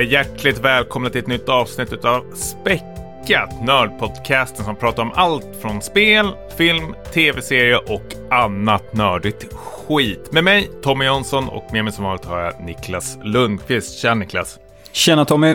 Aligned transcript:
säger 0.00 0.12
hjärtligt 0.12 0.58
välkomna 0.58 1.10
till 1.10 1.20
ett 1.20 1.26
nytt 1.26 1.48
avsnitt 1.48 2.04
av 2.04 2.34
Späckat, 2.34 3.64
nördpodcasten 3.64 4.64
som 4.64 4.76
pratar 4.76 5.02
om 5.02 5.12
allt 5.14 5.46
från 5.62 5.82
spel, 5.82 6.26
film, 6.58 6.94
tv-serier 7.14 7.90
och 7.92 8.14
annat 8.30 8.94
nördigt 8.94 9.54
skit. 9.54 10.32
Med 10.32 10.44
mig, 10.44 10.70
Tommy 10.82 11.04
Jonsson, 11.04 11.48
och 11.48 11.72
med 11.72 11.84
mig 11.84 11.92
som 11.92 12.04
vanligt 12.04 12.24
har 12.24 12.40
jag 12.40 12.64
Niklas 12.64 13.18
Lundqvist. 13.22 13.98
Tja 13.98 14.14
Niklas! 14.14 14.58
Tjena 14.92 15.24
Tommy! 15.24 15.54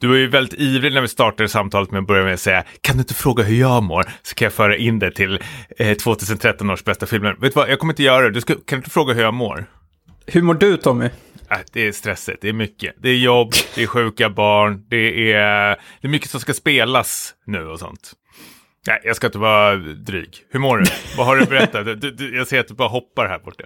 Du 0.00 0.08
var 0.08 0.16
ju 0.16 0.26
väldigt 0.28 0.60
ivrig 0.60 0.92
när 0.92 1.00
vi 1.00 1.08
startade 1.08 1.48
samtalet 1.48 1.90
med 1.90 2.00
att 2.00 2.06
börja 2.06 2.24
med 2.24 2.34
att 2.34 2.40
säga 2.40 2.64
kan 2.80 2.96
du 2.96 3.00
inte 3.00 3.14
fråga 3.14 3.42
hur 3.42 3.60
jag 3.60 3.82
mår? 3.82 4.04
Så 4.22 4.34
kan 4.34 4.46
jag 4.46 4.52
föra 4.52 4.76
in 4.76 4.98
det 4.98 5.10
till 5.10 5.38
eh, 5.78 5.96
2013 5.96 6.70
års 6.70 6.84
bästa 6.84 7.06
filmer. 7.06 7.36
Vet 7.40 7.54
du 7.54 7.60
vad, 7.60 7.70
jag 7.70 7.78
kommer 7.78 7.92
inte 7.92 8.02
göra 8.02 8.24
det. 8.24 8.30
Du 8.30 8.40
ska, 8.40 8.54
kan 8.54 8.62
du 8.68 8.76
inte 8.76 8.90
fråga 8.90 9.14
hur 9.14 9.22
jag 9.22 9.34
mår? 9.34 9.66
Hur 10.26 10.42
mår 10.42 10.54
du 10.54 10.76
Tommy? 10.76 11.08
Äh, 11.50 11.58
det 11.72 11.88
är 11.88 11.92
stressigt, 11.92 12.38
det 12.40 12.48
är 12.48 12.52
mycket. 12.52 12.94
Det 13.02 13.08
är 13.08 13.16
jobb, 13.16 13.52
det 13.74 13.82
är 13.82 13.86
sjuka 13.86 14.30
barn, 14.30 14.84
det 14.88 15.32
är, 15.32 15.68
det 16.00 16.06
är 16.06 16.08
mycket 16.08 16.30
som 16.30 16.40
ska 16.40 16.54
spelas 16.54 17.34
nu 17.44 17.66
och 17.66 17.78
sånt. 17.78 18.12
Nej, 18.86 19.00
jag 19.04 19.16
ska 19.16 19.26
inte 19.26 19.38
vara 19.38 19.76
dryg. 19.76 20.44
Hur 20.50 20.60
mår 20.60 20.78
du? 20.78 20.84
Vad 21.16 21.26
har 21.26 21.36
du 21.36 21.46
berättat? 21.46 22.00
Du, 22.00 22.10
du, 22.10 22.36
jag 22.36 22.46
ser 22.46 22.60
att 22.60 22.68
du 22.68 22.74
bara 22.74 22.88
hoppar 22.88 23.28
här 23.28 23.38
borta. 23.38 23.64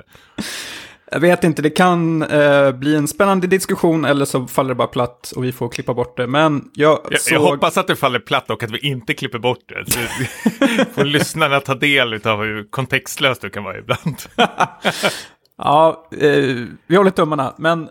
Jag 1.12 1.20
vet 1.20 1.44
inte, 1.44 1.62
det 1.62 1.70
kan 1.70 2.22
eh, 2.22 2.72
bli 2.72 2.96
en 2.96 3.08
spännande 3.08 3.46
diskussion 3.46 4.04
eller 4.04 4.24
så 4.24 4.46
faller 4.46 4.68
det 4.68 4.74
bara 4.74 4.88
platt 4.88 5.32
och 5.36 5.44
vi 5.44 5.52
får 5.52 5.68
klippa 5.68 5.94
bort 5.94 6.16
det. 6.16 6.26
Men 6.26 6.70
jag, 6.74 7.00
jag, 7.10 7.20
såg... 7.20 7.34
jag 7.34 7.40
hoppas 7.40 7.78
att 7.78 7.86
det 7.86 7.96
faller 7.96 8.18
platt 8.18 8.50
och 8.50 8.62
att 8.62 8.70
vi 8.70 8.78
inte 8.78 9.14
klipper 9.14 9.38
bort 9.38 9.68
det. 9.68 9.92
Så 9.92 9.98
får 10.94 11.04
lyssnarna 11.04 11.60
ta 11.60 11.74
del 11.74 12.26
av 12.26 12.42
hur 12.42 12.70
kontextlöst 12.70 13.42
det 13.42 13.50
kan 13.50 13.64
vara 13.64 13.78
ibland. 13.78 14.16
ja, 15.64 16.08
eh, 16.10 16.66
vi 16.86 16.96
håller 16.96 17.10
tummarna. 17.10 17.54
Men 17.56 17.88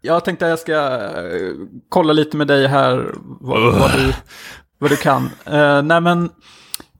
jag 0.00 0.24
tänkte 0.24 0.44
att 0.44 0.50
jag 0.50 0.58
ska 0.58 0.74
eh, 0.74 1.54
kolla 1.88 2.12
lite 2.12 2.36
med 2.36 2.46
dig 2.46 2.66
här 2.66 3.14
vad, 3.40 3.78
vad, 3.78 3.92
du, 3.92 4.12
vad 4.78 4.90
du 4.90 4.96
kan. 4.96 5.30
Eh, 5.44 5.82
nej 5.82 6.00
men, 6.00 6.30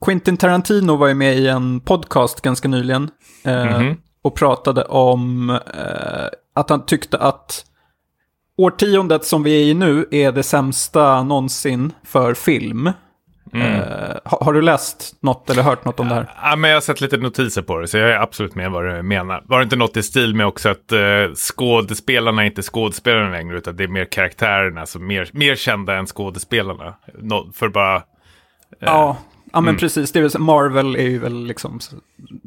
Quentin 0.05 0.37
Tarantino 0.37 0.97
var 0.97 1.09
ju 1.09 1.15
med 1.15 1.39
i 1.39 1.49
en 1.49 1.81
podcast 1.81 2.41
ganska 2.41 2.69
nyligen. 2.69 3.11
Mm 3.45 3.69
-hmm 3.69 3.97
och 4.23 4.35
pratade 4.35 4.85
om 4.85 5.51
eh, 5.51 6.27
att 6.55 6.71
han 6.71 6.87
tyckte 6.87 7.19
att 7.19 7.65
årtiondet 8.57 9.25
som 9.25 9.43
vi 9.43 9.63
är 9.63 9.65
i 9.65 9.75
nu 9.75 10.07
är 10.11 10.33
det 10.33 10.43
sämsta 10.43 11.23
någonsin 11.23 11.93
för 12.05 12.35
film. 12.35 12.91
Mm. 13.53 13.67
Eh, 13.67 14.17
har, 14.25 14.53
du 14.53 14.63
läst 14.63 15.17
något 15.21 15.51
eller 15.51 15.63
hört 15.63 15.85
något 15.85 16.01
om 16.01 16.09
det 16.09 16.15
här? 16.15 16.31
Ja, 16.43 16.57
men 16.57 16.71
jag 16.71 16.77
har 16.77 16.81
sett 16.81 17.01
lite 17.01 17.17
notiser 17.17 17.63
på 17.63 17.79
det, 17.79 17.89
så 17.89 17.99
jag 17.99 18.11
är 18.11 18.21
absolut 18.21 18.55
med 18.55 18.71
vad 18.71 18.85
du 18.85 19.03
menar. 19.03 19.43
Var 19.47 19.59
det 19.59 19.63
inte 19.65 19.77
något 19.77 19.97
i 19.97 20.03
stil 20.03 20.35
med 20.35 20.47
också 20.47 20.69
att 20.69 20.93
eh, 20.93 21.35
skådespelarna 21.35 22.43
är 22.43 22.47
inte 22.47 22.63
skådespelarna 22.63 23.31
längre, 23.31 23.59
utan 23.59 23.77
det 23.77 23.85
är 23.85 23.89
mer 23.89 24.05
karaktärerna, 24.05 24.87
som 24.87 25.07
mer, 25.07 25.31
mer 25.33 25.55
kända 25.55 25.97
än 25.97 26.07
skådespelarna. 26.07 26.95
No, 27.19 27.53
för 27.55 27.69
bara... 27.69 27.97
Eh, 27.97 28.03
ja, 28.81 29.17
Ja 29.53 29.61
men 29.61 29.69
mm. 29.69 29.79
precis, 29.79 30.13
det 30.13 30.19
är 30.19 30.39
Marvel 30.39 30.97
är 30.97 31.09
ju 31.09 31.19
väl 31.19 31.45
liksom 31.45 31.81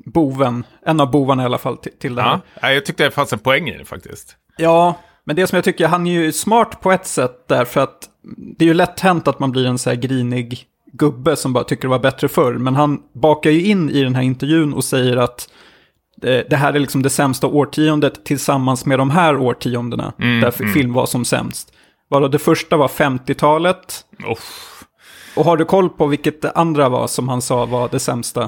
boven, 0.06 0.66
en 0.86 1.00
av 1.00 1.12
bovarna 1.12 1.44
i 1.44 1.46
alla 1.46 1.58
fall 1.58 1.78
till, 1.78 1.92
till 2.00 2.16
det 2.16 2.22
här. 2.22 2.40
Ja, 2.62 2.72
jag 2.72 2.86
tyckte 2.86 3.04
det 3.04 3.12
fanns 3.12 3.34
en 3.34 3.40
poäng 3.40 3.70
i 3.70 3.78
det 3.78 3.86
faktiskt. 3.86 4.36
Ja, 4.58 4.96
men 5.24 5.36
det 5.36 5.48
som 5.48 5.56
jag 5.56 5.64
tycker, 5.64 5.88
han 5.88 6.08
är 6.08 6.12
ju 6.12 6.32
smart 6.32 6.82
på 6.82 6.92
ett 6.92 7.06
sätt 7.08 7.46
därför 7.48 7.82
att 7.82 8.10
det 8.38 8.66
är 8.66 8.68
ju 8.68 8.74
lätt 8.74 9.00
hänt 9.00 9.28
att 9.28 9.40
man 9.40 9.52
blir 9.52 9.68
en 9.68 9.78
så 9.78 9.90
här 9.90 9.98
grinig 9.98 10.68
gubbe 10.94 11.36
som 11.36 11.54
bara 11.54 11.64
tycker 11.64 11.82
det 11.82 11.88
var 11.88 12.00
bättre 12.00 12.28
förr. 12.28 12.54
Men 12.54 12.76
han 12.76 13.02
bakar 13.14 13.50
ju 13.50 13.66
in 13.66 13.90
i 13.90 14.04
den 14.04 14.16
här 14.16 14.24
intervjun 14.24 14.74
och 14.74 14.84
säger 14.84 15.18
att 15.18 15.50
det 16.22 16.56
här 16.56 16.74
är 16.74 16.80
liksom 16.80 17.02
det 17.04 17.10
sämsta 17.10 17.48
årtiondet 17.48 18.26
tillsammans 18.26 18.86
med 18.86 19.00
de 19.00 19.10
här 19.10 19.38
årtiondena 19.38 20.14
mm, 20.20 20.42
där 20.42 20.62
mm. 20.62 20.74
film 20.74 20.94
var 20.94 21.06
som 21.06 21.26
sämst. 21.26 21.74
Varav 22.10 22.30
det 22.30 22.40
första 22.40 22.78
var 22.78 22.88
50-talet. 22.88 24.06
Oh. 24.28 24.40
Och 25.36 25.46
har 25.46 25.58
du 25.58 25.66
koll 25.66 25.90
på 25.90 26.08
vilket 26.08 26.42
det 26.42 26.52
andra 26.52 26.90
var 26.90 27.08
som 27.08 27.30
han 27.30 27.42
sa 27.42 27.66
var 27.66 27.90
det 27.92 28.00
sämsta? 28.00 28.42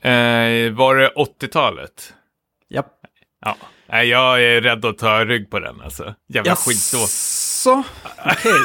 Eh, 0.00 0.72
var 0.72 0.94
det 0.94 1.12
80-talet? 1.40 2.14
Japp. 2.70 2.92
Ja. 3.44 3.56
Nej, 3.88 4.08
jag 4.08 4.44
är 4.44 4.60
rädd 4.60 4.84
att 4.84 4.98
ta 4.98 5.24
rygg 5.24 5.50
på 5.50 5.60
den 5.60 5.80
alltså. 5.80 6.14
Jävla 6.28 6.50
yes. 6.50 6.64
skitsås. 6.64 7.33
Så, 7.64 7.84
okej. 8.24 8.60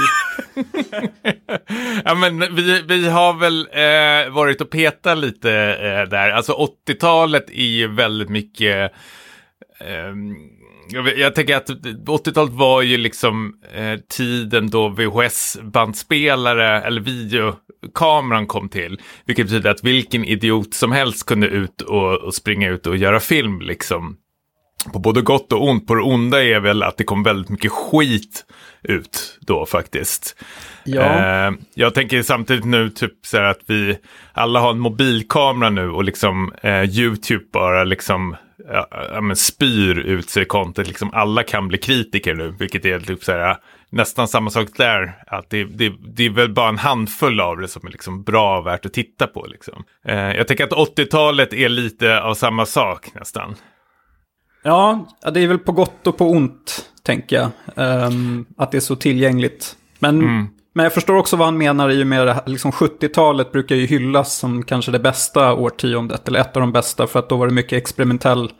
ja, 2.05 2.15
men 2.15 2.55
vi, 2.55 2.81
vi 2.87 3.09
har 3.09 3.33
väl 3.33 3.67
eh, 3.71 4.33
varit 4.33 4.61
och 4.61 4.69
petat 4.69 5.17
lite 5.17 5.51
eh, 5.53 6.09
där. 6.09 6.29
Alltså 6.29 6.67
80-talet 6.87 7.49
är 7.49 7.63
ju 7.63 7.87
väldigt 7.87 8.29
mycket... 8.29 8.91
Eh, 9.79 10.13
jag, 10.89 11.17
jag 11.17 11.35
tänker 11.35 11.55
att 11.55 11.69
80-talet 11.69 12.53
var 12.53 12.81
ju 12.81 12.97
liksom 12.97 13.53
eh, 13.73 13.99
tiden 14.09 14.69
då 14.69 14.89
VHS-bandspelare 14.89 16.81
eller 16.81 17.01
videokameran 17.01 18.47
kom 18.47 18.69
till. 18.69 19.01
Vilket 19.25 19.45
betyder 19.45 19.69
att 19.69 19.83
vilken 19.83 20.25
idiot 20.25 20.73
som 20.73 20.91
helst 20.91 21.25
kunde 21.25 21.47
ut 21.47 21.81
och, 21.81 22.15
och 22.15 22.33
springa 22.33 22.69
ut 22.69 22.87
och 22.87 22.97
göra 22.97 23.19
film 23.19 23.61
liksom. 23.61 24.17
På 24.93 24.99
både 24.99 25.21
gott 25.21 25.53
och 25.53 25.69
ont. 25.69 25.87
På 25.87 25.95
det 25.95 26.01
onda 26.01 26.43
är 26.43 26.59
väl 26.59 26.83
att 26.83 26.97
det 26.97 27.03
kom 27.03 27.23
väldigt 27.23 27.49
mycket 27.49 27.71
skit 27.71 28.45
ut 28.83 29.37
då 29.41 29.65
faktiskt. 29.65 30.35
Ja. 30.83 31.01
Eh, 31.01 31.51
jag 31.73 31.93
tänker 31.93 32.21
samtidigt 32.21 32.65
nu 32.65 32.89
typ 32.89 33.13
så 33.25 33.37
här 33.37 33.43
att 33.43 33.61
vi 33.65 33.97
alla 34.33 34.59
har 34.59 34.71
en 34.71 34.79
mobilkamera 34.79 35.69
nu 35.69 35.89
och 35.89 36.03
liksom 36.03 36.53
eh, 36.61 36.83
YouTube 36.83 37.45
bara 37.51 37.83
liksom 37.83 38.35
ja, 38.67 39.21
men 39.21 39.35
spyr 39.35 39.99
ut 39.99 40.29
sig 40.29 40.45
content. 40.45 40.87
Liksom 40.87 41.13
alla 41.13 41.43
kan 41.43 41.67
bli 41.67 41.77
kritiker 41.77 42.33
nu, 42.33 42.55
vilket 42.59 42.85
är 42.85 42.99
typ 42.99 43.23
så 43.23 43.31
här, 43.31 43.57
nästan 43.89 44.27
samma 44.27 44.49
sak 44.49 44.67
där. 44.77 45.13
Att 45.27 45.49
det, 45.49 45.63
det, 45.63 45.93
det 46.15 46.25
är 46.25 46.29
väl 46.29 46.53
bara 46.53 46.69
en 46.69 46.77
handfull 46.77 47.39
av 47.39 47.57
det 47.57 47.67
som 47.67 47.87
är 47.87 47.91
liksom 47.91 48.23
bra 48.23 48.59
och 48.59 48.67
värt 48.67 48.85
att 48.85 48.93
titta 48.93 49.27
på. 49.27 49.45
Liksom. 49.45 49.83
Eh, 50.05 50.15
jag 50.15 50.47
tänker 50.47 50.63
att 50.63 50.97
80-talet 50.97 51.53
är 51.53 51.69
lite 51.69 52.21
av 52.21 52.33
samma 52.33 52.65
sak 52.65 53.07
nästan. 53.13 53.55
Ja, 54.63 55.07
det 55.33 55.39
är 55.39 55.47
väl 55.47 55.59
på 55.59 55.71
gott 55.71 56.07
och 56.07 56.17
på 56.17 56.29
ont, 56.29 56.89
tänker 57.03 57.35
jag. 57.35 57.49
Um, 58.07 58.45
att 58.57 58.71
det 58.71 58.77
är 58.77 58.81
så 58.81 58.95
tillgängligt. 58.95 59.75
Men 59.99 60.21
mm. 60.21 60.47
Men 60.73 60.83
jag 60.83 60.93
förstår 60.93 61.15
också 61.15 61.35
vad 61.35 61.47
han 61.47 61.57
menar 61.57 61.89
i 61.89 62.03
och 62.03 62.07
med 62.07 62.27
det 62.27 62.41
liksom 62.45 62.71
70-talet 62.71 63.51
brukar 63.51 63.75
ju 63.75 63.85
hyllas 63.85 64.37
som 64.37 64.63
kanske 64.63 64.91
det 64.91 64.99
bästa 64.99 65.53
årtiondet, 65.53 66.27
eller 66.27 66.39
ett 66.39 66.55
av 66.55 66.61
de 66.61 66.71
bästa, 66.71 67.07
för 67.07 67.19
att 67.19 67.29
då 67.29 67.37
var 67.37 67.47
det 67.47 67.53
mycket 67.53 67.77
experimentell 67.77 68.51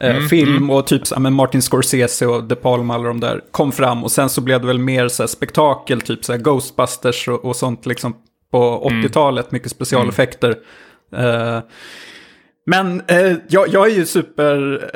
eh, 0.00 0.16
mm, 0.16 0.28
film 0.28 0.56
mm. 0.56 0.70
och 0.70 0.86
typ 0.86 1.06
så, 1.06 1.20
men 1.20 1.32
Martin 1.32 1.62
Scorsese 1.62 2.26
och 2.26 2.44
De 2.44 2.54
Palma, 2.54 2.94
alla 2.94 3.08
de 3.08 3.20
där, 3.20 3.40
kom 3.50 3.72
fram. 3.72 4.04
Och 4.04 4.10
sen 4.10 4.28
så 4.28 4.40
blev 4.40 4.60
det 4.60 4.66
väl 4.66 4.78
mer 4.78 5.08
så 5.08 5.22
här, 5.22 5.28
spektakel, 5.28 6.00
typ 6.00 6.24
så 6.24 6.32
här, 6.32 6.40
Ghostbusters 6.40 7.28
och, 7.28 7.44
och 7.44 7.56
sånt 7.56 7.86
liksom 7.86 8.16
på 8.50 8.88
80-talet, 8.90 9.44
mm. 9.44 9.50
mycket 9.52 9.70
specialeffekter. 9.70 10.50
Uh, 11.18 11.60
men 12.66 13.02
uh, 13.10 13.36
jag, 13.48 13.68
jag 13.68 13.90
är 13.90 13.94
ju 13.94 14.06
super... 14.06 14.90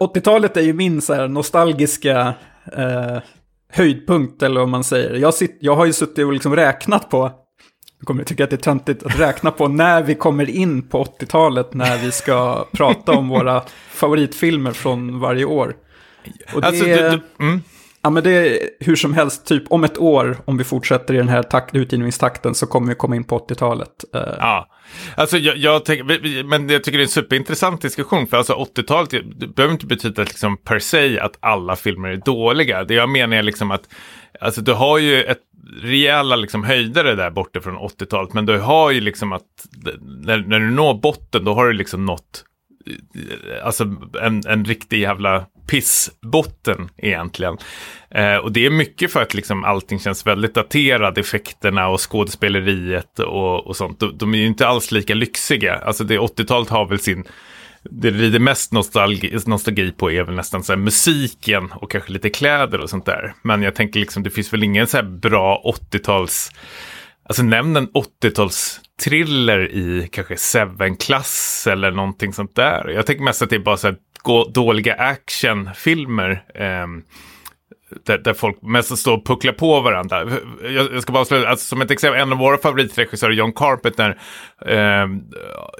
80-talet 0.00 0.56
är 0.56 0.62
ju 0.62 0.72
min 0.72 1.02
så 1.02 1.14
här 1.14 1.28
nostalgiska 1.28 2.34
uh, 2.78 3.18
höjdpunkt, 3.72 4.42
eller 4.42 4.60
vad 4.60 4.68
man 4.68 4.84
säger. 4.84 5.14
Jag, 5.14 5.34
sitt, 5.34 5.58
jag 5.60 5.76
har 5.76 5.86
ju 5.86 5.92
suttit 5.92 6.24
och 6.24 6.32
liksom 6.32 6.56
räknat 6.56 7.10
på, 7.10 7.32
jag 7.98 8.06
kommer 8.06 8.24
tycka 8.24 8.44
att 8.44 8.50
det 8.50 8.56
är 8.56 8.58
töntigt 8.58 9.02
att 9.02 9.20
räkna 9.20 9.50
på 9.50 9.68
när 9.68 10.02
vi 10.02 10.14
kommer 10.14 10.50
in 10.50 10.88
på 10.88 11.04
80-talet, 11.04 11.74
när 11.74 11.98
vi 11.98 12.12
ska 12.12 12.66
prata 12.72 13.12
om 13.12 13.28
våra 13.28 13.62
favoritfilmer 13.90 14.72
från 14.72 15.20
varje 15.20 15.44
år. 15.44 15.76
Och 16.54 16.60
det, 16.60 16.66
alltså, 16.66 16.84
du, 16.84 16.94
du, 16.94 17.20
mm. 17.40 17.62
Ja, 18.02 18.10
men 18.10 18.22
det 18.22 18.30
är 18.30 18.70
hur 18.80 18.96
som 18.96 19.14
helst, 19.14 19.46
typ 19.46 19.72
om 19.72 19.84
ett 19.84 19.98
år, 19.98 20.38
om 20.44 20.56
vi 20.56 20.64
fortsätter 20.64 21.14
i 21.14 21.16
den 21.16 21.28
här 21.28 21.42
takt, 21.42 21.74
utgivningstakten, 21.74 22.54
så 22.54 22.66
kommer 22.66 22.88
vi 22.88 22.94
komma 22.94 23.16
in 23.16 23.24
på 23.24 23.38
80-talet. 23.38 24.04
Uh. 24.16 24.22
Eh. 24.22 24.34
Ja, 24.38 24.68
alltså 25.16 25.38
jag, 25.38 25.56
jag 25.56 25.84
tänker, 25.84 26.44
men 26.44 26.68
jag 26.68 26.84
tycker 26.84 26.98
det 26.98 27.02
är 27.02 27.06
en 27.06 27.10
superintressant 27.10 27.82
diskussion, 27.82 28.26
för 28.26 28.36
alltså 28.36 28.52
80-talet 28.52 29.10
behöver 29.54 29.72
inte 29.72 29.86
betyda 29.86 30.22
liksom 30.22 30.56
per 30.56 30.78
se 30.78 31.20
att 31.20 31.38
alla 31.40 31.76
filmer 31.76 32.08
är 32.08 32.16
dåliga. 32.16 32.84
Det 32.84 32.94
jag 32.94 33.08
menar 33.08 33.36
är 33.36 33.42
liksom 33.42 33.70
att, 33.70 33.88
alltså 34.40 34.60
du 34.60 34.72
har 34.72 34.98
ju 34.98 35.22
ett 35.22 35.40
rejäla 35.82 36.36
liksom 36.36 36.64
höjdare 36.64 37.14
där 37.14 37.30
borta 37.30 37.60
från 37.60 37.78
80-talet, 37.78 38.32
men 38.32 38.46
du 38.46 38.58
har 38.58 38.90
ju 38.90 39.00
liksom 39.00 39.32
att, 39.32 39.66
när, 40.00 40.38
när 40.38 40.60
du 40.60 40.70
når 40.70 40.94
botten, 40.94 41.44
då 41.44 41.54
har 41.54 41.66
du 41.66 41.72
liksom 41.72 42.06
nått 42.06 42.44
eh, 42.86 43.66
alltså 43.66 43.84
en, 44.20 44.42
en 44.46 44.64
riktig 44.64 45.00
jävla 45.00 45.46
pissbotten 45.66 46.88
egentligen. 46.96 47.58
Eh, 48.10 48.36
och 48.36 48.52
det 48.52 48.66
är 48.66 48.70
mycket 48.70 49.12
för 49.12 49.22
att 49.22 49.34
liksom 49.34 49.64
allting 49.64 49.98
känns 49.98 50.26
väldigt 50.26 50.54
daterat, 50.54 51.18
effekterna 51.18 51.88
och 51.88 52.10
skådespeleriet 52.10 53.18
och, 53.18 53.66
och 53.66 53.76
sånt. 53.76 54.00
De, 54.00 54.18
de 54.18 54.34
är 54.34 54.38
ju 54.38 54.46
inte 54.46 54.66
alls 54.66 54.92
lika 54.92 55.14
lyxiga. 55.14 55.74
Alltså 55.74 56.04
det 56.04 56.18
80-talet 56.18 56.68
har 56.68 56.86
väl 56.86 56.98
sin, 56.98 57.24
det 57.82 58.10
rider 58.10 58.38
mest 58.38 58.72
nostalgi, 58.72 59.38
nostalgi 59.46 59.92
på 59.92 60.10
är 60.10 60.22
väl 60.22 60.34
nästan 60.34 60.64
så 60.64 60.72
här 60.72 60.78
musiken 60.78 61.72
och 61.72 61.90
kanske 61.90 62.12
lite 62.12 62.30
kläder 62.30 62.80
och 62.80 62.90
sånt 62.90 63.06
där. 63.06 63.34
Men 63.42 63.62
jag 63.62 63.74
tänker 63.74 64.00
liksom 64.00 64.22
det 64.22 64.30
finns 64.30 64.52
väl 64.52 64.64
ingen 64.64 64.86
så 64.86 64.96
här 64.96 65.04
bra 65.04 65.62
80-tals 65.90 66.50
Alltså 67.28 67.42
nämn 67.42 67.76
en 67.76 67.88
80-talsthriller 67.88 69.68
i 69.68 70.08
kanske 70.12 70.36
Seven-klass 70.36 71.66
eller 71.70 71.90
någonting 71.90 72.32
sånt 72.32 72.56
där. 72.56 72.88
Jag 72.88 73.06
tänker 73.06 73.24
mest 73.24 73.42
att 73.42 73.50
det 73.50 73.56
är 73.56 73.60
bara 73.60 73.76
så 73.76 73.86
här 73.86 73.96
dåliga 74.52 74.94
actionfilmer. 74.94 76.44
Eh, 76.54 76.86
där, 78.06 78.18
där 78.18 78.34
folk 78.34 78.62
mest 78.62 78.98
står 78.98 79.16
och 79.16 79.26
pucklar 79.26 79.52
på 79.52 79.80
varandra. 79.80 80.30
Jag, 80.62 80.94
jag 80.94 81.02
ska 81.02 81.12
bara 81.12 81.20
avsluta, 81.20 81.48
alltså, 81.48 81.66
som 81.66 81.80
ett 81.80 81.90
exempel, 81.90 82.20
en 82.20 82.32
av 82.32 82.38
våra 82.38 82.58
favoritregissörer, 82.58 83.32
John 83.32 83.52
Carpenter, 83.52 84.18
eh, 84.66 84.76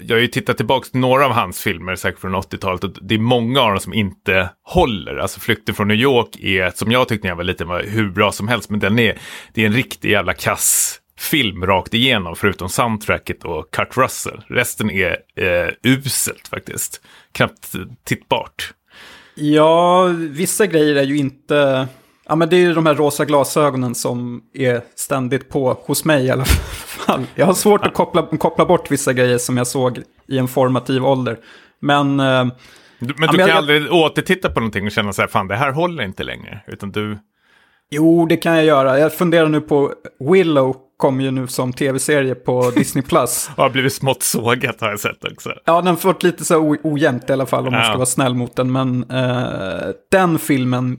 jag 0.00 0.16
har 0.16 0.20
ju 0.20 0.26
tittat 0.26 0.56
tillbaka 0.56 0.88
till 0.88 1.00
några 1.00 1.24
av 1.24 1.32
hans 1.32 1.62
filmer, 1.62 1.96
säkert 1.96 2.20
från 2.20 2.34
80-talet, 2.34 2.84
och 2.84 2.90
det 3.02 3.14
är 3.14 3.18
många 3.18 3.60
av 3.60 3.70
dem 3.70 3.80
som 3.80 3.94
inte 3.94 4.50
håller. 4.62 5.16
Alltså 5.16 5.40
Flykten 5.40 5.74
från 5.74 5.88
New 5.88 5.96
York 5.96 6.36
är, 6.40 6.70
som 6.70 6.92
jag 6.92 7.08
tyckte 7.08 7.26
när 7.26 7.30
jag 7.30 7.36
var 7.36 7.44
liten, 7.44 7.68
var 7.68 7.82
hur 7.82 8.10
bra 8.10 8.32
som 8.32 8.48
helst, 8.48 8.70
men 8.70 8.80
den 8.80 8.98
är, 8.98 9.18
det 9.54 9.62
är 9.62 9.66
en 9.66 9.72
riktig 9.72 10.10
jävla 10.10 10.34
kass 10.34 11.00
film 11.24 11.66
rakt 11.66 11.94
igenom, 11.94 12.36
förutom 12.36 12.68
soundtracket 12.68 13.44
och 13.44 13.70
Kurt 13.70 13.96
Russell. 13.96 14.42
Resten 14.46 14.90
är 14.90 15.16
eh, 15.36 15.68
uselt 15.82 16.48
faktiskt. 16.48 17.00
Knappt 17.32 17.72
tittbart. 18.04 18.74
Ja, 19.34 20.04
vissa 20.16 20.66
grejer 20.66 20.96
är 20.96 21.02
ju 21.02 21.16
inte... 21.16 21.88
Ja, 22.28 22.36
men 22.36 22.48
det 22.48 22.56
är 22.56 22.60
ju 22.60 22.74
de 22.74 22.86
här 22.86 22.94
rosa 22.94 23.24
glasögonen 23.24 23.94
som 23.94 24.42
är 24.54 24.80
ständigt 24.94 25.48
på 25.48 25.78
hos 25.86 26.04
mig 26.04 26.24
i 26.24 26.30
alla 26.30 26.44
fall. 26.44 27.22
Jag 27.34 27.46
har 27.46 27.54
svårt 27.54 27.86
att 27.86 27.94
koppla, 27.94 28.26
koppla 28.26 28.64
bort 28.64 28.90
vissa 28.90 29.12
grejer 29.12 29.38
som 29.38 29.56
jag 29.56 29.66
såg 29.66 29.98
i 30.28 30.38
en 30.38 30.48
formativ 30.48 31.06
ålder. 31.06 31.38
Men... 31.80 32.20
Eh, 32.20 32.46
du, 32.98 33.14
men 33.18 33.28
du 33.28 33.38
kan 33.38 33.48
jag, 33.48 33.56
aldrig 33.56 33.92
återtitta 33.92 34.50
på 34.50 34.60
någonting 34.60 34.86
och 34.86 34.92
känna 34.92 35.12
så 35.12 35.22
här, 35.22 35.28
fan 35.28 35.48
det 35.48 35.56
här 35.56 35.70
håller 35.70 36.04
inte 36.04 36.24
längre. 36.24 36.60
Utan 36.66 36.92
du... 36.92 37.18
Jo, 37.90 38.26
det 38.26 38.36
kan 38.36 38.54
jag 38.54 38.64
göra. 38.64 38.98
Jag 38.98 39.14
funderar 39.14 39.48
nu 39.48 39.60
på 39.60 39.92
Willow 40.30 40.76
kom 40.96 41.20
ju 41.20 41.30
nu 41.30 41.46
som 41.46 41.72
tv-serie 41.72 42.34
på 42.34 42.70
Disney+. 42.76 43.02
Plus. 43.02 43.50
har 43.56 43.70
blivit 43.70 43.92
smått 43.92 44.22
sågat 44.22 44.80
har 44.80 44.90
jag 44.90 45.00
sett 45.00 45.24
också. 45.32 45.50
Ja, 45.64 45.76
den 45.76 45.86
har 45.86 45.96
fått 45.96 46.22
lite 46.22 46.44
så 46.44 46.76
ojämnt 46.82 47.30
i 47.30 47.32
alla 47.32 47.46
fall 47.46 47.66
om 47.66 47.72
ja. 47.72 47.78
man 47.78 47.86
ska 47.86 47.94
vara 47.94 48.06
snäll 48.06 48.34
mot 48.34 48.56
den. 48.56 48.72
Men 48.72 49.10
eh, 49.10 49.88
den 50.10 50.38
filmen 50.38 50.96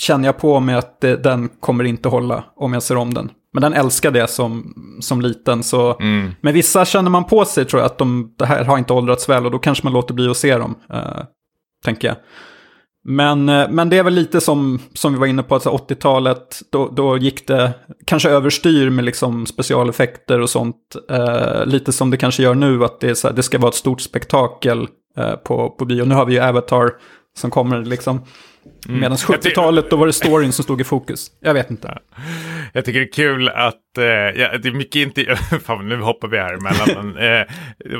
känner 0.00 0.28
jag 0.28 0.38
på 0.38 0.60
mig 0.60 0.74
att 0.74 1.00
det, 1.00 1.16
den 1.16 1.48
kommer 1.48 1.84
inte 1.84 2.08
hålla 2.08 2.44
om 2.56 2.72
jag 2.72 2.82
ser 2.82 2.96
om 2.96 3.14
den. 3.14 3.30
Men 3.52 3.62
den 3.62 3.72
älskade 3.72 4.18
jag 4.18 4.30
som, 4.30 4.74
som 5.00 5.20
liten. 5.20 5.62
Så. 5.62 5.96
Mm. 6.00 6.30
Men 6.40 6.54
vissa 6.54 6.84
känner 6.84 7.10
man 7.10 7.24
på 7.24 7.44
sig 7.44 7.64
tror 7.64 7.82
jag 7.82 7.86
att 7.86 7.98
de, 7.98 8.34
det 8.38 8.46
här 8.46 8.64
har 8.64 8.78
inte 8.78 8.92
åldrats 8.92 9.28
väl 9.28 9.46
och 9.46 9.52
då 9.52 9.58
kanske 9.58 9.84
man 9.84 9.92
låter 9.92 10.14
bli 10.14 10.28
att 10.28 10.36
se 10.36 10.58
dem. 10.58 10.74
Eh, 10.92 11.22
tänker 11.84 12.08
jag. 12.08 12.16
Men, 13.04 13.48
eh, 13.48 13.68
men 13.70 13.88
det 13.90 13.98
är 13.98 14.02
väl 14.02 14.14
lite 14.14 14.40
som, 14.40 14.78
som 14.94 15.12
vi 15.12 15.18
var 15.18 15.26
inne 15.26 15.42
på, 15.42 15.54
alltså 15.54 15.70
80-talet, 15.70 16.60
då, 16.70 16.88
då 16.88 17.16
gick 17.16 17.46
det 17.46 17.72
kanske 18.04 18.30
överstyr 18.30 18.90
med 18.90 19.04
liksom 19.04 19.46
specialeffekter 19.46 20.40
och 20.40 20.50
sånt. 20.50 20.96
Eh, 21.10 21.66
lite 21.66 21.92
som 21.92 22.10
det 22.10 22.16
kanske 22.16 22.42
gör 22.42 22.54
nu, 22.54 22.84
att 22.84 23.00
det, 23.00 23.22
här, 23.24 23.32
det 23.32 23.42
ska 23.42 23.58
vara 23.58 23.68
ett 23.68 23.74
stort 23.74 24.00
spektakel 24.00 24.86
eh, 25.16 25.34
på, 25.34 25.70
på 25.70 25.84
bio. 25.84 26.04
Nu 26.04 26.14
har 26.14 26.26
vi 26.26 26.34
ju 26.34 26.40
Avatar 26.40 26.92
som 27.36 27.50
kommer 27.50 27.84
liksom. 27.84 28.20
Mm. 28.88 29.00
Medan 29.00 29.16
70-talet, 29.16 29.90
då 29.90 29.96
var 29.96 30.06
det 30.06 30.12
storyn 30.12 30.52
som 30.52 30.64
stod 30.64 30.80
i 30.80 30.84
fokus. 30.84 31.26
Jag 31.40 31.54
vet 31.54 31.70
inte. 31.70 31.98
Jag 32.72 32.84
tycker 32.84 33.00
det 33.00 33.06
är 33.06 33.12
kul 33.12 33.48
att, 33.48 33.98
eh, 33.98 34.04
ja, 34.04 34.58
det 34.58 34.68
är 34.68 34.72
mycket 34.72 34.96
intervjuer, 34.96 35.58
fan 35.64 35.88
nu 35.88 36.00
hoppar 36.00 36.28
vi 36.28 36.38
här 36.38 36.54
emellan, 36.54 37.12
men, 37.12 37.16
eh, 37.40 37.46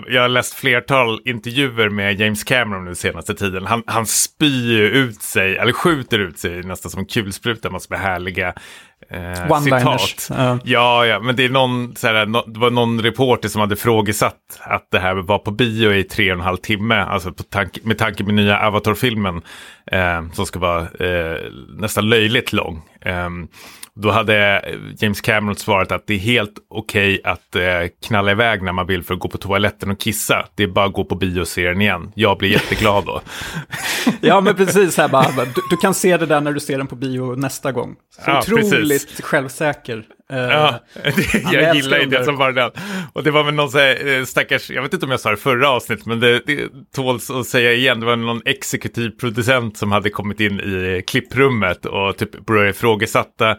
jag 0.09 0.23
har 0.23 0.29
läst 0.29 0.55
flertal 0.55 1.21
intervjuer 1.25 1.89
med 1.89 2.21
James 2.21 2.45
Cameron 2.45 2.85
nu 2.85 2.95
senaste 2.95 3.35
tiden. 3.35 3.67
Han, 3.67 3.83
han 3.87 4.07
spyr 4.07 4.83
ut 4.83 5.23
sig, 5.23 5.57
eller 5.57 5.73
skjuter 5.73 6.19
ut 6.19 6.39
sig 6.39 6.63
nästan 6.63 6.91
som 6.91 6.99
en 6.99 7.07
kulspruta, 7.07 7.71
massor 7.71 7.91
med 7.91 8.01
härliga 8.01 8.55
Eh, 9.09 9.61
citat. 9.61 10.31
Uh. 10.31 10.57
Ja, 10.65 11.07
ja, 11.07 11.21
men 11.21 11.37
det 11.37 11.45
är 11.45 11.49
någon, 11.49 11.97
så 11.97 12.07
här, 12.07 12.27
no, 12.27 12.45
det 12.47 12.61
var 12.61 12.71
någon 12.71 13.03
reporter 13.03 13.49
som 13.49 13.61
hade 13.61 13.77
frågesatt 13.77 14.37
att 14.61 14.91
det 14.91 14.99
här 14.99 15.15
var 15.15 15.39
på 15.39 15.51
bio 15.51 15.93
i 15.93 16.05
tre 16.05 16.33
och 16.33 16.39
en 16.39 16.45
halv 16.45 16.57
timme, 16.57 16.95
alltså 16.95 17.33
tank, 17.51 17.79
med 17.83 17.99
tanke 17.99 18.25
på 18.25 18.33
nya 18.33 18.67
Avatar-filmen 18.67 19.43
som 20.33 20.47
ska 20.47 20.59
vara 20.59 20.81
eh, 20.81 21.53
nästan 21.69 22.09
löjligt 22.09 22.53
lång. 22.53 22.83
Eh, 23.01 23.29
då 23.95 24.11
hade 24.11 24.65
James 24.99 25.21
Cameron 25.21 25.57
svarat 25.57 25.93
att 25.93 26.07
det 26.07 26.15
är 26.15 26.19
helt 26.19 26.55
okej 26.69 27.19
okay 27.19 27.33
att 27.33 27.57
eh, 27.57 28.07
knalla 28.07 28.31
iväg 28.31 28.63
när 28.63 28.73
man 28.73 28.87
vill 28.87 29.03
för 29.03 29.15
att 29.15 29.21
gå 29.21 29.29
på 29.29 29.39
toaletten 29.39 29.91
och 29.91 30.01
kissa. 30.01 30.47
Det 30.55 30.63
är 30.63 30.69
bara 30.69 30.87
att 30.87 30.93
gå 30.93 31.05
på 31.05 31.15
bio 31.15 31.41
och 31.41 31.49
se 31.49 31.69
den 31.69 31.81
igen. 31.81 32.13
Jag 32.15 32.39
blir 32.39 32.51
jätteglad 32.51 33.05
då. 33.05 33.21
ja, 34.21 34.41
men 34.41 34.55
precis. 34.55 34.97
Här 34.97 35.09
bara, 35.09 35.45
du, 35.45 35.63
du, 35.71 35.77
kan 35.77 35.95
se 35.95 36.17
det 36.17 36.27
där 36.27 36.41
när 36.41 36.53
du 36.53 36.61
ser 36.61 36.79
den 36.79 36.87
på 36.87 36.97
bio 36.97 37.35
nästa 37.37 37.73
gång. 37.73 37.97
Så 38.25 38.31
ja, 38.31 38.39
otroligt 38.39 38.71
precis. 38.71 39.21
självsäker. 39.21 40.05
Uh, 40.33 40.39
ja, 40.39 40.81
det, 41.03 41.53
jag 41.53 41.75
gillar 41.75 41.99
ju 41.99 42.07
det 42.07 42.25
som 42.25 42.37
bara 42.37 42.53
den. 42.53 42.71
Och 43.13 43.23
det 43.23 43.31
var 43.31 43.45
väl 43.45 43.55
någon 43.55 43.71
så 43.71 43.79
här, 43.79 44.19
eh, 44.19 44.25
stackars, 44.25 44.71
jag 44.71 44.83
vet 44.83 44.93
inte 44.93 45.07
om 45.07 45.11
jag 45.11 45.21
sa 45.21 45.31
det 45.31 45.37
förra 45.37 45.69
avsnittet, 45.69 46.07
men 46.07 46.21
det, 46.21 46.41
det 46.47 46.69
tåls 46.95 47.31
att 47.31 47.47
säga 47.47 47.73
igen. 47.73 48.01
Det 48.01 48.07
var 48.07 48.17
någon 48.17 48.43
exekutiv 48.45 49.11
producent 49.11 49.77
som 49.77 49.93
hade 49.93 50.11
kommit 50.11 50.41
in 50.41 50.61
i 50.61 51.03
klipprummet 51.07 51.87
och 51.87 52.17
typ 52.17 52.47
började 52.47 52.71
ifrågasätta, 52.71 53.57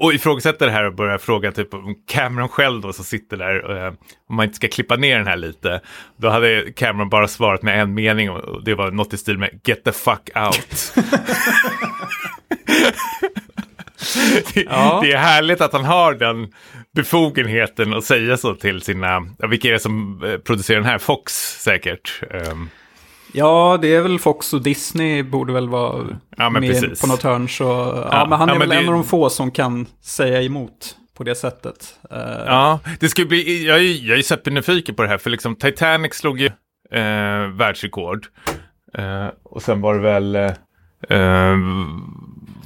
och 0.00 0.14
ifrågasätta 0.14 0.66
det 0.66 0.72
här 0.72 0.84
och 0.84 0.94
började 0.94 1.18
fråga 1.18 1.52
typ 1.52 1.74
om 1.74 1.94
Cameron 2.08 2.48
själv 2.48 2.80
då 2.80 2.92
som 2.92 3.04
sitter 3.04 3.36
där, 3.36 3.86
eh, 3.86 3.92
om 4.28 4.36
man 4.36 4.44
inte 4.44 4.56
ska 4.56 4.68
klippa 4.68 4.96
ner 4.96 5.18
den 5.18 5.26
här 5.26 5.36
lite. 5.36 5.80
Då 6.16 6.28
hade 6.28 6.72
Cameron 6.72 7.08
bara 7.08 7.28
svarat 7.28 7.62
med 7.62 7.80
en 7.80 7.94
mening 7.94 8.30
och 8.30 8.64
det 8.64 8.74
var 8.74 8.90
något 8.90 9.12
i 9.12 9.16
stil 9.16 9.38
med 9.38 9.60
get 9.64 9.84
the 9.84 9.92
fuck 9.92 10.30
out. 10.34 10.94
ja. 14.54 15.00
Det 15.04 15.12
är 15.12 15.18
härligt 15.18 15.60
att 15.60 15.72
han 15.72 15.84
har 15.84 16.14
den 16.14 16.52
befogenheten 16.94 17.94
att 17.94 18.04
säga 18.04 18.36
så 18.36 18.54
till 18.54 18.82
sina, 18.82 19.26
ja, 19.38 19.46
vilka 19.46 19.68
är 19.68 19.72
det 19.72 19.78
som 19.78 20.24
eh, 20.24 20.38
producerar 20.38 20.80
den 20.80 20.88
här? 20.88 20.98
Fox 20.98 21.32
säkert. 21.60 22.22
Um. 22.50 22.70
Ja, 23.36 23.78
det 23.82 23.94
är 23.94 24.00
väl 24.00 24.18
Fox 24.18 24.54
och 24.54 24.62
Disney 24.62 25.22
borde 25.22 25.52
väl 25.52 25.68
vara 25.68 26.04
ja, 26.36 26.50
med 26.50 26.62
precis. 26.62 27.00
på 27.00 27.06
något 27.06 27.22
hörn. 27.22 27.48
Så, 27.48 27.64
ja, 27.64 28.08
ja 28.10 28.26
men 28.28 28.38
han 28.38 28.48
är 28.48 28.58
väl 28.58 28.68
det... 28.68 28.76
en 28.76 28.88
av 28.88 28.94
de 28.94 29.04
få 29.04 29.30
som 29.30 29.50
kan 29.50 29.86
säga 30.02 30.42
emot 30.42 30.96
på 31.16 31.24
det 31.24 31.34
sättet. 31.34 31.98
Uh... 32.12 32.18
Ja, 32.46 32.80
det 33.00 33.08
ska 33.08 33.24
bli, 33.24 33.66
jag, 33.66 33.78
är, 33.78 34.08
jag 34.08 34.18
är 34.18 34.22
supernyfiken 34.22 34.94
på 34.94 35.02
det 35.02 35.08
här, 35.08 35.18
för 35.18 35.30
liksom 35.30 35.56
Titanic 35.56 36.14
slog 36.14 36.40
ju 36.40 36.46
uh, 36.46 37.46
världsrekord. 37.56 38.26
Uh, 38.98 39.28
och 39.42 39.62
sen 39.62 39.80
var 39.80 39.94
det 39.94 40.00
väl, 40.00 40.36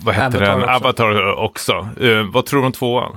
vad 0.05 0.15
hette 0.15 0.37
Avatar 0.37 0.41
den? 0.41 0.63
Också. 0.63 0.75
Avatar 0.75 1.45
också. 1.45 1.89
Uh, 2.01 2.33
vad 2.33 2.47
tror 2.47 2.61
du 2.61 2.67
om 2.67 2.73
tvåan? 2.73 3.17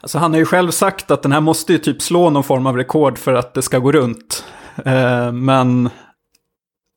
Alltså 0.00 0.18
han 0.18 0.32
har 0.32 0.38
ju 0.38 0.46
själv 0.46 0.70
sagt 0.70 1.10
att 1.10 1.22
den 1.22 1.32
här 1.32 1.40
måste 1.40 1.72
ju 1.72 1.78
typ 1.78 2.02
slå 2.02 2.30
någon 2.30 2.44
form 2.44 2.66
av 2.66 2.76
rekord 2.76 3.18
för 3.18 3.34
att 3.34 3.54
det 3.54 3.62
ska 3.62 3.78
gå 3.78 3.92
runt. 3.92 4.44
Uh, 4.86 5.32
men... 5.32 5.90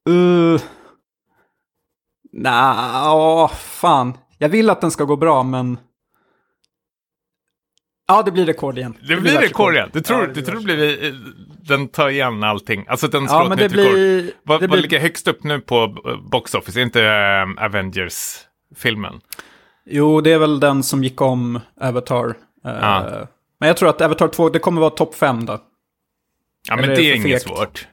Uh, 0.10 0.62
Nja, 2.34 3.50
fan. 3.58 4.14
Jag 4.38 4.50
vill 4.50 4.70
att 4.70 4.82
den 4.82 4.92
ska 4.92 5.04
gå 5.04 5.16
bra, 5.16 5.44
men... 5.44 5.78
Ja, 8.12 8.22
det 8.24 8.32
blir 8.32 8.46
rekord 8.46 8.78
igen. 8.78 8.98
Det, 9.02 9.16
det 9.16 9.22
blir, 9.22 9.38
rekord 9.38 9.74
igen? 9.74 9.90
Du 9.94 10.02
tror, 10.02 10.22
ja, 10.22 10.28
du 10.34 10.42
tror 10.42 10.56
det 10.56 10.64
blir, 10.64 11.06
eh, 11.06 11.14
den 11.48 11.88
tar 11.88 12.10
igen 12.10 12.44
allting? 12.44 12.86
Alltså 12.88 13.08
den 13.08 13.28
slår 13.28 13.42
ja, 13.42 13.50
men 13.50 13.58
det 13.58 13.70
blir, 13.70 13.84
rekord. 13.84 14.34
Vad, 14.44 14.62
det 14.62 14.68
vad 14.68 14.70
blir... 14.70 14.82
ligger 14.82 15.00
högst 15.00 15.28
upp 15.28 15.44
nu 15.44 15.60
på 15.60 15.84
eh, 15.84 16.30
Box 16.30 16.56
Office? 16.56 16.80
Är 16.80 16.84
inte 16.84 17.04
äh, 17.04 17.66
Avengers-filmen? 17.66 19.22
Jo, 19.86 20.22
det 20.22 20.32
är 20.32 20.38
väl 20.38 20.60
den 20.60 20.84
som 20.84 21.04
gick 21.04 21.22
om 21.22 21.60
Avatar. 21.82 22.34
Ja. 22.64 23.06
Uh, 23.12 23.28
men 23.60 23.68
jag 23.68 23.78
tror 23.78 23.90
att 23.90 24.02
Avatar 24.02 24.28
2, 24.28 24.50
det 24.50 24.60
kommer 24.60 24.82
vara 24.82 24.90
topp 24.90 25.16
5 25.16 25.46
då. 25.46 25.60
Ja, 26.68 26.76
men 26.76 26.86
Eller 26.86 26.96
det 26.96 27.02
är, 27.02 27.12
är 27.12 27.16
inget 27.16 27.42
svårt. 27.42 27.88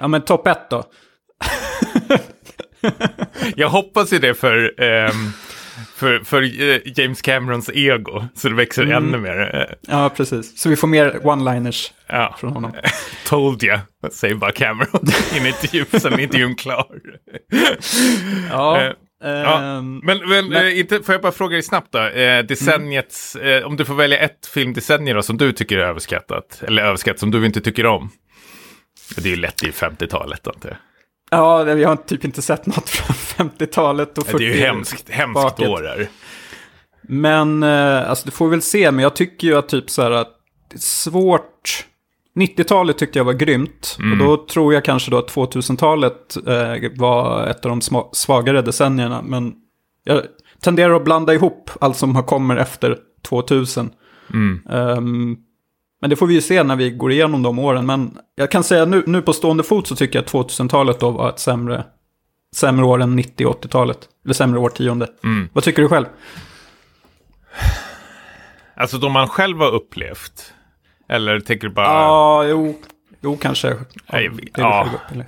Ja, 0.00 0.08
men 0.08 0.22
topp 0.22 0.46
1 0.46 0.70
då. 0.70 0.84
jag 3.56 3.68
hoppas 3.68 4.12
ju 4.12 4.18
det 4.18 4.34
för... 4.34 4.80
Um, 4.82 5.32
för, 5.94 6.18
för 6.24 6.42
eh, 6.42 6.78
James 6.96 7.22
Camerons 7.22 7.70
ego, 7.74 8.24
så 8.34 8.48
det 8.48 8.54
växer 8.54 8.82
mm. 8.82 8.96
ännu 8.96 9.18
mer. 9.18 9.74
Ja, 9.80 10.10
precis. 10.16 10.60
Så 10.60 10.68
vi 10.68 10.76
får 10.76 10.88
mer 10.88 11.10
one-liners 11.10 11.90
ja. 12.06 12.36
från 12.40 12.52
honom. 12.52 12.72
Told 13.26 13.64
you, 13.64 13.78
säger 14.12 14.34
bara 14.34 14.52
Cameron 14.52 15.00
i 15.34 15.38
en 15.38 15.46
intervju, 15.46 15.84
sen 16.00 16.12
är 16.12 16.20
intervjun 16.20 16.54
klar. 16.54 16.86
ja. 18.50 18.82
Uh, 18.86 18.92
Ja, 19.24 19.62
ehm, 19.62 20.00
men, 20.04 20.28
men, 20.28 20.48
men 20.48 20.66
eh, 20.66 20.78
inte, 20.78 21.02
får 21.02 21.14
jag 21.14 21.22
bara 21.22 21.32
fråga 21.32 21.52
dig 21.52 21.62
snabbt 21.62 21.92
då? 21.92 21.98
Eh, 21.98 22.44
decenniets, 22.44 23.36
mm. 23.36 23.62
eh, 23.62 23.66
om 23.66 23.76
du 23.76 23.84
får 23.84 23.94
välja 23.94 24.18
ett 24.18 24.46
filmdecennium 24.46 25.16
då, 25.16 25.22
som 25.22 25.36
du 25.36 25.52
tycker 25.52 25.78
är 25.78 25.82
överskattat, 25.82 26.62
eller 26.66 26.82
överskattat 26.82 27.20
som 27.20 27.30
du 27.30 27.46
inte 27.46 27.60
tycker 27.60 27.86
om. 27.86 28.10
Det 29.16 29.28
är 29.28 29.30
ju 29.30 29.36
lätt 29.36 29.62
i 29.62 29.70
50-talet 29.70 30.46
antar 30.46 30.68
jag. 30.68 30.78
Ja, 31.32 31.62
vi 31.62 31.84
har 31.84 31.96
typ 31.96 32.24
inte 32.24 32.42
sett 32.42 32.66
något 32.66 32.88
från 32.88 33.48
50-talet 33.50 34.18
och 34.18 34.26
40 34.26 34.38
Det 34.38 34.50
är 34.50 34.54
ju 34.54 34.60
hemskt, 34.60 35.10
hemskt 35.10 35.60
år. 35.60 36.06
Men, 37.02 37.62
eh, 37.62 38.10
alltså 38.10 38.24
det 38.24 38.30
får 38.30 38.46
vi 38.46 38.50
väl 38.50 38.62
se, 38.62 38.90
men 38.90 39.02
jag 39.02 39.16
tycker 39.16 39.46
ju 39.46 39.56
att 39.56 39.68
typ 39.68 39.90
så 39.90 40.02
här 40.02 40.10
att 40.10 40.28
det 40.70 40.76
är 40.76 40.78
svårt. 40.78 41.86
90-talet 42.34 42.98
tyckte 42.98 43.18
jag 43.18 43.24
var 43.24 43.32
grymt. 43.32 43.96
Mm. 43.98 44.12
Och 44.12 44.26
då 44.26 44.46
tror 44.46 44.74
jag 44.74 44.84
kanske 44.84 45.10
då 45.10 45.18
att 45.18 45.34
2000-talet 45.34 46.36
eh, 46.46 46.90
var 46.96 47.46
ett 47.46 47.64
av 47.64 47.78
de 47.78 48.08
svagare 48.12 48.62
decennierna. 48.62 49.22
Men 49.22 49.54
jag 50.04 50.22
tenderar 50.62 50.94
att 50.94 51.04
blanda 51.04 51.34
ihop 51.34 51.70
allt 51.80 51.96
som 51.96 52.22
kommer 52.22 52.56
efter 52.56 52.98
2000. 53.28 53.90
Mm. 54.32 54.62
Um, 54.70 55.38
men 56.02 56.10
det 56.10 56.16
får 56.16 56.26
vi 56.26 56.34
ju 56.34 56.40
se 56.40 56.62
när 56.62 56.76
vi 56.76 56.90
går 56.90 57.12
igenom 57.12 57.42
de 57.42 57.58
åren. 57.58 57.86
Men 57.86 58.18
jag 58.34 58.50
kan 58.50 58.64
säga 58.64 58.84
nu, 58.84 59.04
nu 59.06 59.22
på 59.22 59.32
stående 59.32 59.62
fot 59.62 59.86
så 59.86 59.96
tycker 59.96 60.18
jag 60.18 60.24
att 60.24 60.32
2000-talet 60.32 61.00
då 61.00 61.10
var 61.10 61.28
ett 61.28 61.38
sämre 61.38 61.84
sämre 62.56 62.86
år 62.86 63.02
än 63.02 63.16
90 63.16 63.46
och 63.46 63.64
80-talet. 63.64 63.98
Eller 64.24 64.34
sämre 64.34 64.60
årtionde. 64.60 65.08
Mm. 65.24 65.48
Vad 65.52 65.64
tycker 65.64 65.82
du 65.82 65.88
själv? 65.88 66.06
Alltså 68.74 68.98
de 68.98 69.12
man 69.12 69.28
själv 69.28 69.58
har 69.58 69.70
upplevt. 69.74 70.52
Eller 71.08 71.40
tänker 71.40 71.68
du 71.68 71.74
bara... 71.74 71.86
Ja, 71.86 72.44
jo. 72.44 72.78
Jo, 73.20 73.36
kanske. 73.36 73.68
Ja, 73.68 73.76
Nej, 74.12 74.28
det 74.28 74.50
ja. 74.54 74.88
upp, 74.94 75.12
eller? 75.12 75.26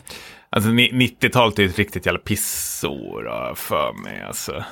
Alltså 0.54 0.70
ni- 0.70 0.92
90-talet 0.92 1.58
är 1.58 1.62
ju 1.62 1.68
ett 1.68 1.78
riktigt 1.78 2.06
jävla 2.06 2.20
pissår 2.20 3.54
för 3.54 3.92
mig. 3.92 4.23
Alltså. 4.23 4.64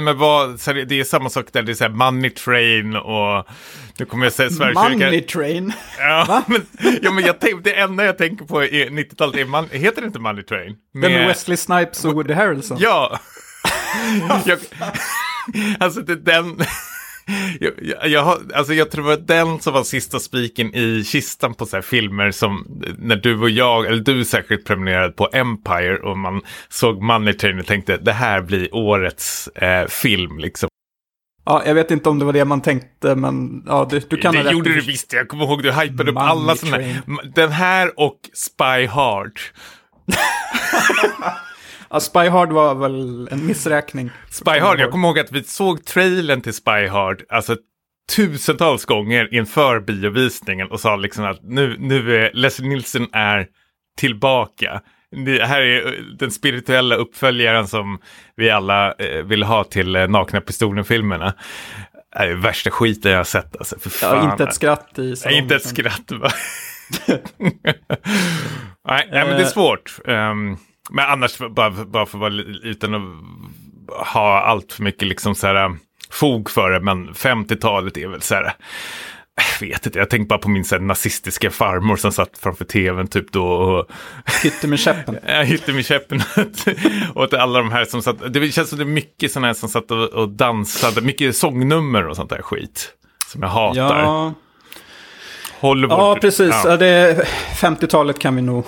Men 0.00 0.18
vad, 0.18 0.50
det 0.88 1.00
är 1.00 1.04
samma 1.04 1.30
sak 1.30 1.46
där, 1.52 1.62
det 1.62 1.72
är 1.72 1.74
så 1.74 1.84
här 1.84 1.90
Money 1.90 2.30
Train 2.30 2.96
och 2.96 3.46
nu 3.98 4.04
kommer 4.06 4.26
jag 4.26 4.32
säga 4.32 4.50
Sverigekyrkan. 4.50 4.98
Money 4.98 5.20
Train. 5.20 5.72
Ja, 5.98 6.42
men, 6.46 6.66
ja, 7.02 7.10
men 7.10 7.24
jag 7.24 7.40
tänk, 7.40 7.64
det 7.64 7.72
enda 7.72 8.04
jag 8.04 8.18
tänker 8.18 8.44
på 8.44 8.64
i 8.64 8.88
90-talet 8.88 9.36
är, 9.36 9.44
man, 9.44 9.68
heter 9.72 10.00
det 10.00 10.06
inte 10.06 10.18
Money 10.18 10.42
Train? 10.42 10.76
Den 10.92 11.12
med 11.12 11.26
Wesley 11.26 11.56
Snipes 11.56 12.04
och 12.04 12.14
Woody 12.14 12.34
Harrelson. 12.34 12.78
Ja! 12.80 13.20
jag, 14.46 14.58
alltså 15.78 16.00
det, 16.00 16.16
den... 16.16 16.62
Jag, 17.60 17.72
jag, 17.82 18.08
jag, 18.08 18.38
alltså 18.54 18.74
jag 18.74 18.90
tror 18.90 19.12
att 19.12 19.26
den 19.26 19.60
som 19.60 19.72
var 19.72 19.84
sista 19.84 20.20
spiken 20.20 20.74
i 20.74 21.04
kistan 21.04 21.54
på 21.54 21.66
så 21.66 21.82
filmer 21.82 22.30
som 22.30 22.66
när 22.98 23.16
du 23.16 23.40
och 23.40 23.50
jag, 23.50 23.86
eller 23.86 24.02
du 24.02 24.24
särskilt 24.24 24.64
prenumererade 24.64 25.12
på 25.12 25.28
Empire 25.32 25.98
och 25.98 26.18
man 26.18 26.40
såg 26.68 27.02
Money 27.02 27.34
Train 27.34 27.60
och 27.60 27.66
tänkte 27.66 27.96
det 27.96 28.12
här 28.12 28.42
blir 28.42 28.74
årets 28.74 29.48
eh, 29.48 29.86
film 29.86 30.38
liksom. 30.38 30.68
Ja, 31.44 31.62
jag 31.66 31.74
vet 31.74 31.90
inte 31.90 32.08
om 32.08 32.18
det 32.18 32.24
var 32.24 32.32
det 32.32 32.44
man 32.44 32.62
tänkte, 32.62 33.14
men 33.14 33.62
ja, 33.66 33.86
du, 33.90 34.00
du 34.08 34.16
kan 34.16 34.34
det 34.34 34.42
rätt. 34.42 34.52
gjorde 34.52 34.74
du 34.74 34.80
visst, 34.80 35.12
jag 35.12 35.28
kommer 35.28 35.44
ihåg 35.44 35.62
du 35.62 35.72
hypade 35.72 36.10
upp 36.10 36.16
alla 36.16 36.56
sådana 36.56 36.76
här. 36.76 37.02
Den 37.34 37.52
här 37.52 38.00
och 38.00 38.18
Spy 38.34 38.86
Hard. 38.86 39.40
Ja, 41.96 42.00
Spy 42.00 42.28
Hard 42.28 42.52
var 42.52 42.74
väl 42.74 43.28
en 43.30 43.46
missräkning. 43.46 44.10
Spy 44.30 44.58
Hard, 44.58 44.80
jag 44.80 44.90
kommer 44.90 45.08
ihåg 45.08 45.18
att 45.18 45.32
vi 45.32 45.44
såg 45.44 45.84
trailern 45.84 46.40
till 46.40 46.54
Spy 46.54 46.86
Hard, 46.86 47.22
alltså 47.28 47.56
tusentals 48.16 48.84
gånger 48.84 49.34
inför 49.34 49.80
biovisningen 49.80 50.70
och 50.70 50.80
sa 50.80 50.96
liksom 50.96 51.24
att 51.24 51.42
nu, 51.42 51.76
nu 51.78 52.16
är 52.16 52.30
Leslie 52.34 52.68
Nielsen 52.68 53.08
är 53.12 53.46
tillbaka. 53.98 54.80
Det 55.26 55.44
här 55.44 55.62
är 55.62 55.86
eh, 55.86 55.92
den 56.18 56.30
spirituella 56.30 56.94
uppföljaren 56.94 57.66
som 57.66 57.98
vi 58.34 58.50
alla 58.50 58.92
eh, 58.92 59.22
vill 59.24 59.42
ha 59.42 59.64
till 59.64 59.96
eh, 59.96 60.08
Nakna 60.08 60.40
Pistolen-filmerna. 60.40 61.34
Det 62.12 62.18
är 62.18 62.34
värsta 62.34 62.70
skiten 62.70 63.10
jag 63.10 63.18
har 63.18 63.24
sett 63.24 63.56
alltså, 63.56 63.78
för 63.78 63.90
fan. 63.90 64.24
Ja, 64.24 64.32
inte 64.32 64.44
ett 64.44 64.54
skratt 64.54 64.98
i 64.98 65.16
salongen. 65.16 65.42
inte 65.42 65.56
ett 65.56 65.66
skratt. 65.66 66.10
nej, 68.88 69.08
nej, 69.10 69.26
men 69.26 69.28
det 69.28 69.42
är 69.42 69.44
svårt. 69.44 69.98
Ehm, 70.06 70.56
men 70.90 71.04
annars, 71.04 71.38
bara, 71.38 71.70
bara 71.70 72.06
för 72.06 72.18
att 72.18 72.20
vara 72.20 72.32
utan 72.62 72.94
att 72.94 74.06
ha 74.06 74.40
allt 74.40 74.72
för 74.72 74.82
mycket 74.82 75.08
liksom 75.08 75.34
så 75.34 75.46
här, 75.46 75.64
um, 75.64 75.78
fog 76.10 76.50
för 76.50 76.70
det, 76.70 76.80
men 76.80 77.14
50-talet 77.14 77.96
är 77.96 78.08
väl 78.08 78.22
så 78.22 78.34
här, 78.34 78.54
jag 79.60 79.68
vet 79.68 79.86
inte, 79.86 79.98
jag 79.98 80.10
tänker 80.10 80.26
bara 80.26 80.38
på 80.38 80.48
min 80.48 80.64
så 80.64 80.74
här, 80.74 80.82
nazistiska 80.82 81.50
farmor 81.50 81.96
som 81.96 82.12
satt 82.12 82.38
framför 82.38 82.64
tvn 82.64 83.06
typ 83.08 83.32
då 83.32 83.46
och 83.46 83.86
Hytte 84.42 84.68
med 84.68 84.78
käppen. 84.78 85.18
jag 85.26 85.44
hittade 85.44 85.72
min 85.72 85.84
käppen 85.84 86.22
åt 87.14 87.34
alla 87.34 87.58
de 87.58 87.70
här 87.70 87.84
som 87.84 88.02
satt, 88.02 88.32
det 88.32 88.52
känns 88.52 88.68
som 88.68 88.78
det 88.78 88.84
är 88.84 88.86
mycket 88.86 89.32
sådana 89.32 89.46
här 89.46 89.54
som 89.54 89.68
satt 89.68 89.90
och, 89.90 90.08
och 90.08 90.28
dansade, 90.28 91.00
mycket 91.00 91.36
sångnummer 91.36 92.06
och 92.06 92.16
sånt 92.16 92.30
där 92.30 92.42
skit. 92.42 92.92
Som 93.26 93.42
jag 93.42 93.48
hatar. 93.48 94.00
Ja, 94.00 94.34
Hollywood. 95.60 95.98
ja 95.98 96.18
precis. 96.20 96.54
Ja. 96.64 96.70
Ja. 96.70 96.76
Det, 96.76 97.26
50-talet 97.60 98.18
kan 98.18 98.36
vi 98.36 98.42
nog 98.42 98.66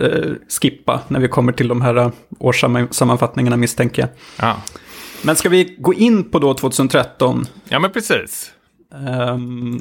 eh, 0.00 0.32
skippa 0.60 1.00
när 1.08 1.20
vi 1.20 1.28
kommer 1.28 1.52
till 1.52 1.68
de 1.68 1.80
här 1.80 1.96
eh, 1.96 2.10
årssammanfattningarna 2.38 3.56
misstänker 3.56 4.02
jag. 4.02 4.10
Ja. 4.48 4.56
Men 5.22 5.36
ska 5.36 5.48
vi 5.48 5.76
gå 5.78 5.94
in 5.94 6.30
på 6.30 6.38
då 6.38 6.54
2013? 6.54 7.44
ja, 7.68 7.78
men 7.78 7.90
precis. 7.90 8.52
Ehm, 8.94 9.80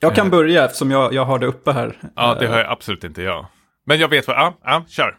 jag 0.00 0.14
kan 0.14 0.30
börja 0.30 0.64
eftersom 0.64 0.90
jag, 0.90 1.14
jag 1.14 1.24
har 1.24 1.38
det 1.38 1.46
uppe 1.46 1.72
här. 1.72 1.98
Ja, 2.16 2.36
det 2.40 2.46
har 2.46 2.58
jag 2.58 2.70
absolut 2.70 3.04
inte 3.04 3.22
jag. 3.22 3.46
Men 3.86 3.98
jag 3.98 4.08
vet 4.08 4.26
vad, 4.26 4.36
ja, 4.36 4.58
ja 4.64 4.84
kör. 4.88 5.14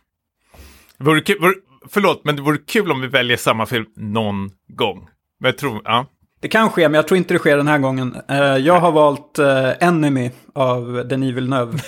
Vore 0.98 1.22
kul, 1.22 1.40
vore, 1.42 1.56
förlåt, 1.90 2.22
men 2.26 2.36
det 2.36 2.42
vore 2.42 2.58
kul 2.58 2.92
om 2.92 3.02
vi 3.02 3.08
väljer 3.08 3.38
samma 3.38 3.66
film 3.66 3.86
någon 3.96 4.52
gång. 4.68 5.10
Men 5.40 5.50
jag 5.50 5.58
tror, 5.58 5.82
ja. 5.84 6.06
Det 6.42 6.48
kan 6.48 6.70
ske, 6.70 6.90
men 6.90 6.94
jag 6.94 7.08
tror 7.08 7.18
inte 7.18 7.34
det 7.34 7.40
sker 7.40 7.58
den 7.58 7.68
här 7.68 7.80
gången. 7.80 8.16
Eh, 8.30 8.38
jag 8.38 8.80
har 8.80 8.92
valt 8.92 9.40
eh, 9.40 9.88
Enemy 9.88 10.32
av 10.56 11.08
Denis 11.08 11.36
Villeneuve. 11.36 11.80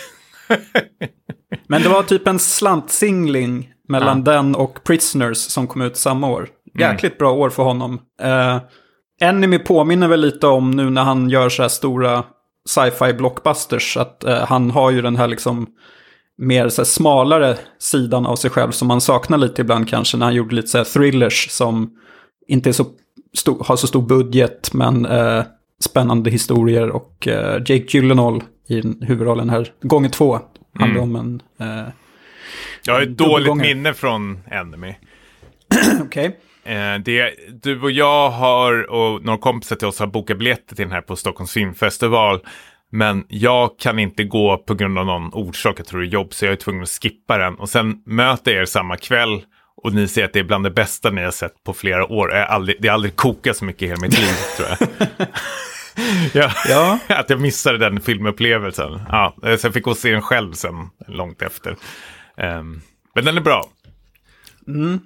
men 1.67 1.81
det 1.81 1.89
var 1.89 2.03
typ 2.03 2.27
en 2.27 2.39
slantsingling 2.39 3.73
mellan 3.87 4.23
den 4.23 4.55
och 4.55 4.83
Prisoners 4.83 5.37
som 5.37 5.67
kom 5.67 5.81
ut 5.81 5.97
samma 5.97 6.29
år. 6.29 6.49
Jäkligt 6.79 7.17
bra 7.17 7.31
år 7.31 7.49
för 7.49 7.63
honom. 7.63 7.99
Eh, 8.21 8.57
Enemy 9.21 9.59
påminner 9.59 10.07
väl 10.07 10.21
lite 10.21 10.47
om 10.47 10.71
nu 10.71 10.89
när 10.89 11.03
han 11.03 11.29
gör 11.29 11.49
så 11.49 11.61
här 11.61 11.69
stora 11.69 12.23
sci-fi 12.69 13.13
blockbusters. 13.13 13.97
Att 13.97 14.23
eh, 14.23 14.45
han 14.47 14.71
har 14.71 14.91
ju 14.91 15.01
den 15.01 15.15
här 15.15 15.27
liksom 15.27 15.67
mer 16.37 16.69
så 16.69 16.81
här, 16.81 16.85
smalare 16.85 17.57
sidan 17.79 18.25
av 18.25 18.35
sig 18.35 18.49
själv 18.49 18.71
som 18.71 18.87
man 18.87 19.01
saknar 19.01 19.37
lite 19.37 19.61
ibland 19.61 19.89
kanske 19.89 20.17
när 20.17 20.25
han 20.25 20.35
gjorde 20.35 20.55
lite 20.55 20.67
så 20.67 20.77
här 20.77 20.85
thrillers 20.85 21.49
som 21.49 21.91
inte 22.47 22.69
är 22.69 22.73
så 22.73 22.85
stor, 23.37 23.63
har 23.67 23.75
så 23.75 23.87
stor 23.87 24.01
budget 24.01 24.73
men 24.73 25.05
eh, 25.05 25.43
spännande 25.83 26.29
historier 26.29 26.89
och 26.89 27.27
Jake 27.65 27.85
Gyllenhaal 27.87 28.43
i 28.67 28.81
huvudrollen 29.05 29.49
här, 29.49 29.71
gånger 29.81 30.09
två, 30.09 30.39
handlar 30.79 31.01
om 31.01 31.15
en... 31.15 31.41
Eh, 31.59 31.87
Jag 32.85 32.93
har 32.93 33.01
ett 33.01 33.17
dåligt 33.17 33.55
minne 33.55 33.93
från 33.93 34.39
Enemy. 34.51 34.93
Okej. 36.01 36.39
Eh, 36.63 36.95
det, 37.05 37.33
du 37.63 37.81
och 37.81 37.91
jag 37.91 38.29
har, 38.29 38.91
och 38.91 39.25
några 39.25 39.39
kompisar 39.39 39.75
till 39.75 39.87
oss 39.87 39.99
har 39.99 40.07
bokat 40.07 40.37
biljetter 40.37 40.75
till 40.75 40.85
den 40.85 40.91
här 40.91 41.01
på 41.01 41.15
Stockholms 41.15 41.51
filmfestival. 41.51 42.39
Men 42.91 43.25
jag 43.27 43.79
kan 43.79 43.99
inte 43.99 44.23
gå 44.23 44.57
på 44.57 44.73
grund 44.73 44.99
av 44.99 45.05
någon 45.05 45.33
orsak, 45.33 45.79
jag 45.79 45.85
tror 45.85 45.99
det 46.01 46.07
är 46.07 46.09
jobb, 46.09 46.33
så 46.33 46.45
jag 46.45 46.51
är 46.51 46.55
tvungen 46.55 46.83
att 46.83 46.89
skippa 46.89 47.37
den. 47.37 47.55
Och 47.55 47.69
sen 47.69 48.01
möter 48.05 48.51
jag 48.51 48.61
er 48.61 48.65
samma 48.65 48.97
kväll 48.97 49.41
och 49.83 49.93
ni 49.93 50.07
säger 50.07 50.27
att 50.27 50.33
det 50.33 50.39
är 50.39 50.43
bland 50.43 50.63
det 50.63 50.71
bästa 50.71 51.09
ni 51.09 51.23
har 51.23 51.31
sett 51.31 51.63
på 51.63 51.73
flera 51.73 52.05
år. 52.05 52.31
Jag 52.31 52.49
aldrig, 52.49 52.77
det 52.81 52.87
har 52.87 52.93
aldrig 52.93 53.15
kokat 53.15 53.57
så 53.57 53.65
mycket 53.65 53.81
i 53.81 53.87
hela 53.87 54.01
mitt 54.01 54.19
liv, 54.19 54.33
tror 54.57 54.67
jag. 54.69 54.87
ja. 56.33 56.51
Ja. 56.69 56.99
Att 57.15 57.29
jag 57.29 57.41
missade 57.41 57.77
den 57.77 58.01
filmupplevelsen. 58.01 59.01
Ja, 59.09 59.35
så 59.41 59.67
jag 59.67 59.73
fick 59.73 59.83
gå 59.83 59.91
och 59.91 59.97
se 59.97 60.11
den 60.11 60.21
själv 60.21 60.53
sen, 60.53 60.89
långt 61.07 61.41
efter. 61.41 61.75
Ehm, 62.37 62.81
men 63.15 63.25
den 63.25 63.37
är 63.37 63.41
bra. 63.41 63.69
Absolut. 64.67 65.01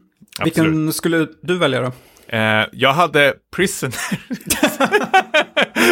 Vilken 0.46 0.94
skulle 0.94 1.28
du 1.42 1.58
välja 1.58 1.82
då? 1.82 1.92
Eh, 2.32 2.66
jag 2.72 2.94
hade 2.94 3.34
Prisoner 3.56 3.96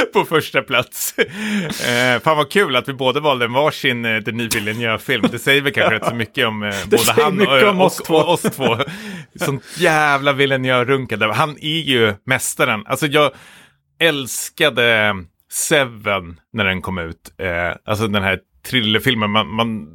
på 0.14 0.26
första 0.26 0.62
plats. 0.62 1.18
Eh, 1.88 2.20
fan 2.22 2.38
vad 2.38 2.52
kul 2.52 2.76
att 2.76 2.90
vi 2.90 2.94
båda 2.94 3.20
valde 3.20 3.46
en 3.46 3.54
varsin 3.54 4.06
eh, 4.06 4.18
Denis 4.18 4.56
Villeneuve-film. 4.56 5.26
Det 5.32 5.40
säger 5.40 5.62
väl 5.62 5.74
kanske 5.74 5.96
rätt 6.00 6.06
så 6.06 6.16
mycket 6.16 6.48
om 6.48 6.64
eh, 6.64 6.76
både 6.86 7.12
han 7.22 7.48
och, 7.48 7.70
om 7.70 7.80
och, 7.80 7.86
oss 7.86 7.98
två. 7.98 8.16
och 8.16 8.34
oss 8.34 8.42
två. 8.42 8.78
Sånt 9.36 9.64
jävla 9.78 10.34
Villeneuve-runkade. 10.34 11.34
Han 11.34 11.58
är 11.62 11.82
ju 11.82 12.14
mästaren. 12.24 12.84
Alltså 12.88 13.08
jag 13.08 13.32
älskade 14.00 15.16
Seven 15.52 16.40
när 16.54 16.66
den 16.66 16.82
kom 16.82 16.98
ut. 16.98 17.34
Eh, 17.38 17.76
alltså 17.86 18.08
den 18.08 18.24
här 18.24 18.40
thrillerfilmen. 18.68 19.32
Man, 19.32 19.48
man, 19.48 19.88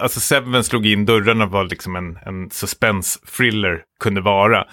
alltså 0.00 0.20
Seven 0.20 0.64
slog 0.64 0.86
in 0.86 1.04
dörrarna 1.04 1.46
vad 1.46 1.70
liksom 1.70 1.96
en, 1.96 2.18
en 2.26 2.50
suspense-thriller 2.50 3.82
kunde 4.00 4.20
vara. 4.20 4.64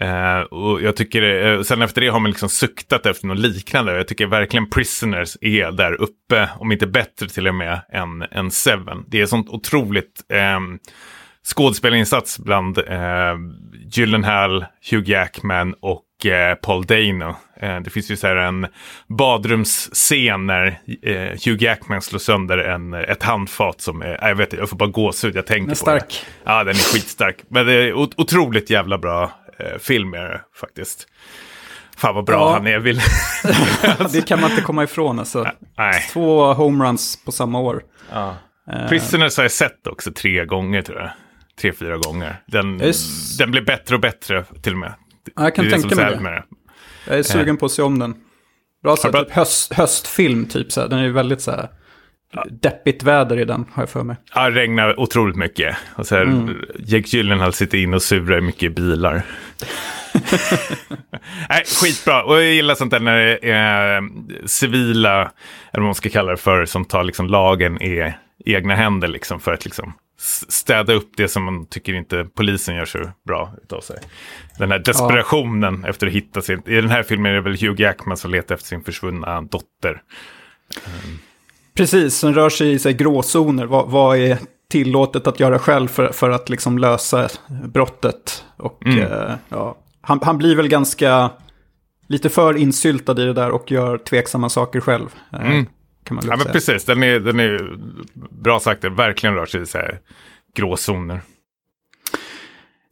Eh, 0.00 0.40
och 0.40 0.82
jag 0.82 0.96
tycker, 0.96 1.46
eh, 1.46 1.62
sen 1.62 1.82
efter 1.82 2.00
det 2.00 2.08
har 2.08 2.20
man 2.20 2.30
liksom 2.30 2.48
suktat 2.48 3.06
efter 3.06 3.26
något 3.26 3.38
liknande. 3.38 3.96
Jag 3.96 4.08
tycker 4.08 4.26
verkligen 4.26 4.70
Prisoners 4.70 5.36
är 5.40 5.72
där 5.72 6.00
uppe, 6.00 6.48
om 6.58 6.72
inte 6.72 6.86
bättre 6.86 7.28
till 7.28 7.48
och 7.48 7.54
med, 7.54 7.80
än, 7.92 8.22
än 8.22 8.50
Seven. 8.50 9.04
Det 9.08 9.20
är 9.20 9.26
sånt 9.26 9.48
otroligt 9.48 10.24
eh, 10.28 10.60
skådespelarinsats 11.46 12.38
bland 12.38 12.78
eh, 12.78 13.34
Gyllenhaal, 13.92 14.64
Hugh 14.90 15.10
Jackman 15.10 15.74
och 15.80 16.26
eh, 16.26 16.54
Paul 16.54 16.84
Dano. 16.86 17.36
Eh, 17.60 17.80
det 17.80 17.90
finns 17.90 18.10
ju 18.10 18.16
så 18.16 18.26
här 18.26 18.36
en 18.36 18.66
badrumsscen 19.08 20.46
när 20.46 20.66
eh, 21.02 21.14
Hugh 21.44 21.62
Jackman 21.64 22.02
slår 22.02 22.18
sönder 22.18 22.58
en, 22.58 22.94
ett 22.94 23.22
handfat 23.22 23.80
som, 23.80 24.02
är, 24.02 24.28
jag 24.28 24.34
vet 24.34 24.52
inte, 24.52 24.62
jag 24.62 24.68
får 24.70 24.76
bara 24.76 24.88
gåshud, 24.88 25.36
jag 25.36 25.46
tänker 25.46 25.60
Den 25.60 25.70
är 25.70 25.84
på 25.84 25.90
det. 25.90 26.00
stark. 26.00 26.26
Ja, 26.44 26.58
den 26.64 26.68
är 26.68 26.92
skitstark. 26.94 27.36
Men 27.48 27.66
det 27.66 27.72
är 27.74 27.92
ot- 27.92 28.14
otroligt 28.20 28.70
jävla 28.70 28.98
bra 28.98 29.32
eh, 29.58 29.78
film 29.78 30.14
är 30.14 30.22
det 30.28 30.40
faktiskt. 30.60 31.06
Fan 31.96 32.14
vad 32.14 32.24
bra 32.24 32.36
Ja. 32.36 32.52
han 32.52 32.66
är, 32.66 32.78
vill. 32.78 33.00
Det 34.12 34.26
kan 34.26 34.40
man 34.40 34.50
inte 34.50 34.62
komma 34.62 34.84
ifrån 34.84 35.18
alltså. 35.18 35.46
Nej. 35.78 36.02
Två 36.12 36.52
homeruns 36.52 37.24
på 37.24 37.32
samma 37.32 37.60
år. 37.60 37.82
Ja. 38.12 38.36
Eh, 38.72 38.88
Prisoners 38.88 39.36
har 39.36 39.44
jag 39.44 39.50
sett 39.52 39.86
också 39.86 40.12
tre 40.12 40.44
gånger 40.44 40.82
tror 40.82 40.98
jag. 41.00 41.10
Tre, 41.60 41.72
fyra 41.72 41.96
gånger. 41.96 42.36
Den, 42.46 42.78
Just. 42.78 43.38
den 43.38 43.50
blir 43.50 43.62
bättre 43.62 43.94
och 43.94 44.00
bättre 44.00 44.44
till 44.62 44.72
och 44.72 44.78
med. 44.78 44.94
Ja, 45.36 45.42
jag 45.42 45.54
kan 45.54 45.64
det 45.64 45.70
är 45.70 45.80
tänka 45.80 45.96
mig 45.96 46.14
det. 46.14 46.20
med 46.20 46.32
det. 46.32 46.44
Jag 47.06 47.18
är 47.18 47.22
sugen 47.22 47.56
på 47.56 47.66
att 47.66 47.72
se 47.72 47.82
om 47.82 47.98
den. 47.98 48.14
Bra 48.82 48.96
så 48.96 49.12
typ 49.12 49.30
höst, 49.30 49.72
höstfilm, 49.72 50.46
typ 50.46 50.72
så 50.72 50.80
här. 50.80 50.88
Den 50.88 50.98
är 50.98 51.02
ju 51.02 51.12
väldigt 51.12 51.40
så 51.40 51.50
här 51.50 51.68
deppigt 52.50 53.02
väder 53.02 53.38
i 53.38 53.44
den, 53.44 53.64
har 53.72 53.82
jag 53.82 53.90
för 53.90 54.02
mig. 54.02 54.16
Ja, 54.34 54.50
det 54.50 54.60
regnar 54.60 55.00
otroligt 55.00 55.36
mycket. 55.36 55.76
Och 55.94 56.06
så 56.06 56.14
här, 56.14 56.22
mm. 56.22 56.56
Jake 56.78 57.16
Gyllenhaal 57.16 57.52
sitter 57.52 57.78
in 57.78 57.94
och 57.94 58.02
surar 58.02 58.40
mycket 58.40 58.62
i 58.62 58.70
bilar. 58.70 59.22
Nej, 61.48 61.64
skitbra. 61.82 62.22
Och 62.22 62.36
jag 62.36 62.52
gillar 62.52 62.74
sånt 62.74 62.90
där 62.90 63.00
när 63.00 63.16
det 63.16 63.50
är 63.50 63.96
eh, 63.96 64.02
civila, 64.46 65.20
eller 65.20 65.30
vad 65.72 65.82
man 65.82 65.94
ska 65.94 66.08
kalla 66.08 66.30
det 66.30 66.36
för, 66.36 66.64
som 66.64 66.84
tar 66.84 67.04
liksom 67.04 67.26
lagen 67.26 67.82
i 67.82 68.14
egna 68.44 68.74
händer 68.74 69.08
liksom 69.08 69.40
för 69.40 69.52
att 69.52 69.64
liksom 69.64 69.92
städa 70.48 70.92
upp 70.92 71.10
det 71.16 71.28
som 71.28 71.44
man 71.44 71.66
tycker 71.66 71.94
inte 71.94 72.26
polisen 72.34 72.76
gör 72.76 72.84
så 72.84 72.98
bra 73.26 73.52
utav 73.62 73.80
sig. 73.80 73.98
Den 74.58 74.70
här 74.70 74.78
desperationen 74.78 75.80
ja. 75.82 75.88
efter 75.88 76.06
att 76.06 76.12
hitta 76.12 76.42
sin... 76.42 76.62
I 76.66 76.74
den 76.74 76.90
här 76.90 77.02
filmen 77.02 77.32
är 77.32 77.34
det 77.34 77.40
väl 77.40 77.56
Hugh 77.60 77.82
Jackman 77.82 78.16
som 78.16 78.30
letar 78.30 78.54
efter 78.54 78.66
sin 78.66 78.84
försvunna 78.84 79.42
dotter. 79.42 80.02
Precis, 81.74 82.14
som 82.14 82.34
rör 82.34 82.50
sig 82.50 82.72
i 82.72 82.78
sig 82.78 82.94
gråzoner. 82.94 83.66
Vad, 83.66 83.90
vad, 83.90 84.18
är 84.18 84.38
tillåtet 84.70 85.26
att 85.26 85.40
göra 85.40 85.58
själv 85.58 85.88
för, 85.88 86.12
för 86.12 86.30
att 86.30 86.48
liksom 86.48 86.78
lösa 86.78 87.28
brottet? 87.64 88.44
Och 88.56 88.86
mm. 88.86 88.98
eh, 88.98 89.34
ja, 89.48 89.76
han, 90.00 90.20
han 90.22 90.38
blir 90.38 90.56
väl 90.56 90.68
ganska 90.68 91.30
lite 92.06 92.28
för 92.28 92.56
insyltad 92.56 93.22
i 93.22 93.24
det 93.24 93.32
där 93.32 93.50
och 93.50 93.70
gör 93.70 93.98
tveksamma 93.98 94.48
saker 94.48 94.80
själv. 94.80 95.08
Eh, 95.32 95.50
mm. 95.50 95.66
Kan 96.04 96.14
man 96.14 96.24
ja, 96.26 96.36
men 96.36 96.46
precis. 96.46 96.84
Den 96.84 97.02
är, 97.02 97.20
den 97.20 97.40
är 97.40 97.78
bra 98.42 98.60
sagt, 98.60 98.82
den 98.82 98.94
verkligen 98.94 99.34
rör 99.34 99.46
sig 99.46 99.62
i 99.62 99.66
så 99.66 99.78
här 99.78 99.98
gråzoner. 100.54 101.20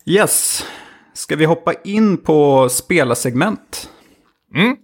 Yes. 0.07 0.67
Ska 1.15 1.37
vi 1.37 1.45
hoppa 1.45 1.73
in 1.85 2.17
på 2.17 2.69
spelarsegment? 2.69 3.91
Mm. 4.55 4.77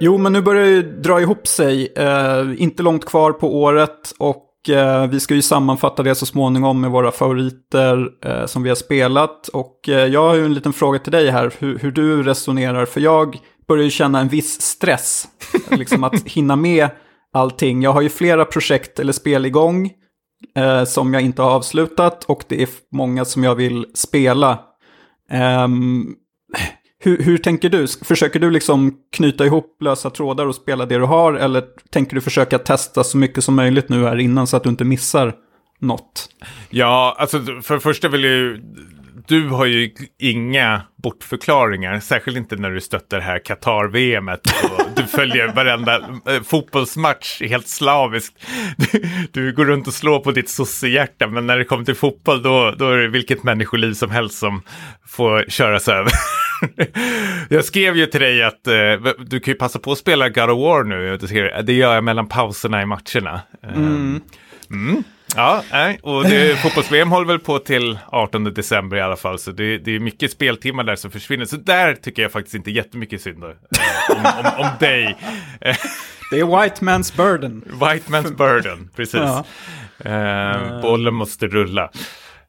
Jo, 0.00 0.18
men 0.18 0.32
nu 0.32 0.42
börjar 0.42 0.66
det 0.66 0.82
dra 0.82 1.20
ihop 1.20 1.46
sig. 1.46 1.92
Uh, 1.98 2.62
inte 2.62 2.82
långt 2.82 3.04
kvar 3.04 3.32
på 3.32 3.62
året 3.62 4.12
och 4.18 4.46
uh, 4.70 5.06
vi 5.06 5.20
ska 5.20 5.34
ju 5.34 5.42
sammanfatta 5.42 6.02
det 6.02 6.14
så 6.14 6.26
småningom 6.26 6.80
med 6.80 6.90
våra 6.90 7.10
favoriter 7.12 8.08
uh, 8.26 8.46
som 8.46 8.62
vi 8.62 8.68
har 8.68 8.76
spelat. 8.76 9.48
Och 9.48 9.80
jag 9.84 10.28
har 10.28 10.34
ju 10.34 10.44
en 10.44 10.54
liten 10.54 10.72
fråga 10.72 10.98
till 10.98 11.12
dig 11.12 11.30
här, 11.30 11.52
hur, 11.58 11.78
hur 11.78 11.90
du 11.90 12.22
resonerar. 12.22 12.86
För 12.86 13.00
jag 13.00 13.36
börjar 13.70 13.84
ju 13.84 13.90
känna 13.90 14.20
en 14.20 14.28
viss 14.28 14.60
stress. 14.60 15.28
liksom 15.70 16.04
att 16.04 16.28
hinna 16.28 16.56
med 16.56 16.88
allting. 17.32 17.82
Jag 17.82 17.92
har 17.92 18.00
ju 18.00 18.08
flera 18.08 18.44
projekt 18.44 18.98
eller 18.98 19.12
spel 19.12 19.46
igång 19.46 19.90
eh, 20.56 20.84
som 20.84 21.14
jag 21.14 21.22
inte 21.22 21.42
har 21.42 21.50
avslutat 21.50 22.24
och 22.24 22.44
det 22.48 22.62
är 22.62 22.68
många 22.92 23.24
som 23.24 23.44
jag 23.44 23.54
vill 23.54 23.86
spela. 23.94 24.58
Um, 25.64 26.14
hur, 26.98 27.22
hur, 27.22 27.38
tänker 27.38 27.68
du? 27.68 27.86
Försöker 28.02 28.40
du 28.40 28.50
liksom 28.50 28.96
knyta 29.12 29.46
ihop 29.46 29.76
lösa 29.80 30.10
trådar 30.10 30.46
och 30.46 30.54
spela 30.54 30.86
det 30.86 30.98
du 30.98 31.04
har? 31.04 31.34
Eller 31.34 31.64
tänker 31.90 32.14
du 32.14 32.20
försöka 32.20 32.58
testa 32.58 33.04
så 33.04 33.18
mycket 33.18 33.44
som 33.44 33.54
möjligt 33.54 33.88
nu 33.88 34.04
här 34.04 34.18
innan 34.18 34.46
så 34.46 34.56
att 34.56 34.62
du 34.62 34.68
inte 34.68 34.84
missar 34.84 35.34
något? 35.80 36.28
Ja, 36.70 37.16
alltså 37.18 37.38
för 37.62 37.74
det 37.74 37.80
första 37.80 38.08
vill 38.08 38.24
jag 38.24 38.32
ju 38.32 38.62
du 39.26 39.48
har 39.48 39.66
ju 39.66 39.90
inga 40.18 40.82
bortförklaringar, 41.02 42.00
särskilt 42.00 42.36
inte 42.36 42.56
när 42.56 42.70
du 42.70 42.80
stöttar 42.80 43.16
det 43.16 43.22
här 43.22 43.38
Qatar-VMet. 43.38 44.40
Du 44.96 45.02
följer 45.02 45.48
varenda 45.48 45.96
eh, 46.28 46.42
fotbollsmatch 46.42 47.42
helt 47.42 47.68
slaviskt. 47.68 48.46
Du, 48.76 49.02
du, 49.32 49.52
går 49.52 49.64
runt 49.64 49.86
och 49.86 49.94
slår 49.94 50.20
på 50.20 50.32
ditt 50.32 50.48
sossehjärta, 50.48 51.26
men 51.26 51.46
när 51.46 51.58
det 51.58 51.64
kommer 51.64 51.84
till 51.84 51.94
fotboll 51.94 52.42
då, 52.42 52.74
då 52.78 52.90
är 52.90 52.96
det 52.96 53.08
vilket 53.08 53.42
människoliv 53.42 53.92
som 53.92 54.10
helst 54.10 54.38
som 54.38 54.62
får 55.06 55.44
köras 55.48 55.88
över. 55.88 56.12
jag 57.48 57.64
skrev 57.64 57.96
ju 57.96 58.06
till 58.06 58.20
dig 58.20 58.42
att 58.42 58.66
eh, 58.66 59.12
du 59.18 59.40
kan 59.40 59.52
ju 59.52 59.58
passa 59.58 59.78
på 59.78 59.92
att 59.92 59.98
spela 59.98 60.28
God 60.28 60.50
of 60.50 60.58
War 60.58 60.84
nu. 60.84 61.16
Det 61.62 61.72
gör 61.72 61.94
jag 61.94 62.04
mellan 62.04 62.28
pauserna 62.28 62.82
i 62.82 62.86
matcherna. 62.86 63.40
Mm. 63.62 64.20
Mm. 64.70 65.04
Ja, 65.36 65.64
nej, 65.72 65.98
och 66.02 66.24
fotbolls-VM 66.62 67.10
håller 67.10 67.26
väl 67.26 67.38
på 67.38 67.58
till 67.58 67.98
18 68.06 68.44
december 68.44 68.96
i 68.96 69.00
alla 69.00 69.16
fall, 69.16 69.38
så 69.38 69.50
det, 69.50 69.78
det, 69.78 69.96
är 69.96 70.00
mycket 70.00 70.30
speltimmar 70.30 70.84
där 70.84 70.96
som 70.96 71.10
försvinner. 71.10 71.44
Så 71.44 71.56
där 71.56 71.94
tycker 71.94 72.22
jag 72.22 72.32
faktiskt 72.32 72.54
inte 72.54 72.70
jättemycket 72.70 73.22
synd 73.22 73.44
eh, 73.44 73.50
om, 74.10 74.16
om, 74.16 74.64
om 74.64 74.68
dig. 74.80 75.16
Det 76.30 76.40
är 76.40 76.62
white 76.62 76.84
man's 76.84 77.16
burden. 77.16 77.64
White 77.66 78.10
man's 78.10 78.36
burden, 78.36 78.90
precis. 78.96 79.20
Ja. 79.20 79.44
Uh, 80.06 80.82
bollen 80.82 81.14
måste 81.14 81.46
rulla. 81.46 81.90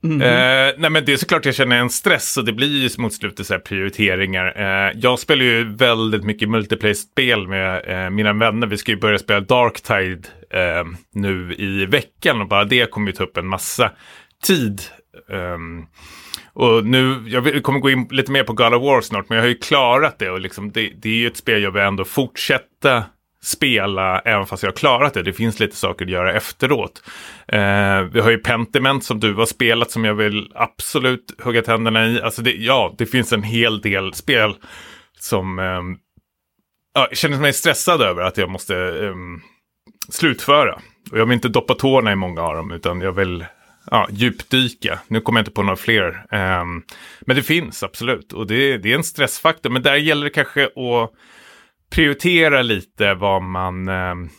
Mm. 0.04 0.22
Uh, 0.22 0.74
nej 0.78 0.89
men 0.89 1.06
det 1.06 1.13
är 1.13 1.17
såklart 1.17 1.46
jag 1.46 1.56
känner 1.56 1.78
en 1.78 1.89
stress 1.89 2.38
och 2.38 2.46
det 2.46 2.54
blir 2.54 2.67
ju 2.67 2.89
mot 2.98 3.13
slutet 3.13 3.48
så 3.48 3.60
prioriteringar. 3.60 4.62
Uh, 4.62 5.00
jag 5.00 5.20
spelar 5.20 5.44
ju 5.44 5.76
väldigt 5.76 6.24
mycket 6.24 6.50
multiplayer-spel 6.50 7.48
med 7.48 7.89
uh, 8.06 8.10
mina 8.10 8.34
vänner. 8.34 8.67
Vi 8.67 8.78
ska 8.78 8.91
ju 8.91 8.98
börja 8.98 9.20
spela 9.20 9.39
Darktide 9.39 10.28
Eh, 10.53 10.85
nu 11.13 11.55
i 11.57 11.85
veckan 11.85 12.41
och 12.41 12.47
bara 12.47 12.65
det 12.65 12.91
kommer 12.91 13.07
ju 13.07 13.13
ta 13.13 13.23
upp 13.23 13.37
en 13.37 13.47
massa 13.47 13.91
tid. 14.43 14.81
Um, 15.27 15.87
och 16.53 16.85
nu, 16.85 17.23
jag 17.27 17.63
kommer 17.63 17.79
gå 17.79 17.89
in 17.89 18.07
lite 18.11 18.31
mer 18.31 18.43
på 18.43 18.53
God 18.53 18.73
of 18.73 18.83
War 18.83 19.01
snart, 19.01 19.29
men 19.29 19.35
jag 19.35 19.43
har 19.43 19.49
ju 19.49 19.57
klarat 19.57 20.19
det 20.19 20.29
och 20.29 20.39
liksom 20.39 20.71
det, 20.71 20.89
det 21.01 21.09
är 21.09 21.15
ju 21.15 21.27
ett 21.27 21.37
spel 21.37 21.63
jag 21.63 21.71
vill 21.71 21.81
ändå 21.81 22.05
fortsätta 22.05 23.03
spela 23.43 24.19
även 24.19 24.45
fast 24.45 24.63
jag 24.63 24.69
har 24.69 24.75
klarat 24.75 25.13
det. 25.13 25.23
Det 25.23 25.33
finns 25.33 25.59
lite 25.59 25.75
saker 25.75 26.05
att 26.05 26.11
göra 26.11 26.33
efteråt. 26.33 27.03
Eh, 27.47 28.01
vi 28.01 28.19
har 28.19 28.31
ju 28.31 28.37
Pentiment 28.37 29.03
som 29.03 29.19
du 29.19 29.33
har 29.33 29.45
spelat 29.45 29.91
som 29.91 30.05
jag 30.05 30.13
vill 30.13 30.51
absolut 30.55 31.41
hugga 31.41 31.61
tänderna 31.61 32.07
i. 32.07 32.21
Alltså 32.21 32.41
det, 32.41 32.51
ja, 32.51 32.95
det 32.97 33.05
finns 33.05 33.33
en 33.33 33.43
hel 33.43 33.81
del 33.81 34.13
spel 34.13 34.55
som 35.19 35.59
eh, 35.59 35.81
jag 36.93 37.17
känner 37.17 37.37
mig 37.37 37.53
stressad 37.53 38.01
över 38.01 38.23
att 38.23 38.37
jag 38.37 38.49
måste 38.49 38.75
eh, 38.75 39.15
slutföra. 40.09 40.81
Och 41.11 41.17
jag 41.17 41.25
vill 41.25 41.33
inte 41.33 41.49
doppa 41.49 41.73
tårna 41.73 42.11
i 42.11 42.15
många 42.15 42.41
av 42.41 42.55
dem 42.55 42.71
utan 42.71 43.01
jag 43.01 43.11
vill 43.11 43.45
ja, 43.91 44.07
djupdyka. 44.11 44.99
Nu 45.07 45.21
kommer 45.21 45.39
jag 45.39 45.41
inte 45.41 45.51
på 45.51 45.63
några 45.63 45.75
fler. 45.75 46.25
Um, 46.31 46.83
men 47.21 47.35
det 47.35 47.43
finns 47.43 47.83
absolut 47.83 48.33
och 48.33 48.47
det, 48.47 48.77
det, 48.77 48.91
är 48.91 48.95
en 48.95 49.03
stressfaktor. 49.03 49.69
Men 49.69 49.81
där 49.81 49.95
gäller 49.95 50.23
det 50.23 50.29
kanske 50.29 50.65
att 50.65 51.11
prioritera 51.91 52.61
lite 52.61 53.13
vad 53.13 53.41
man, 53.41 53.89
um, 53.89 54.29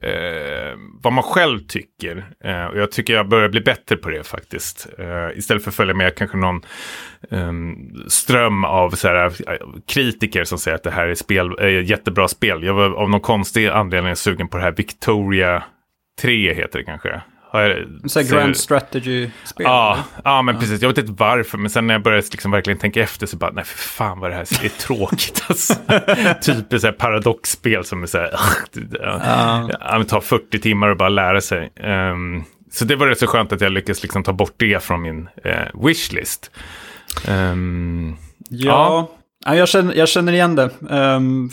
eh, 0.00 0.78
vad 1.02 1.12
man 1.12 1.24
själv 1.24 1.58
tycker. 1.58 2.24
Eh, 2.44 2.64
och 2.64 2.78
jag 2.78 2.90
tycker 2.90 3.14
jag 3.14 3.28
börjar 3.28 3.48
bli 3.48 3.60
bättre 3.60 3.96
på 3.96 4.10
det 4.10 4.26
faktiskt. 4.26 4.88
Eh, 4.98 5.38
istället 5.38 5.62
för 5.62 5.70
att 5.70 5.74
följa 5.74 5.94
med 5.94 6.14
kanske 6.14 6.36
någon 6.36 6.60
ehm, 7.30 7.76
ström 8.08 8.64
av 8.64 8.90
så 8.90 9.08
här, 9.08 9.24
eh, 9.24 9.56
kritiker 9.88 10.44
som 10.44 10.58
säger 10.58 10.74
att 10.74 10.82
det 10.82 10.90
här 10.90 11.06
är 11.06 11.14
spel, 11.14 11.52
är 11.58 11.68
jättebra 11.68 12.28
spel. 12.28 12.62
Jag 12.62 12.74
var 12.74 12.90
av 12.90 13.10
någon 13.10 13.20
konstig 13.20 13.66
anledning 13.66 14.16
sugen 14.16 14.48
på 14.48 14.56
det 14.56 14.62
här 14.62 14.74
Victoria 14.76 15.64
3 16.20 16.54
heter 16.54 16.78
det 16.78 16.84
kanske. 16.84 17.22
Så 18.06 18.22
grand 18.22 18.56
strategy-spel? 18.56 19.64
Ja, 19.64 19.98
ja, 20.24 20.42
men 20.42 20.54
ja. 20.54 20.60
precis. 20.60 20.82
Jag 20.82 20.88
vet 20.88 20.98
inte 20.98 21.12
varför, 21.12 21.58
men 21.58 21.70
sen 21.70 21.86
när 21.86 21.94
jag 21.94 22.02
började 22.02 22.26
liksom 22.32 22.50
verkligen 22.50 22.78
tänka 22.78 23.02
efter 23.02 23.26
så 23.26 23.36
bara, 23.36 23.50
nej 23.50 23.64
för 23.64 23.78
fan 23.78 24.20
vad 24.20 24.30
det 24.30 24.34
här 24.34 24.64
är 24.64 24.68
tråkigt. 24.68 25.42
Alltså. 25.48 25.74
typ 26.42 26.72
ett 26.72 26.98
paradoxspel 26.98 27.84
som 27.84 28.02
är 28.02 28.06
så 28.06 28.18
här, 28.18 28.30
ja. 28.90 29.70
ja. 29.80 30.04
tar 30.04 30.20
40 30.20 30.58
timmar 30.58 30.90
att 30.90 30.98
bara 30.98 31.08
lära 31.08 31.40
sig. 31.40 31.72
Um, 31.84 32.44
så 32.72 32.84
det 32.84 32.96
var 32.96 33.06
rätt 33.06 33.18
så 33.18 33.26
skönt 33.26 33.52
att 33.52 33.60
jag 33.60 33.72
lyckades 33.72 34.02
liksom 34.02 34.22
ta 34.22 34.32
bort 34.32 34.54
det 34.56 34.82
från 34.82 35.02
min 35.02 35.28
uh, 35.46 35.86
wishlist. 35.86 36.50
Um, 37.28 38.16
ja, 38.48 39.10
ja. 39.44 39.54
Jag, 39.54 39.68
känner, 39.68 39.94
jag 39.94 40.08
känner 40.08 40.32
igen 40.32 40.56
det. 40.56 40.70
Um, 40.80 41.50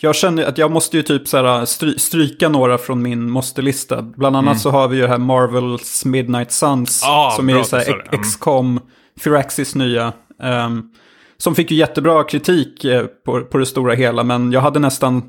jag 0.00 0.14
känner 0.14 0.44
att 0.44 0.58
jag 0.58 0.70
måste 0.70 0.96
ju 0.96 1.02
typ 1.02 1.28
så 1.28 1.36
här 1.36 1.64
stry 1.64 1.98
stryka 1.98 2.48
några 2.48 2.78
från 2.78 3.02
min 3.02 3.30
måste-lista. 3.30 4.02
Bland 4.02 4.36
annat 4.36 4.52
mm. 4.52 4.58
så 4.58 4.70
har 4.70 4.88
vi 4.88 4.96
ju 4.96 5.06
här 5.06 5.18
Marvels 5.18 6.04
Midnight 6.04 6.52
Suns. 6.52 7.02
Ah, 7.04 7.30
som 7.30 7.50
är 7.50 7.62
så 7.62 7.76
här 7.76 8.08
mm. 8.08 8.22
XCOM, 8.22 8.80
Firaxis 9.20 9.74
nya. 9.74 10.12
Um, 10.42 10.90
som 11.36 11.54
fick 11.54 11.70
ju 11.70 11.76
jättebra 11.76 12.24
kritik 12.24 12.84
eh, 12.84 13.06
på, 13.06 13.40
på 13.40 13.58
det 13.58 13.66
stora 13.66 13.94
hela. 13.94 14.24
Men 14.24 14.52
jag 14.52 14.60
hade 14.60 14.78
nästan 14.78 15.22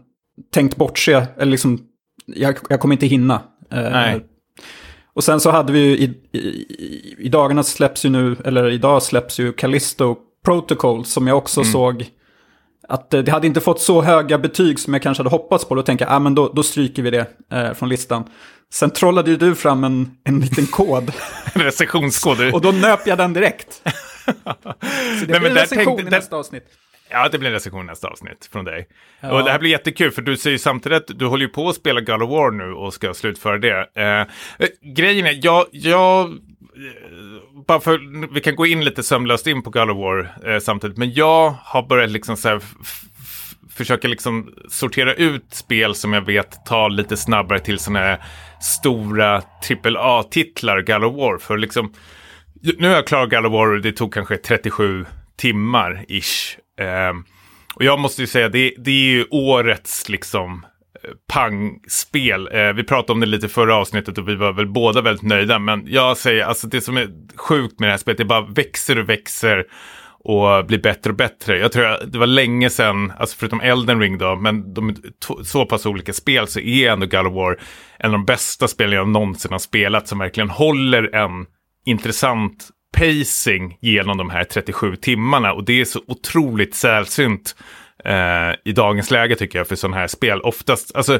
tänkt 0.53 0.75
bortse, 0.75 1.27
eller 1.37 1.51
liksom, 1.51 1.79
jag, 2.25 2.57
jag 2.69 2.79
kommer 2.79 2.95
inte 2.95 3.07
hinna. 3.07 3.35
Uh, 3.73 3.81
Nej. 3.91 4.25
Och 5.13 5.23
sen 5.23 5.39
så 5.39 5.51
hade 5.51 5.73
vi 5.73 5.79
ju 5.79 5.97
i, 5.97 6.03
i, 6.31 7.15
i 7.19 7.29
dagarna 7.29 7.63
släpps 7.63 8.05
ju 8.05 8.09
nu, 8.09 8.35
eller 8.45 8.69
idag 8.69 9.03
släpps 9.03 9.39
ju 9.39 9.53
Callisto 9.53 10.15
Protocol 10.45 11.05
som 11.05 11.27
jag 11.27 11.37
också 11.37 11.61
mm. 11.61 11.71
såg 11.71 12.05
att 12.87 13.13
eh, 13.13 13.21
det 13.21 13.31
hade 13.31 13.47
inte 13.47 13.61
fått 13.61 13.81
så 13.81 14.01
höga 14.01 14.37
betyg 14.37 14.79
som 14.79 14.93
jag 14.93 15.03
kanske 15.03 15.23
hade 15.23 15.29
hoppats 15.29 15.65
på. 15.65 15.75
Då 15.75 15.83
tänker 15.83 16.05
jag, 16.05 16.13
ah, 16.13 16.19
men 16.19 16.35
då, 16.35 16.51
då 16.53 16.63
stryker 16.63 17.03
vi 17.03 17.09
det 17.09 17.27
eh, 17.51 17.73
från 17.73 17.89
listan. 17.89 18.23
Sen 18.73 18.89
trollade 18.89 19.31
ju 19.31 19.37
du 19.37 19.55
fram 19.55 19.83
en, 19.83 20.11
en 20.23 20.39
liten 20.39 20.65
kod. 20.65 21.11
en 21.53 21.61
recensionskod. 21.61 22.53
Och 22.53 22.61
då 22.61 22.71
nöp 22.71 23.07
jag 23.07 23.17
den 23.17 23.33
direkt. 23.33 23.73
så 24.25 24.31
det 25.25 25.27
Nej, 25.27 25.39
blir 25.39 25.49
en 25.49 25.55
recension 25.55 25.97
tänkte, 25.97 26.15
i 26.15 26.19
nästa 26.19 26.35
avsnitt. 26.35 26.63
Ja, 27.09 27.29
det 27.31 27.37
blir 27.37 27.49
en 27.49 27.53
recension 27.53 27.85
i 27.85 27.87
nästa 27.87 28.07
avsnitt 28.07 28.49
från 28.51 28.65
dig. 28.65 28.87
Ja. 29.19 29.31
Och 29.31 29.43
det 29.43 29.51
här 29.51 29.59
blir 29.59 29.69
jättekul, 29.69 30.11
för 30.11 30.21
du 30.21 30.37
säger 30.37 30.51
ju 30.51 30.59
samtidigt 30.59 30.97
att 30.97 31.19
du 31.19 31.25
håller 31.25 31.45
ju 31.45 31.51
på 31.51 31.69
att 31.69 31.75
spela 31.75 32.01
God 32.01 32.21
of 32.21 32.29
War 32.29 32.51
nu 32.51 32.73
och 32.73 32.93
ska 32.93 33.13
slutföra 33.13 33.57
det. 33.57 33.89
Eh, 33.95 34.67
grejen 34.81 35.25
är, 35.25 35.39
jag, 35.43 35.65
jag 35.71 36.37
bara 37.67 37.79
för, 37.79 38.29
vi 38.33 38.41
kan 38.41 38.55
gå 38.55 38.65
in 38.65 38.83
lite 38.83 39.03
sömlöst 39.03 39.47
in 39.47 39.63
på 39.63 39.69
God 39.69 39.89
of 39.89 39.97
War 39.97 40.37
eh, 40.45 40.59
samtidigt, 40.59 40.97
men 40.97 41.13
jag 41.13 41.55
har 41.63 41.87
börjat 41.87 42.09
liksom 42.09 42.37
så 42.37 42.49
här 42.49 42.61
försöka 43.77 44.07
liksom 44.07 44.53
sortera 44.69 45.13
ut 45.13 45.45
spel 45.53 45.95
som 45.95 46.13
jag 46.13 46.25
vet 46.25 46.65
tar 46.65 46.89
lite 46.89 47.17
snabbare 47.17 47.59
till 47.59 47.79
sådana 47.79 47.99
här 47.99 48.23
stora 48.61 49.41
AAA-titlar, 49.85 50.81
God 50.81 51.03
of 51.03 51.15
War. 51.15 51.37
För 51.37 51.57
liksom, 51.57 51.93
nu 52.77 52.87
har 52.87 52.95
jag 52.95 53.07
klarat 53.07 53.29
God 53.29 53.45
of 53.45 53.53
War 53.53 53.73
och 53.73 53.81
det 53.81 53.91
tog 53.91 54.13
kanske 54.13 54.37
37 54.37 55.05
timmar 55.37 56.05
ish. 56.07 56.57
Eh, 56.79 57.13
och 57.75 57.83
jag 57.83 57.99
måste 57.99 58.21
ju 58.21 58.27
säga, 58.27 58.49
det, 58.49 58.73
det 58.77 58.91
är 58.91 59.11
ju 59.11 59.25
årets 59.29 60.09
liksom 60.09 60.65
eh, 61.03 61.09
pangspel. 61.33 62.49
Eh, 62.51 62.73
vi 62.73 62.83
pratade 62.83 63.13
om 63.13 63.19
det 63.19 63.25
lite 63.25 63.49
förra 63.49 63.75
avsnittet 63.75 64.17
och 64.17 64.29
vi 64.29 64.35
var 64.35 64.53
väl 64.53 64.67
båda 64.67 65.01
väldigt 65.01 65.23
nöjda. 65.23 65.59
Men 65.59 65.83
jag 65.87 66.17
säger, 66.17 66.43
alltså 66.43 66.67
det 66.67 66.81
som 66.81 66.97
är 66.97 67.07
sjukt 67.47 67.79
med 67.79 67.89
det 67.89 67.91
här 67.91 67.97
spelet, 67.97 68.17
det 68.17 68.25
bara 68.25 68.45
växer 68.45 68.97
och 68.97 69.09
växer 69.09 69.65
och 70.19 70.65
blir 70.65 70.81
bättre 70.81 71.09
och 71.09 71.15
bättre. 71.15 71.57
Jag 71.57 71.71
tror 71.71 71.85
att 71.85 72.11
det 72.11 72.19
var 72.19 72.27
länge 72.27 72.69
sedan, 72.69 73.13
alltså 73.19 73.37
förutom 73.39 73.61
Elden 73.61 73.99
Ring 73.99 74.17
då, 74.17 74.35
men 74.35 74.73
de 74.73 74.95
så 75.43 75.65
pass 75.65 75.85
olika 75.85 76.13
spel 76.13 76.47
så 76.47 76.59
är 76.59 76.91
ändå 76.91 77.05
God 77.05 77.27
of 77.27 77.33
War 77.33 77.59
en 77.99 78.05
av 78.05 78.11
de 78.11 78.25
bästa 78.25 78.67
spelen 78.67 78.95
jag 78.95 79.07
någonsin 79.07 79.51
har 79.51 79.59
spelat 79.59 80.07
som 80.07 80.19
verkligen 80.19 80.49
håller 80.49 81.15
en 81.15 81.45
intressant 81.85 82.69
pacing 82.97 83.77
genom 83.81 84.17
de 84.17 84.29
här 84.29 84.43
37 84.43 84.95
timmarna 84.95 85.53
och 85.53 85.65
det 85.65 85.81
är 85.81 85.85
så 85.85 86.01
otroligt 86.07 86.75
sällsynt 86.75 87.55
eh, 88.05 88.51
i 88.65 88.71
dagens 88.71 89.11
läge 89.11 89.35
tycker 89.35 89.59
jag 89.59 89.67
för 89.67 89.75
sådana 89.75 89.97
här 89.97 90.07
spel. 90.07 90.41
Oftast, 90.41 90.95
alltså 90.95 91.19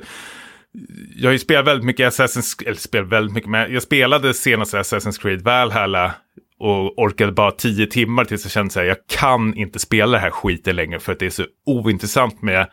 jag 1.16 1.28
har 1.28 1.34
ju 1.34 1.40
spelat 1.40 1.68
väldigt 1.68 1.86
mycket 1.86 2.13
Assassin's 2.13 2.63
eller 2.66 2.78
spelat 2.78 3.08
väldigt 3.08 3.34
mycket, 3.34 3.50
men 3.50 3.74
jag 3.74 3.84
spelade 3.84 4.34
senaste 4.34 4.80
Assassin's 4.80 5.22
Creed 5.22 5.42
Valhalla 5.42 6.16
och 6.60 7.00
orkade 7.00 7.32
bara 7.32 7.52
tio 7.52 7.88
timmar 7.88 8.26
tills 8.26 8.46
jag 8.46 8.52
kände 8.52 8.82
att 8.82 8.88
jag 8.88 8.98
kan 9.08 9.54
inte 9.54 9.80
spela 9.80 10.12
det 10.12 10.20
här 10.20 10.32
skiten 10.32 10.76
längre 10.76 11.00
för 11.00 11.12
att 11.12 11.20
det 11.20 11.26
är 11.26 11.30
så 11.30 11.46
ointressant 11.66 12.42
med 12.42 12.68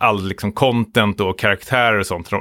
all 0.00 0.28
liksom 0.28 0.52
content 0.52 1.20
och 1.20 1.38
karaktärer 1.38 1.98
och 1.98 2.06
sånt. 2.06 2.32
Äh, 2.32 2.38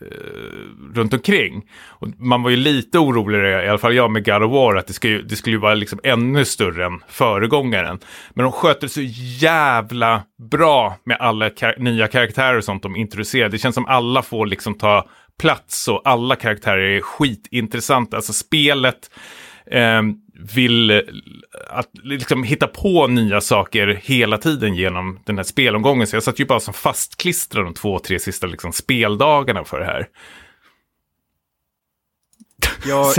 Eh, 0.00 0.94
runt 0.94 1.14
omkring. 1.14 1.62
Och 1.88 2.08
man 2.18 2.42
var 2.42 2.50
ju 2.50 2.56
lite 2.56 2.98
oroligare, 2.98 3.64
i 3.64 3.68
alla 3.68 3.78
fall 3.78 3.94
jag 3.94 4.10
med 4.10 4.24
God 4.24 4.42
of 4.42 4.52
War, 4.52 4.76
att 4.76 4.86
det 4.86 4.92
skulle, 4.92 5.22
det 5.22 5.36
skulle 5.36 5.58
vara 5.58 5.74
liksom 5.74 6.00
ännu 6.02 6.44
större 6.44 6.86
än 6.86 7.00
föregångaren. 7.08 7.98
Men 8.34 8.42
de 8.42 8.52
sköter 8.52 8.88
så 8.88 9.00
jävla 9.40 10.22
bra 10.50 10.96
med 11.04 11.16
alla 11.20 11.50
kar 11.50 11.74
nya 11.78 12.08
karaktärer 12.08 12.56
och 12.56 12.64
sånt 12.64 12.82
de 12.82 12.96
introducerar. 12.96 13.48
Det 13.48 13.58
känns 13.58 13.74
som 13.74 13.86
alla 13.86 14.22
får 14.22 14.46
liksom 14.46 14.74
ta 14.74 15.08
plats 15.40 15.88
och 15.88 16.02
alla 16.04 16.36
karaktärer 16.36 16.96
är 16.96 17.00
skitintressanta. 17.00 18.16
Alltså 18.16 18.32
spelet 18.32 19.10
eh, 19.66 20.02
vill 20.54 20.90
eh, 20.90 20.98
att, 21.70 21.90
liksom, 22.02 22.44
hitta 22.44 22.66
på 22.66 23.06
nya 23.06 23.40
saker 23.40 24.00
hela 24.02 24.38
tiden 24.38 24.74
genom 24.74 25.20
den 25.24 25.36
här 25.36 25.44
spelomgången. 25.44 26.06
Så 26.06 26.16
jag 26.16 26.22
satt 26.22 26.40
ju 26.40 26.44
bara 26.44 26.60
som 26.60 26.74
fastklistrad 26.74 27.64
de 27.64 27.74
två, 27.74 27.98
tre 27.98 28.18
sista 28.18 28.46
liksom, 28.46 28.72
speldagarna 28.72 29.64
för 29.64 29.80
det 29.80 29.86
här. 29.86 30.08
Jag... 32.86 33.06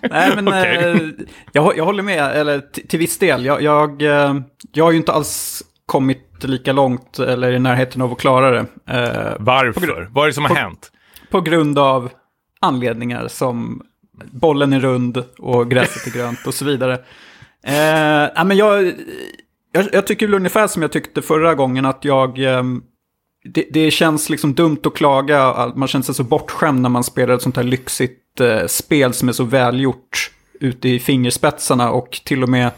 Nej, 0.10 0.32
men 0.34 0.48
okay. 0.48 0.76
eh, 0.76 1.08
jag, 1.52 1.76
jag 1.76 1.84
håller 1.84 2.02
med, 2.02 2.36
eller 2.36 2.60
till 2.88 2.98
viss 2.98 3.18
del. 3.18 3.44
Jag, 3.44 3.62
jag, 3.62 4.02
eh, 4.02 4.34
jag 4.72 4.84
har 4.84 4.90
ju 4.90 4.96
inte 4.96 5.12
alls 5.12 5.62
kommit 5.86 6.44
lika 6.44 6.72
långt 6.72 7.18
eller 7.18 7.52
i 7.52 7.58
närheten 7.58 8.02
av 8.02 8.12
att 8.12 8.18
klara 8.18 8.50
det. 8.50 8.66
Eh, 8.86 9.36
Varför? 9.38 10.08
Vad 10.10 10.24
är 10.24 10.26
det 10.26 10.34
som 10.34 10.44
har 10.44 10.54
hänt? 10.54 10.92
På 11.30 11.40
grund 11.40 11.78
av 11.78 12.10
anledningar 12.60 13.28
som 13.28 13.82
bollen 14.30 14.72
är 14.72 14.80
rund 14.80 15.24
och 15.38 15.70
gräset 15.70 16.06
är 16.06 16.18
grönt 16.18 16.46
och 16.46 16.54
så 16.54 16.64
vidare. 16.64 16.92
Eh, 17.62 18.44
men 18.44 18.56
jag, 18.56 18.94
jag, 19.72 19.88
jag, 19.92 20.06
tycker 20.06 20.26
väl 20.26 20.34
ungefär 20.34 20.66
som 20.66 20.82
jag 20.82 20.92
tyckte 20.92 21.22
förra 21.22 21.54
gången 21.54 21.86
att 21.86 22.04
jag... 22.04 22.38
Eh, 22.38 22.62
det, 23.44 23.66
det, 23.70 23.90
känns 23.90 24.30
liksom 24.30 24.54
dumt 24.54 24.78
att 24.84 24.94
klaga, 24.94 25.72
man 25.74 25.88
känner 25.88 26.02
sig 26.02 26.14
så 26.14 26.24
bortskämd 26.24 26.80
när 26.80 26.88
man 26.88 27.04
spelar 27.04 27.34
ett 27.34 27.42
sånt 27.42 27.56
här 27.56 27.62
lyxigt 27.62 28.40
eh, 28.40 28.66
spel 28.66 29.12
som 29.12 29.28
är 29.28 29.32
så 29.32 29.44
välgjort 29.44 30.30
ute 30.60 30.88
i 30.88 30.98
fingerspetsarna 30.98 31.90
och 31.90 32.20
till 32.24 32.42
och 32.42 32.48
med 32.48 32.70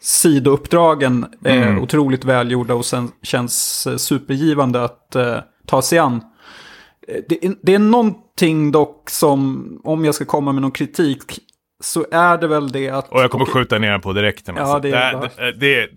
sidouppdragen 0.00 1.26
är 1.44 1.62
mm. 1.62 1.82
otroligt 1.82 2.24
välgjorda 2.24 2.74
och 2.74 2.84
sen 2.84 3.10
känns 3.22 3.86
eh, 3.86 3.96
supergivande 3.96 4.84
att 4.84 5.16
eh, 5.16 5.36
ta 5.66 5.82
sig 5.82 5.98
an. 5.98 6.20
Eh, 7.08 7.20
det, 7.28 7.44
är, 7.44 7.54
det 7.62 7.74
är 7.74 7.78
någonting 8.40 8.72
dock 8.72 9.10
som, 9.10 9.80
om 9.84 10.04
jag 10.04 10.14
ska 10.14 10.24
komma 10.24 10.52
med 10.52 10.62
någon 10.62 10.70
kritik, 10.70 11.38
så 11.82 12.06
är 12.10 12.38
det 12.38 12.46
väl 12.46 12.72
det 12.72 12.88
att... 12.88 13.12
Och 13.12 13.22
jag 13.22 13.30
kommer 13.30 13.44
skjuta 13.44 13.78
ner 13.78 13.90
den 13.90 14.00
på 14.00 14.12
direkten. 14.12 14.56
Ja, 14.56 14.62
alltså. 14.62 14.78
det 14.78 14.96
är 14.96 15.12
det, 15.12 15.30
det, 15.36 15.52
det. 15.52 15.88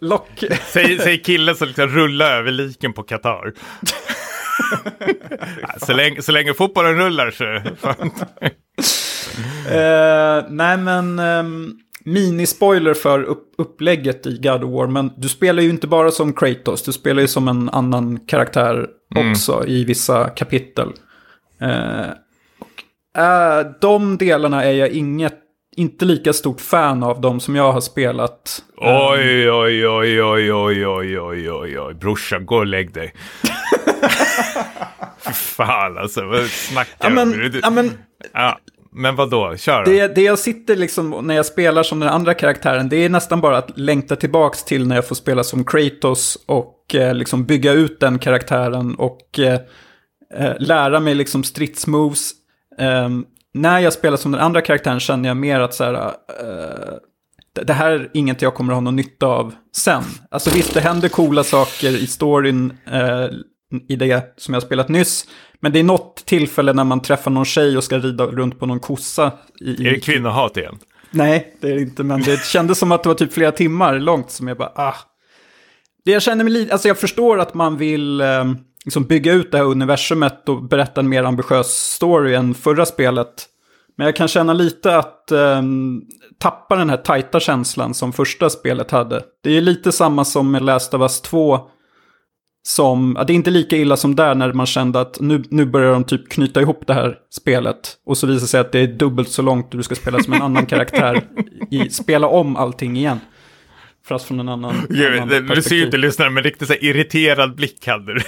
Lock. 0.00 0.44
Säg, 0.66 0.98
säg 0.98 1.22
killen 1.22 1.56
som 1.56 1.68
liksom 1.68 1.88
rullar 1.88 2.38
över 2.38 2.50
liken 2.50 2.92
på 2.92 3.02
Qatar. 3.02 3.52
så, 5.86 5.92
länge, 5.92 6.22
så 6.22 6.32
länge 6.32 6.54
fotbollen 6.54 6.96
rullar 6.96 7.30
så... 7.30 7.44
uh, 9.74 10.44
nej 10.50 10.78
men... 10.78 11.18
Um 11.18 11.80
minispoiler 12.06 12.94
för 12.94 13.22
upp 13.22 13.54
upplägget 13.58 14.26
i 14.26 14.38
God 14.38 14.64
of 14.64 14.70
War, 14.70 14.86
men 14.86 15.10
du 15.16 15.28
spelar 15.28 15.62
ju 15.62 15.70
inte 15.70 15.86
bara 15.86 16.10
som 16.10 16.32
Kratos, 16.32 16.82
du 16.82 16.92
spelar 16.92 17.22
ju 17.22 17.28
som 17.28 17.48
en 17.48 17.68
annan 17.68 18.20
karaktär 18.26 18.86
mm. 19.16 19.30
också 19.30 19.64
i 19.66 19.84
vissa 19.84 20.28
kapitel. 20.28 20.92
Eh, 21.60 22.06
de 23.80 24.18
delarna 24.18 24.64
är 24.64 24.72
jag 24.72 24.88
inget, 24.88 25.38
inte 25.76 26.04
lika 26.04 26.32
stort 26.32 26.60
fan 26.60 27.02
av 27.02 27.20
de 27.20 27.40
som 27.40 27.56
jag 27.56 27.72
har 27.72 27.80
spelat. 27.80 28.62
Oj, 28.76 29.50
oj, 29.50 29.88
oj, 29.88 30.22
oj, 30.22 30.52
oj, 30.52 30.86
oj, 30.86 31.18
oj, 31.18 31.50
oj, 31.50 31.80
oj, 31.80 31.94
brorsan, 31.94 32.46
gå 32.46 32.56
och 32.56 32.66
lägg 32.66 32.92
dig. 32.92 33.14
Fan 35.32 35.98
alltså, 35.98 36.24
vad 36.24 36.50
snackar 36.50 37.10
du 37.10 37.22
om? 37.22 37.52
Ja, 37.62 37.70
men, 37.70 37.90
ja. 38.32 38.58
Men 38.96 39.16
vad 39.16 39.30
då? 39.30 39.56
Kör 39.56 39.84
då. 39.84 39.90
Det, 39.90 40.14
det 40.14 40.22
jag 40.22 40.38
sitter 40.38 40.76
liksom, 40.76 41.20
när 41.22 41.34
jag 41.34 41.46
spelar 41.46 41.82
som 41.82 42.00
den 42.00 42.08
andra 42.08 42.34
karaktären, 42.34 42.88
det 42.88 42.96
är 42.96 43.08
nästan 43.08 43.40
bara 43.40 43.58
att 43.58 43.78
längta 43.78 44.16
tillbaka 44.16 44.56
till 44.66 44.86
när 44.86 44.94
jag 44.94 45.08
får 45.08 45.14
spela 45.14 45.44
som 45.44 45.64
Kratos 45.64 46.38
och 46.46 46.94
eh, 46.94 47.14
liksom 47.14 47.44
bygga 47.44 47.72
ut 47.72 48.00
den 48.00 48.18
karaktären 48.18 48.94
och 48.94 49.38
eh, 49.38 49.60
eh 50.34 50.54
lära 50.58 51.00
mig 51.00 51.14
liksom 51.14 51.44
stridsmoves. 51.44 52.30
Eh, 52.78 53.08
när 53.54 53.78
jag 53.78 53.92
spelar 53.92 54.16
som 54.16 54.32
den 54.32 54.40
andra 54.40 54.60
karaktären 54.60 55.00
känner 55.00 55.28
jag 55.28 55.36
mer 55.36 55.60
att 55.60 55.74
så 55.74 55.84
här, 55.84 55.94
eh, 55.94 56.94
det 57.62 57.72
här 57.72 57.90
är 57.92 58.10
inget 58.14 58.42
jag 58.42 58.54
kommer 58.54 58.72
att 58.72 58.76
ha 58.76 58.80
någon 58.80 58.96
nytta 58.96 59.26
av 59.26 59.54
sen. 59.76 60.02
Alltså 60.30 60.50
visst, 60.50 60.74
det 60.74 60.80
händer 60.80 61.08
coola 61.08 61.44
saker 61.44 61.88
i 61.88 62.06
storyn 62.06 62.72
eh, 62.86 63.26
i 63.88 63.96
det 63.96 64.34
som 64.36 64.54
jag 64.54 64.62
spelat 64.62 64.88
nyss. 64.88 65.26
Men 65.60 65.72
det 65.72 65.78
är 65.78 65.84
något 65.84 66.16
tillfälle 66.26 66.72
när 66.72 66.84
man 66.84 67.02
träffar 67.02 67.30
någon 67.30 67.44
tjej 67.44 67.76
och 67.76 67.84
ska 67.84 67.98
rida 67.98 68.26
runt 68.26 68.58
på 68.58 68.66
någon 68.66 68.80
kossa. 68.80 69.32
I, 69.60 69.86
är 69.86 69.90
det 69.90 70.00
kvinnohat 70.00 70.56
igen? 70.56 70.78
Nej, 71.10 71.56
det 71.60 71.70
är 71.70 71.74
det 71.74 71.82
inte. 71.82 72.02
Men 72.02 72.22
det 72.22 72.44
kändes 72.44 72.78
som 72.78 72.92
att 72.92 73.02
det 73.02 73.08
var 73.08 73.16
typ 73.16 73.32
flera 73.32 73.52
timmar 73.52 73.98
långt 73.98 74.30
som 74.30 74.48
jag 74.48 74.56
bara, 74.56 74.72
ah. 74.74 74.94
Det 76.04 76.10
jag 76.10 76.22
känner 76.22 76.44
mig 76.44 76.52
lite, 76.52 76.72
alltså 76.72 76.88
jag 76.88 76.98
förstår 76.98 77.40
att 77.40 77.54
man 77.54 77.76
vill 77.76 78.20
eh, 78.20 78.44
liksom 78.84 79.04
bygga 79.04 79.32
ut 79.32 79.52
det 79.52 79.58
här 79.58 79.64
universumet 79.64 80.48
och 80.48 80.62
berätta 80.62 81.00
en 81.00 81.08
mer 81.08 81.24
ambitiös 81.24 81.66
story 81.66 82.34
än 82.34 82.54
förra 82.54 82.86
spelet. 82.86 83.48
Men 83.96 84.04
jag 84.04 84.16
kan 84.16 84.28
känna 84.28 84.52
lite 84.52 84.96
att 84.96 85.30
eh, 85.30 85.62
tappa 86.38 86.76
den 86.76 86.90
här 86.90 86.96
tajta 86.96 87.40
känslan 87.40 87.94
som 87.94 88.12
första 88.12 88.50
spelet 88.50 88.90
hade. 88.90 89.22
Det 89.42 89.56
är 89.56 89.60
lite 89.60 89.92
samma 89.92 90.24
som 90.24 90.50
med 90.50 90.62
Last 90.62 90.94
of 90.94 91.00
Us 91.00 91.20
2 91.20 91.60
som, 92.66 93.14
det 93.26 93.32
är 93.32 93.34
inte 93.34 93.50
lika 93.50 93.76
illa 93.76 93.96
som 93.96 94.16
där 94.16 94.34
när 94.34 94.52
man 94.52 94.66
kände 94.66 95.00
att 95.00 95.20
nu, 95.20 95.42
nu 95.50 95.66
börjar 95.66 95.92
de 95.92 96.04
typ 96.04 96.28
knyta 96.28 96.60
ihop 96.60 96.86
det 96.86 96.94
här 96.94 97.18
spelet. 97.30 97.96
Och 98.06 98.18
så 98.18 98.26
visar 98.26 98.40
det 98.40 98.48
sig 98.48 98.60
att 98.60 98.72
det 98.72 98.78
är 98.78 98.86
dubbelt 98.86 99.28
så 99.28 99.42
långt 99.42 99.70
och 99.70 99.76
du 99.76 99.82
ska 99.82 99.94
spela 99.94 100.22
som 100.22 100.32
en 100.32 100.42
annan 100.42 100.66
karaktär. 100.66 101.28
I, 101.70 101.90
spela 101.90 102.28
om 102.28 102.56
allting 102.56 102.96
igen. 102.96 103.20
Fast 104.06 104.26
från 104.26 104.40
en 104.40 104.48
annan, 104.48 104.86
Gud, 104.88 105.12
annan 105.12 105.28
perspektiv. 105.28 105.54
Du 105.54 105.62
ser 105.62 105.76
ju 105.76 105.84
inte 105.84 105.96
lyssnaren, 105.96 106.34
men 106.34 106.42
riktigt 106.42 106.68
så 106.68 106.74
irriterad 106.74 107.54
blick 107.54 107.86
hade 107.86 108.14
du. 108.14 108.20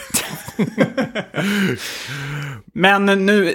men 2.72 3.06
nu, 3.26 3.54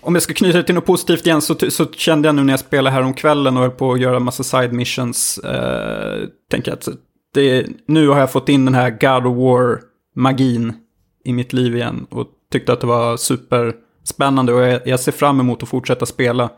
om 0.00 0.14
jag 0.14 0.22
ska 0.22 0.34
knyta 0.34 0.58
det 0.58 0.64
till 0.64 0.74
något 0.74 0.86
positivt 0.86 1.26
igen, 1.26 1.42
så, 1.42 1.70
så 1.70 1.86
kände 1.86 2.28
jag 2.28 2.34
nu 2.34 2.44
när 2.44 2.52
jag 2.52 2.60
spelade 2.60 2.94
här 2.94 3.02
om 3.02 3.14
kvällen 3.14 3.56
och 3.56 3.62
höll 3.62 3.70
på 3.70 3.92
att 3.92 4.00
göra 4.00 4.16
en 4.16 4.22
massa 4.22 4.42
side 4.42 4.72
missions. 4.72 5.38
Eh, 5.38 6.28
tänker 6.50 6.72
att 6.72 6.88
det, 7.34 7.66
nu 7.86 8.08
har 8.08 8.20
jag 8.20 8.32
fått 8.32 8.48
in 8.48 8.64
den 8.64 8.74
här 8.74 8.90
God 8.90 9.26
of 9.26 9.36
War 9.36 9.80
magin 10.16 10.74
i 11.24 11.32
mitt 11.32 11.52
liv 11.52 11.76
igen 11.76 12.06
och 12.10 12.26
tyckte 12.52 12.72
att 12.72 12.80
det 12.80 12.86
var 12.86 13.16
superspännande 13.16 14.52
och 14.52 14.62
jag, 14.62 14.86
jag 14.86 15.00
ser 15.00 15.12
fram 15.12 15.40
emot 15.40 15.62
att 15.62 15.68
fortsätta 15.68 16.06
spela. 16.06 16.50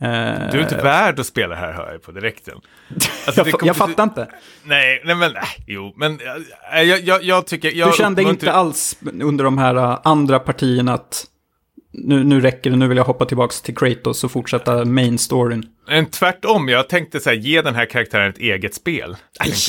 Du 0.00 0.06
är 0.06 0.62
inte 0.62 0.76
värd 0.76 1.20
att 1.20 1.26
spela 1.26 1.54
här 1.54 1.72
hör 1.72 1.92
jag 1.92 2.02
på 2.02 2.12
direkten. 2.12 2.60
Alltså, 3.26 3.48
jag, 3.48 3.60
jag 3.62 3.76
fattar 3.76 4.02
inte. 4.02 4.28
Nej, 4.64 5.02
nej 5.04 5.14
men 5.14 5.32
nej, 5.32 5.64
jo, 5.66 5.92
men 5.96 6.20
jag, 6.72 7.00
jag, 7.00 7.22
jag 7.22 7.46
tycker... 7.46 7.86
Du 7.86 7.92
kände 7.96 8.22
inte 8.22 8.52
alls 8.52 8.96
under 9.22 9.44
de 9.44 9.58
här 9.58 9.98
andra 10.04 10.38
partierna 10.38 10.94
att 10.94 11.26
nu, 11.92 12.24
nu 12.24 12.40
räcker 12.40 12.70
det, 12.70 12.76
nu 12.76 12.88
vill 12.88 12.96
jag 12.96 13.04
hoppa 13.04 13.24
tillbaka 13.24 13.54
till 13.64 13.76
Kratos 13.76 14.24
och 14.24 14.32
fortsätta 14.32 14.84
main 14.84 15.18
storyn. 15.18 15.66
En 15.88 16.06
tvärtom, 16.06 16.68
jag 16.68 16.88
tänkte 16.88 17.20
så 17.20 17.30
här, 17.30 17.36
ge 17.36 17.62
den 17.62 17.74
här 17.74 17.86
karaktären 17.86 18.30
ett 18.30 18.38
eget 18.38 18.74
spel. 18.74 19.16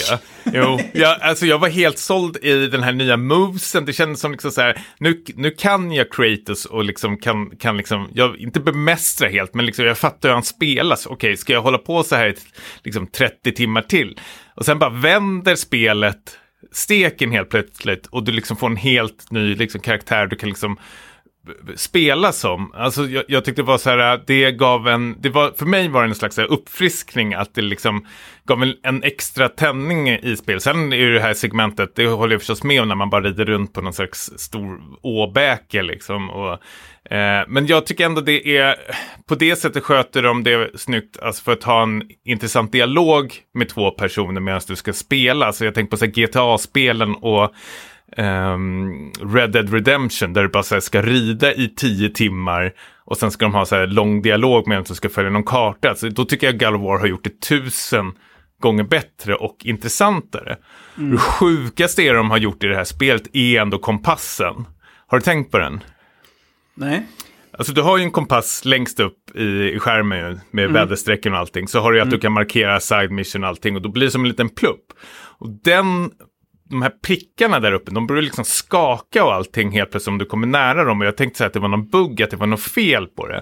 Jag. 0.10 0.20
Jo, 0.54 0.80
jag, 0.94 1.22
alltså 1.22 1.46
jag 1.46 1.60
var 1.60 1.70
helt 1.70 1.98
såld 1.98 2.38
i 2.38 2.68
den 2.68 2.84
här 2.84 2.92
nya 2.92 3.18
movesen. 3.18 3.86
Det 3.86 3.94
kändes 3.94 4.20
som 4.20 4.32
liksom 4.32 4.52
så 4.52 4.62
här, 4.62 4.82
nu, 4.98 5.24
nu 5.36 5.52
kan 5.52 5.92
jag 5.92 6.12
Kratos 6.12 6.66
och 6.66 6.84
liksom 6.84 7.18
kan, 7.18 7.50
kan 7.50 7.78
liksom, 7.78 8.10
jag 8.14 8.38
inte 8.38 8.60
bemästra 8.60 9.30
helt, 9.30 9.54
men 9.54 9.66
liksom 9.66 9.86
jag 9.86 9.98
fattar 9.98 10.30
hur 10.30 10.34
han 10.34 10.44
spelas. 10.44 11.06
Okej, 11.06 11.38
ska 11.38 11.54
jag 11.54 11.62
hålla 11.62 11.78
på 11.78 12.04
så 12.04 12.16
här 12.16 12.28
i 12.28 12.36
liksom 12.84 13.08
30 13.08 13.52
timmar 13.52 13.82
till? 13.82 14.20
Och 14.56 14.66
sen 14.66 14.80
bara 14.80 14.90
vänder 14.90 15.56
spelet 15.56 16.38
steken 16.72 17.32
helt 17.32 17.50
plötsligt 17.50 18.08
och 18.08 18.24
du 18.24 18.32
liksom 18.32 18.58
får 18.58 18.68
en 18.68 18.76
helt 18.76 19.32
ny 19.32 19.56
liksom, 19.56 19.82
karaktär. 19.82 20.28
Du 20.28 20.36
kan 20.36 20.50
liksom 20.50 20.78
spela 21.76 22.32
som. 22.32 22.72
Alltså 22.74 23.06
jag, 23.06 23.24
jag, 23.28 23.46
tyckte 23.46 23.62
det 23.62 23.66
var 23.66 23.78
så 23.78 23.90
här, 23.90 24.14
äh, 24.14 24.22
det 24.28 24.52
gav 24.52 24.88
en, 24.88 25.16
det 25.22 25.30
var, 25.30 25.52
för 25.58 25.66
mig 25.66 25.88
var 25.88 26.02
det 26.02 26.10
en 26.10 26.16
slags 26.16 26.38
här, 26.38 26.52
uppfriskning 26.52 27.34
att 27.34 27.54
det 27.54 27.62
liksom 27.62 28.06
gav 28.46 28.64
en, 28.64 28.74
en 28.84 29.04
extra 29.04 29.50
tändning 29.50 30.10
i 30.10 30.36
spel. 30.38 30.62
Sen 30.62 30.94
är 30.94 30.98
ju 30.98 31.14
det 31.14 31.20
här 31.20 31.34
segmentet, 31.34 31.96
det 31.96 32.08
håller 32.08 32.34
jag 32.34 32.42
förstås 32.42 32.64
med 32.64 32.82
om 32.82 32.88
när 32.88 32.96
man 32.96 33.10
bara 33.10 33.22
rider 33.22 33.46
runt 33.46 33.74
på 33.74 33.82
någon 33.82 33.94
slags 33.94 34.32
stor 34.38 34.82
åbäke 35.02 35.82
liksom. 35.82 36.30
Och, 36.30 36.52
eh, 37.14 37.46
men 37.48 37.68
jag 37.68 37.86
tycker 37.86 38.06
ändå 38.06 38.22
det 38.22 38.58
är, 38.58 38.76
på 39.28 39.36
det 39.36 39.56
sättet 39.56 39.84
sköter 39.84 40.24
de 40.24 40.44
det 40.44 40.80
snyggt, 40.80 41.20
alltså 41.20 41.44
för 41.44 41.52
att 41.52 41.64
ha 41.64 41.84
en 41.84 42.04
intressant 42.26 42.72
dialog 42.72 43.34
med 43.54 43.70
två 43.70 43.92
personer 43.92 44.42
medan 44.42 44.62
du 44.68 44.76
ska 44.76 44.94
spela. 44.94 45.54
Så 45.54 45.66
jag 45.66 45.76
tänker 45.76 45.98
på 45.98 46.06
GTA-spelen 46.06 47.16
och 47.16 47.54
um, 48.18 49.12
Red 49.34 49.52
Dead 49.52 49.74
Redemption 49.74 50.34
där 50.34 50.44
du 50.44 50.50
bara 50.50 50.64
här, 50.72 50.80
ska 50.80 51.02
rida 51.02 51.54
i 51.54 51.68
tio 51.68 52.10
timmar 52.10 52.74
och 53.06 53.18
sen 53.18 53.32
ska 53.32 53.46
de 53.46 53.54
ha 53.54 53.66
så 53.66 53.76
här 53.76 53.88
lång 53.88 54.22
dialog 54.22 54.68
med 54.68 54.78
en 54.78 54.86
som 54.86 54.96
ska 54.96 55.10
följa 55.10 55.32
någon 55.32 55.44
karta. 55.44 55.96
Så 55.96 56.10
då 56.10 56.26
tycker 56.26 56.48
jag 56.48 56.60
God 56.60 56.76
of 56.76 56.82
War 56.82 57.00
har 57.00 57.08
gjort 57.08 57.24
det 57.24 57.42
tusen 57.42 58.12
gånger 58.60 58.84
bättre 58.84 59.36
och 59.36 59.58
intressantare. 59.64 60.58
Mm. 60.98 61.12
Det 61.12 61.18
sjukaste 61.18 62.14
de 62.14 62.30
har 62.30 62.38
gjort 62.38 62.64
i 62.64 62.68
det 62.68 62.76
här 62.76 62.84
spelet 62.84 63.28
är 63.34 63.62
ändå 63.62 63.78
kompassen. 63.78 64.66
Har 65.08 65.18
du 65.18 65.24
tänkt 65.24 65.52
på 65.52 65.58
den? 65.58 65.84
Nej. 66.76 67.08
Alltså 67.60 67.74
du 67.74 67.82
har 67.82 67.98
ju 67.98 68.04
en 68.04 68.12
kompass 68.12 68.66
längst 68.66 69.00
upp 69.00 69.36
i, 69.36 69.72
i 69.72 69.80
skärmen 69.80 70.40
med 70.52 70.66
mm. 70.66 70.74
väderstrecken 70.74 71.34
och 71.34 71.40
allting. 71.40 71.68
Så 71.68 71.80
har 71.80 71.92
du 71.92 71.98
ju 71.98 72.02
att 72.02 72.08
mm. 72.08 72.18
du 72.18 72.22
kan 72.22 72.32
markera 72.32 72.80
side 72.80 73.12
mission 73.12 73.44
och 73.44 73.50
allting 73.50 73.76
och 73.76 73.82
då 73.82 73.90
blir 73.90 74.06
det 74.06 74.12
som 74.12 74.22
en 74.22 74.28
liten 74.28 74.50
plupp. 74.50 74.94
Och 75.40 75.50
den 75.64 76.12
de 76.70 76.82
här 76.82 76.92
prickarna 77.04 77.60
där 77.60 77.72
uppe, 77.72 77.92
de 77.92 78.08
börjar 78.08 78.22
liksom 78.22 78.46
skaka 78.46 79.26
och 79.26 79.34
allting 79.34 79.72
helt 79.72 79.92
plötsligt 79.92 80.12
om 80.12 80.18
du 80.18 80.26
kommer 80.26 80.48
nära 80.48 80.84
dem. 80.84 81.02
Och 81.02 81.08
jag 81.08 81.18
tänkte 81.18 81.38
säga 81.38 81.48
att 81.48 81.54
det 81.54 81.60
var 81.60 81.68
någon 81.68 81.90
bugg, 81.90 82.22
att 82.22 82.30
det 82.30 82.38
var 82.38 82.48
något 82.48 82.62
fel 82.62 83.08
på 83.08 83.28
det. 83.28 83.42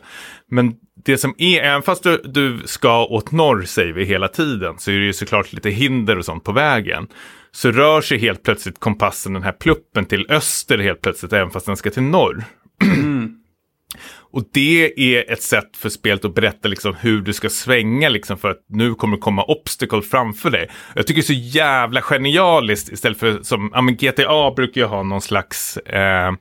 Men 0.51 0.75
det 1.05 1.17
som 1.17 1.35
är, 1.37 1.61
även 1.61 1.81
fast 1.81 2.03
du, 2.03 2.21
du 2.25 2.61
ska 2.65 3.05
åt 3.05 3.31
norr 3.31 3.63
säger 3.63 3.93
vi 3.93 4.05
hela 4.05 4.27
tiden, 4.27 4.75
så 4.77 4.91
är 4.91 4.95
det 4.95 5.05
ju 5.05 5.13
såklart 5.13 5.53
lite 5.53 5.69
hinder 5.69 6.17
och 6.17 6.25
sånt 6.25 6.43
på 6.43 6.51
vägen. 6.51 7.07
Så 7.51 7.71
rör 7.71 8.01
sig 8.01 8.17
helt 8.17 8.43
plötsligt 8.43 8.79
kompassen, 8.79 9.33
den 9.33 9.43
här 9.43 9.51
pluppen, 9.51 10.05
till 10.05 10.25
öster 10.29 10.77
helt 10.77 11.01
plötsligt, 11.01 11.33
även 11.33 11.49
fast 11.49 11.65
den 11.65 11.77
ska 11.77 11.89
till 11.89 12.03
norr. 12.03 12.43
Och 14.31 14.43
det 14.53 14.93
är 14.97 15.31
ett 15.31 15.41
sätt 15.41 15.77
för 15.77 15.89
spelet 15.89 16.25
att 16.25 16.35
berätta 16.35 16.67
liksom 16.67 16.95
hur 16.99 17.21
du 17.21 17.33
ska 17.33 17.49
svänga 17.49 18.09
liksom 18.09 18.37
för 18.37 18.49
att 18.49 18.65
nu 18.69 18.93
kommer 18.93 19.15
det 19.15 19.21
komma 19.21 19.43
obstacle 19.43 20.01
framför 20.01 20.49
dig. 20.49 20.69
Jag 20.95 21.07
tycker 21.07 21.21
det 21.21 21.23
är 21.23 21.35
så 21.35 21.57
jävla 21.57 22.01
genialiskt 22.01 22.89
istället 22.89 23.19
för 23.19 23.39
som, 23.43 23.71
ja 23.73 23.81
men 23.81 23.95
GTA 23.95 24.51
brukar 24.51 24.81
ju 24.81 24.87
ha 24.87 25.03
någon 25.03 25.21
slags 25.21 25.77
eh, 25.77 26.31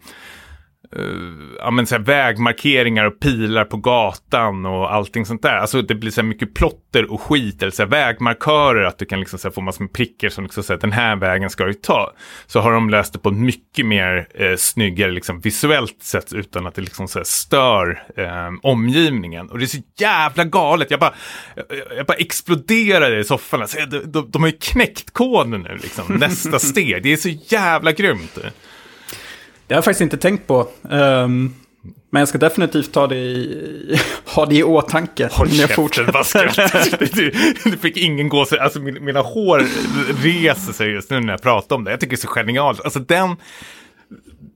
uh, 0.99 1.57
ja, 1.59 1.71
men 1.71 1.87
så 1.87 1.95
här, 1.95 2.03
vägmarkeringar 2.03 3.05
och 3.05 3.21
pilar 3.21 3.65
på 3.65 3.77
gatan 3.77 4.67
och 4.67 4.95
allting 4.95 5.27
sånt 5.27 5.43
där. 5.43 5.57
Alltså 5.57 5.83
det 5.83 5.95
blir 5.95 6.11
så 6.11 6.21
här 6.21 6.29
mycket 6.29 6.55
plotter 6.55 7.13
och 7.13 7.21
skit, 7.21 7.63
eller 7.63 7.73
så 7.73 7.83
här, 7.83 7.91
vägmarkörer, 7.91 8.83
att 8.83 8.99
du 8.99 9.05
kan 9.05 9.21
liksom 9.21 9.39
så 9.39 9.49
här, 9.49 9.53
få 9.53 9.61
massor 9.61 9.85
med 9.85 9.93
prickar 9.93 10.29
som 10.29 10.45
liksom 10.45 10.63
säger 10.63 10.77
att 10.77 10.81
den 10.81 10.93
här 10.93 11.17
vägen 11.17 11.51
ska 11.51 11.65
du 11.65 11.75
ta. 11.75 12.13
Så 12.47 12.61
har 12.61 12.73
de 12.73 12.91
löst 12.91 13.13
det 13.13 13.19
på 13.19 13.29
ett 13.29 13.35
mycket 13.35 13.87
mer 13.87 14.29
eh, 14.35 14.57
snyggare 14.57 15.11
liksom, 15.11 15.41
visuellt 15.41 16.03
sätt 16.03 16.33
utan 16.33 16.67
att 16.67 16.75
det 16.75 16.83
liksom 16.83 17.09
så 17.09 17.19
här, 17.19 17.25
stör 17.25 18.03
eh, 18.17 18.51
omgivningen. 18.63 19.51
Och 19.51 19.59
det 19.59 19.65
är 19.65 19.67
så 19.67 19.83
jävla 19.99 20.45
galet, 20.45 20.91
jag 20.91 21.01
bara, 21.01 21.15
jag, 21.55 21.67
jag 21.97 22.07
bara 22.07 22.17
exploderade 22.17 23.19
i 23.19 23.25
soffan. 23.25 23.61
Alltså, 23.61 23.79
de, 23.87 23.99
de, 23.99 24.31
de 24.31 24.43
har 24.43 24.49
ju 24.49 24.57
knäckt 24.61 25.11
koden 25.13 25.61
nu, 25.63 25.79
liksom. 25.83 26.15
nästa 26.15 26.59
steg. 26.59 27.03
Det 27.03 27.13
är 27.13 27.17
så 27.17 27.29
jävla 27.29 27.93
grymt. 27.93 28.39
Det 29.67 29.75
har 29.75 29.77
jag 29.77 29.85
faktiskt 29.85 30.01
inte 30.01 30.17
tänkt 30.17 30.47
på. 30.47 30.69
Um, 30.83 31.55
men 32.11 32.21
jag 32.21 32.29
ska 32.29 32.39
definitivt 32.39 32.93
ta 32.93 33.07
det 33.07 33.17
i, 33.17 34.01
ha 34.25 34.47
det 34.47 34.55
i 34.55 34.63
åtanke. 34.63 35.29
Håll 35.33 35.51
käften, 35.51 36.07
vad 36.13 36.27
du, 37.13 37.31
du 37.65 37.77
fick 37.77 37.97
ingen 37.97 38.29
gåshud. 38.29 38.59
Alltså 38.59 38.81
min, 38.81 39.05
mina 39.05 39.21
hår 39.21 39.59
reser 40.23 40.73
sig 40.73 40.91
just 40.91 41.11
nu 41.11 41.21
när 41.21 41.33
jag 41.33 41.43
pratar 41.43 41.77
om 41.77 41.85
det. 41.85 41.91
Jag 41.91 42.01
tycker 42.01 42.17
det 42.17 42.21
är 42.21 42.27
så 42.27 42.29
genialt. 42.29 42.81
Alltså 42.85 42.99
den, 42.99 43.37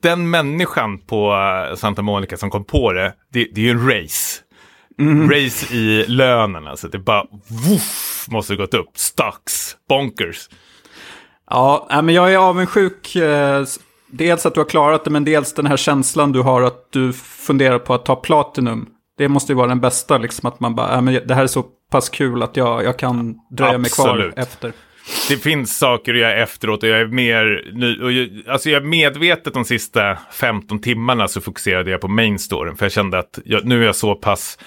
den 0.02 0.30
människan 0.30 0.98
på 0.98 1.32
eh, 1.70 1.76
Santa 1.76 2.02
Monica 2.02 2.36
som 2.36 2.50
kom 2.50 2.64
på 2.64 2.92
det, 2.92 3.12
det, 3.32 3.48
det 3.54 3.60
är 3.60 3.64
ju 3.64 3.70
en 3.70 3.88
race. 3.90 4.40
Mm. 4.98 5.30
Race 5.30 5.74
i 5.74 6.04
lönen, 6.08 6.66
alltså. 6.66 6.88
Det 6.88 6.98
är 6.98 7.02
bara, 7.02 7.26
woof, 7.48 8.26
måste 8.28 8.56
gått 8.56 8.74
upp. 8.74 8.90
Stocks, 8.94 9.76
bonkers. 9.88 10.48
Ja, 11.50 12.00
men 12.04 12.14
jag 12.14 12.32
är 12.32 12.36
avundsjuk 12.36 13.16
eh, 13.16 13.64
dels 14.10 14.46
att 14.46 14.54
du 14.54 14.60
har 14.60 14.68
klarat 14.68 15.04
det, 15.04 15.10
men 15.10 15.24
dels 15.24 15.54
den 15.54 15.66
här 15.66 15.76
känslan 15.76 16.32
du 16.32 16.40
har 16.40 16.62
att 16.62 16.92
du 16.92 17.12
funderar 17.12 17.78
på 17.78 17.94
att 17.94 18.04
ta 18.04 18.16
Platinum. 18.16 18.86
Det 19.18 19.28
måste 19.28 19.52
ju 19.52 19.56
vara 19.56 19.66
den 19.66 19.80
bästa, 19.80 20.18
liksom 20.18 20.48
att 20.48 20.60
man 20.60 20.74
bara, 20.74 20.94
äh, 20.94 21.02
men 21.02 21.20
det 21.26 21.34
här 21.34 21.42
är 21.42 21.46
så 21.46 21.64
pass 21.90 22.08
kul 22.08 22.42
att 22.42 22.56
jag, 22.56 22.84
jag 22.84 22.98
kan 22.98 23.34
dröja 23.50 23.78
mig 23.78 23.90
kvar 23.90 24.32
efter. 24.36 24.72
Det 25.28 25.36
finns 25.36 25.78
saker 25.78 26.14
att 26.14 26.20
göra 26.20 26.34
efteråt 26.34 26.82
och 26.82 26.88
jag 26.88 27.00
är 27.00 27.06
mer, 27.06 27.44
och 28.02 28.12
jag, 28.12 28.28
alltså 28.48 28.70
jag 28.70 28.82
är 28.82 28.86
medvetet 28.86 29.54
de 29.54 29.64
sista 29.64 30.18
15 30.32 30.80
timmarna 30.80 31.28
så 31.28 31.40
fokuserade 31.40 31.90
jag 31.90 32.00
på 32.00 32.08
main 32.08 32.38
storyn. 32.38 32.76
För 32.76 32.84
jag 32.84 32.92
kände 32.92 33.18
att 33.18 33.38
jag, 33.44 33.64
nu 33.64 33.82
är 33.82 33.86
jag 33.86 33.96
så 33.96 34.14
pass 34.14 34.58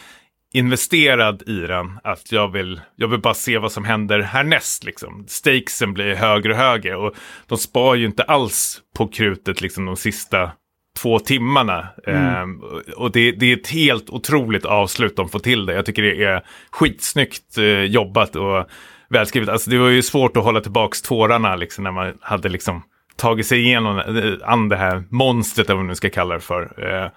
investerad 0.54 1.44
i 1.48 1.60
den 1.60 2.00
att 2.04 2.32
jag 2.32 2.52
vill, 2.52 2.82
jag 2.96 3.08
vill 3.08 3.20
bara 3.20 3.34
se 3.34 3.58
vad 3.58 3.72
som 3.72 3.86
händer 3.86 4.20
härnäst. 4.20 4.84
Liksom. 4.84 5.26
Stakesen 5.28 5.94
blir 5.94 6.16
högre 6.16 6.52
och 6.52 6.58
högre 6.58 6.96
och 6.96 7.16
de 7.48 7.58
spar 7.58 7.96
ju 7.96 8.06
inte 8.06 8.24
alls 8.24 8.82
på 8.98 9.08
krutet 9.08 9.62
liksom, 9.62 9.86
de 9.86 9.96
sista 9.96 10.52
två 10.98 11.20
timmarna. 11.20 11.88
Mm. 12.08 12.44
Um, 12.44 12.64
och 12.98 13.12
det, 13.12 13.32
det, 13.32 13.52
är 13.52 13.58
ett 13.58 13.68
helt 13.68 14.10
otroligt 14.10 14.66
avslut 14.66 15.16
de 15.16 15.30
får 15.30 15.40
till 15.40 15.66
det. 15.66 15.74
Jag 15.74 15.86
tycker 15.86 16.02
det 16.02 16.24
är 16.24 16.44
skitsnyggt 16.72 17.58
uh, 17.58 17.84
jobbat 17.84 18.36
och 18.36 18.68
välskrivet. 19.10 19.50
Alltså 19.50 19.70
det 19.70 19.78
var 19.78 19.90
ju 19.90 20.02
svårt 20.02 20.38
att 20.38 20.44
hålla 20.44 20.62
tillbaka 20.62 20.98
tårarna 21.04 21.56
liksom, 21.56 21.84
när 21.84 21.92
man 21.92 22.14
hade 22.22 22.50
liksom 22.50 22.84
tagit 23.16 23.48
sig 23.48 23.60
igenom 23.60 23.98
uh, 23.98 24.36
an 24.44 24.70
det 24.70 24.78
här 24.78 25.04
monstret, 25.10 25.68
eller 25.68 25.76
vad 25.76 25.84
man 25.84 25.88
nu 25.88 25.96
ska 25.96 26.10
kalla 26.10 26.34
det 26.34 26.42
för. 26.42 26.86
Uh, 26.86 27.10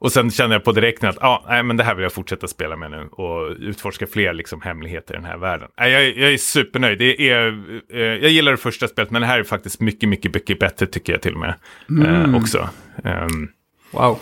och 0.00 0.12
sen 0.12 0.30
känner 0.30 0.54
jag 0.54 0.64
på 0.64 0.72
direkten 0.72 1.08
att 1.08 1.18
ah, 1.22 1.44
nej, 1.48 1.62
men 1.62 1.76
det 1.76 1.84
här 1.84 1.94
vill 1.94 2.02
jag 2.02 2.12
fortsätta 2.12 2.48
spela 2.48 2.76
med 2.76 2.90
nu 2.90 3.08
och 3.12 3.56
utforska 3.58 4.06
fler 4.06 4.32
liksom, 4.32 4.60
hemligheter 4.60 5.14
i 5.14 5.16
den 5.16 5.26
här 5.26 5.38
världen. 5.38 5.68
Nej, 5.78 5.92
jag, 5.92 6.16
jag 6.16 6.32
är 6.32 6.36
supernöjd. 6.36 6.98
Det 6.98 7.30
är, 7.30 7.64
eh, 7.92 8.00
jag 8.00 8.30
gillar 8.30 8.52
det 8.52 8.58
första 8.58 8.88
spelet, 8.88 9.10
men 9.10 9.22
det 9.22 9.28
här 9.28 9.38
är 9.38 9.44
faktiskt 9.44 9.80
mycket, 9.80 10.08
mycket, 10.08 10.34
mycket 10.34 10.58
bättre 10.58 10.86
tycker 10.86 11.12
jag 11.12 11.22
till 11.22 11.34
och 11.34 11.40
med. 11.40 11.54
Mm. 11.88 12.34
Eh, 12.34 12.40
också. 12.40 12.68
Um, 13.04 13.50
wow. 13.90 14.18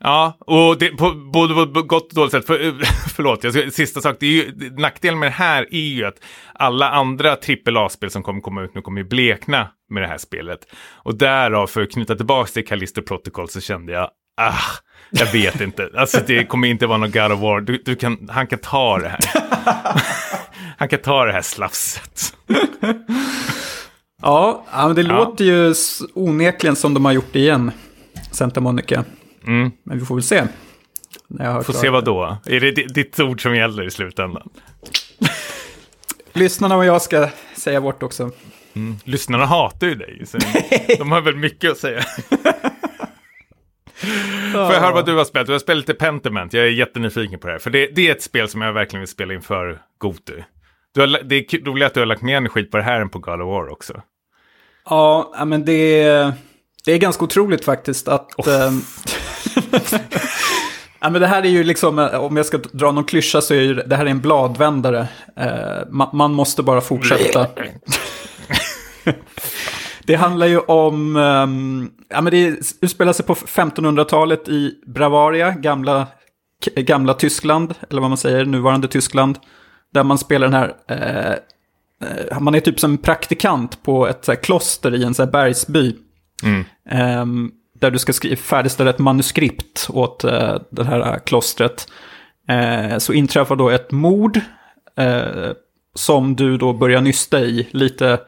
Ja, 0.00 0.36
och 0.40 0.78
det, 0.78 0.88
på 0.88 1.10
både 1.10 1.54
på 1.54 1.82
gott 1.82 2.08
och 2.08 2.14
dåligt 2.14 2.32
sätt. 2.32 2.46
För, 2.46 2.84
förlåt, 3.14 3.44
jag 3.44 3.52
ska, 3.52 3.70
sista 3.70 4.00
sak. 4.00 4.16
Det 4.20 4.26
är 4.26 4.30
ju, 4.30 4.70
nackdelen 4.70 5.18
med 5.18 5.26
det 5.26 5.34
här 5.34 5.66
är 5.70 5.78
ju 5.78 6.04
att 6.04 6.24
alla 6.54 6.90
andra 6.90 7.36
AAA-spel 7.66 8.10
som 8.10 8.22
kommer 8.22 8.40
komma 8.40 8.62
ut 8.62 8.74
nu 8.74 8.82
kommer 8.82 9.00
ju 9.00 9.08
blekna 9.08 9.68
med 9.90 10.02
det 10.02 10.06
här 10.06 10.18
spelet. 10.18 10.58
Och 10.92 11.14
därav, 11.18 11.66
för 11.66 11.82
att 11.82 11.92
knyta 11.92 12.14
tillbaka 12.14 12.50
till 12.50 12.66
Callisto 12.66 13.02
Protocol, 13.02 13.48
så 13.48 13.60
kände 13.60 13.92
jag 13.92 14.10
Ah, 14.40 14.54
jag 15.10 15.32
vet 15.32 15.60
inte. 15.60 15.90
Alltså 15.96 16.20
det 16.26 16.44
kommer 16.44 16.68
inte 16.68 16.86
vara 16.86 16.98
någon 16.98 17.10
God 17.10 17.32
of 17.32 17.40
War. 17.40 17.60
Du, 17.60 17.82
du 17.84 17.96
kan, 17.96 18.28
han 18.30 18.46
kan 18.46 18.58
ta 18.58 18.98
det 18.98 19.08
här. 19.08 19.20
han 20.78 20.88
kan 20.88 20.98
ta 20.98 21.24
det 21.24 21.32
här 21.32 21.42
slafset. 21.42 22.36
ja, 24.22 24.64
men 24.72 24.94
det 24.94 25.02
ja. 25.02 25.16
låter 25.16 25.44
ju 25.44 25.74
onekligen 26.14 26.76
som 26.76 26.94
de 26.94 27.04
har 27.04 27.12
gjort 27.12 27.36
igen. 27.36 27.72
Santa 28.32 28.60
Monica. 28.60 29.04
Mm. 29.46 29.70
Men 29.84 29.98
vi 29.98 30.04
får 30.04 30.14
väl 30.14 30.24
se. 30.24 30.44
får 31.64 31.72
se 31.72 31.88
vad 31.88 32.04
då? 32.04 32.38
Är 32.46 32.60
det 32.60 32.70
ditt 32.70 33.20
ord 33.20 33.42
som 33.42 33.56
gäller 33.56 33.82
i 33.82 33.90
slutändan? 33.90 34.48
Lyssnarna 36.32 36.76
och 36.76 36.84
jag 36.84 37.02
ska 37.02 37.28
säga 37.56 37.80
vårt 37.80 38.02
också. 38.02 38.30
Mm. 38.74 38.96
Lyssnarna 39.04 39.46
hatar 39.46 39.86
ju 39.86 39.94
dig. 39.94 40.22
Så 40.26 40.38
de 40.98 41.12
har 41.12 41.20
väl 41.20 41.36
mycket 41.36 41.70
att 41.70 41.78
säga. 41.78 42.04
Får 44.66 44.74
jag 44.74 44.80
höra 44.80 44.94
vad 44.94 45.06
du 45.06 45.16
har 45.16 45.24
spelat? 45.24 45.46
Du 45.46 45.52
har 45.52 45.60
spelat 45.60 45.88
lite 45.88 45.94
Pentiment. 45.94 46.52
Jag 46.52 46.64
är 46.64 46.70
jättenyfiken 46.70 47.38
på 47.38 47.46
det 47.46 47.52
här. 47.52 47.60
För 47.60 47.70
det, 47.70 47.86
det 47.86 48.08
är 48.08 48.12
ett 48.12 48.22
spel 48.22 48.48
som 48.48 48.62
jag 48.62 48.72
verkligen 48.72 49.00
vill 49.00 49.08
spela 49.08 49.34
inför 49.34 49.78
Gotu. 49.98 50.42
Du 50.94 51.00
har, 51.00 51.22
det 51.24 51.36
är 51.36 51.64
roligt 51.64 51.86
att 51.86 51.94
du 51.94 52.00
har 52.00 52.06
lagt 52.06 52.22
mer 52.22 52.36
energi 52.36 52.62
på 52.62 52.76
det 52.76 52.82
här 52.82 53.00
än 53.00 53.08
på 53.08 53.18
God 53.18 53.40
of 53.40 53.46
War 53.46 53.68
också. 53.68 54.02
Ja, 54.84 55.44
men 55.46 55.64
det 55.64 56.00
är, 56.02 56.32
det 56.84 56.92
är 56.92 56.98
ganska 56.98 57.24
otroligt 57.24 57.64
faktiskt 57.64 58.08
att... 58.08 58.34
Oh. 58.36 58.78
Ja, 61.00 61.10
men 61.10 61.20
det 61.20 61.26
här 61.26 61.42
är 61.42 61.48
ju 61.48 61.64
liksom, 61.64 61.98
eh, 61.98 62.14
om 62.14 62.36
jag 62.36 62.46
ska 62.46 62.58
dra 62.58 62.92
någon 62.92 63.04
klyscha 63.04 63.40
så 63.40 63.54
är 63.54 63.60
ju 63.60 63.74
det 63.74 63.96
här 63.96 64.06
är 64.06 64.10
en 64.10 64.20
bladvändare. 64.20 65.08
Eh, 65.36 66.08
man 66.12 66.32
måste 66.32 66.62
bara 66.62 66.80
fortsätta. 66.80 67.46
det 70.08 70.16
handlar 70.16 70.46
ju 70.46 70.58
om, 70.58 71.16
um, 71.16 71.90
ja 72.08 72.20
men 72.20 72.30
det 72.30 72.46
utspelar 72.80 73.12
sig 73.12 73.26
på 73.26 73.34
1500-talet 73.34 74.48
i 74.48 74.74
Bravaria, 74.86 75.50
gamla, 75.50 76.06
gamla 76.76 77.14
Tyskland, 77.14 77.74
eller 77.90 78.00
vad 78.00 78.10
man 78.10 78.16
säger, 78.16 78.44
nuvarande 78.44 78.88
Tyskland. 78.88 79.38
Där 79.94 80.04
man 80.04 80.18
spelar 80.18 80.46
den 80.46 80.54
här, 80.54 80.74
eh, 80.88 81.32
eh 82.32 82.40
man 82.40 82.54
är 82.54 82.60
typ 82.60 82.80
som 82.80 82.98
praktikant 82.98 83.82
på 83.82 84.06
ett 84.08 84.24
så 84.24 84.32
här, 84.32 84.42
kloster 84.42 84.94
i 84.94 85.04
en 85.04 85.14
så 85.14 85.24
här, 85.24 85.30
bergsby. 85.30 85.96
Mm. 86.42 86.64
Um, 87.20 87.52
där 87.80 87.90
du 87.90 87.98
ska 87.98 88.36
färdigställa 88.36 88.90
ett 88.90 88.98
manuskript 88.98 89.86
åt 89.90 90.24
uh, 90.24 90.56
det 90.70 90.84
här 90.84 91.18
klostret. 91.18 91.88
Uh, 92.50 92.98
så 92.98 93.12
inträffar 93.12 93.56
då 93.56 93.70
ett 93.70 93.90
mord 93.90 94.36
uh, 95.00 95.52
som 95.94 96.36
du 96.36 96.56
då 96.56 96.72
börjar 96.72 97.00
nysta 97.00 97.40
i. 97.40 97.68
Lite, 97.70 98.20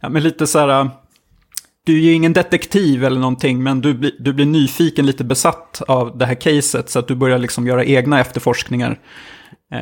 ja, 0.00 0.08
men 0.08 0.22
lite 0.22 0.46
så 0.46 0.58
här, 0.58 0.90
du 1.86 1.96
är 1.96 2.00
ju 2.00 2.12
ingen 2.12 2.32
detektiv 2.32 3.04
eller 3.04 3.20
någonting, 3.20 3.62
men 3.62 3.80
du, 3.80 3.92
du 4.18 4.32
blir 4.32 4.46
nyfiken, 4.46 5.06
lite 5.06 5.24
besatt 5.24 5.82
av 5.88 6.18
det 6.18 6.26
här 6.26 6.34
caset. 6.34 6.90
Så 6.90 6.98
att 6.98 7.08
du 7.08 7.14
börjar 7.14 7.38
liksom 7.38 7.66
göra 7.66 7.84
egna 7.84 8.20
efterforskningar. 8.20 8.98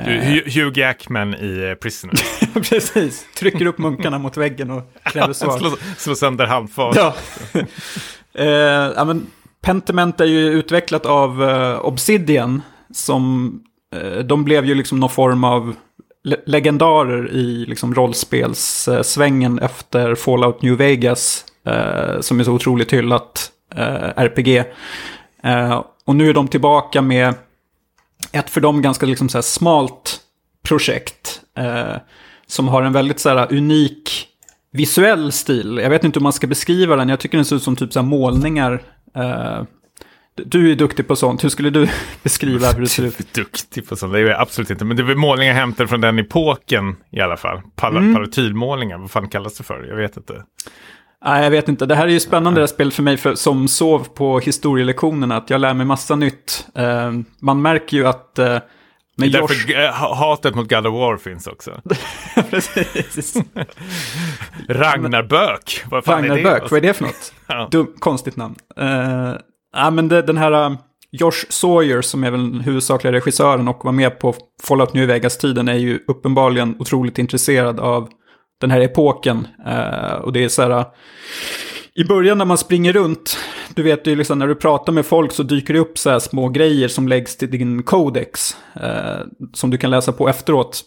Du, 0.04 0.42
Hugh 0.46 0.78
Jackman 0.78 1.34
i 1.34 1.76
Prisoner. 1.80 2.14
Precis, 2.70 3.26
trycker 3.36 3.66
upp 3.66 3.78
munkarna 3.78 4.18
mot 4.18 4.36
väggen 4.36 4.70
och 4.70 4.82
kräver 5.04 5.32
svar. 5.32 5.58
slå, 5.58 5.70
slå 5.96 6.14
sönder 6.14 6.46
handfat. 6.46 6.96
Ja. 6.96 7.14
Eh, 8.34 8.46
ja, 8.96 9.04
men 9.04 9.26
Pentiment 9.62 10.20
är 10.20 10.24
ju 10.24 10.48
utvecklat 10.50 11.06
av 11.06 11.42
uh, 11.42 11.84
Obsidian. 11.84 12.62
Som, 12.94 13.52
uh, 13.96 14.18
de 14.18 14.44
blev 14.44 14.64
ju 14.64 14.74
liksom 14.74 15.00
någon 15.00 15.10
form 15.10 15.44
av 15.44 15.74
le 16.24 16.36
legendarer 16.46 17.30
i 17.32 17.66
liksom 17.66 17.94
rollspelssvängen 17.94 19.58
efter 19.58 20.14
Fallout 20.14 20.62
New 20.62 20.76
Vegas. 20.76 21.44
Uh, 21.68 22.20
som 22.20 22.40
är 22.40 22.44
så 22.44 22.52
otroligt 22.52 22.92
hyllat 22.92 23.52
RPG. 24.16 24.64
och 26.04 26.16
nu 26.16 26.30
är 26.30 26.34
de 26.34 26.48
tillbaka 26.48 27.02
med 27.02 27.34
ett 28.32 28.50
för 28.50 28.60
dem 28.60 28.82
ganska 28.82 29.06
liksom 29.06 29.28
så 29.28 29.42
smalt 29.42 30.20
projekt. 30.68 31.40
som 32.46 32.68
har 32.68 32.82
en 32.82 32.92
väldigt 32.92 33.20
så 33.20 33.28
här, 33.28 33.52
unik 33.52 34.28
visuell 34.72 35.32
stil. 35.32 35.80
Jag 35.82 35.90
vet 35.90 36.04
inte 36.04 36.18
hur 36.18 36.22
man 36.22 36.32
ska 36.32 36.46
beskriva 36.46 36.96
den. 36.96 37.08
Jag 37.08 37.20
tycker 37.20 37.38
den 37.38 37.44
ser 37.44 37.56
ut 37.56 37.62
som 37.62 37.76
typ 37.76 37.92
så 37.92 38.02
målningar. 38.02 38.82
Du 40.34 40.70
är 40.70 40.76
duktig 40.76 41.08
på 41.08 41.16
sånt. 41.16 41.44
Hur 41.44 41.48
skulle 41.48 41.70
du 41.70 41.88
beskriva 42.22 42.72
hur 42.72 42.80
det 42.80 42.88
ser 42.88 43.04
ut? 43.04 43.34
Duktig 43.34 43.88
på 43.88 43.96
sånt? 43.96 44.12
Det 44.12 44.18
är 44.18 44.24
jag 44.24 44.40
absolut 44.40 44.70
inte. 44.70 44.84
Men 44.84 44.96
det 44.96 45.02
är 45.02 45.04
väl 45.04 45.16
målningar 45.16 45.54
hämtade 45.54 45.88
från 45.88 46.00
den 46.00 46.18
epoken 46.18 46.96
i 47.10 47.20
alla 47.20 47.36
fall. 47.36 47.60
Pal 47.76 47.96
mm. 47.96 48.14
Palatylmålningar, 48.14 48.98
vad 48.98 49.10
fan 49.10 49.28
kallas 49.28 49.54
det 49.54 49.64
för? 49.64 49.84
Jag 49.88 49.96
vet 49.96 50.16
inte. 50.16 50.44
Nej, 51.24 51.44
jag 51.44 51.50
vet 51.50 51.68
inte. 51.68 51.86
Det 51.86 51.94
här 51.94 52.06
är 52.06 52.12
ju 52.12 52.20
spännande 52.20 52.60
det 52.60 52.62
här 52.62 52.66
spelet 52.66 52.94
för 52.94 53.02
mig 53.02 53.16
för, 53.16 53.34
som 53.34 53.68
sov 53.68 54.04
på 54.14 54.40
historielektionerna. 54.40 55.36
Att 55.36 55.50
jag 55.50 55.60
lär 55.60 55.74
mig 55.74 55.86
massa 55.86 56.16
nytt. 56.16 56.66
Uh, 56.78 57.20
man 57.40 57.62
märker 57.62 57.96
ju 57.96 58.06
att 58.06 58.38
uh, 58.38 58.58
men 59.16 59.30
det 59.30 59.38
är 59.38 59.40
Josh... 59.40 59.66
därför 59.66 60.14
hatet 60.14 60.54
mot 60.54 60.68
God 60.68 60.86
of 60.86 60.94
War 60.94 61.16
finns 61.16 61.46
också. 61.46 61.80
Precis. 62.50 63.36
Ragnarbök, 64.68 65.84
vad 65.90 66.04
fan 66.04 66.14
Ragnar 66.14 66.34
är 66.34 66.42
det? 66.42 66.50
Bök, 66.50 66.70
vad 66.70 66.78
är 66.78 66.88
det 66.88 66.94
för 66.94 67.04
något? 67.04 67.32
ja. 67.46 67.68
Dum, 67.70 67.94
konstigt 67.98 68.36
namn. 68.36 68.54
Uh, 68.80 69.34
ja, 69.72 69.90
men 69.90 70.08
det, 70.08 70.22
den 70.22 70.36
här 70.36 70.70
uh, 70.70 70.76
Josh 71.10 71.46
Sawyer, 71.48 72.02
som 72.02 72.24
är 72.24 72.30
väl 72.30 72.60
huvudsakliga 72.60 73.12
regissören 73.12 73.68
och 73.68 73.84
var 73.84 73.92
med 73.92 74.18
på 74.18 74.34
Fallout 74.62 74.94
New 74.94 75.08
Vegas-tiden, 75.08 75.68
är 75.68 75.74
ju 75.74 76.04
uppenbarligen 76.08 76.76
otroligt 76.78 77.18
intresserad 77.18 77.80
av 77.80 78.08
den 78.60 78.70
här 78.70 78.80
epoken. 78.80 79.46
Uh, 79.66 80.12
och 80.12 80.32
det 80.32 80.44
är 80.44 80.48
så 80.48 80.62
här... 80.62 80.84
I 81.94 82.04
början 82.04 82.38
när 82.38 82.44
man 82.44 82.58
springer 82.58 82.92
runt, 82.92 83.38
du 83.74 83.82
vet 83.82 84.06
ju 84.06 84.16
liksom 84.16 84.38
när 84.38 84.46
du 84.46 84.54
pratar 84.54 84.92
med 84.92 85.06
folk 85.06 85.32
så 85.32 85.42
dyker 85.42 85.74
det 85.74 85.80
upp 85.80 85.98
så 85.98 86.10
här 86.10 86.18
små 86.18 86.48
grejer 86.48 86.88
som 86.88 87.08
läggs 87.08 87.36
till 87.36 87.50
din 87.50 87.82
codex. 87.82 88.56
Eh, 88.74 89.20
som 89.54 89.70
du 89.70 89.78
kan 89.78 89.90
läsa 89.90 90.12
på 90.12 90.28
efteråt. 90.28 90.82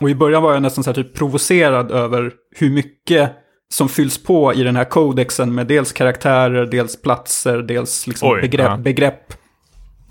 Och 0.00 0.10
i 0.10 0.14
början 0.14 0.42
var 0.42 0.52
jag 0.52 0.62
nästan 0.62 0.84
så 0.84 0.90
här 0.90 0.94
typ 0.94 1.14
provocerad 1.14 1.90
över 1.90 2.32
hur 2.56 2.70
mycket 2.70 3.32
som 3.74 3.88
fylls 3.88 4.22
på 4.22 4.54
i 4.54 4.62
den 4.62 4.76
här 4.76 4.84
codexen 4.84 5.54
med 5.54 5.66
dels 5.66 5.92
karaktärer, 5.92 6.66
dels 6.66 7.02
platser, 7.02 7.58
dels 7.58 8.06
liksom 8.06 8.28
Oj, 8.28 8.40
begrepp. 8.40 8.66
Ja. 8.66 8.76
begrepp. 8.76 9.32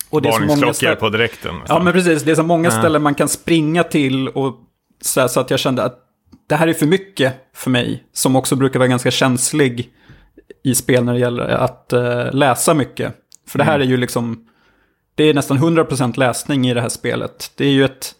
Och 0.09 0.21
det 0.21 0.29
är 0.29 0.33
så 0.33 0.45
många 0.45 0.73
ställen... 0.73 0.97
på 0.97 1.09
direkten. 1.09 1.55
Ja, 1.67 1.79
men 1.83 1.93
precis. 1.93 2.23
Det 2.23 2.31
är 2.31 2.35
så 2.35 2.43
många 2.43 2.69
ja. 2.69 2.79
ställen 2.79 3.01
man 3.01 3.15
kan 3.15 3.29
springa 3.29 3.83
till 3.83 4.27
och 4.27 4.55
så, 5.01 5.21
här, 5.21 5.27
så 5.27 5.39
att 5.39 5.51
jag 5.51 5.59
kände 5.59 5.83
att 5.83 6.04
det 6.47 6.55
här 6.55 6.67
är 6.67 6.73
för 6.73 6.85
mycket 6.85 7.33
för 7.53 7.69
mig, 7.69 8.03
som 8.13 8.35
också 8.35 8.55
brukar 8.55 8.79
vara 8.79 8.87
ganska 8.87 9.11
känslig 9.11 9.91
i 10.63 10.75
spel 10.75 11.03
när 11.03 11.13
det 11.13 11.19
gäller 11.19 11.47
att 11.47 11.93
uh, 11.93 12.33
läsa 12.33 12.73
mycket. 12.73 13.13
För 13.47 13.57
det 13.57 13.63
här 13.63 13.75
mm. 13.75 13.87
är 13.87 13.91
ju 13.91 13.97
liksom, 13.97 14.45
det 15.15 15.23
är 15.23 15.33
nästan 15.33 15.57
100% 15.57 16.19
läsning 16.19 16.67
i 16.67 16.73
det 16.73 16.81
här 16.81 16.89
spelet. 16.89 17.51
Det 17.55 17.65
är 17.65 17.71
ju 17.71 17.85
ett, 17.85 18.15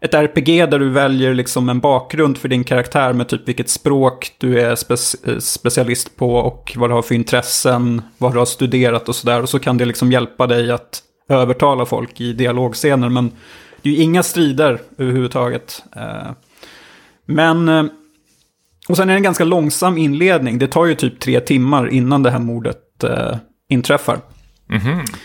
ett 0.00 0.14
RPG 0.14 0.70
där 0.70 0.78
du 0.78 0.90
väljer 0.90 1.34
liksom 1.34 1.68
en 1.68 1.80
bakgrund 1.80 2.38
för 2.38 2.48
din 2.48 2.64
karaktär 2.64 3.12
med 3.12 3.28
typ 3.28 3.48
vilket 3.48 3.68
språk 3.68 4.32
du 4.38 4.60
är 4.60 4.74
spe 4.74 4.94
eh, 5.32 5.38
specialist 5.38 6.16
på 6.16 6.34
och 6.34 6.72
vad 6.76 6.90
du 6.90 6.94
har 6.94 7.02
för 7.02 7.14
intressen, 7.14 8.02
vad 8.18 8.32
du 8.34 8.38
har 8.38 8.46
studerat 8.46 9.08
och 9.08 9.16
sådär. 9.16 9.42
Och 9.42 9.48
så 9.48 9.58
kan 9.58 9.76
det 9.76 9.84
liksom 9.84 10.12
hjälpa 10.12 10.46
dig 10.46 10.70
att 10.70 11.02
övertala 11.28 11.86
folk 11.86 12.20
i 12.20 12.32
dialogscener. 12.32 13.08
Men 13.08 13.32
det 13.82 13.88
är 13.88 13.92
ju 13.92 14.02
inga 14.02 14.22
strider 14.22 14.80
överhuvudtaget. 14.98 15.82
Uh, 15.96 16.32
men 17.26 17.90
och 18.88 18.96
sen 18.96 19.08
är 19.08 19.12
det 19.12 19.18
en 19.18 19.22
ganska 19.22 19.44
långsam 19.44 19.98
inledning. 19.98 20.58
Det 20.58 20.66
tar 20.66 20.86
ju 20.86 20.94
typ 20.94 21.20
tre 21.20 21.40
timmar 21.40 21.88
innan 21.88 22.22
det 22.22 22.30
här 22.30 22.38
mordet 22.38 23.04
eh, 23.04 23.36
inträffar. 23.68 24.18
Mm 24.70 24.82
-hmm. 24.82 25.16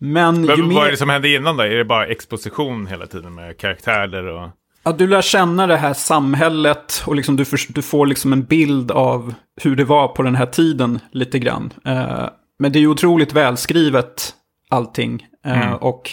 Men, 0.00 0.46
Men 0.46 0.68
mer... 0.68 0.74
vad 0.74 0.86
är 0.86 0.90
det 0.90 0.96
som 0.96 1.08
händer 1.08 1.36
innan 1.36 1.56
då? 1.56 1.62
Är 1.62 1.76
det 1.76 1.84
bara 1.84 2.06
exposition 2.06 2.86
hela 2.86 3.06
tiden 3.06 3.34
med 3.34 3.58
karaktärer 3.58 4.24
och... 4.24 4.48
Ja, 4.82 4.92
du 4.92 5.06
lär 5.06 5.22
känna 5.22 5.66
det 5.66 5.76
här 5.76 5.94
samhället 5.94 7.02
och 7.06 7.16
liksom 7.16 7.36
du, 7.36 7.44
för, 7.44 7.58
du 7.68 7.82
får 7.82 8.06
liksom 8.06 8.32
en 8.32 8.44
bild 8.44 8.90
av 8.90 9.34
hur 9.62 9.76
det 9.76 9.84
var 9.84 10.08
på 10.08 10.22
den 10.22 10.34
här 10.34 10.46
tiden 10.46 10.98
lite 11.12 11.38
grann. 11.38 11.72
Eh, 11.84 12.28
men 12.58 12.72
det 12.72 12.78
är 12.78 12.80
ju 12.80 12.88
otroligt 12.88 13.32
välskrivet 13.32 14.34
allting. 14.70 15.26
Eh, 15.46 15.62
mm. 15.62 15.74
Och 15.74 16.10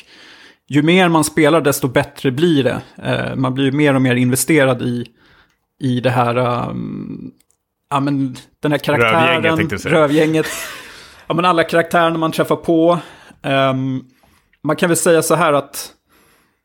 ju 0.68 0.82
mer 0.82 1.10
man 1.10 1.24
spelar 1.24 1.62
desto 1.62 1.88
bättre 1.88 2.32
blir 2.32 2.64
det. 2.64 2.82
Eh, 3.04 3.36
man 3.36 3.54
blir 3.54 3.72
mer 3.72 3.94
och 3.94 4.02
mer 4.02 4.16
investerad 4.16 4.82
i 4.82 5.06
i 5.80 6.00
det 6.00 6.10
här, 6.10 6.38
um, 6.70 7.32
ja 7.90 8.00
men 8.00 8.36
den 8.60 8.72
här 8.72 8.80
karaktären, 8.80 9.44
rövgänget, 9.44 9.86
rövgänget 9.86 10.48
ja 11.28 11.34
men 11.34 11.46
alla 11.46 11.64
karaktärerna 11.64 12.18
man 12.18 12.32
träffar 12.32 12.56
på. 12.56 13.00
Um, 13.44 14.06
man 14.64 14.76
kan 14.76 14.90
väl 14.90 14.98
säga 14.98 15.22
så 15.22 15.36
här 15.36 15.54
att 15.54 15.92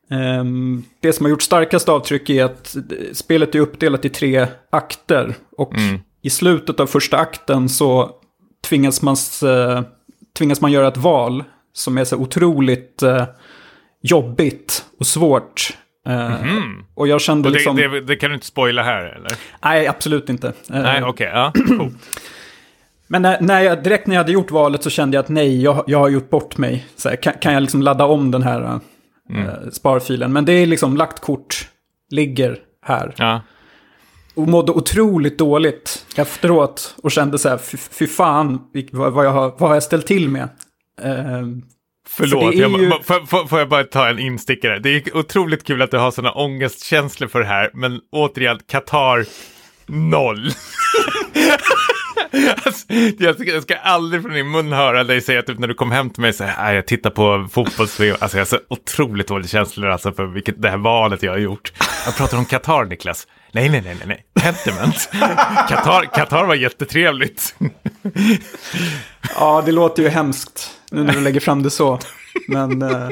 um, 0.09 0.83
det 0.99 1.13
som 1.13 1.25
har 1.25 1.29
gjort 1.29 1.41
starkast 1.41 1.89
avtryck 1.89 2.29
är 2.29 2.43
att 2.45 2.75
spelet 3.13 3.55
är 3.55 3.59
uppdelat 3.59 4.05
i 4.05 4.09
tre 4.09 4.47
akter. 4.69 5.35
Och 5.57 5.73
mm. 5.77 5.99
i 6.21 6.29
slutet 6.29 6.79
av 6.79 6.87
första 6.87 7.17
akten 7.17 7.69
så 7.69 8.11
tvingas 8.67 9.01
man, 9.01 9.15
uh, 9.43 9.81
tvingas 10.37 10.61
man 10.61 10.71
göra 10.71 10.87
ett 10.87 10.97
val 10.97 11.43
som 11.73 11.97
är 11.97 12.03
så 12.03 12.17
otroligt 12.17 13.03
uh, 13.03 13.23
jobbigt 14.03 14.85
och 14.99 15.07
svårt. 15.07 15.77
Mm 16.05 16.31
-hmm. 16.31 16.83
Och 16.95 17.07
jag 17.07 17.21
kände 17.21 17.47
och 17.47 17.51
det, 17.51 17.57
liksom... 17.57 17.75
Det, 17.75 18.01
det, 18.01 18.15
kan 18.15 18.29
du 18.29 18.33
inte 18.33 18.45
spoila 18.45 18.83
här 18.83 19.03
eller? 19.05 19.31
Nej, 19.63 19.87
absolut 19.87 20.29
inte. 20.29 20.47
Eh, 20.47 20.53
nej, 20.67 21.03
okej. 21.03 21.09
Okay, 21.09 21.27
ja. 21.27 21.53
Men 23.07 23.21
när, 23.21 23.41
när, 23.41 23.61
jag, 23.61 23.83
direkt 23.83 24.07
när 24.07 24.15
jag 24.15 24.19
hade 24.19 24.31
gjort 24.31 24.51
valet 24.51 24.83
så 24.83 24.89
kände 24.89 25.17
jag 25.17 25.23
att 25.23 25.29
nej, 25.29 25.61
jag, 25.61 25.83
jag 25.87 25.99
har 25.99 26.09
gjort 26.09 26.29
bort 26.29 26.57
mig. 26.57 26.85
Så 26.95 27.09
här, 27.09 27.15
kan, 27.15 27.33
kan, 27.33 27.53
jag 27.53 27.61
liksom 27.61 27.81
ladda 27.81 28.05
om 28.05 28.31
den 28.31 28.43
här 28.43 28.61
uh, 28.61 28.79
mm. 29.29 29.71
sparfilen? 29.71 30.33
Men 30.33 30.45
det 30.45 30.53
är 30.53 30.65
liksom 30.65 30.97
lagt 30.97 31.19
kort, 31.19 31.69
ligger 32.09 32.57
här. 32.85 33.13
Ja. 33.17 33.41
Och 34.35 34.47
mådde 34.47 34.71
otroligt 34.71 35.37
dåligt 35.37 36.05
efteråt 36.15 36.95
och 37.03 37.11
kände 37.11 37.39
så 37.39 37.49
här, 37.49 37.57
fy, 37.91 38.07
fan 38.07 38.61
vad, 38.91 39.13
vad, 39.13 39.25
jag 39.25 39.31
har, 39.31 39.49
vad 39.57 39.69
har 39.69 39.73
jag 39.73 39.83
ställt 39.83 40.07
till 40.07 40.29
med? 40.29 40.49
Uh, 41.05 41.47
Förlåt, 42.15 42.55
jag, 42.55 42.81
ju... 42.81 42.89
får, 42.89 43.25
får, 43.25 43.47
får, 43.47 43.59
jag 43.59 43.69
bara 43.69 43.83
ta 43.83 44.09
en 44.09 44.19
instickare? 44.19 44.79
Det 44.79 44.89
är 44.89 45.17
otroligt 45.17 45.63
kul 45.63 45.81
att 45.81 45.91
du 45.91 45.97
har 45.97 46.11
sådana 46.11 46.31
ångestkänslor 46.31 47.27
för 47.27 47.39
det 47.39 47.45
här, 47.45 47.71
men 47.73 47.99
återigen, 48.11 48.59
Qatar, 48.71 49.25
noll. 49.85 50.45
alltså, 52.65 52.93
jag, 53.19 53.63
ska, 53.63 53.75
aldrig 53.75 54.21
från 54.21 54.33
din 54.33 54.51
mun 54.51 54.73
höra 54.73 55.03
dig 55.03 55.21
säga 55.21 55.41
typ 55.41 55.59
när 55.59 55.67
du 55.67 55.73
kom 55.73 55.91
hem 55.91 56.09
till 56.09 56.21
mig 56.21 56.33
så 56.33 56.43
här, 56.43 56.73
jag 56.73 56.87
tittar 56.87 57.09
på 57.09 57.47
fotbolls 57.51 57.99
alltså 58.19 58.37
jag 58.37 58.41
har 58.41 58.45
så 58.45 58.59
otroligt 58.69 59.27
dåliga 59.27 59.47
känslor 59.47 59.89
alltså 59.89 60.11
för 60.11 60.25
vilket, 60.25 60.61
det 60.61 60.69
här 60.69 60.77
valet 60.77 61.23
jag 61.23 61.31
har 61.31 61.39
gjort. 61.39 61.73
Jag 62.05 62.17
pratar 62.17 62.37
om 62.37 62.45
Qatar, 62.45 62.85
Niklas. 62.85 63.27
Nej, 63.51 63.69
nej, 63.69 63.81
nej, 63.81 63.95
nej, 64.05 64.07
nej. 64.07 64.43
Pentiment. 64.43 65.09
Qatar, 65.69 66.05
Qatar 66.15 66.45
var 66.45 66.55
jättetrevligt. 66.55 67.55
Ja, 69.35 69.63
det 69.65 69.71
låter 69.71 70.03
ju 70.03 70.09
hemskt 70.09 70.79
nu 70.93 71.03
när 71.03 71.13
du 71.13 71.21
lägger 71.21 71.39
fram 71.39 71.63
det 71.63 71.69
så. 71.69 71.99
Men 72.47 72.81
eh, 72.81 73.09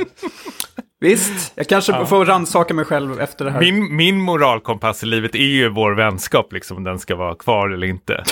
visst, 1.00 1.52
jag 1.56 1.68
kanske 1.68 1.92
Ja. 1.92 2.06
får 2.06 2.26
rannsaka 2.26 2.74
mig 2.74 2.86
själv 2.86 3.20
efter 3.22 3.46
det 3.46 3.52
här. 3.52 3.60
Min, 3.60 3.96
min 3.96 4.22
moralkompass 4.22 5.04
i 5.04 5.06
livet 5.06 5.36
är 5.36 5.40
ju 5.40 5.70
vår 5.70 5.92
vänskap, 5.96 6.54
liksom, 6.54 6.78
om 6.78 6.84
den 6.84 7.00
ska 7.00 7.16
vara 7.16 7.36
kvar 7.36 7.70
eller 7.70 7.88
inte. 7.88 8.24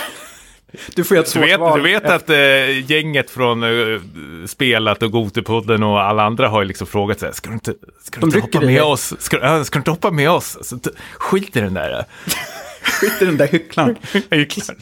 Du 0.96 1.04
får 1.04 1.16
göra 1.18 1.26
ett 1.26 1.34
Du 1.34 1.40
svårt 1.40 1.50
vet, 1.50 1.60
val. 1.60 1.78
du 1.84 1.84
vet 1.92 2.06
att 2.06 2.30
eh, 2.30 2.92
gänget 2.92 3.30
från 3.30 3.64
eh, 3.64 4.00
Spelat 4.48 5.04
och 5.04 5.12
Gotepodden 5.12 5.84
och 5.84 6.02
alla 6.02 6.24
andra 6.24 6.48
har 6.48 6.62
ju 6.62 6.68
liksom 6.68 6.88
frågat 6.88 7.20
så 7.20 7.26
här, 7.26 7.34
ska 7.34 7.48
du 7.50 7.54
inte, 7.54 7.74
ska 8.04 8.20
du 8.20 8.26
inte 8.26 8.40
hoppa 8.40 8.62
med 8.62 8.84
oss? 8.84 9.14
Ska, 9.20 9.40
äh, 9.42 9.64
ska 9.64 9.76
du 9.76 9.82
inte 9.82 9.92
hoppa 9.92 10.12
med 10.12 10.30
oss? 10.32 10.56
Alltså, 10.58 10.80
skit 11.18 11.56
i 11.56 11.60
den 11.62 11.74
där. 11.74 12.06
Skit 12.84 13.22
i 13.22 13.26
den 13.26 13.38
där 13.38 13.48
hycklaren. 13.48 13.96
Ju 14.32 14.46
klar. 14.46 14.76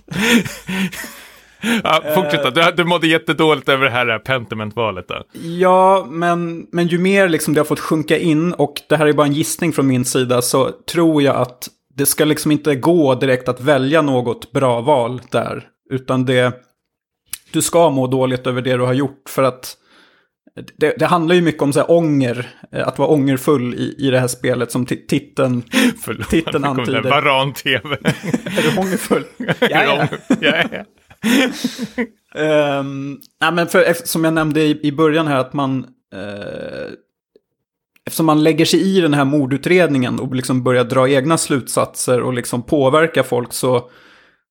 Ja, 1.84 2.02
fortsätt 2.16 2.44
då. 2.44 2.50
Du, 2.50 2.72
du 2.78 2.84
mådde 2.84 3.08
jättedåligt 3.08 3.70
över 3.70 3.86
det 3.86 3.92
här 3.92 4.20
Pentiment-valet. 4.20 5.06
Ja, 5.60 6.08
men, 6.10 6.68
men 6.72 6.88
ju 6.88 6.98
mer 6.98 7.30
liksom 7.30 7.54
det 7.54 7.60
har 7.60 7.66
fått 7.66 7.80
sjunka 7.80 8.18
in, 8.18 8.54
och 8.54 8.74
det 8.90 8.96
här 8.96 9.06
är 9.06 9.14
bara 9.14 9.28
en 9.28 9.34
gissning 9.34 9.74
från 9.74 9.88
min 9.88 10.06
sida, 10.06 10.42
så 10.42 10.72
tror 10.72 11.24
jag 11.24 11.36
att 11.36 11.68
det 11.96 12.06
ska 12.06 12.26
liksom 12.26 12.52
inte 12.52 12.76
gå 12.76 13.16
direkt 13.16 13.48
att 13.50 13.62
välja 13.62 14.02
något 14.02 14.52
bra 14.52 14.82
val 14.82 15.22
där. 15.32 15.64
Utan 15.90 16.26
det, 16.26 16.54
du 17.52 17.62
ska 17.62 17.90
må 17.90 18.08
dåligt 18.08 18.48
över 18.48 18.62
det 18.62 18.78
du 18.78 18.84
har 18.84 18.94
gjort. 18.94 19.30
För 19.30 19.44
att 19.44 19.78
det, 20.78 20.96
det 21.00 21.06
handlar 21.06 21.36
ju 21.36 21.42
mycket 21.42 21.62
om 21.62 21.74
så 21.74 21.80
här 21.80 21.92
ånger, 21.92 22.50
eh, 22.72 22.88
att 22.88 23.00
vara 23.00 23.10
ångerfull 23.10 23.74
i, 23.74 23.96
i 24.08 24.10
det 24.12 24.20
här 24.20 24.28
spelet 24.28 24.72
som 24.72 24.86
ti- 24.86 25.08
titeln, 25.08 25.64
Förlåt, 26.02 26.30
Titeln 26.30 26.64
antyder. 26.64 27.02
Varan-TV. 27.02 27.98
är 28.04 28.72
du 28.72 28.80
ångerfull? 28.82 29.24
ja, 29.60 30.08
ja. 30.42 30.86
Um, 32.36 33.20
nej, 33.42 33.52
men 33.52 33.68
för, 33.68 33.94
som 34.06 34.24
jag 34.24 34.34
nämnde 34.34 34.62
i, 34.62 34.80
i 34.84 34.92
början 34.92 35.28
här 35.28 35.38
att 35.38 35.54
man... 35.54 35.86
Uh, 36.16 36.94
eftersom 38.06 38.26
man 38.26 38.44
lägger 38.44 38.66
sig 38.66 38.82
i 38.98 39.02
den 39.02 39.14
här 39.14 39.26
mordutredningen 39.26 40.20
och 40.20 40.36
liksom 40.36 40.64
börjar 40.64 40.84
dra 40.84 41.10
egna 41.10 41.38
slutsatser 41.38 42.22
och 42.22 42.34
liksom 42.34 42.64
påverka 42.64 43.24
folk 43.24 43.54
så, 43.54 43.90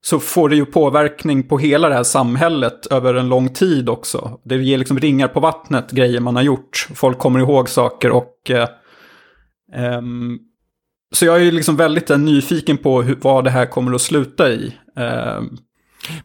så 0.00 0.18
får 0.18 0.48
det 0.48 0.56
ju 0.56 0.64
påverkning 0.64 1.48
på 1.48 1.58
hela 1.58 1.88
det 1.88 1.94
här 1.94 2.02
samhället 2.02 2.86
över 2.86 3.14
en 3.14 3.28
lång 3.28 3.48
tid 3.48 3.88
också. 3.88 4.40
Det 4.44 4.56
ger 4.56 4.78
liksom 4.78 4.98
ringar 4.98 5.28
på 5.28 5.40
vattnet, 5.40 5.90
grejer 5.90 6.20
man 6.20 6.36
har 6.36 6.42
gjort. 6.42 6.88
Folk 6.94 7.18
kommer 7.18 7.40
ihåg 7.40 7.68
saker 7.68 8.10
och... 8.10 8.50
eh, 8.50 8.68
um, 9.98 10.38
så 11.14 11.26
jag 11.26 11.36
är 11.36 11.40
ju 11.40 11.50
liksom 11.50 11.76
väldigt 11.76 12.08
nyfiken 12.08 12.76
på 12.76 13.02
hur, 13.02 13.16
vad 13.20 13.44
det 13.44 13.50
här 13.50 13.66
kommer 13.66 13.94
att 13.94 14.00
sluta 14.00 14.50
i. 14.50 14.74
Ehm, 14.96 15.56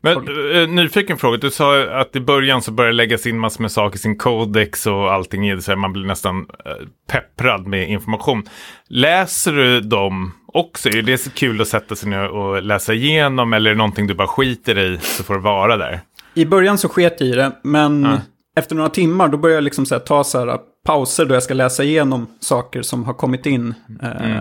men 0.02 0.18
eh, 0.18 0.68
nyfiken 0.70 1.18
fråga, 1.18 1.38
du 1.38 1.52
sa 1.52 1.84
att 1.84 2.16
i 2.16 2.20
början 2.20 2.62
så 2.62 2.72
började 2.72 2.96
läggas 2.96 3.26
in 3.28 3.40
massor 3.40 3.62
med 3.62 3.72
saker 3.72 3.96
i 3.96 4.00
sin 4.00 4.18
codex 4.18 4.88
och 4.88 5.14
allting 5.14 5.50
i 5.50 5.56
det, 5.56 5.62
så 5.62 5.72
här, 5.72 5.76
man 5.76 5.94
blir 5.94 6.06
nästan 6.06 6.46
eh, 6.66 6.72
pepprad 7.12 7.68
med 7.68 7.90
information. 7.90 8.44
Läser 8.88 9.52
du 9.52 9.82
dem 9.82 10.32
också? 10.54 10.90
Är 10.90 11.02
det 11.02 11.18
så 11.18 11.30
kul 11.32 11.62
att 11.62 11.68
sätta 11.68 11.96
sig 11.96 12.10
ner 12.10 12.28
och 12.28 12.64
läsa 12.64 12.94
igenom 12.94 13.54
eller 13.54 13.70
är 13.70 13.74
det 13.74 13.78
någonting 13.78 14.08
du 14.08 14.14
bara 14.14 14.28
skiter 14.28 14.78
i 14.80 14.98
så 15.02 15.24
får 15.24 15.34
det 15.34 15.40
vara 15.40 15.78
där? 15.78 16.02
I 16.34 16.46
början 16.46 16.78
så 16.78 16.90
sket 16.90 17.16
jag 17.20 17.30
i 17.30 17.32
det, 17.32 17.52
men 17.64 18.04
Ja. 18.04 18.18
efter 18.58 18.76
några 18.76 18.90
timmar 18.90 19.28
då 19.28 19.38
började 19.38 19.58
jag 19.58 19.64
liksom 19.64 19.86
så 19.86 19.96
här, 19.96 20.00
ta 20.00 20.24
så 20.24 20.40
här, 20.46 20.58
pauser 20.86 21.26
då 21.26 21.34
jag 21.36 21.44
ska 21.44 21.54
läsa 21.54 21.84
igenom 21.84 22.28
saker 22.40 22.82
som 22.82 23.04
har 23.04 23.14
kommit 23.14 23.46
in. 23.46 23.74
Eh, 24.04 24.38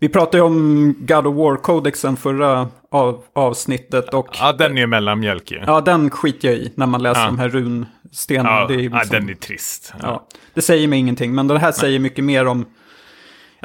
vi 0.00 0.08
pratade 0.08 0.36
ju 0.38 0.42
om 0.42 0.94
God 0.98 1.26
of 1.26 1.36
War-kodexen 1.36 2.16
förra 2.16 2.68
av, 2.90 3.22
avsnittet 3.34 4.14
och 4.14 4.28
Ja, 4.40 4.52
den 4.52 4.78
är 4.78 4.86
mellanmjölk 4.86 5.50
ju. 5.50 5.62
ja, 5.66 5.80
den 5.80 6.10
skiter 6.10 6.48
jag 6.48 6.56
i 6.58 6.72
när 6.74 6.86
man 6.86 7.02
läser 7.02 7.20
Ja. 7.20 7.26
de 7.26 7.38
här 7.38 7.48
runstenarna. 7.48 8.50
Ja, 8.60 8.66
det, 8.66 8.74
är 8.74 8.78
ju 8.78 8.88
ja, 8.90 8.98
liksom, 8.98 9.16
den 9.20 9.28
är 9.28 9.34
trist. 9.34 9.92
Ja. 10.02 10.06
ja, 10.08 10.26
det 10.54 10.62
säger 10.62 10.88
mig 10.88 10.98
ingenting, 10.98 11.34
men 11.34 11.48
det 11.48 11.58
här 11.58 11.72
säger 11.72 11.98
mycket 11.98 12.24
mer 12.24 12.46
om... 12.46 12.64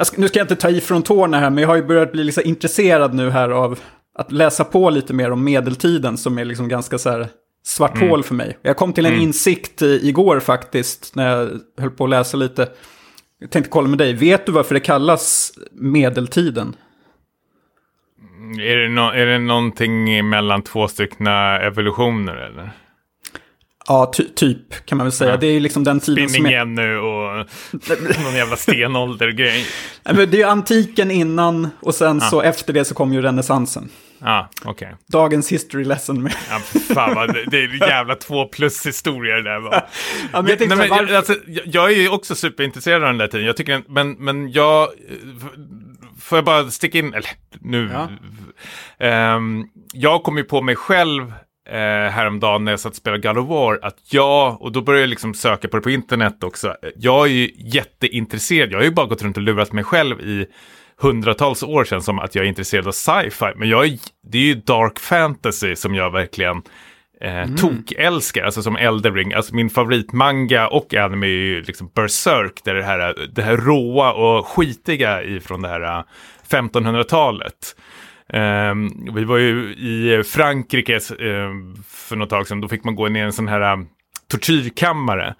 Ska, 0.02 0.20
nu 0.20 0.28
ska 0.28 0.38
jag 0.38 0.44
inte 0.44 0.56
ta 0.56 0.68
i 0.70 0.80
från 0.80 1.02
tårna 1.02 1.38
här, 1.40 1.50
men 1.50 1.62
jag 1.62 1.68
har 1.68 1.76
ju 1.76 1.82
börjat 1.86 2.12
bli 2.12 2.24
liksom 2.24 2.42
intresserad 2.46 3.14
nu 3.14 3.30
här 3.30 3.48
av 3.50 3.78
att 4.18 4.32
läsa 4.32 4.64
på 4.64 4.90
lite 4.90 5.14
mer 5.14 5.30
om 5.30 5.44
medeltiden 5.44 6.16
som 6.18 6.38
är 6.38 6.44
liksom 6.44 6.68
ganska 6.68 6.98
så 6.98 7.10
här 7.10 7.28
svart 7.64 7.96
Mm. 7.96 8.08
hål 8.08 8.22
för 8.22 8.34
mig. 8.34 8.58
Jag 8.62 8.76
kom 8.76 8.92
till 8.92 9.06
en 9.06 9.14
insikt 9.14 9.82
i, 9.82 10.08
igår 10.08 10.40
faktiskt 10.40 11.14
när 11.14 11.36
jag 11.36 11.50
höll 11.80 11.90
på 11.90 12.04
att 12.04 12.10
läsa 12.10 12.36
lite. 12.36 12.68
Jag 13.42 13.50
tänkte 13.50 13.70
kolla 13.70 13.88
med 13.88 13.98
dig, 13.98 14.12
vet 14.12 14.46
du 14.46 14.52
varför 14.52 14.74
det 14.74 14.80
kallas 14.80 15.52
medeltiden? 15.72 16.76
Är, 18.60 18.76
det 18.76 18.88
no- 18.88 19.12
är 19.12 19.26
det 19.26 19.38
någonting 19.38 20.28
mellan 20.28 20.62
två 20.62 20.88
stycken 20.88 21.26
evolutioner 21.26 22.36
eller? 22.36 22.70
Ja, 23.86 24.12
ty, 24.16 24.24
typ 24.34 24.86
kan 24.86 24.98
man 24.98 25.04
väl 25.04 25.12
säga. 25.12 25.30
Ja. 25.30 25.36
Det 25.36 25.46
är 25.46 25.52
ju 25.52 25.60
liksom 25.60 25.84
den 25.84 26.00
tiden 26.00 26.28
som 26.28 26.34
Spinning 26.34 26.52
är... 26.52 26.58
Jenny 26.58 26.94
och 26.94 27.46
någon 28.24 28.34
jävla 28.34 28.56
stenålder-grej. 28.56 29.66
Det 30.02 30.22
är 30.22 30.34
ju 30.34 30.44
antiken 30.44 31.10
innan 31.10 31.68
och 31.80 31.94
sen 31.94 32.20
så 32.20 32.42
efter 32.42 32.72
det 32.72 32.84
så 32.84 32.94
kom 32.94 33.12
ju 33.12 33.22
renässansen. 33.22 33.88
Ja, 34.24 34.48
okej. 34.64 34.94
Dagens 35.06 35.52
history 35.52 35.84
lesson 35.84 36.22
med... 36.22 36.34
Ja, 36.50 36.58
fan 36.94 37.14
vad, 37.14 37.34
det, 37.34 37.44
det 37.44 37.58
är 37.58 37.88
jävla 37.88 38.14
två 38.14 38.44
plus 38.48 38.86
historia 38.86 39.36
det 39.36 39.42
där 39.42 39.60
var. 39.60 39.72
Ja, 40.32 40.42
men 40.42 40.46
jag 40.58 40.68
Nej, 40.68 40.78
men, 40.78 40.88
jag, 40.88 41.12
alltså, 41.12 41.34
jag, 41.64 41.92
är 41.92 41.96
ju 41.96 42.08
också 42.08 42.34
superintresserad 42.34 43.02
av 43.02 43.08
den 43.08 43.18
där 43.18 43.28
tiden. 43.28 43.46
Jag 43.46 43.56
tycker, 43.56 43.82
men, 43.88 44.12
men 44.12 44.52
jag, 44.52 44.88
får 46.20 46.38
jag 46.38 46.44
bara 46.44 46.70
sticka 46.70 46.98
in, 46.98 47.14
eller 47.14 47.30
nu, 47.60 47.90
Ja. 47.92 48.08
Ehm, 49.06 49.64
jag 49.92 50.22
kom 50.22 50.36
ju 50.36 50.44
på 50.44 50.62
mig 50.62 50.76
själv 50.76 51.22
eh, 51.68 52.10
häromdagen 52.10 52.64
när 52.64 52.72
jag 52.72 52.80
satt 52.80 52.90
och 52.90 52.96
spelade 52.96 53.28
God 53.28 53.38
of 53.38 53.48
War 53.48 53.78
att 53.82 53.98
jag, 54.12 54.62
och 54.62 54.72
då 54.72 54.80
började 54.80 55.02
jag 55.02 55.10
liksom 55.10 55.34
söka 55.34 55.68
på 55.68 55.76
det 55.76 55.82
på 55.82 55.90
internet 55.90 56.44
också, 56.44 56.76
jag 56.96 57.26
är 57.26 57.30
ju 57.30 57.50
jätteintresserad, 57.56 58.72
jag 58.72 58.78
har 58.78 58.84
ju 58.84 58.90
bara 58.90 59.06
gått 59.06 59.22
runt 59.22 59.36
och 59.36 59.42
lurat 59.42 59.72
mig 59.72 59.84
själv 59.84 60.20
i 60.20 60.46
hundratals 61.02 61.62
år 61.62 61.84
sedan 61.84 62.02
som 62.02 62.18
att 62.18 62.34
jag 62.34 62.44
är 62.44 62.48
intresserad 62.48 62.86
av 62.86 62.92
sci-fi, 62.92 63.52
men 63.56 63.68
jag 63.68 63.86
är, 63.86 63.98
det 64.30 64.38
är 64.38 64.42
ju 64.42 64.54
dark 64.54 64.98
fantasy 64.98 65.76
som 65.76 65.94
jag 65.94 66.10
verkligen 66.10 66.62
eh, 67.20 67.54
tokälskar, 67.54 68.44
alltså 68.44 68.62
som 68.62 68.76
Elden 68.76 69.14
Ring, 69.14 69.32
alltså 69.32 69.54
min 69.54 69.70
favoritmanga 69.70 70.68
och 70.68 70.94
anime 70.94 71.26
är 71.26 71.30
ju 71.30 71.62
liksom 71.62 71.90
Berserk, 71.94 72.64
där 72.64 72.74
det 72.74 72.82
här, 72.82 73.28
det 73.32 73.42
här 73.42 73.56
råa 73.56 74.12
och 74.12 74.46
skitiga 74.46 75.22
ifrån 75.22 75.62
det 75.62 75.68
här 75.68 75.98
eh, 75.98 76.04
1500-talet. 76.50 77.76
Ehm, 78.28 79.14
vi 79.14 79.24
var 79.24 79.36
ju 79.38 79.74
i 79.74 80.22
Frankrike 80.26 81.00
ehm, 81.20 81.74
för 81.88 82.16
något 82.16 82.30
tag 82.30 82.48
sedan, 82.48 82.60
då 82.60 82.68
fick 82.68 82.84
man 82.84 82.94
gå 82.94 83.08
ner 83.08 83.20
i 83.20 83.24
en 83.24 83.32
sån 83.32 83.48
här 83.48 83.72
um, 83.72 83.88
tortyrkammare. 84.30 85.34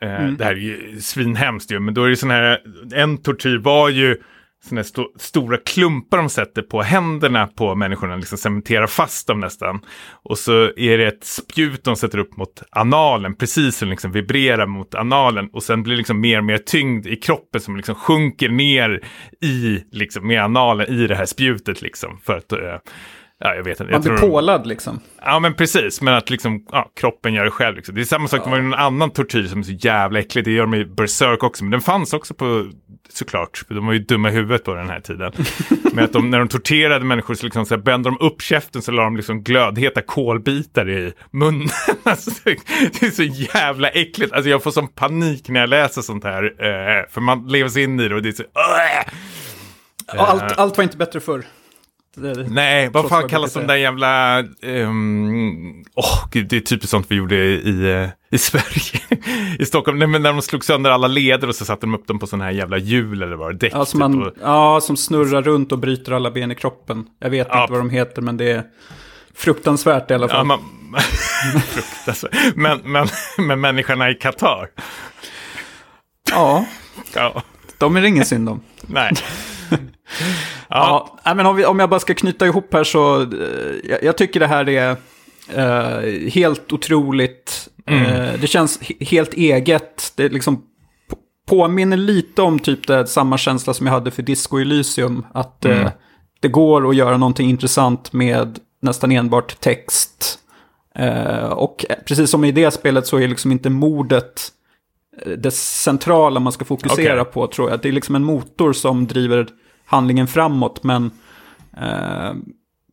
Eh, 0.00 0.26
Det 0.26 0.44
här 0.44 0.52
är 0.52 0.56
ju 0.56 1.00
svinhemskt 1.00 1.72
ju, 1.72 1.80
men 1.80 1.94
då 1.94 2.04
är 2.04 2.08
det 2.08 2.16
sån 2.16 2.30
här, 2.30 2.60
en 2.94 3.18
tortyr 3.18 3.58
var 3.58 3.88
ju 3.88 4.16
såna 4.64 4.80
här 4.80 5.18
stora 5.18 5.56
klumpar 5.56 6.18
de 6.18 6.28
sätter 6.28 6.62
på 6.62 6.82
händerna 6.82 7.46
på 7.46 7.74
människorna, 7.74 8.16
liksom 8.16 8.38
cementerar 8.38 8.86
fast 8.86 9.26
dem 9.26 9.40
nästan. 9.40 9.80
Och 10.10 10.38
så 10.38 10.72
är 10.76 10.98
det 10.98 11.06
ett 11.06 11.24
spjut 11.24 11.84
de 11.84 11.96
sätter 11.96 12.18
upp 12.18 12.36
mot 12.36 12.62
analen, 12.70 13.34
precis 13.34 13.76
som 13.76 13.88
liksom 13.88 14.12
vibrerar 14.12 14.66
mot 14.66 14.94
analen. 14.94 15.48
Och 15.52 15.62
sen 15.62 15.82
blir 15.82 15.94
det 15.94 15.98
liksom 15.98 16.20
mer 16.20 16.38
och 16.38 16.44
mer 16.44 16.58
tyngd 16.58 17.06
i 17.06 17.16
kroppen 17.16 17.60
som 17.60 17.76
liksom 17.76 17.94
sjunker 17.94 18.48
ner 18.48 19.00
i, 19.40 19.84
liksom 19.90 20.26
med 20.26 20.42
analen 20.42 20.88
i 20.88 21.06
det 21.06 21.14
här 21.14 21.26
spjutet 21.26 21.82
liksom. 21.82 22.18
För 22.24 22.36
att, 22.36 22.52
eh, 22.52 22.76
ja 23.44 23.54
jag 23.54 23.64
vet 23.64 23.80
inte. 23.80 23.84
Man 23.84 23.92
Jag 23.92 24.02
blir 24.02 24.16
tror- 24.16 24.30
pålad 24.30 24.66
liksom. 24.66 25.00
Ja 25.24 25.38
men 25.38 25.54
precis, 25.54 26.00
men 26.00 26.14
att 26.14 26.30
liksom, 26.30 26.66
ja, 26.72 26.90
kroppen 27.00 27.34
gör 27.34 27.44
det 27.44 27.50
själv. 27.50 27.76
Liksom. 27.76 27.94
Det 27.94 28.00
är 28.00 28.04
samma 28.04 28.28
sak, 28.28 28.44
det 28.44 28.50
var 28.50 28.56
ju 28.56 28.62
någon 28.62 28.74
annan 28.74 29.10
tortyr 29.10 29.46
som 29.46 29.58
är 29.58 29.62
så 29.62 29.72
jävla 29.72 30.18
äcklig. 30.18 30.44
Det 30.44 30.50
gör 30.50 30.62
de 30.62 30.74
i 30.74 30.84
Berserk 30.84 31.42
också, 31.42 31.64
men 31.64 31.70
den 31.70 31.80
fanns 31.80 32.12
också 32.12 32.34
på, 32.34 32.66
såklart, 33.08 33.62
de 33.68 33.86
var 33.86 33.92
ju 33.92 33.98
dumma 33.98 34.28
i 34.28 34.32
huvudet 34.32 34.64
på 34.64 34.74
den 34.74 34.88
här 34.90 35.00
tiden. 35.00 35.32
men 35.92 36.04
att 36.04 36.12
de, 36.12 36.30
när 36.30 36.38
de 36.38 36.48
torterade 36.48 37.04
människor 37.04 37.34
så, 37.34 37.46
liksom, 37.46 37.66
så 37.66 37.74
här, 37.74 37.82
bände 37.82 38.10
de 38.10 38.26
upp 38.26 38.42
käften 38.42 38.82
så 38.82 38.92
la 38.92 39.02
de 39.04 39.16
liksom 39.16 39.42
glödheta 39.42 40.02
kolbitar 40.02 40.90
i 40.90 41.12
munnen. 41.30 41.68
alltså, 42.02 42.30
det 42.44 43.02
är 43.06 43.10
så 43.10 43.22
jävla 43.22 43.88
äckligt. 43.88 44.32
Alltså 44.32 44.50
jag 44.50 44.62
får 44.62 44.70
sån 44.70 44.88
panik 44.88 45.48
när 45.48 45.60
jag 45.60 45.68
läser 45.68 46.02
sånt 46.02 46.24
här. 46.24 46.44
Eh, 46.44 47.10
för 47.10 47.20
man 47.20 47.48
lever 47.48 47.70
sig 47.70 47.82
in 47.82 48.00
i 48.00 48.08
det 48.08 48.14
och 48.14 48.22
det 48.22 48.28
är 48.28 48.32
så... 48.32 48.44
Ja, 50.06 50.26
allt, 50.26 50.58
allt 50.58 50.76
var 50.76 50.84
inte 50.84 50.96
bättre 50.96 51.20
förr. 51.20 51.44
Det- 52.16 52.46
Nej, 52.50 52.88
vad 52.92 53.08
fan 53.08 53.28
kallas 53.28 53.52
de 53.52 53.66
där 53.66 53.76
jävla... 53.76 54.38
ehm, 54.62 55.84
Åh, 55.94 56.24
gud, 56.32 56.48
det 56.48 56.56
är 56.56 56.60
typiskt 56.60 56.90
sånt 56.90 57.06
vi 57.10 57.14
gjorde 57.14 57.36
i, 57.36 57.90
eh, 57.92 58.08
i 58.30 58.38
Sverige. 58.38 59.00
I 59.58 59.64
Stockholm, 59.64 59.98
Nej, 59.98 60.08
men 60.08 60.22
när 60.22 60.32
de 60.32 60.42
slog 60.42 60.64
sönder 60.64 60.90
alla 60.90 61.06
leder 61.06 61.48
och 61.48 61.54
så 61.54 61.64
satte 61.64 61.80
de 61.86 61.94
upp 61.94 62.06
dem 62.06 62.18
på 62.18 62.26
sådana 62.26 62.44
här 62.44 62.50
jävla 62.52 62.78
hjul 62.78 63.22
eller 63.22 63.36
vad 63.36 63.50
det 63.52 63.58
däck. 63.58 63.72
Ja, 63.74 63.84
som, 63.84 64.00
typ, 64.00 64.20
man, 64.20 64.32
ja, 64.40 64.80
som 64.80 64.96
snurrar 64.96 65.42
runt 65.42 65.72
och 65.72 65.78
bryter 65.78 66.12
alla 66.12 66.30
ben 66.30 66.50
i 66.50 66.54
kroppen. 66.54 67.04
Jag 67.20 67.30
vet 67.30 67.46
Ja. 67.50 67.62
inte 67.62 67.72
vad 67.72 67.80
de 67.80 67.90
heter, 67.90 68.22
men 68.22 68.36
det 68.36 68.50
är 68.50 68.62
fruktansvärt 69.34 70.10
i 70.10 70.14
alla 70.14 70.28
fall. 70.28 70.36
ja, 70.38 70.44
man, 70.44 70.60
Fruktansvärt. 71.60 72.54
men, 72.56 72.80
men, 72.84 73.08
men 73.38 73.60
människorna 73.60 74.10
i 74.10 74.14
Qatar. 74.14 74.68
Ja, 76.30 76.66
Ja, 77.14 77.42
de 77.78 77.96
är 77.96 78.00
det 78.02 78.08
ingen 78.08 78.24
synd 78.24 78.48
om. 78.48 78.60
nej. 78.86 79.12
Ja. 80.68 81.18
ja 81.24 81.34
men 81.34 81.46
om, 81.46 81.56
vi, 81.56 81.64
om 81.64 81.78
jag 81.78 81.88
bara 81.90 82.00
ska 82.00 82.14
knyta 82.14 82.46
ihop 82.46 82.74
här 82.74 82.84
så, 82.84 83.22
eh, 83.22 83.28
jag, 83.84 84.02
jag 84.02 84.16
tycker 84.18 84.40
det 84.40 84.46
här 84.46 84.68
är 84.68 84.96
eh, 85.54 86.30
helt 86.32 86.72
otroligt. 86.72 87.68
Mm. 87.86 88.02
Eh, 88.04 88.40
det 88.40 88.46
känns 88.46 88.80
he- 88.80 89.04
helt 89.04 89.34
eget. 89.34 90.12
Det 90.16 90.28
liksom 90.28 90.56
på- 91.10 91.16
påminner 91.48 91.96
lite 91.96 92.42
om 92.42 92.58
typ 92.58 92.86
det, 92.86 93.06
samma 93.06 93.38
känsla 93.38 93.74
som 93.74 93.86
jag 93.86 93.94
hade 93.94 94.10
för 94.10 94.22
Disco 94.22 94.58
Elysium. 94.58 95.26
Att 95.34 95.64
Mm. 95.64 95.78
eh, 95.80 95.90
det 96.40 96.48
går 96.48 96.88
att 96.88 96.96
göra 96.96 97.16
någonting 97.16 97.50
intressant 97.50 98.12
med 98.12 98.58
nästan 98.82 99.12
enbart 99.12 99.60
text. 99.60 100.38
Eh, 100.98 101.44
och 101.44 101.84
precis 102.06 102.30
som 102.30 102.44
i 102.44 102.52
det 102.52 102.70
spelet 102.70 103.06
så 103.06 103.16
är 103.18 103.28
liksom 103.28 103.52
inte 103.52 103.70
mordet 103.70 104.48
eh, 105.26 105.32
det 105.32 105.50
centrala 105.50 106.40
man 106.40 106.52
ska 106.52 106.64
fokusera 106.64 107.20
Okej. 107.22 107.32
på 107.32 107.46
tror 107.46 107.70
jag. 107.70 107.80
Det 107.82 107.88
är 107.88 107.92
liksom 107.92 108.14
en 108.14 108.24
motor 108.24 108.72
som 108.72 109.06
driver 109.06 109.48
handlingen 109.86 110.26
framåt 110.26 110.82
men 110.82 111.10
eh, 111.76 112.32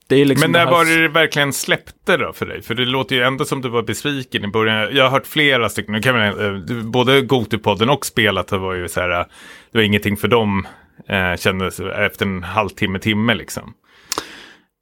det 0.10 0.16
är 0.16 0.26
liksom 0.26 0.52
Men 0.52 0.60
det 0.60 0.66
när 0.66 0.72
var 0.72 0.86
det 0.86 1.02
det 1.02 1.08
verkligen 1.08 1.54
släppte 1.54 2.18
då 2.18 2.34
för 2.34 2.46
dig? 2.46 2.62
För 2.62 2.76
det 2.76 2.86
låter 2.86 3.16
ju 3.16 3.22
ändå 3.24 3.46
som 3.46 3.62
du 3.62 3.70
var 3.70 3.84
besviken 3.84 4.44
i 4.44 4.48
början. 4.48 4.96
Jag 4.96 5.04
har 5.04 5.12
hört 5.12 5.28
flera 5.28 5.70
stycken, 5.70 5.94
nu 5.94 6.02
kan 6.02 6.16
man, 6.16 6.28
eh, 6.28 6.84
både 6.84 7.22
Gotupodden 7.22 7.90
och 7.90 8.06
spelat 8.06 8.48
det 8.48 8.58
var 8.58 8.74
ju 8.74 8.88
så 8.88 9.02
här, 9.02 9.20
eh, 9.20 9.26
det 9.72 9.78
var 9.78 9.84
ingenting 9.84 10.18
för 10.18 10.28
dem, 10.28 10.68
eh, 11.10 11.38
kändes 11.38 11.80
efter 11.80 12.26
en 12.26 12.44
halvtimme, 12.44 13.00
timme 13.00 13.34
liksom. 13.34 13.74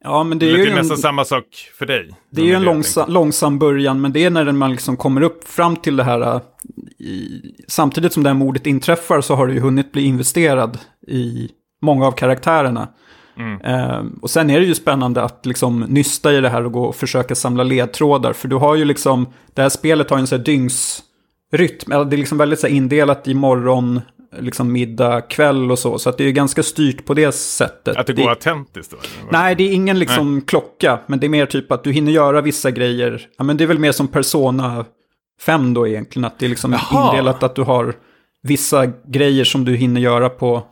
Ja, 0.04 0.24
men 0.24 0.38
det 0.38 0.46
Det 0.46 0.52
är 0.52 0.56
ju 0.56 0.64
ju 0.64 0.70
en, 0.70 0.76
nästan 0.76 0.96
samma 0.98 1.24
sak 1.24 1.44
för 1.78 1.86
dig. 1.86 2.10
det 2.30 2.40
är 2.40 2.44
ju 2.44 2.54
en 2.54 2.62
jag 2.62 3.10
långsam, 3.10 3.58
början, 3.58 4.00
men 4.00 4.12
det 4.12 4.24
är 4.24 4.30
när 4.30 4.52
man 4.52 4.70
liksom 4.70 4.96
kommer 4.96 5.22
upp 5.22 5.48
fram 5.48 5.76
till 5.76 5.96
det 5.96 6.04
här. 6.04 6.20
äh, 6.20 6.40
I, 6.98 7.42
samtidigt 7.68 8.12
som 8.12 8.22
det 8.22 8.28
här 8.28 8.34
mordet 8.34 8.66
inträffar 8.66 9.20
så 9.20 9.34
har 9.34 9.46
du 9.46 9.54
ju 9.54 9.60
hunnit 9.60 9.92
bli 9.92 10.02
investerad 10.02 10.78
i 11.08 11.50
många 11.82 12.06
av 12.06 12.12
karaktärerna. 12.12 12.88
Mm. 13.38 13.60
Eh, 13.60 14.02
och 14.22 14.30
sen 14.30 14.50
är 14.50 14.60
det 14.60 14.66
ju 14.66 14.74
spännande 14.74 15.22
att 15.22 15.46
liksom 15.46 15.80
nysta 15.80 16.32
i 16.32 16.40
det 16.40 16.48
här 16.48 16.64
och 16.64 16.72
gå 16.72 16.84
och 16.84 16.96
försöka 16.96 17.34
samla 17.34 17.62
ledtrådar. 17.62 18.32
För 18.32 18.48
du 18.48 18.56
har 18.56 18.74
ju 18.74 18.84
liksom, 18.84 19.26
det 19.54 19.62
här 19.62 19.68
spelet 19.68 20.10
har 20.10 20.16
ju 20.16 20.20
en 20.20 20.26
sån 20.26 20.38
här 20.38 20.44
dygnsrytm. 20.44 22.08
Det 22.08 22.16
är 22.16 22.18
liksom 22.18 22.38
väldigt 22.38 22.60
så 22.60 22.66
här 22.66 22.74
indelat 22.74 23.28
i 23.28 23.34
morgon, 23.34 24.00
liksom 24.38 24.72
middag, 24.72 25.20
kväll 25.20 25.70
och 25.70 25.78
så. 25.78 25.98
Så 25.98 26.08
att 26.10 26.18
det 26.18 26.24
är 26.24 26.26
ju 26.26 26.32
ganska 26.32 26.62
styrt 26.62 27.04
på 27.06 27.14
det 27.14 27.32
sättet. 27.32 27.96
Att 27.96 28.06
det 28.06 28.12
Det- 28.12 28.22
går 28.22 28.30
autentiskt 28.30 28.90
då? 28.92 28.96
Nej, 29.30 29.54
det 29.54 29.64
är 29.64 29.72
ingen 29.72 29.98
liksom 29.98 30.40
klocka, 30.40 30.98
men 31.06 31.20
det 31.20 31.26
är 31.26 31.28
mer 31.28 31.46
typ 31.46 31.72
att 31.72 31.84
du 31.84 31.92
hinner 31.92 32.12
göra 32.12 32.40
vissa 32.40 32.70
grejer. 32.70 33.26
Ja, 33.38 33.44
men 33.44 33.56
det 33.56 33.64
är 33.64 33.68
väl 33.68 33.78
mer 33.78 33.92
som 33.92 34.08
Persona 34.08 34.84
5 35.40 35.74
då 35.74 35.88
egentligen, 35.88 36.24
att 36.24 36.38
det 36.38 36.46
är 36.46 36.50
liksom 36.50 36.72
Jaha. 36.72 37.10
indelat 37.10 37.42
att 37.42 37.54
du 37.54 37.62
har 37.62 37.94
vissa 38.42 38.86
grejer 39.06 39.44
som 39.44 39.64
du 39.64 39.76
hinner 39.76 40.00
göra 40.00 40.28
på 40.28 40.62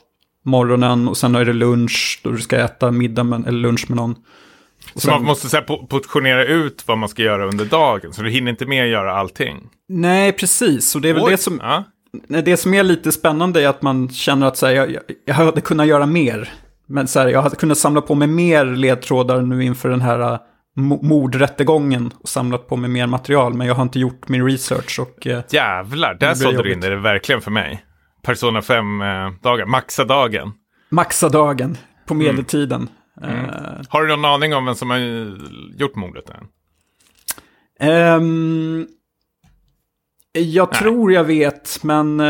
morgonen 0.46 1.08
och 1.08 1.16
sen 1.16 1.34
är 1.34 1.44
det 1.44 1.52
lunch 1.52 2.20
då 2.24 2.30
du 2.30 2.38
ska 2.38 2.56
äta 2.56 2.90
middag 2.90 3.24
med, 3.24 3.46
eller 3.46 3.58
lunch 3.58 3.84
med 3.90 3.96
någon. 3.96 4.14
Och 4.94 5.02
Så 5.02 5.10
man 5.10 5.18
sen, 5.18 5.26
måste 5.26 5.48
så 5.48 5.56
här, 5.56 5.64
po- 5.64 5.86
portionera 5.86 6.44
ut 6.44 6.84
vad 6.86 6.98
man 6.98 7.08
ska 7.08 7.22
göra 7.22 7.46
under 7.46 7.64
dagen, 7.64 8.12
så 8.12 8.22
du 8.22 8.30
hinner 8.30 8.50
inte 8.50 8.66
med 8.66 8.82
att 8.84 8.90
göra 8.90 9.12
allting. 9.18 9.56
nej, 9.88 10.32
precis. 10.32 10.94
Och 10.94 11.00
det 11.00 11.08
är 11.08 11.14
väl 11.14 11.22
Oj, 11.22 11.30
det 11.30 11.36
som, 11.38 11.60
ja. 11.62 11.84
det 12.42 12.56
som 12.56 12.74
är 12.74 12.82
lite 12.82 13.12
spännande 13.12 13.62
är 13.62 13.68
att 13.68 13.82
man 13.82 14.08
känner 14.08 14.46
att 14.46 14.56
så 14.56 14.66
här, 14.66 14.74
jag, 14.74 14.88
jag, 15.24 15.34
hade 15.34 15.60
kunnat 15.60 15.86
göra 15.86 16.06
mer. 16.06 16.48
Men 16.88 17.08
så 17.08 17.20
här, 17.20 17.28
jag 17.28 17.42
hade 17.42 17.56
kunnat 17.56 17.78
samla 17.78 18.00
på 18.00 18.14
mig 18.14 18.28
mer 18.28 18.64
ledtrådar 18.64 19.42
nu 19.42 19.64
inför 19.64 19.88
den 19.88 20.00
här 20.00 20.20
äh, 20.32 20.38
mo- 20.78 21.02
mordrättegången 21.02 22.12
och 22.22 22.28
samlat 22.28 22.68
på 22.68 22.76
mig 22.76 22.90
mer 22.90 23.06
material. 23.06 23.54
Men 23.54 23.66
jag 23.66 23.74
har 23.74 23.82
inte 23.82 23.98
gjort 23.98 24.28
min 24.28 24.44
research 24.46 25.00
och 25.00 25.26
eh, 25.26 25.42
Jävlar, 25.50 26.14
där 26.14 26.34
sålde 26.34 26.62
du 26.62 26.72
in 26.72 26.80
det 26.80 26.96
verkligen 26.96 27.40
för 27.40 27.50
mig. 27.50 27.85
Persona 28.26 28.60
5-dagar, 28.60 29.66
maxa 29.66 30.04
dagen. 30.04 30.52
maxa 30.88 31.28
dagen 31.28 31.76
på 32.06 32.14
Mm. 32.14 32.26
medeltiden. 32.26 32.88
Eh, 33.22 33.28
Har 33.88 34.02
du 34.02 34.08
någon 34.16 34.24
aning 34.24 34.54
om 34.54 34.64
vem 34.66 34.74
som 34.74 34.90
har 34.90 34.98
gjort 35.80 35.94
mordet? 35.96 36.24
Än? 36.30 36.46
ehm, 37.80 38.86
jag 40.32 40.68
Nej. 40.72 40.80
tror 40.80 41.12
jag 41.12 41.24
vet, 41.24 41.78
men 41.82 42.20
eh, 42.20 42.26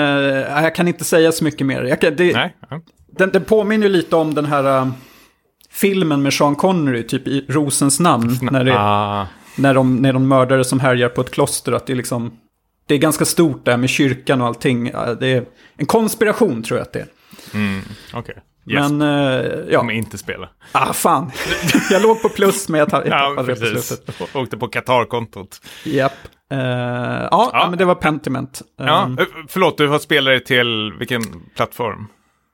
jag 0.63 0.75
kan 0.75 0.89
inte 0.89 1.05
säga 1.05 1.33
så 1.33 1.45
mycket 1.45 1.67
mer. 1.67 1.97
Kan, 2.01 2.17
det, 2.17 2.33
Nej? 2.33 2.57
Ja. 2.71 2.81
den, 3.19 3.31
den 3.31 3.45
påminner 3.45 3.89
lite 3.89 4.17
om 4.17 4.35
den 4.35 4.45
här 4.45 4.79
eh, 4.83 4.89
filmen 5.71 6.23
med 6.23 6.33
Sean 6.33 6.55
Connery, 6.57 7.03
typ 7.07 7.29
i 7.29 7.47
Rosens 7.49 8.01
namn. 8.01 8.39
När, 8.43 8.65
det, 8.65 8.75
Ah, 8.79 9.27
när, 9.59 9.75
de, 9.75 9.97
när 9.97 10.13
de 10.13 10.29
mördare 10.29 10.65
som 10.65 10.81
härjar 10.81 11.09
på 11.09 11.21
ett 11.21 11.31
kloster, 11.31 11.73
att 11.73 11.87
det 11.87 11.93
är 11.93 11.97
liksom... 11.97 12.33
Det 12.87 12.95
är 12.95 12.99
ganska 12.99 13.25
stort 13.25 13.65
där 13.65 13.77
med 13.77 13.91
kyrkan 13.91 14.41
och 14.41 14.47
allting. 14.47 14.85
Det 15.21 15.27
är 15.29 15.45
en 15.77 15.87
konspiration 15.87 16.63
tror 16.63 16.79
jag 16.79 16.87
att 16.87 16.93
det 16.93 17.01
är. 17.01 17.09
mm, 17.55 17.81
Okej. 18.15 18.35
Yes. 18.71 18.91
Men, 18.91 19.03
eh, 19.03 19.47
ja. 19.71 19.79
Kommer 19.79 19.93
inte 19.93 20.19
spela. 20.19 20.49
Ah, 20.73 20.93
fan. 20.93 21.31
jag 21.91 22.03
låg 22.03 22.23
på 22.23 22.29
plus, 22.29 22.69
men 22.69 22.79
jag, 22.79 22.91
ta- 22.91 23.07
jag 23.07 23.21
Ja, 23.21 23.29
tappade 23.37 23.55
det 23.55 23.61
på 23.77 23.81
slutet. 23.83 24.21
Åkte 24.37 24.57
på 24.57 24.69
Qatar-kontot. 24.69 25.61
Japp. 25.85 26.13
Eh, 26.53 26.59
ja, 26.59 27.51
ja, 27.53 27.67
men 27.71 27.79
det 27.79 27.85
var 27.85 27.95
Pentiment. 27.95 28.63
Ja, 28.79 29.11
eh, 29.19 29.27
förlåt, 29.49 29.79
du 29.79 29.89
har 29.89 29.99
spelare 29.99 30.41
till 30.41 30.93
vilken 30.99 31.23
plattform? 31.57 32.07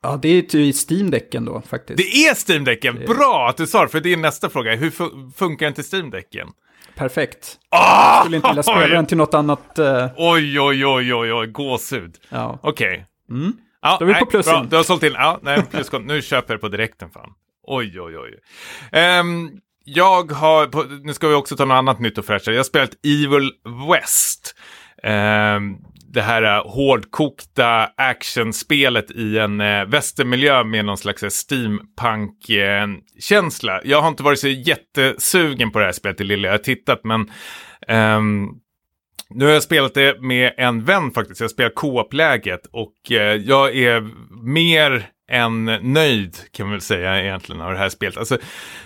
ja, 0.03 0.19
det 0.23 0.29
är 0.29 0.57
ju 0.57 0.65
i 0.67 0.73
Steam-däcken 0.73 1.45
då 1.45 1.63
faktiskt. 1.69 1.97
Det 1.97 2.27
är 2.27 2.35
Steam-däcken! 2.35 3.05
Bra 3.07 3.47
att 3.49 3.57
du 3.57 3.67
sa 3.67 3.83
det, 3.83 3.89
för 3.89 4.01
det 4.01 4.13
är 4.13 4.17
nästa 4.17 4.49
fråga. 4.51 4.75
Hur 4.77 4.91
fu- 4.91 5.33
funkar 5.37 5.69
inte 5.69 5.83
Steam-däcken? 5.83 6.49
Perfekt. 6.95 7.59
Ah! 7.71 8.21
Skulle 8.21 8.37
inte 8.37 8.49
vilja 8.49 8.63
spela 8.63 8.87
den 8.87 9.07
till 9.07 9.17
något 9.17 9.35
annat. 9.35 9.79
eh, 9.79 10.07
Oj, 10.17 10.61
oj, 10.61 10.87
oj, 10.87 11.15
oj, 11.15 11.33
oj, 11.33 11.47
gåshud. 11.47 12.17
ja. 12.29 12.59
Okej. 12.63 13.07
Mm. 13.31 13.53
Ja, 13.83 13.97
Då 13.99 14.05
är 14.05 14.07
vi 14.07 14.13
nej, 14.13 14.21
på 14.21 14.27
plus 14.27 14.47
bra. 14.47 14.67
Du 14.71 14.77
har 14.77 14.83
sålt 14.83 15.03
in. 15.03 15.13
Ja, 15.13 15.39
nej, 15.43 15.63
pluskont. 15.71 16.07
Nu 16.07 16.23
köper 16.23 16.55
jag 16.55 16.61
på 16.61 16.69
direkten 16.69 17.11
fan. 17.11 17.31
Oj, 17.63 18.01
oj, 18.01 18.19
oj. 18.19 18.39
Ehm, 18.93 19.51
jag 19.85 20.33
har, 20.33 20.87
nu 21.07 21.15
ska 21.15 21.29
vi 21.29 21.35
också 21.35 21.57
ta 21.57 21.65
något 21.65 21.75
annat 21.75 22.01
nytt 22.01 22.19
och 22.19 22.25
fräscht. 22.25 22.47
Jag 22.47 22.57
har 22.57 22.63
spelat 22.65 22.91
Evil 23.07 23.51
West. 23.91 24.55
Ehm, 25.03 25.77
det 26.13 26.23
här 26.23 26.43
eh, 26.43 26.71
hårdkokta 26.71 27.91
actionspelet 27.97 29.11
i 29.11 29.39
en 29.39 29.61
eh, 29.61 29.85
västermiljö 29.85 30.65
med 30.65 30.85
någon 30.85 30.99
slags 30.99 31.23
eh, 31.23 31.29
steampunk-känsla. 31.29 33.81
jag 33.85 34.03
har 34.03 34.09
inte 34.09 34.23
varit 34.23 34.39
så 34.39 34.49
jättesugen 34.49 35.71
på 35.71 35.79
det 35.79 35.85
här 35.85 35.93
spelet 35.93 36.21
i 36.21 36.25
lilla. 36.25 36.49
Jag 36.49 36.53
har 36.53 36.59
tittat 36.59 37.05
men 37.05 37.31
ehm, 37.89 38.49
nu 39.31 39.45
har 39.45 39.53
jag 39.53 39.63
spelat 39.63 39.95
det 39.95 40.21
med 40.21 40.55
en 40.57 40.85
vän 40.85 41.11
faktiskt. 41.11 41.41
Jag 41.41 41.51
spelar 41.51 41.71
co-op-läget 41.71 42.67
och 42.73 43.13
eh, 43.13 43.37
jag 43.37 43.77
är 43.77 44.01
mer 44.45 45.07
än 45.33 45.65
nöjd 45.65 46.37
kan 46.53 46.67
man 46.67 46.73
väl 46.73 46.81
säga 46.81 47.23
egentligen 47.23 47.63
av 47.63 47.73
det 47.73 47.79
här 47.79 47.89
spelet. 47.89 48.17
Alltså 48.17 48.39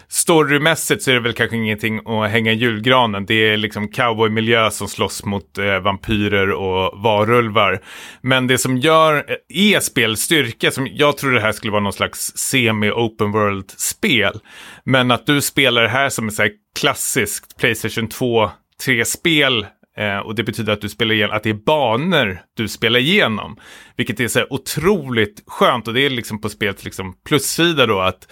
storymässigt 0.08 1.02
så 1.02 1.10
är 1.10 1.14
det 1.14 1.20
väl 1.20 1.32
kanske 1.32 1.56
ingenting 1.56 2.00
att 2.06 2.30
hänga 2.30 2.52
i 2.52 2.54
julgranen. 2.54 3.26
Det 3.26 3.34
är 3.34 3.56
liksom 3.56 3.88
cowboymiljö 3.88 4.70
som 4.70 4.88
slåss 4.88 5.24
mot 5.24 5.58
eh, 5.58 5.78
vampyrer 5.78 6.50
och 6.50 7.02
varulvar. 7.02 7.80
Men 8.20 8.46
det 8.46 8.58
som 8.58 8.76
gör 8.76 9.14
eh, 9.16 9.74
är 9.74 9.80
spelets 9.80 10.22
styrka, 10.22 10.70
som 10.70 10.88
jag 10.90 11.16
tror 11.16 11.32
det 11.32 11.40
här 11.40 11.52
skulle 11.52 11.72
vara 11.72 11.82
någon 11.82 11.92
slags 11.92 12.32
semi-open 12.36 13.32
world-spel. 13.32 14.40
Men 14.84 15.10
att 15.10 15.26
du 15.26 15.40
spelar 15.40 15.82
det 15.82 15.88
här 15.88 16.08
som 16.08 16.28
ett 16.28 16.34
så 16.34 16.48
klassiskt 16.80 17.56
Playstation 17.58 18.08
2 18.08 18.50
3-spel 18.86 19.66
Eh, 19.96 20.18
och 20.18 20.34
det 20.34 20.42
betyder 20.42 20.72
att 20.72 20.80
du 20.80 20.88
spelar 20.88 21.14
igen, 21.14 21.30
att 21.30 21.42
det 21.42 21.50
är 21.50 21.54
banor 21.54 22.38
du 22.54 22.68
spelar 22.68 23.00
igenom. 23.00 23.56
Vilket 23.96 24.20
är 24.20 24.28
så 24.28 24.38
här 24.38 24.52
otroligt 24.52 25.42
skönt 25.46 25.88
och 25.88 25.94
det 25.94 26.00
är 26.00 26.10
liksom 26.10 26.40
på 26.40 26.48
spelets 26.48 26.84
liksom 26.84 27.14
plussida 27.24 27.86
då 27.86 28.00
att 28.00 28.28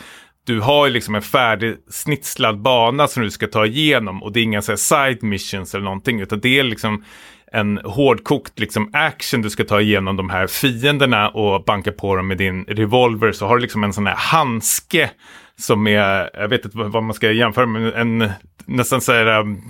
du 0.47 0.61
har 0.61 0.87
ju 0.87 0.93
liksom 0.93 1.15
en 1.15 1.23
färdig 1.23 1.77
snitslad 1.91 2.63
bana 2.63 3.09
som 3.09 3.23
du 3.23 3.31
ska 3.31 3.47
ta 3.47 3.67
igenom 3.67 4.23
och 4.23 4.33
det 4.33 4.41
är 4.41 4.45
inga 4.45 4.63
så 4.63 4.73
här 4.73 4.77
side 4.77 5.23
missions 5.23 5.75
eller 5.75 5.85
någonting 5.85 6.21
utan 6.21 6.41
det 6.41 6.59
är 6.59 6.63
liksom 6.63 7.05
en 7.53 7.79
hårdkokt 7.85 8.59
liksom 8.59 8.91
action 8.93 9.43
du 9.43 9.51
ska 9.51 9.65
ta 9.65 9.81
igenom 9.81 10.17
de 10.17 10.31
här 10.31 10.47
fienderna 10.47 11.29
och 11.29 11.65
banka 11.65 11.93
på 11.93 12.17
dem 12.17 12.29
med 12.29 12.39
din 12.39 12.65
revolver 12.65 13.33
så 13.33 13.47
har 13.47 13.57
du 13.57 13.63
liksom 13.63 13.85
en 13.85 13.93
sån 13.93 14.07
här 14.07 14.17
handske 14.17 15.11
som 15.59 15.87
är, 15.87 16.31
jag 16.35 16.49
vet 16.49 16.65
inte 16.65 16.79
vad 16.79 16.93
vad 16.93 17.03
man 17.03 17.15
ska 17.15 17.33
jämföra 17.33 17.67
med, 17.67 17.95
en 17.95 18.31
nästan 18.67 19.01
så 19.01 19.13
här 19.13 19.41
um, 19.41 19.63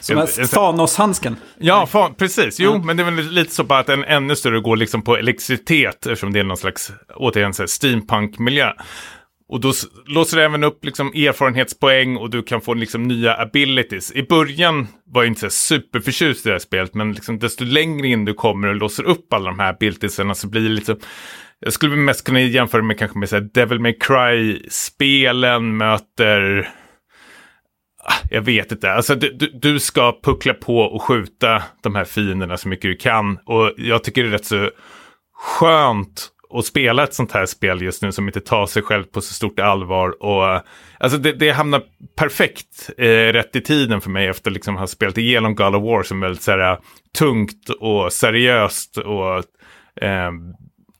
som 0.00 0.18
en- 0.18 0.22
är 0.22 0.40
en- 0.40 0.48
Thanos-handsken. 0.48 1.36
Ja, 1.58 1.86
fan, 1.86 2.14
precis. 2.14 2.60
Jo, 2.60 2.70
Ja. 2.72 2.82
men 2.84 2.96
det 2.96 3.02
är 3.02 3.10
väl 3.10 3.30
lite 3.30 3.54
så 3.54 3.64
bara 3.64 3.78
att 3.78 3.88
en 3.88 4.04
ännu 4.04 4.36
större 4.36 4.60
går 4.60 4.76
liksom 4.76 5.02
på 5.02 5.16
elektricitet 5.16 6.06
eftersom 6.06 6.32
det 6.32 6.40
är 6.40 6.44
någon 6.44 6.56
slags, 6.56 6.92
återigen, 7.14 7.52
steampunk-miljö. 7.68 8.72
Och 9.48 9.60
då 9.60 9.72
låser 10.06 10.36
det 10.36 10.44
även 10.44 10.64
upp 10.64 10.84
liksom 10.84 11.06
erfarenhetspoäng 11.08 12.16
och 12.16 12.30
du 12.30 12.42
kan 12.42 12.60
få 12.60 12.74
liksom 12.74 13.02
nya 13.02 13.34
abilities. 13.42 14.12
I 14.12 14.22
början 14.22 14.88
var 15.06 15.22
jag 15.22 15.30
inte 15.30 15.40
så 15.40 15.50
superförtjust 15.50 16.46
i 16.46 16.48
det 16.48 16.54
här 16.54 16.58
spelet, 16.58 16.94
men 16.94 17.12
liksom 17.12 17.38
desto 17.38 17.64
längre 17.64 18.06
in 18.08 18.24
du 18.24 18.34
kommer 18.34 18.68
och 18.68 18.74
låser 18.76 19.02
upp 19.04 19.32
alla 19.32 19.50
de 19.50 19.58
här 19.58 19.70
abilitiesarna 19.70 20.34
så 20.34 20.48
blir 20.48 20.62
det 20.62 20.68
lite... 20.68 20.96
Jag 21.60 21.72
skulle 21.72 21.96
mest 21.96 22.24
kunna 22.26 22.40
jämföra 22.40 22.82
med 22.82 22.98
kanske 22.98 23.18
med 23.18 23.28
så 23.28 23.40
Devil 23.40 23.80
May 23.80 23.92
Cry-spelen 23.98 25.76
möter... 25.76 26.68
Ah, 28.08 28.26
jag 28.30 28.42
vet 28.42 28.72
inte. 28.72 28.92
Alltså, 28.92 29.14
du, 29.14 29.32
du, 29.32 29.50
du 29.54 29.80
ska 29.80 30.18
puckla 30.22 30.54
på 30.54 30.78
och 30.78 31.02
skjuta 31.02 31.62
de 31.82 31.94
här 31.94 32.04
fienderna 32.04 32.56
så 32.56 32.68
mycket 32.68 32.90
du 32.90 32.96
kan. 32.96 33.38
Och 33.44 33.72
jag 33.76 34.04
tycker 34.04 34.22
det 34.22 34.28
är 34.28 34.32
rätt 34.32 34.44
så 34.44 34.70
skönt 35.34 36.28
att 36.50 36.64
spela 36.66 37.04
ett 37.04 37.14
sånt 37.14 37.32
här 37.32 37.46
spel 37.46 37.82
just 37.82 38.02
nu 38.02 38.12
som 38.12 38.26
inte 38.26 38.40
tar 38.40 38.66
sig 38.66 38.82
själv 38.82 39.04
på 39.04 39.20
så 39.20 39.34
stort 39.34 39.60
allvar. 39.60 40.22
Och, 40.22 40.62
alltså 40.98 41.18
det, 41.18 41.32
det 41.32 41.50
hamnar 41.50 41.82
perfekt 42.16 42.90
eh, 42.98 43.32
rätt 43.32 43.56
i 43.56 43.60
tiden 43.60 44.00
för 44.00 44.10
mig 44.10 44.26
efter 44.26 44.50
liksom 44.50 44.76
ha 44.76 44.86
spelat 44.86 45.18
igenom 45.18 45.54
God 45.54 45.74
of 45.74 45.82
War 45.82 46.02
som 46.02 46.20
väldigt 46.20 46.42
så 46.42 46.50
här, 46.50 46.78
tungt 47.18 47.68
och 47.80 48.12
seriöst 48.12 48.96
och 48.96 49.36
eh, 50.04 50.30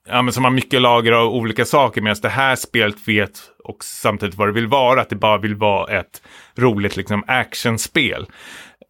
ja, 0.07 0.23
men 0.23 0.33
som 0.33 0.45
har 0.45 0.51
mycket 0.51 0.83
lager 0.83 1.13
av 1.13 1.29
olika 1.29 1.65
saker. 1.65 2.01
Medan 2.01 2.17
det 2.23 2.29
här 2.29 2.57
spelet 2.57 3.09
vet 3.09 3.41
och 3.65 3.85
samtidigt 3.85 4.35
vad 4.35 4.49
det 4.49 4.53
vill 4.53 4.67
vara. 4.67 5.01
Att 5.01 5.11
det 5.11 5.17
bara 5.17 5.39
vill 5.39 5.55
vara 5.55 5.99
ett 5.99 6.23
roligt 6.57 6.97
liksom, 6.97 7.25
actionspel. 7.27 8.27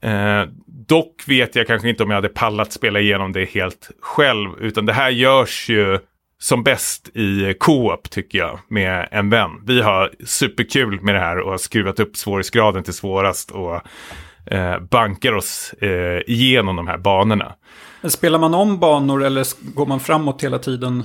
Eh, 0.03 0.43
dock 0.67 1.23
vet 1.27 1.57
jag 1.57 1.67
kanske 1.67 1.89
inte 1.89 2.03
om 2.03 2.11
jag 2.11 2.17
hade 2.17 2.29
pallat 2.29 2.73
spela 2.73 3.01
igenom 3.01 3.33
det 3.33 3.45
helt 3.45 3.91
själv. 4.01 4.51
Utan 4.61 4.87
det 4.87 4.93
här 4.93 5.11
görs 5.11 5.69
ju 5.69 5.99
som 6.39 6.63
bäst 6.63 7.17
i 7.17 7.55
co-op 7.61 8.11
tycker 8.11 8.39
jag 8.39 8.59
med 8.69 9.09
en 9.11 9.31
vän. 9.31 9.51
Vi 9.67 9.81
har 9.83 10.11
superkul 10.25 11.01
med 11.01 11.15
det 11.15 11.21
här 11.21 11.39
och 11.39 11.51
har 11.51 11.59
skruvat 11.59 12.01
upp 12.01 12.17
svårighetsgraden 12.17 12.83
till 12.83 12.93
svårast 12.93 13.51
och 13.51 13.81
eh, 14.51 14.79
bankar 14.91 15.33
oss 15.33 15.73
eh, 15.81 16.21
igenom 16.27 16.77
de 16.77 16.87
här 16.87 16.99
banorna. 16.99 17.55
Spelar 18.05 18.39
man 18.39 18.55
om 18.55 18.79
banor 18.79 19.25
eller 19.25 19.47
går 19.75 19.87
man 19.87 20.01
framåt 20.01 20.45
hela 20.45 20.59
tiden? 20.59 21.05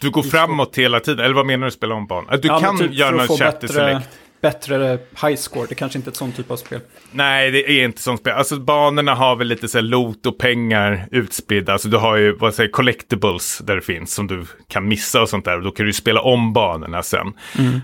Du 0.00 0.10
går 0.10 0.22
framåt 0.22 0.78
hela 0.78 1.00
tiden, 1.00 1.24
eller 1.24 1.34
vad 1.34 1.46
menar 1.46 1.64
du 1.64 1.70
spela 1.70 1.94
om 1.94 2.06
banor? 2.06 2.38
Du 2.42 2.48
Ja, 2.48 2.54
men 2.54 2.62
kan 2.62 2.78
typ 2.78 2.92
göra 2.94 3.10
någon 3.10 3.24
i 3.36 3.38
bättre, 3.38 3.68
select. 3.68 4.08
bättre 4.42 4.98
high 5.22 5.36
score. 5.36 5.66
Det 5.68 5.74
kanske 5.74 5.98
inte 5.98 6.08
är 6.08 6.10
ett 6.10 6.16
sånt 6.16 6.36
typ 6.36 6.50
av 6.50 6.56
spel. 6.56 6.80
Nej, 7.12 7.50
det 7.50 7.70
är 7.70 7.84
inte 7.84 8.02
som 8.02 8.16
spel. 8.16 8.32
Alltså 8.32 8.56
banorna 8.60 9.14
har 9.14 9.36
väl 9.36 9.46
lite 9.48 9.68
så 9.68 9.78
här 9.78 9.82
loot 9.82 10.26
och 10.26 10.38
pengar 10.38 11.08
utspridda. 11.10 11.72
Alltså 11.72 11.88
du 11.88 11.96
har 11.96 12.16
ju, 12.16 12.36
vad 12.36 12.54
säger 12.54 12.70
collectibles 12.70 13.58
där 13.58 13.76
det 13.76 13.82
finns 13.82 14.14
som 14.14 14.26
du 14.26 14.44
kan 14.68 14.88
missa 14.88 15.22
och 15.22 15.28
sånt 15.28 15.44
där. 15.44 15.56
Och 15.56 15.62
då 15.62 15.70
kan 15.70 15.86
du 15.86 15.92
spela 15.92 16.20
om 16.20 16.52
banorna 16.52 17.02
sen. 17.02 17.32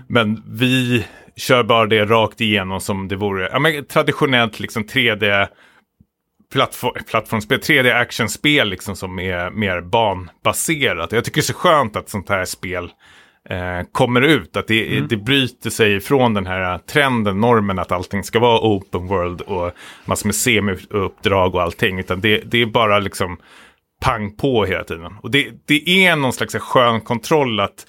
Men 0.07 0.43
vi 0.47 1.05
kör 1.39 1.63
bara 1.63 1.85
det 1.85 2.05
rakt 2.05 2.41
igenom 2.41 2.81
som 2.81 3.07
det 3.07 3.15
vore, 3.15 3.49
ja 3.51 3.59
men 3.59 3.85
traditionellt 3.85 4.59
liksom 4.59 4.83
3D 4.83 5.47
plattform, 6.51 7.03
plattformsspel, 7.09 7.59
3D 7.59 7.95
actionspel 7.95 8.69
liksom 8.69 8.95
som 8.95 9.19
är 9.19 9.49
mer 9.49 9.81
banbaserat. 9.81 11.11
Jag 11.11 11.25
tycker 11.25 11.41
det 11.41 11.41
är 11.41 11.53
så 11.53 11.53
skönt 11.53 11.95
att 11.95 12.09
sånt 12.09 12.29
här 12.29 12.45
spel 12.45 12.91
eh, 13.49 13.81
kommer 13.91 14.21
ut. 14.21 14.57
Att 14.57 14.67
det, 14.67 14.99
det 15.09 15.17
bryter 15.17 15.69
sig 15.69 15.95
ifrån 15.95 16.33
den 16.33 16.45
här 16.45 16.77
trenden, 16.77 17.39
normen 17.39 17.79
att 17.79 17.91
allting 17.91 18.23
ska 18.23 18.39
vara 18.39 18.59
open 18.59 19.07
world 19.07 19.41
och 19.41 19.71
massor 20.05 20.27
med 20.27 20.35
semi-uppdrag 20.35 21.55
och 21.55 21.61
allting. 21.61 21.99
Utan 21.99 22.21
det, 22.21 22.41
det 22.45 22.61
är 22.61 22.65
bara 22.65 22.99
liksom 22.99 23.37
pang 24.01 24.35
på 24.35 24.65
hela 24.65 24.83
tiden. 24.83 25.15
Och 25.21 25.31
det, 25.31 25.49
det 25.65 26.05
är 26.05 26.15
någon 26.15 26.33
slags 26.33 26.55
skön 26.55 27.01
kontroll 27.01 27.59
att 27.59 27.85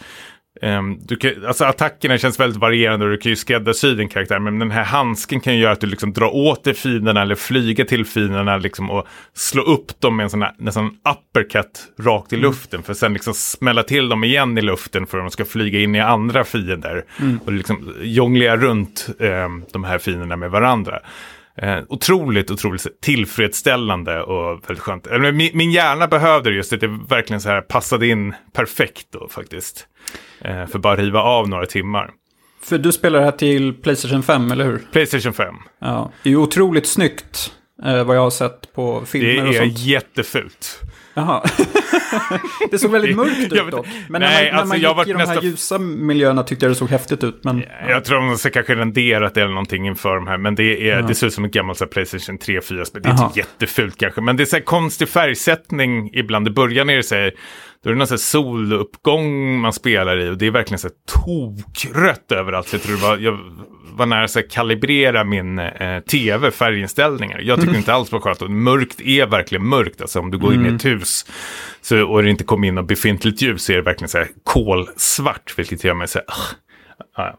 ehm, 0.62 0.98
du 1.06 1.16
kan, 1.16 1.46
alltså 1.46 1.64
attackerna 1.64 2.18
känns 2.18 2.40
väldigt 2.40 2.60
varierande 2.60 3.06
och 3.06 3.12
du 3.12 3.18
kan 3.18 3.30
ju 3.30 3.36
skräddarsy 3.36 3.94
din 3.94 4.08
karaktär. 4.08 4.38
Men 4.38 4.58
den 4.58 4.70
här 4.70 4.84
handsken 4.84 5.40
kan 5.40 5.54
ju 5.54 5.60
göra 5.60 5.72
att 5.72 5.80
du 5.80 5.86
liksom 5.86 6.12
drar 6.12 6.34
åt 6.34 6.64
dig 6.64 6.74
fienderna 6.74 7.22
eller 7.22 7.34
flyga 7.34 7.84
till 7.84 8.04
fienderna 8.04 8.56
liksom, 8.56 8.90
och 8.90 9.06
slå 9.34 9.62
upp 9.62 10.00
dem 10.00 10.16
med 10.16 10.24
en 10.24 10.30
sån 10.30 10.42
här 10.42 10.54
nästan 10.58 10.90
uppercut 11.10 11.92
rakt 11.98 12.32
i 12.32 12.36
luften. 12.36 12.82
För 12.82 12.94
sen 12.94 13.12
liksom 13.12 13.34
smälla 13.34 13.82
till 13.82 14.08
dem 14.08 14.24
igen 14.24 14.58
i 14.58 14.62
luften 14.62 15.06
för 15.06 15.18
att 15.18 15.24
de 15.24 15.30
ska 15.30 15.44
flyga 15.44 15.80
in 15.80 15.94
i 15.94 16.00
andra 16.00 16.44
fiender. 16.44 17.04
Och 17.44 17.52
liksom 17.52 17.94
jonglera 18.02 18.56
runt 18.56 19.08
ehm, 19.20 19.64
de 19.72 19.84
här 19.84 19.98
fienderna 19.98 20.36
med 20.36 20.50
varandra. 20.50 21.00
Eh, 21.56 21.78
otroligt, 21.88 22.50
otroligt 22.50 23.00
tillfredsställande 23.02 24.22
och 24.22 24.70
väldigt 24.70 24.82
skönt. 24.82 25.06
Min, 25.34 25.50
min 25.54 25.70
hjärna 25.70 26.06
behövde 26.06 26.50
det 26.50 26.56
just 26.56 26.72
att 26.72 26.80
det 26.80 26.98
verkligen 27.08 27.40
så 27.40 27.48
här 27.48 27.60
passade 27.60 28.06
in 28.06 28.34
perfekt 28.52 29.06
då 29.10 29.28
faktiskt. 29.28 29.86
Eh, 30.40 30.66
för 30.66 30.78
bara 30.78 30.96
riva 30.96 31.22
av 31.22 31.48
några 31.48 31.66
timmar. 31.66 32.10
För 32.62 32.78
du 32.78 32.92
spelar 32.92 33.18
det 33.18 33.24
här 33.24 33.32
till 33.32 33.74
Playstation 33.74 34.22
5, 34.22 34.52
eller 34.52 34.64
hur? 34.64 34.82
Playstation 34.92 35.32
5. 35.32 35.54
Ja. 35.78 36.12
Det 36.22 36.28
är 36.28 36.30
ju 36.30 36.36
otroligt 36.36 36.86
snyggt, 36.86 37.52
eh, 37.84 38.04
vad 38.04 38.16
jag 38.16 38.20
har 38.22 38.30
sett 38.30 38.72
på 38.74 39.00
Det 39.00 39.06
filmer 39.06 39.48
och 39.48 39.54
är 39.54 39.58
sånt. 39.58 39.78
jättefult. 39.78 40.80
Jaha. 41.14 41.42
det 42.70 42.78
såg 42.78 42.90
väldigt 42.90 43.16
mörkt 43.16 43.52
ut 43.52 43.70
dock. 43.70 43.86
Men 44.08 44.20
Nej, 44.22 44.44
när 44.44 44.52
man, 44.52 44.52
när 44.52 44.52
alltså, 44.52 44.66
man 44.74 44.80
jag 44.80 44.98
gick 44.98 45.08
i 45.08 45.12
de 45.12 45.18
här 45.18 45.26
nästan- 45.26 45.44
ljusa 45.44 45.78
miljöerna 45.78 46.42
tyckte 46.42 46.64
jag 46.66 46.70
det 46.70 46.76
såg 46.76 46.88
häftigt 46.88 47.24
ut. 47.24 47.40
Men, 47.44 47.62
Jag 47.88 48.04
tror 48.04 48.16
de 48.16 48.28
har 48.28 48.50
kanske 48.50 48.74
renderat 48.74 49.36
eller 49.36 49.48
någonting 49.48 49.86
inför 49.86 50.14
de 50.14 50.26
här. 50.26 50.38
Men 50.38 50.54
det, 50.54 50.90
är, 50.90 51.02
det 51.02 51.14
ser 51.14 51.26
ut 51.26 51.34
som 51.34 51.44
ett 51.44 51.52
gammalt 51.52 51.78
så 51.78 51.84
här, 51.84 51.90
Playstation 51.90 52.38
3-4-spel. 52.38 53.02
Det 53.02 53.08
är 53.08 53.24
inte 53.24 53.38
jättefult 53.38 53.98
kanske. 53.98 54.20
Men 54.20 54.36
det 54.36 54.42
är 54.42 54.44
så 54.44 54.56
här 54.56 54.62
konstig 54.62 55.08
färgsättning 55.08 56.10
ibland. 56.14 56.48
I 56.48 56.50
början 56.50 56.90
är 56.90 56.96
det 56.96 57.02
så 57.02 57.14
här, 57.14 57.32
då 57.84 57.90
är 57.90 57.94
det 57.94 57.98
någon 57.98 58.08
här 58.10 58.16
soluppgång 58.16 59.58
man 59.60 59.72
spelar 59.72 60.18
i. 60.20 60.30
Och 60.30 60.38
det 60.38 60.46
är 60.46 60.50
verkligen 60.50 60.78
så 60.78 60.88
här 60.88 60.94
tokrött 61.24 62.32
överallt. 62.32 62.72
Jag 62.72 62.82
tror 62.82 62.96
det 62.96 63.02
var, 63.02 63.16
jag 63.18 63.38
var 63.92 64.06
nära 64.06 64.24
att 64.24 64.50
kalibrera 64.50 65.24
min 65.24 65.58
eh, 65.58 66.00
tv, 66.00 66.50
färginställningar. 66.50 67.40
Jag 67.40 67.60
tyckte 67.60 67.76
inte 67.76 67.92
alls 67.92 68.12
var 68.12 68.20
skönt. 68.20 68.50
Mörkt 68.50 69.00
är 69.00 69.26
verkligen 69.26 69.66
mörkt. 69.66 70.00
Alltså 70.00 70.20
om 70.20 70.30
du 70.30 70.38
går 70.38 70.54
in 70.54 70.66
i 70.66 70.74
ett 70.74 70.84
hus 70.84 71.26
så, 71.80 72.06
och 72.06 72.22
det 72.22 72.30
inte 72.30 72.44
kommer 72.44 72.68
in 72.68 72.74
något 72.74 72.88
befintligt 72.88 73.42
ljus 73.42 73.64
så 73.64 73.72
är 73.72 73.76
det 73.76 73.82
verkligen 73.82 74.08
så 74.08 74.18
här 74.18 74.28
kolsvart. 74.44 75.54
Vilket 75.56 75.84
gör 75.84 75.94
mig 75.94 76.08
så 76.08 76.18
här, 76.18 76.24
"Ugh." 76.24 76.56
Ja. 77.16 77.38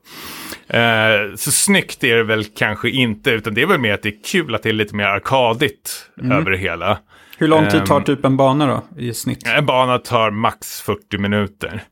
Eh, 0.77 1.35
så 1.35 1.51
snyggt 1.51 2.03
är 2.03 2.15
det 2.15 2.23
väl 2.23 2.45
kanske 2.45 2.89
inte, 2.89 3.31
utan 3.31 3.53
det 3.53 3.61
är 3.61 3.65
väl 3.65 3.79
mer 3.79 3.93
att 3.93 4.03
det 4.03 4.09
är 4.09 4.23
kul 4.31 4.55
att 4.55 4.63
det 4.63 4.69
är 4.69 4.73
lite 4.73 4.95
mer 4.95 5.05
arkadigt 5.05 6.09
över 6.31 6.51
det 6.51 6.57
hela. 6.57 6.99
Hur 7.41 7.47
lång 7.47 7.69
tid 7.69 7.85
tar 7.85 7.97
Ehm. 7.97 8.03
typ 8.03 8.25
en 8.25 8.37
bana 8.37 8.67
då, 8.67 9.01
i 9.01 9.13
snitt? 9.13 9.47
En 9.47 9.65
bana 9.65 9.97
tar 9.97 10.31
max 10.31 10.81
40 10.81 11.17
minuter. 11.17 11.83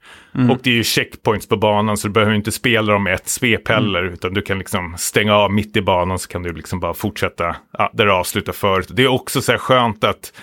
Och 0.51 0.57
det 0.63 0.69
är 0.69 0.73
ju 0.73 0.83
checkpoints 0.83 1.47
på 1.47 1.57
banan 1.57 1.97
så 1.97 2.07
du 2.07 2.13
behöver 2.13 2.33
inte 2.33 2.51
spela 2.51 2.93
dem 2.93 3.07
ett 3.07 3.29
svep 3.29 3.67
heller. 3.67 4.03
Utan 4.03 4.33
du 4.33 4.41
kan 4.41 4.57
liksom 4.59 4.95
stänga 4.97 5.35
av 5.35 5.51
mitt 5.53 5.77
i 5.77 5.81
banan 5.81 6.19
så 6.19 6.27
kan 6.27 6.43
du 6.43 6.53
liksom 6.53 6.79
bara 6.79 6.93
fortsätta 6.93 7.55
ja, 7.77 7.89
där 7.93 8.05
du 8.05 8.11
avslutar 8.11 8.53
förut. 8.53 8.87
Det 8.91 9.03
är 9.03 9.07
också 9.07 9.41
så 9.41 9.51
här 9.51 9.59
skönt 9.59 10.03
att 10.03 10.33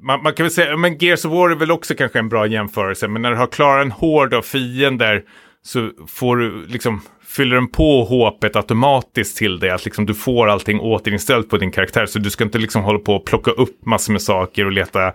man, 0.00 0.22
man 0.22 0.32
kan 0.34 0.44
väl 0.44 0.50
säga, 0.50 0.76
men 0.76 0.98
Gears 0.98 1.24
of 1.24 1.32
War 1.32 1.50
är 1.50 1.54
väl 1.54 1.70
också 1.70 1.94
kanske 1.94 2.18
en 2.18 2.28
bra 2.28 2.46
jämförelse. 2.46 3.08
Men 3.08 3.22
när 3.22 3.30
du 3.30 3.36
har 3.36 3.46
klarat 3.46 3.84
en 3.84 3.92
hård 3.92 4.34
av 4.34 4.42
fiender 4.42 5.22
så 5.64 5.90
får 6.06 6.36
du 6.36 6.66
liksom, 6.66 7.00
fyller 7.26 7.56
den 7.56 7.68
på 7.68 8.04
HP 8.04 8.56
automatiskt 8.56 9.36
till 9.36 9.58
dig. 9.58 9.70
Att 9.70 9.84
liksom 9.84 10.06
du 10.06 10.14
får 10.14 10.48
allting 10.48 10.80
återinställt 10.80 11.48
på 11.48 11.56
din 11.56 11.70
karaktär. 11.70 12.06
Så 12.06 12.18
du 12.18 12.30
ska 12.30 12.44
inte 12.44 12.58
liksom 12.58 12.82
hålla 12.82 12.98
på 12.98 13.14
och 13.14 13.26
plocka 13.26 13.50
upp 13.50 13.86
massor 13.86 14.12
med 14.12 14.22
saker 14.22 14.64
och 14.64 14.72
leta 14.72 15.12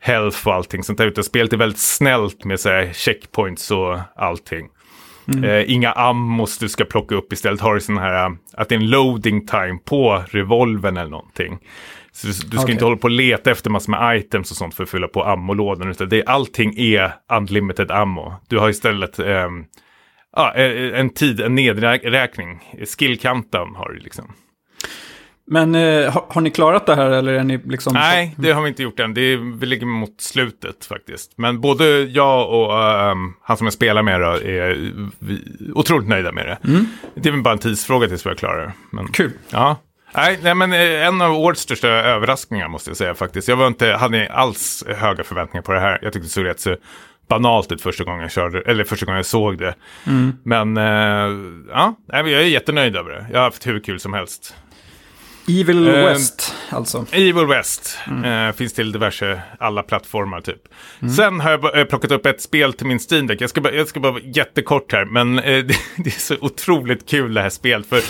health 0.00 0.48
och 0.48 0.54
allting 0.54 0.82
sånt 0.82 0.98
där. 0.98 1.06
Utan 1.06 1.24
spelet 1.24 1.52
är 1.52 1.56
väldigt 1.56 1.80
snällt 1.80 2.44
med 2.44 2.60
så 2.60 2.68
här, 2.68 2.92
checkpoints 2.92 3.70
och 3.70 3.98
allting. 4.16 4.68
Eh, 5.44 5.70
inga 5.70 5.92
ammos 5.92 6.58
du 6.58 6.68
ska 6.68 6.84
plocka 6.84 7.14
upp 7.14 7.32
istället 7.32 7.60
har 7.60 7.74
du 7.74 7.80
sån 7.80 7.98
här, 7.98 8.26
eh, 8.26 8.32
att 8.52 8.68
det 8.68 8.74
är 8.74 8.78
en 8.78 8.90
loading 8.90 9.46
time 9.46 9.78
på 9.84 10.24
revolven 10.30 10.96
eller 10.96 11.10
någonting. 11.10 11.58
Så 12.12 12.26
du, 12.26 12.32
du 12.32 12.38
ska 12.38 12.60
Okej. 12.60 12.72
inte 12.72 12.84
hålla 12.84 12.96
på 12.96 13.04
och 13.04 13.10
leta 13.10 13.50
efter 13.50 13.70
massor 13.70 13.90
med 13.90 14.18
items 14.18 14.50
och 14.50 14.56
sånt 14.56 14.74
för 14.74 14.82
att 14.82 14.90
fylla 14.90 15.08
på 15.08 15.24
ammolådan. 15.24 15.90
Utan 15.90 16.08
det, 16.08 16.24
allting 16.24 16.78
är 16.78 17.12
unlimited 17.32 17.90
ammo. 17.90 18.34
Du 18.48 18.58
har 18.58 18.70
istället 18.70 19.18
ja, 20.36 20.54
eh, 20.54 21.00
en 21.00 21.10
tid, 21.10 21.40
en 21.40 21.54
nedräkning. 21.54 22.60
Skill 22.98 23.18
countdown 23.18 23.74
har 23.74 23.88
du 23.88 23.98
liksom. 23.98 24.32
Men 25.46 25.74
eh, 25.74 26.12
har, 26.12 26.24
har 26.28 26.40
ni 26.40 26.50
klarat 26.50 26.86
det 26.86 26.94
här 26.94 27.10
eller 27.10 27.32
är 27.32 27.44
ni 27.44 27.58
liksom... 27.58 27.94
Nej, 27.94 28.34
det 28.38 28.52
har 28.52 28.62
vi 28.62 28.68
inte 28.68 28.82
gjort 28.82 29.00
än. 29.00 29.14
Det 29.14 29.20
är, 29.20 29.58
vi 29.58 29.66
ligger 29.66 29.86
mot 29.86 30.20
slutet 30.20 30.84
faktiskt. 30.84 31.32
Men 31.36 31.60
både 31.60 32.00
jag 32.02 32.50
och 32.50 32.82
ehm, 32.82 33.32
han 33.42 33.56
som 33.56 33.66
jag 33.66 33.74
spelar 33.74 34.02
med 34.02 34.20
då, 34.20 34.26
är 34.26 34.92
otroligt 35.74 36.08
nöjda 36.08 36.32
med 36.32 36.46
det. 36.46 36.58
Det 37.14 37.28
är 37.28 37.32
väl 37.32 37.42
bara 37.42 37.52
en 37.52 37.58
tidsfråga 37.58 38.08
tills 38.08 38.26
vi 38.26 38.30
är 38.30 38.34
klara. 38.34 38.72
Men, 38.90 39.08
Kul. 39.08 39.32
Ja. 39.50 39.76
Nej, 40.14 40.38
nej, 40.42 40.54
men 40.54 40.72
eh, 40.72 41.06
en 41.06 41.20
av 41.22 41.32
årets 41.32 41.60
största 41.62 41.88
överraskningar 41.88 42.68
måste 42.68 42.90
jag 42.90 42.96
säga 42.96 43.14
faktiskt. 43.14 43.48
Jag 43.48 43.56
var 43.56 43.66
inte, 43.66 43.86
hade 43.92 44.32
alls 44.32 44.84
höga 44.96 45.24
förväntningar 45.24 45.62
på 45.62 45.72
det 45.72 45.80
här. 45.80 45.98
Jag 46.02 46.12
tyckte 46.12 46.26
det 46.26 46.32
såg 46.32 46.44
rätt 46.44 46.60
så 46.60 46.76
banalt 47.28 47.72
ut 47.72 47.82
första 47.82 48.04
gången 48.04 48.20
jag 48.22 48.32
körde, 48.32 48.60
eller 48.60 48.84
första 48.84 49.06
gången 49.06 49.16
jag 49.16 49.26
såg 49.26 49.58
det. 49.58 49.74
Men 50.44 50.76
eh, 50.76 51.36
ja, 51.70 51.94
jag 52.06 52.30
är 52.32 52.40
jättenöjd 52.40 52.96
över 52.96 53.10
det. 53.10 53.26
Jag 53.32 53.38
har 53.38 53.44
haft 53.44 53.66
hur 53.66 53.80
kul 53.80 54.00
som 54.00 54.12
helst. 54.14 54.54
Evil 55.48 55.88
Eh, 55.88 55.94
West, 55.94 56.54
alltså. 56.70 57.06
Evil 57.12 57.46
West 57.46 57.98
eh, 58.24 58.52
finns 58.56 58.72
till 58.74 58.92
diverse, 58.92 59.40
alla 59.58 59.82
plattformar 59.82 60.40
typ. 60.40 60.62
Sen 61.16 61.40
har 61.40 61.50
jag 61.50 61.78
eh, 61.78 61.84
plockat 61.84 62.10
upp 62.10 62.26
ett 62.26 62.42
spel 62.42 62.72
till 62.72 62.86
min 62.86 62.98
Steam 63.10 63.26
Deck. 63.26 63.40
Jag 63.40 63.50
ska, 63.50 63.60
bara- 63.60 63.72
jag 63.74 63.88
ska 63.88 64.00
bara 64.00 64.12
vara 64.12 64.22
jättekort 64.22 64.92
här, 64.92 65.04
men 65.04 65.36
det, 65.36 65.62
det 65.96 66.06
är 66.16 66.20
så 66.20 66.36
otroligt 66.40 67.08
kul 67.08 67.34
det 67.34 67.42
här 67.42 67.50
spelet. 67.50 67.86
För 67.88 68.00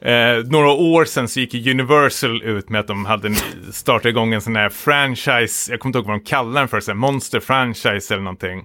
eh, 0.00 0.44
några 0.50 0.70
år 0.70 1.04
sedan 1.04 1.28
så 1.28 1.40
gick 1.40 1.54
ju 1.54 1.70
Universal 1.70 2.42
ut 2.42 2.68
med 2.68 2.80
att 2.80 2.86
de 2.86 3.06
hade 3.06 3.34
startat 3.72 4.06
igång 4.06 4.34
en 4.34 4.40
sån 4.40 4.56
här 4.56 4.68
franchise, 4.68 5.72
jag 5.72 5.80
kommer 5.80 5.90
inte 5.90 5.98
ihåg 5.98 6.06
vad 6.06 6.16
de 6.16 6.24
kallar 6.24 6.60
den 6.60 6.68
för, 6.68 6.80
så 6.80 6.90
här 6.90 6.96
Monster 6.96 7.40
Franchise 7.40 8.14
eller 8.14 8.24
någonting. 8.24 8.64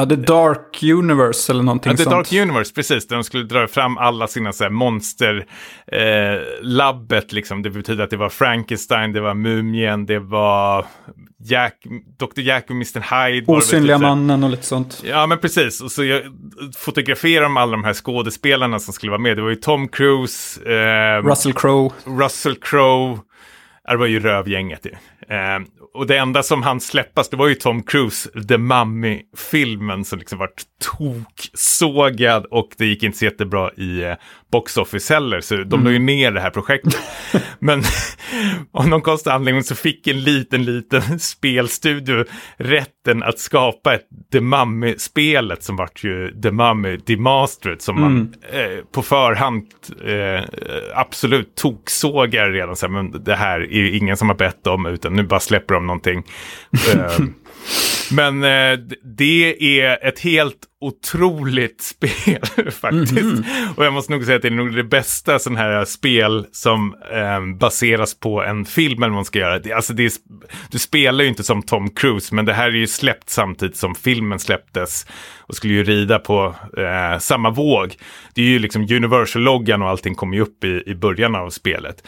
Ja, 0.00 0.06
The 0.06 0.16
Dark 0.16 0.82
Universe 0.82 1.52
eller 1.52 1.62
någonting 1.62 1.90
Ja, 1.92 1.96
The 1.96 2.02
sånt. 2.04 2.14
Dark 2.30 2.32
Universe, 2.42 2.74
precis. 2.74 3.06
Där 3.06 3.16
de 3.16 3.24
skulle 3.24 3.44
dra 3.44 3.66
fram 3.68 3.98
alla 3.98 4.26
sina 4.26 4.52
så 4.52 4.64
här, 4.64 4.70
monster 4.70 5.46
eh, 5.92 6.40
labbet 6.62 7.32
liksom. 7.32 7.62
Det 7.62 7.70
betyder 7.70 8.04
att 8.04 8.10
det 8.10 8.16
var 8.16 8.28
Frankenstein, 8.28 9.12
det 9.12 9.20
var 9.20 9.34
Mumien, 9.34 10.06
det 10.06 10.18
var 10.18 10.86
Jack, 11.44 11.74
Dr. 12.18 12.40
Jack 12.40 12.64
och 12.64 12.70
Mr. 12.70 13.26
Hyde. 13.30 13.46
var 13.46 13.56
Osynliga 13.56 13.96
här. 13.98 14.02
mannen 14.02 14.44
och 14.44 14.50
lite 14.50 14.66
sånt. 14.66 15.02
Ja, 15.04 15.26
men 15.26 15.38
precis. 15.38 15.80
Och 15.80 15.92
så 15.92 16.04
jag 16.04 16.22
fotograferade 16.76 17.44
de 17.44 17.56
alla 17.56 17.72
de 17.72 17.84
här 17.84 17.94
skådespelarna 17.94 18.78
som 18.78 18.94
skulle 18.94 19.10
vara 19.10 19.20
med. 19.20 19.36
Det 19.36 19.42
var 19.42 19.50
ju 19.50 19.56
Tom 19.56 19.88
Cruise, 19.88 20.60
eh, 20.72 21.22
Russell 21.22 21.52
Crowe. 21.52 21.90
Russell 22.04 22.54
Crowe. 22.56 23.18
Det 23.90 23.96
var 23.96 24.06
ju 24.06 24.20
rövgänget 24.20 24.86
ju. 24.86 24.90
Eh, 25.36 25.58
och 25.94 26.06
det 26.06 26.16
enda 26.16 26.42
som 26.42 26.62
han 26.62 26.80
släppas, 26.80 27.28
det 27.28 27.36
var 27.36 27.48
ju 27.48 27.54
Tom 27.54 27.82
Cruise, 27.82 28.30
The 28.48 28.58
Mummy-filmen 28.58 30.04
som 30.04 30.18
liksom 30.18 30.38
vart 30.38 30.62
toksågad 30.80 32.46
och 32.50 32.68
det 32.76 32.86
gick 32.86 33.02
inte 33.02 33.18
så 33.18 33.24
jättebra 33.24 33.70
i 33.76 34.02
eh, 34.02 34.14
box 34.52 34.76
office 34.76 35.14
heller, 35.14 35.40
så 35.40 35.56
de 35.56 35.84
la 35.84 35.90
ju 35.90 35.98
ner 35.98 36.30
det 36.30 36.40
här 36.40 36.50
projektet. 36.50 36.98
Men 37.58 37.82
av 38.72 38.88
någon 38.88 39.00
konstig 39.00 39.30
anledning 39.30 39.64
så 39.64 39.74
fick 39.74 40.06
en 40.06 40.20
liten, 40.20 40.64
liten 40.64 41.20
spelstudio 41.20 42.24
rätten 42.56 43.22
att 43.22 43.38
skapa 43.38 43.94
ett 43.94 44.06
The 44.32 44.40
Mummy-spelet 44.40 45.62
som 45.62 45.76
vart 45.76 46.04
ju 46.04 46.40
The 46.42 46.50
Mummy 46.50 46.96
Demastered 46.96 47.82
som 47.82 48.00
man 48.00 48.34
eh, 48.52 48.84
på 48.92 49.02
förhand 49.02 49.66
eh, 50.04 50.44
absolut 50.94 51.54
toksågar 51.54 52.50
redan 52.50 52.76
så 52.76 52.86
här, 52.86 52.92
men 52.92 53.24
det 53.24 53.34
här 53.34 53.60
är 53.60 53.76
ju 53.76 53.96
ingen 53.96 54.16
som 54.16 54.28
har 54.28 54.36
bett 54.36 54.66
om 54.66 54.86
utan 54.86 55.14
nu 55.14 55.22
bara 55.22 55.40
släpper 55.40 55.74
de 55.74 55.86
någonting. 55.86 56.22
Eh, 56.94 57.18
men 58.12 58.44
eh, 58.44 58.78
det 59.16 59.80
är 59.80 60.08
ett 60.08 60.20
helt 60.20 60.56
otroligt 60.80 61.80
spel 61.82 62.70
faktiskt. 62.70 63.44
Och 63.76 63.84
jag 63.84 63.92
måste 63.92 64.12
nog 64.12 64.24
säga 64.24 64.36
att 64.36 64.42
det 64.42 64.48
är 64.48 64.52
nog 64.52 64.76
det 64.76 64.84
bästa 64.84 65.38
sån 65.38 65.56
här 65.56 65.84
spel 65.84 66.46
som 66.52 66.94
eh, 67.12 67.58
baseras 67.58 68.14
på 68.14 68.42
en 68.42 68.64
film 68.64 69.02
eller 69.02 69.10
vad 69.10 69.14
man 69.14 69.24
ska 69.24 69.38
göra. 69.38 69.58
Det, 69.58 69.72
alltså 69.72 69.92
det 69.92 70.04
är, 70.04 70.12
du 70.70 70.78
spelar 70.78 71.24
ju 71.24 71.30
inte 71.30 71.44
som 71.44 71.62
Tom 71.62 71.90
Cruise, 71.90 72.34
men 72.34 72.44
det 72.44 72.52
här 72.52 72.68
är 72.68 72.72
ju 72.72 72.86
släppt 72.86 73.30
samtidigt 73.30 73.76
som 73.76 73.94
filmen 73.94 74.38
släpptes 74.38 75.06
och 75.38 75.54
skulle 75.54 75.74
ju 75.74 75.84
rida 75.84 76.18
på 76.18 76.54
eh, 76.76 77.18
samma 77.18 77.50
våg. 77.50 77.96
Det 78.34 78.42
är 78.42 78.46
ju 78.46 78.58
liksom 78.58 78.82
Universal-loggan 78.82 79.82
och 79.82 79.88
allting 79.88 80.14
kommer 80.14 80.36
ju 80.36 80.42
upp 80.42 80.64
i, 80.64 80.82
i 80.86 80.94
början 80.94 81.34
av 81.34 81.50
spelet. 81.50 82.02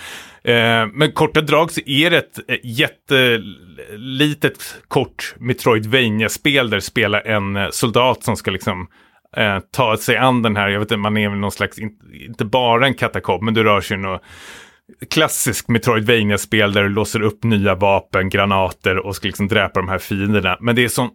Eh, 0.44 0.86
men 0.92 1.12
korta 1.12 1.40
drag 1.40 1.70
så 1.70 1.80
är 1.86 2.10
det 2.10 2.18
ett 2.18 2.38
eh, 2.48 2.56
jättelitet 2.64 4.76
kort 4.88 5.34
Metroidvania-spel 5.38 6.70
där 6.70 6.80
spelar 6.80 7.26
en 7.26 7.56
eh, 7.56 7.68
soldat 7.70 8.24
som 8.24 8.36
ska 8.36 8.50
liksom 8.50 8.86
eh, 9.36 9.58
ta 9.72 9.96
sig 9.96 10.16
an 10.16 10.42
den 10.42 10.56
här, 10.56 10.68
jag 10.68 10.80
vet 10.80 10.86
inte, 10.86 10.96
man 10.96 11.16
är 11.16 11.28
väl 11.28 11.38
någon 11.38 11.52
slags, 11.52 11.78
in, 11.78 11.90
inte 12.28 12.44
bara 12.44 12.86
en 12.86 12.94
katakomb, 12.94 13.42
men 13.42 13.54
du 13.54 13.64
rör 13.64 13.80
sig 13.80 13.96
något 13.96 14.22
klassiskt 15.10 15.68
Metroidvania-spel 15.68 16.72
där 16.72 16.82
du 16.82 16.88
låser 16.88 17.22
upp 17.22 17.44
nya 17.44 17.74
vapen, 17.74 18.28
granater 18.28 18.98
och 18.98 19.16
ska 19.16 19.26
liksom 19.26 19.48
dräpa 19.48 19.80
de 19.80 19.88
här 19.88 19.98
fienderna. 19.98 20.56
Men 20.60 20.76
det 20.76 20.84
är 20.84 20.88
sån 20.88 21.10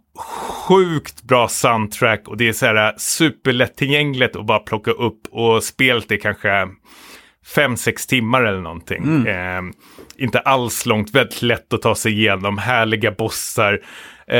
sjukt 0.67 1.23
bra 1.23 1.47
soundtrack 1.47 2.27
och 2.27 2.37
det 2.37 2.47
är 2.47 2.53
så 2.53 2.65
här 2.65 2.87
eh, 2.87 2.93
superlättillgängligt 2.97 4.35
att 4.35 4.45
bara 4.45 4.59
plocka 4.59 4.91
upp 4.91 5.19
och 5.31 5.63
spelet 5.63 6.11
är 6.11 6.17
kanske 6.17 6.67
fem, 7.55 7.77
sex 7.77 8.07
timmar 8.07 8.43
eller 8.43 8.61
någonting. 8.61 9.27
Eh, 9.27 9.61
inte 10.17 10.39
alls 10.39 10.85
långt, 10.85 11.15
väldigt 11.15 11.41
lätt 11.41 11.73
att 11.73 11.81
ta 11.81 11.95
sig 11.95 12.11
igenom, 12.11 12.57
härliga 12.57 13.11
bossar. 13.11 13.81
Eh, 14.27 14.39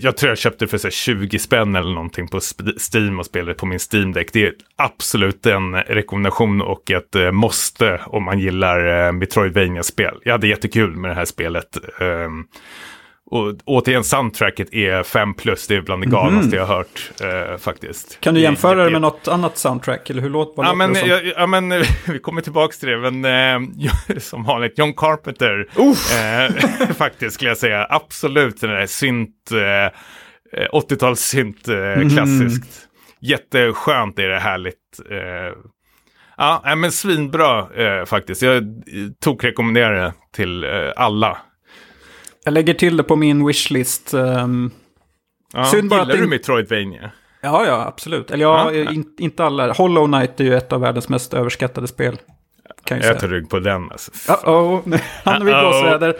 jag 0.00 0.16
tror 0.16 0.28
jag 0.30 0.38
köpte 0.38 0.64
det 0.64 0.68
för 0.68 0.78
så 0.78 0.86
här, 0.86 0.92
20 0.92 1.38
spänn 1.38 1.76
eller 1.76 1.90
någonting 1.90 2.28
på 2.28 2.40
Steam 2.92 3.18
och 3.18 3.26
spelade 3.26 3.54
på 3.54 3.66
min 3.66 3.78
Steam-däck. 3.92 4.32
Det 4.32 4.46
är 4.46 4.52
absolut 4.76 5.46
en 5.46 5.74
rekommendation 5.74 6.62
och 6.62 6.90
ett 6.90 7.14
eh, 7.14 7.30
måste 7.30 8.00
om 8.06 8.24
man 8.24 8.38
gillar 8.38 9.06
eh, 9.06 9.12
Metroidvania-spel. 9.12 10.14
Jag 10.24 10.32
hade 10.32 10.48
jättekul 10.48 10.96
med 10.96 11.10
det 11.10 11.14
här 11.14 11.24
spelet. 11.24 11.78
Och 13.30 13.54
återigen, 13.64 14.04
soundtracket 14.04 14.74
är 14.74 15.02
5 15.02 15.34
plus, 15.34 15.66
det 15.66 15.76
är 15.76 15.80
bland 15.80 16.02
det 16.02 16.10
galnaste 16.10 16.56
jag 16.56 16.66
har 16.66 16.76
hört 16.76 17.10
eh, 17.20 17.58
faktiskt. 17.58 18.20
Kan 18.20 18.34
du 18.34 18.40
jämföra 18.40 18.84
det 18.84 18.90
med 18.90 19.00
något 19.00 19.28
annat 19.28 19.58
soundtrack? 19.58 20.10
Eller 20.10 20.22
hur 20.22 20.30
vad 20.56 20.66
Ja 20.66 20.74
men, 20.74 20.94
ja, 20.94 21.20
ja, 21.36 21.46
men 21.46 21.68
vi 22.08 22.18
kommer 22.18 22.40
tillbaka 22.40 22.72
till 22.72 22.88
det, 22.88 23.10
men 23.10 23.24
eh, 23.24 24.18
som 24.18 24.44
vanligt, 24.44 24.78
John 24.78 24.94
Carpenter, 24.94 25.68
eh, 25.76 26.90
faktiskt 26.94 27.34
skulle 27.34 27.50
jag 27.50 27.58
säga, 27.58 27.86
absolut 27.90 28.60
den 28.60 28.70
där 28.70 28.86
synt, 28.86 29.50
eh, 29.52 30.60
eh, 30.62 30.68
80-talssynt, 30.72 31.68
eh, 31.68 32.08
klassiskt. 32.08 32.88
Jätteskönt 33.20 34.18
är 34.18 34.28
det, 34.28 34.40
härligt. 34.40 35.00
Eh, 35.10 35.56
ja, 36.36 36.74
men 36.76 36.92
svinbra 36.92 37.58
eh, 37.76 38.04
faktiskt. 38.04 38.42
Jag 38.42 38.56
eh, 38.56 38.62
tog 39.24 39.44
rekommendera 39.44 40.02
det 40.02 40.12
till 40.34 40.64
eh, 40.64 40.70
alla. 40.96 41.38
Jag 42.44 42.54
lägger 42.54 42.74
till 42.74 42.96
det 42.96 43.02
på 43.02 43.16
min 43.16 43.46
wishlist. 43.46 44.14
ehm, 44.14 44.70
Ja, 45.52 45.64
Synd 45.64 45.90
bara 45.90 46.00
gillar 46.00 46.14
att 46.14 46.20
du 46.20 46.26
Metroidvania? 46.26 47.10
ja, 47.40 47.66
ja, 47.66 47.84
absolut. 47.86 48.30
Eller 48.30 48.44
ja, 48.44 48.72
Ja. 48.72 48.90
In, 48.92 49.04
inte 49.18 49.44
alla. 49.44 49.72
Hollow 49.72 50.06
Knight 50.06 50.40
är 50.40 50.44
ju 50.44 50.54
ett 50.56 50.72
av 50.72 50.80
världens 50.80 51.08
mest 51.08 51.34
överskattade 51.34 51.86
spel. 51.86 52.16
Kan 52.84 52.98
jag 53.00 53.06
Jag 53.06 53.20
tar 53.20 53.28
rygg 53.28 53.48
på 53.50 53.58
den. 53.58 53.90
Alltså. 53.90 54.10
Uh-oh, 54.12 54.80
nu 54.88 54.98
hamnar 55.24 55.44
vi 55.46 55.50
i 55.50 55.54
Uh-oh. 55.54 55.60
blåsväder. 55.60 56.14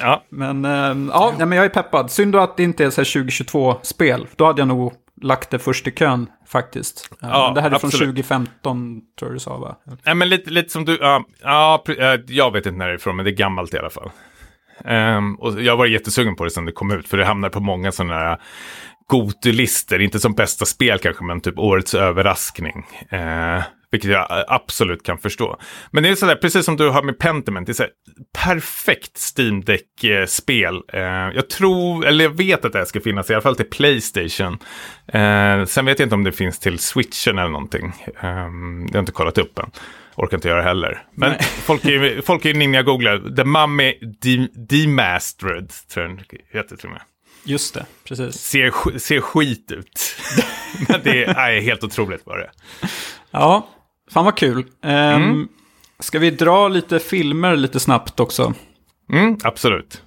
Ja, 0.00 0.24
Men 0.28 0.64
ehm, 0.64 1.10
ja, 1.14 1.34
men 1.38 1.52
jag 1.52 1.64
är 1.64 1.68
peppad. 1.68 2.10
Synd 2.10 2.36
att 2.36 2.56
det 2.56 2.62
inte 2.62 2.84
är 2.84 2.90
så 2.90 3.00
här 3.00 3.06
2022-spel. 3.06 4.26
Då 4.36 4.46
hade 4.46 4.60
jag 4.60 4.68
nog 4.68 4.92
lagt 5.22 5.50
det 5.50 5.58
först 5.58 5.86
i 5.86 5.90
kön 5.90 6.26
faktiskt. 6.48 7.08
Eh, 7.22 7.28
Ja, 7.32 7.52
det 7.54 7.60
här 7.60 7.70
är 7.70 7.78
från 7.78 7.88
absolut. 7.88 8.08
2015 8.08 9.00
tror 9.18 9.30
jag 9.30 9.36
du 9.36 9.40
sa 9.40 9.56
va? 9.58 9.76
Nej, 10.04 10.14
men 10.14 10.28
lite, 10.28 10.50
lite 10.50 10.68
som 10.70 10.84
du, 10.84 10.98
ja, 11.00 11.24
ja, 11.42 11.84
eh, 11.88 12.20
jag 12.26 12.52
vet 12.52 12.66
inte 12.66 12.78
när 12.78 12.86
det 12.86 12.92
är 12.92 12.96
ifrån, 12.96 13.16
men 13.16 13.24
det 13.24 13.30
är 13.30 13.36
gammalt 13.36 13.74
i 13.74 13.78
alla 13.78 13.90
fall. 13.90 14.10
Um, 14.84 15.34
och 15.34 15.62
jag 15.62 15.76
var 15.76 15.86
jättesugen 15.86 16.36
på 16.36 16.44
det 16.44 16.50
sen 16.50 16.64
det 16.64 16.72
kom 16.72 16.90
ut, 16.90 17.08
för 17.08 17.16
det 17.16 17.24
hamnar 17.24 17.48
på 17.48 17.60
många 17.60 17.92
sådana 17.92 18.14
här 18.14 18.38
gotulistor. 19.06 20.00
inte 20.00 20.20
som 20.20 20.34
bästa 20.34 20.64
spel 20.64 20.98
kanske, 20.98 21.24
men 21.24 21.40
typ 21.40 21.58
årets 21.58 21.94
överraskning. 21.94 22.86
Eh, 23.10 23.62
vilket 23.92 24.10
jag 24.10 24.44
absolut 24.48 25.02
kan 25.02 25.18
förstå. 25.18 25.60
Men 25.90 26.02
det 26.02 26.08
är 26.08 26.14
sådär, 26.14 26.36
precis 26.36 26.64
som 26.64 26.76
du 26.76 26.88
har 26.88 27.02
med 27.02 27.18
Pentiment, 27.18 27.66
det 27.66 27.72
är 27.72 27.74
sådär, 27.74 27.92
perfekt 28.44 29.18
Steam 29.36 29.60
Deck-spel. 29.64 30.82
Eh, 30.92 31.00
jag 31.34 31.50
tror, 31.50 32.06
eller 32.06 32.24
jag 32.24 32.36
vet 32.36 32.64
att 32.64 32.72
det 32.72 32.78
här 32.78 32.86
ska 32.86 33.00
finnas, 33.00 33.30
i 33.30 33.34
alla 33.34 33.42
fall 33.42 33.56
till 33.56 33.70
Playstation. 33.70 34.58
Eh, 35.06 35.64
sen 35.64 35.84
vet 35.84 35.98
jag 35.98 36.06
inte 36.06 36.14
om 36.14 36.24
det 36.24 36.32
finns 36.32 36.58
till 36.58 36.78
Switchen 36.78 37.38
eller 37.38 37.50
någonting. 37.50 37.92
Eh, 38.20 38.28
jag 38.88 38.92
har 38.92 38.98
inte 38.98 39.12
kollat 39.12 39.38
upp 39.38 39.58
än. 39.58 39.70
Orkar 40.22 40.36
inte 40.36 40.48
göra 40.48 40.62
heller. 40.62 41.02
Men 41.14 41.34
folk 41.42 41.84
är 41.84 41.90
ju 41.90 42.22
folk 42.22 42.44
är 42.44 42.54
ninja-googlar. 42.54 43.36
The 43.36 43.44
Mummy 43.44 43.94
De- 44.20 44.48
Demastered, 44.54 45.72
tror 45.94 46.06
jag 46.06 46.16
den 46.16 46.24
heter 46.52 46.76
till 46.76 46.86
och 46.86 46.92
med. 46.92 47.02
Just 47.44 47.74
det, 47.74 47.86
precis. 48.04 48.34
Ser, 48.34 48.98
ser 48.98 49.20
skit 49.20 49.72
ut. 49.72 50.16
Men 50.88 51.00
det 51.04 51.24
är, 51.24 51.34
nej, 51.34 51.60
helt 51.60 51.84
otroligt 51.84 52.26
var 52.26 52.38
det. 52.38 52.50
Ja, 53.30 53.68
fan 54.10 54.24
vad 54.24 54.36
kul. 54.36 54.64
Ehm, 54.84 55.22
Mm. 55.22 55.48
Ska 55.98 56.18
vi 56.18 56.30
dra 56.30 56.68
lite 56.68 56.98
filmer 56.98 57.56
lite 57.56 57.80
snabbt 57.80 58.20
också? 58.20 58.54
Mm, 59.12 59.38
absolut. 59.44 60.02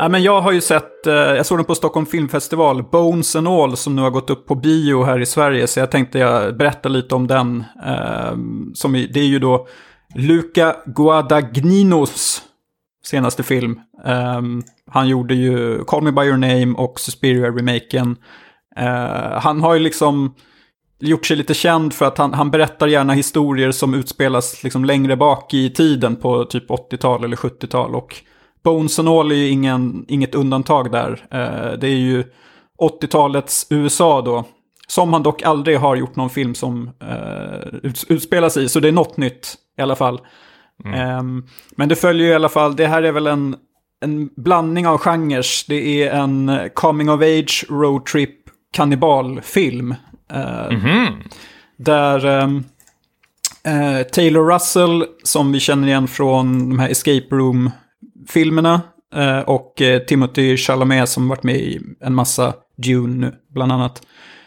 Ja, 0.00 0.08
men 0.08 0.22
jag 0.22 0.40
har 0.40 0.52
ju 0.52 0.60
sett, 0.60 1.06
eh, 1.06 1.14
jag 1.14 1.46
såg 1.46 1.58
den 1.58 1.64
på 1.64 1.74
Stockholm 1.74 2.06
Filmfestival, 2.06 2.82
Bones 2.82 3.36
and 3.36 3.48
All, 3.48 3.76
som 3.76 3.96
nu 3.96 4.02
har 4.02 4.10
gått 4.10 4.30
upp 4.30 4.46
på 4.46 4.54
bio 4.54 5.04
här 5.04 5.20
i 5.20 5.26
Sverige. 5.26 5.66
Så 5.66 5.80
jag 5.80 5.90
tänkte 5.90 6.18
jag 6.18 6.56
berätta 6.56 6.88
lite 6.88 7.14
om 7.14 7.26
den. 7.26 7.64
Ehm, 7.86 8.74
som 8.74 8.92
det 8.92 9.20
är 9.20 9.26
ju 9.26 9.38
då 9.38 9.66
Luca 10.14 10.76
Guadagninos 10.86 12.42
senaste 13.04 13.42
film. 13.42 13.80
Ehm, 14.04 14.62
han 14.90 15.08
gjorde 15.08 15.34
ju 15.34 15.84
Call 15.84 16.02
Me 16.02 16.12
By 16.12 16.22
Your 16.22 16.36
Name 16.36 16.74
och 16.76 17.00
Suspiria-remaken. 17.00 18.16
Eh, 18.76 19.40
han 19.40 19.60
har 19.60 19.74
ju 19.74 19.80
liksom 19.80 20.34
gjort 21.00 21.26
sig 21.26 21.36
lite 21.36 21.54
känd 21.54 21.94
för 21.94 22.06
att 22.06 22.18
han, 22.18 22.34
han 22.34 22.50
berättar 22.50 22.86
gärna 22.86 23.12
historier 23.12 23.70
som 23.70 23.94
utspelas 23.94 24.62
liksom 24.64 24.84
längre 24.84 25.16
bak 25.16 25.54
i 25.54 25.70
tiden 25.70 26.16
på 26.16 26.44
typ 26.44 26.70
80-tal 26.70 27.24
eller 27.24 27.36
70-tal. 27.36 27.94
Och 27.94 28.22
Bones 28.68 28.98
and 28.98 29.08
All 29.08 29.30
är 29.32 29.36
ju 29.36 29.48
ingen, 29.48 30.04
inget 30.08 30.34
undantag 30.34 30.92
där. 30.92 31.26
Eh, 31.30 31.78
det 31.78 31.86
är 31.88 31.96
ju 31.96 32.24
80-talets 32.82 33.66
USA 33.70 34.22
då. 34.22 34.44
Som 34.86 35.12
han 35.12 35.22
dock 35.22 35.42
aldrig 35.42 35.78
har 35.78 35.96
gjort 35.96 36.16
någon 36.16 36.30
film 36.30 36.54
som 36.54 36.90
eh, 37.02 37.68
ut, 37.82 38.04
utspelas 38.08 38.56
i. 38.56 38.68
Så 38.68 38.80
det 38.80 38.88
är 38.88 38.92
något 38.92 39.16
nytt 39.16 39.54
i 39.78 39.82
alla 39.82 39.96
fall. 39.96 40.20
Ehm, 40.94 41.44
men 41.76 41.88
det 41.88 41.96
följer 41.96 42.26
ju 42.26 42.32
i 42.32 42.34
alla 42.34 42.48
fall, 42.48 42.76
det 42.76 42.86
här 42.86 43.02
är 43.02 43.12
väl 43.12 43.26
en, 43.26 43.56
en 44.04 44.28
blandning 44.36 44.86
av 44.86 44.98
genrer. 44.98 45.44
Det 45.68 46.02
är 46.02 46.10
en 46.12 46.60
coming 46.74 47.10
of 47.10 47.20
age 47.22 47.64
roadtrip 47.70 48.30
kannibalfilm. 48.72 49.94
Eh, 50.32 50.70
Mhm. 50.70 51.06
där 51.78 52.26
eh, 53.64 54.02
Taylor 54.12 54.52
Russell, 54.52 55.04
som 55.24 55.52
vi 55.52 55.60
känner 55.60 55.88
igen 55.88 56.08
från 56.08 56.68
de 56.70 56.78
här 56.78 56.88
Escape 56.90 57.26
Room-filmerna, 57.30 57.72
Filmerna 58.26 58.80
eh, 59.14 59.38
och 59.38 59.82
eh, 59.82 60.02
Timothy 60.02 60.56
Chalamet 60.56 61.08
som 61.08 61.28
varit 61.28 61.42
med 61.42 61.56
i 61.56 61.80
en 62.00 62.14
massa 62.14 62.54
Dune 62.76 63.26
nu, 63.26 63.34
bland 63.54 63.72
annat. 63.72 64.02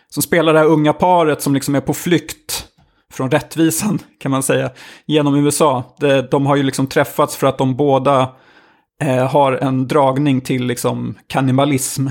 Som 0.10 0.24
spelar 0.24 0.54
det 0.54 0.60
här 0.60 0.66
unga 0.66 0.94
paret 0.94 1.42
som 1.42 1.54
liksom 1.54 1.76
är 1.76 1.82
på 1.82 1.94
flykt 1.94 2.68
från 3.14 3.32
rättvisan, 3.32 4.00
kan 4.20 4.32
man 4.32 4.44
säga, 4.44 4.72
genom 5.06 5.36
USA. 5.36 5.96
De, 6.32 6.46
har 6.46 6.56
ju 6.56 6.64
liksom 6.64 6.88
träffats 6.88 7.36
för 7.36 7.48
att 7.48 7.58
de 7.58 7.76
båda 7.76 8.36
eh, 9.04 9.28
har 9.32 9.54
en 9.54 9.88
dragning 9.88 10.42
till 10.42 10.66
liksom 10.66 11.18
kannibalism. 11.28 12.08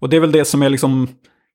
Och 0.00 0.08
det 0.08 0.16
är 0.16 0.20
väl 0.20 0.32
det 0.32 0.44
som 0.44 0.62
är 0.62 0.68
liksom 0.68 1.08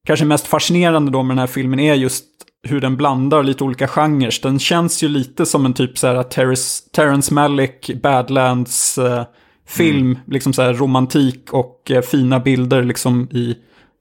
kanske 0.07 0.25
mest 0.25 0.47
fascinerande 0.47 1.11
då 1.11 1.23
med 1.23 1.31
den 1.31 1.39
här 1.39 1.47
filmen 1.47 1.79
är 1.79 1.93
just 1.93 2.25
hur 2.63 2.81
den 2.81 2.97
blandar 2.97 3.43
lite 3.43 3.63
olika 3.63 3.87
genrer. 3.87 4.41
Den 4.43 4.59
känns 4.59 5.03
ju 5.03 5.07
lite 5.07 5.45
som 5.45 5.65
en 5.65 5.73
typ 5.73 5.97
så 5.97 6.07
här 6.07 6.23
Terrence, 6.23 6.89
Terrence 6.91 7.33
Malick, 7.33 7.91
Badlands 8.01 8.97
eh, 8.97 9.23
film, 9.67 10.11
mm. 10.11 10.19
liksom 10.27 10.53
så 10.53 10.61
här 10.61 10.73
romantik 10.73 11.53
och 11.53 11.91
eh, 11.91 12.01
fina 12.01 12.39
bilder 12.39 12.83
liksom 12.83 13.27
i, 13.31 13.55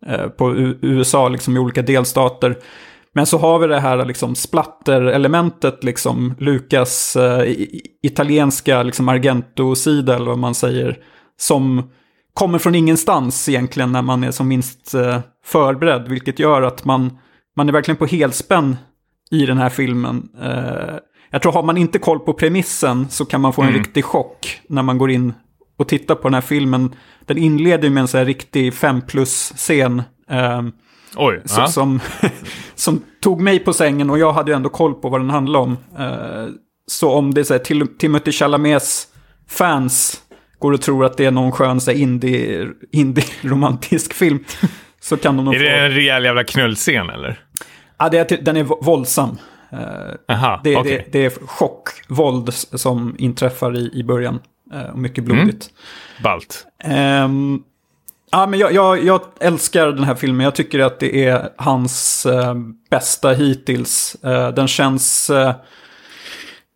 eh, 0.07 0.27
på 0.27 0.57
U 0.57 0.79
USA, 0.83 1.29
liksom 1.29 1.57
i 1.57 1.61
olika 1.61 1.83
delstater. 1.83 2.57
Men 3.13 3.27
så 3.27 3.39
har 3.39 3.59
vi 3.59 3.67
det 3.67 3.81
här 3.81 4.05
liksom 4.05 4.35
splatter-elementet, 4.35 5.85
liksom 5.85 6.35
Lukas 6.39 7.17
eh, 7.17 7.55
italienska 8.03 8.83
liksom 8.83 9.09
Argento-sida, 9.09 10.17
eller 10.17 10.27
vad 10.27 10.39
man 10.39 10.55
säger, 10.55 10.99
som 11.37 11.91
kommer 12.35 12.59
från 12.59 12.75
ingenstans 12.75 13.49
egentligen 13.49 13.93
när 13.93 14.03
man 14.03 14.25
är 14.25 14.31
som 14.31 14.49
minst 14.49 14.95
eh, 14.95 15.19
förberedd, 15.45 16.09
vilket 16.09 16.39
gör 16.39 16.63
att 16.63 16.85
man, 16.85 17.19
man 17.57 17.68
är 17.68 17.72
verkligen 17.72 17.96
på 17.96 18.07
helspänn 18.07 18.76
i 19.30 19.46
den 19.46 19.59
här 19.59 19.68
filmen. 19.68 20.28
Eh, 20.42 20.96
jag 21.30 21.42
tror 21.42 21.53
har 21.53 21.62
man 21.62 21.76
inte 21.76 21.98
koll 21.98 22.18
på 22.18 22.32
premissen 22.32 23.09
så 23.09 23.24
kan 23.24 23.40
man 23.40 23.53
få 23.53 23.62
en 23.62 23.68
mm. 23.68 23.80
riktig 23.80 24.05
chock 24.05 24.61
när 24.68 24.82
man 24.82 24.98
går 24.98 25.11
in 25.11 25.32
och 25.76 25.88
tittar 25.88 26.14
på 26.14 26.22
den 26.22 26.34
här 26.34 26.40
filmen. 26.40 26.94
Den 27.26 27.38
inleder 27.38 27.90
med 27.90 28.01
en 28.01 28.09
sån 28.09 28.18
här 28.18 28.24
riktig 28.24 28.74
5 28.74 29.01
plus-scen. 29.01 30.03
Eh, 30.30 30.62
Oj, 31.16 31.42
så, 31.44 31.66
som, 31.66 32.01
som 32.74 33.03
tog 33.20 33.40
mig 33.40 33.59
på 33.59 33.72
sängen 33.72 34.11
och 34.11 34.18
jag 34.18 34.32
hade 34.32 34.51
ju 34.51 34.57
ändå 34.57 34.68
koll 34.68 34.94
på 34.94 35.09
vad 35.09 35.20
den 35.20 35.30
handlade 35.30 35.64
om. 35.64 35.76
Eh, 35.98 36.46
så 36.86 37.11
om 37.11 37.34
det 37.34 37.40
är 37.40 37.44
så 37.44 37.55
här, 37.55 37.59
till, 37.59 37.86
Timothy 37.98 38.32
Chalamets 38.32 39.09
fans 39.48 40.22
går 40.59 40.72
och 40.72 40.80
tror 40.80 41.05
att 41.05 41.16
det 41.16 41.24
är 41.24 41.30
någon 41.30 41.53
skön 41.53 41.80
indie-romantisk 42.92 44.12
indie 44.12 44.14
film. 44.14 44.44
Så 45.01 45.16
kan 45.16 45.36
de 45.36 45.44
nog 45.44 45.55
Är 45.55 45.59
det 45.59 45.70
en 45.70 45.90
rejäl 45.90 46.24
jävla 46.24 46.44
knullscen 46.44 47.11
eller? 47.11 47.44
Ja, 47.98 48.09
det 48.09 48.32
är, 48.32 48.42
den 48.42 48.57
är 48.57 48.64
våldsam. 48.64 49.38
Uh, 49.72 49.78
Aha, 50.28 50.61
det, 50.64 50.76
okay. 50.76 50.92
det, 50.92 51.12
det, 51.12 51.24
är 51.24 51.30
chockvåld 51.46 52.55
som 52.55 53.16
inträffar 53.18 53.76
i, 53.76 53.90
i 53.94 54.05
början. 54.05 54.40
Uh, 54.74 54.90
och 54.90 54.98
mycket 54.98 55.24
blodigt. 55.24 55.70
Mm. 55.70 56.22
Balt. 56.22 56.66
Um, 56.84 57.62
ja, 58.30 58.46
men 58.46 58.59
jag, 58.59 58.72
jag, 58.72 59.05
jag, 59.05 59.20
älskar 59.40 59.86
den 59.86 60.05
här 60.05 60.14
filmen. 60.14 60.44
Jag 60.44 60.55
tycker 60.55 60.78
att 60.78 61.01
det 61.01 61.26
är 61.26 61.48
hans 61.57 62.26
uh, 62.26 62.55
bästa 62.90 63.32
hittills. 63.32 64.16
den 64.57 64.68
känns... 64.68 65.30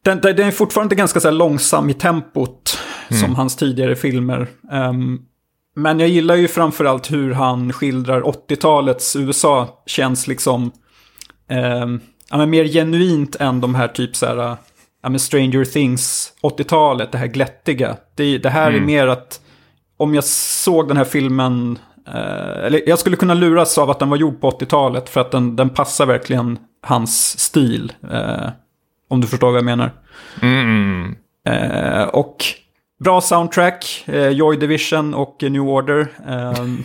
Den, 0.04 0.20
den, 0.20 0.38
är 0.38 0.50
fortfarande 0.50 0.94
ganska 0.94 1.20
så 1.20 1.30
långsam 1.30 1.90
i 1.90 1.94
tempot 1.94 2.78
mm. 3.10 3.20
som 3.20 3.34
hans 3.34 3.56
tidigare 3.56 3.96
filmer. 3.96 4.46
Um, 4.72 5.26
men 5.74 6.00
jag 6.00 6.08
gillar 6.08 6.34
ju 6.34 6.48
framförallt 6.48 7.12
hur 7.12 7.32
han 7.32 7.72
skildrar 7.72 8.22
80-talets 8.22 9.16
USA. 9.16 9.82
Känns 9.86 10.26
liksom 10.26 10.72
um, 11.82 12.00
ja, 12.30 12.36
men 12.36 12.50
mer 12.50 12.64
genuint 12.64 13.36
än 13.36 13.60
de 13.60 13.74
här 13.74 13.88
typ 13.88 14.16
så 14.16 14.26
här, 14.26 14.56
ja, 15.02 15.08
men 15.08 15.18
Stranger 15.18 15.64
Things 15.64 16.32
80-talet, 16.42 17.12
det 17.12 17.18
här 17.18 17.26
glättiga. 17.26 17.96
Det, 18.14 18.38
det 18.38 18.50
här 18.50 18.68
mm. 18.68 18.82
är 18.82 18.86
mer 18.86 19.06
att 19.06 19.40
om 19.96 20.14
jag 20.14 20.24
såg 20.24 20.88
den 20.88 20.96
här 20.96 21.04
filmen, 21.04 21.78
eh, 22.06 22.64
eller 22.64 22.88
jag 22.88 22.98
skulle 22.98 23.16
kunna 23.16 23.34
luras 23.34 23.78
av 23.78 23.90
att 23.90 23.98
den 23.98 24.10
var 24.10 24.16
gjord 24.16 24.40
på 24.40 24.50
80-talet 24.50 25.08
för 25.08 25.20
att 25.20 25.30
den, 25.30 25.56
den 25.56 25.70
passar 25.70 26.06
verkligen 26.06 26.58
hans 26.82 27.38
stil. 27.38 27.92
Eh, 28.12 28.48
om 29.08 29.20
du 29.20 29.26
förstår 29.26 29.50
vad 29.50 29.56
jag 29.56 29.64
menar. 29.64 29.92
Mm. 30.42 31.14
Eh, 31.46 32.02
och 32.02 32.36
Bra 33.01 33.20
soundtrack, 33.20 34.05
eh, 34.07 34.28
Joy 34.28 34.57
Division 34.57 35.14
och 35.14 35.36
New 35.40 35.62
Order. 35.62 36.09
Um. 36.26 36.84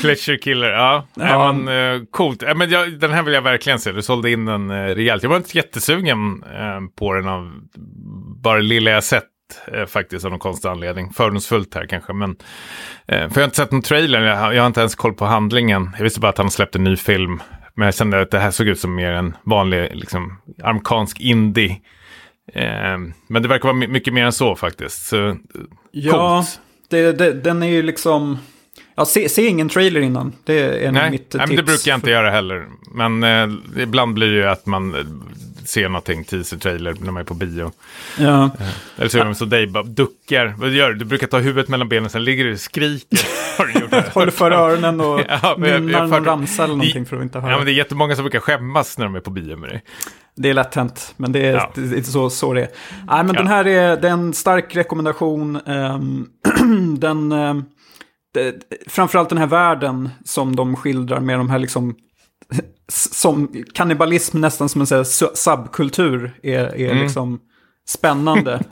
Pleasure 0.00 0.38
Killer, 0.38 0.68
ja. 0.68 1.06
ja. 1.14 1.52
Men, 1.52 1.68
uh, 1.68 2.04
coolt. 2.10 2.42
Ja, 2.42 2.54
men 2.54 2.70
jag, 2.70 2.98
den 2.98 3.10
här 3.10 3.22
vill 3.22 3.34
jag 3.34 3.42
verkligen 3.42 3.78
se. 3.78 3.92
Du 3.92 4.02
sålde 4.02 4.30
in 4.30 4.44
den 4.44 4.70
uh, 4.70 4.94
rejält. 4.94 5.22
Jag 5.22 5.30
var 5.30 5.36
inte 5.36 5.56
jättesugen 5.56 6.44
uh, 6.44 6.80
på 6.98 7.14
den 7.14 7.28
av 7.28 7.52
bara 8.42 8.56
det 8.56 8.64
lilla 8.64 8.90
jag 8.90 9.04
sett 9.04 9.24
faktiskt 9.86 10.24
av 10.24 10.30
någon 10.30 10.40
konstig 10.40 10.68
anledning. 10.68 11.12
Fördomsfullt 11.12 11.74
här 11.74 11.86
kanske, 11.86 12.12
men 12.12 12.36
för 13.06 13.16
jag 13.16 13.40
har 13.40 13.44
inte 13.44 13.56
sett 13.56 13.72
någon 13.72 13.82
trailer. 13.82 14.22
Jag, 14.22 14.54
jag 14.54 14.62
har 14.62 14.66
inte 14.66 14.80
ens 14.80 14.94
koll 14.94 15.14
på 15.14 15.24
handlingen. 15.24 15.90
Jag 15.96 16.04
visste 16.04 16.20
bara 16.20 16.28
att 16.28 16.38
han 16.38 16.50
släppte 16.50 16.78
en 16.78 16.84
ny 16.84 16.96
film. 16.96 17.42
Men 17.74 17.84
jag 17.84 17.94
kände 17.94 18.20
att 18.20 18.30
det 18.30 18.38
här 18.38 18.50
såg 18.50 18.68
ut 18.68 18.80
som 18.80 18.94
mer 18.94 19.12
en 19.12 19.36
vanlig 19.44 19.90
liksom, 19.94 20.40
amerikansk 20.62 21.20
indie 21.20 21.76
Eh, 21.76 21.76
men 23.26 23.42
det 23.42 23.48
verkar 23.48 23.68
vara 23.68 23.88
mycket 23.88 24.14
mer 24.14 24.24
än 24.24 24.32
så 24.32 24.56
faktiskt. 24.56 25.06
Så, 25.06 25.36
ja, 25.90 26.44
det, 26.88 27.12
det, 27.12 27.32
den 27.32 27.62
är 27.62 27.66
ju 27.66 27.82
liksom... 27.82 28.38
Ja, 28.94 29.04
se, 29.04 29.28
se, 29.28 29.46
ingen 29.46 29.68
trailer 29.68 30.00
innan. 30.00 30.32
Det 30.44 30.86
är 30.86 30.92
nej, 30.92 31.10
mitt 31.10 31.34
nej, 31.34 31.46
tips. 31.46 31.56
det 31.56 31.62
brukar 31.62 31.90
jag 31.90 31.96
inte 31.96 32.10
göra 32.10 32.30
heller. 32.30 32.66
Men 32.94 33.22
eh, 33.22 33.48
ibland 33.82 34.14
blir 34.14 34.26
det 34.26 34.36
ju 34.36 34.48
att 34.48 34.66
man 34.66 34.94
eh, 34.94 35.00
ser 35.64 35.88
någonting, 35.88 36.24
teaser-trailer, 36.24 36.96
när 37.00 37.12
man 37.12 37.20
är 37.20 37.24
på 37.24 37.34
bio. 37.34 37.72
Ja. 38.18 38.44
Eh, 38.44 38.68
eller 38.96 39.08
så 39.08 39.18
är 39.18 39.24
de 39.24 39.34
så 39.34 39.44
dig, 39.44 39.66
bara 39.66 39.82
duckar. 39.82 40.54
Vad 40.58 40.70
gör 40.70 40.88
du? 40.88 40.94
Du 40.94 41.04
brukar 41.04 41.26
ta 41.26 41.38
huvudet 41.38 41.68
mellan 41.68 41.88
benen, 41.88 42.10
sen 42.10 42.24
ligger 42.24 42.44
du 42.44 42.52
och 42.52 42.60
skriker. 42.60 43.18
Håller 44.14 44.30
för 44.30 44.50
öronen 44.50 45.00
och 45.00 45.20
ja, 45.28 45.54
nynnar 45.58 46.06
någon 46.06 46.24
ramsa 46.24 46.64
eller 46.64 46.76
någonting 46.76 47.06
för 47.06 47.16
att 47.16 47.22
inte 47.22 47.40
höra. 47.40 47.50
Ja, 47.50 47.56
men 47.56 47.66
det 47.66 47.72
är 47.72 47.74
jättemånga 47.74 48.14
som 48.14 48.24
brukar 48.24 48.40
skämmas 48.40 48.98
när 48.98 49.04
de 49.04 49.14
är 49.14 49.20
på 49.20 49.30
bio 49.30 49.56
med 49.56 49.70
dig. 49.70 49.82
Det 50.36 50.50
är 50.50 50.54
lätt 50.54 50.74
hänt, 50.74 51.14
men 51.16 51.32
det 51.32 51.46
är, 51.46 51.52
ja. 51.52 51.72
är 51.96 52.02
så, 52.02 52.30
så 52.30 52.52
det 52.52 52.60
är. 52.60 52.68
Nej, 53.08 53.24
men 53.24 53.26
ja. 53.26 53.32
den 53.32 53.46
här 53.46 53.66
är, 53.66 53.96
det 53.96 54.08
är 54.08 54.12
en 54.12 54.32
stark 54.32 54.76
rekommendation. 54.76 55.60
Um, 55.66 56.28
den, 56.98 57.32
um, 57.32 57.64
det, 58.34 58.54
framförallt 58.86 59.28
den 59.28 59.38
här 59.38 59.46
världen 59.46 60.08
som 60.24 60.56
de 60.56 60.76
skildrar 60.76 61.20
med 61.20 61.38
de 61.38 61.50
här 61.50 61.58
liksom 61.58 61.94
som 62.88 63.64
kannibalism 63.74 64.40
nästan 64.40 64.68
som 64.68 64.80
en 64.80 64.86
här, 64.90 65.34
subkultur 65.34 66.32
är, 66.42 66.58
är 66.58 66.90
mm. 66.90 67.02
liksom 67.02 67.40
spännande. 67.86 68.62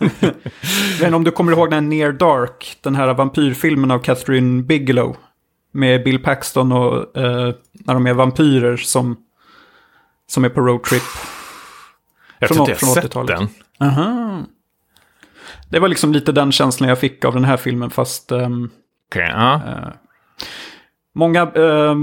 Men 1.01 1.15
om 1.15 1.25
du 1.25 1.31
kommer 1.31 1.53
ihåg 1.53 1.71
den 1.71 1.85
här 1.85 1.91
Near 1.91 2.13
Dark, 2.13 2.77
den 2.81 2.95
här 2.95 3.15
vampyrfilmen 3.15 3.91
av 3.91 3.99
Catherine 3.99 4.63
Bigelow. 4.63 5.17
Med 5.73 6.05
Bill 6.05 6.23
Paxton 6.23 6.73
och 6.73 7.17
uh, 7.17 7.55
när 7.73 7.95
de 7.95 8.07
är 8.07 8.15
vampyrer 8.15 8.77
som, 8.77 9.17
som 10.27 10.45
är 10.45 10.49
på 10.49 10.61
roadtrip. 10.61 11.03
Jag 12.39 12.49
tror 12.49 12.61
inte 12.61 12.79
jag 12.81 12.89
har 12.89 13.03
sett 13.03 13.27
den. 13.27 13.49
Aha. 13.81 14.45
Det 15.71 15.79
var 15.79 15.89
liksom 15.89 16.13
lite 16.13 16.33
den 16.33 16.53
känslan 16.53 16.89
jag 16.89 16.99
fick 16.99 17.25
av 17.25 17.35
den 17.35 17.45
här 17.45 17.57
filmen, 17.57 17.91
fast... 17.91 18.33
Um, 18.33 18.43
ehm, 18.43 18.71
okay, 19.11 19.31
uh. 19.31 19.55
uh, 19.55 19.89
många, 21.19 21.53
uh, 21.57 21.95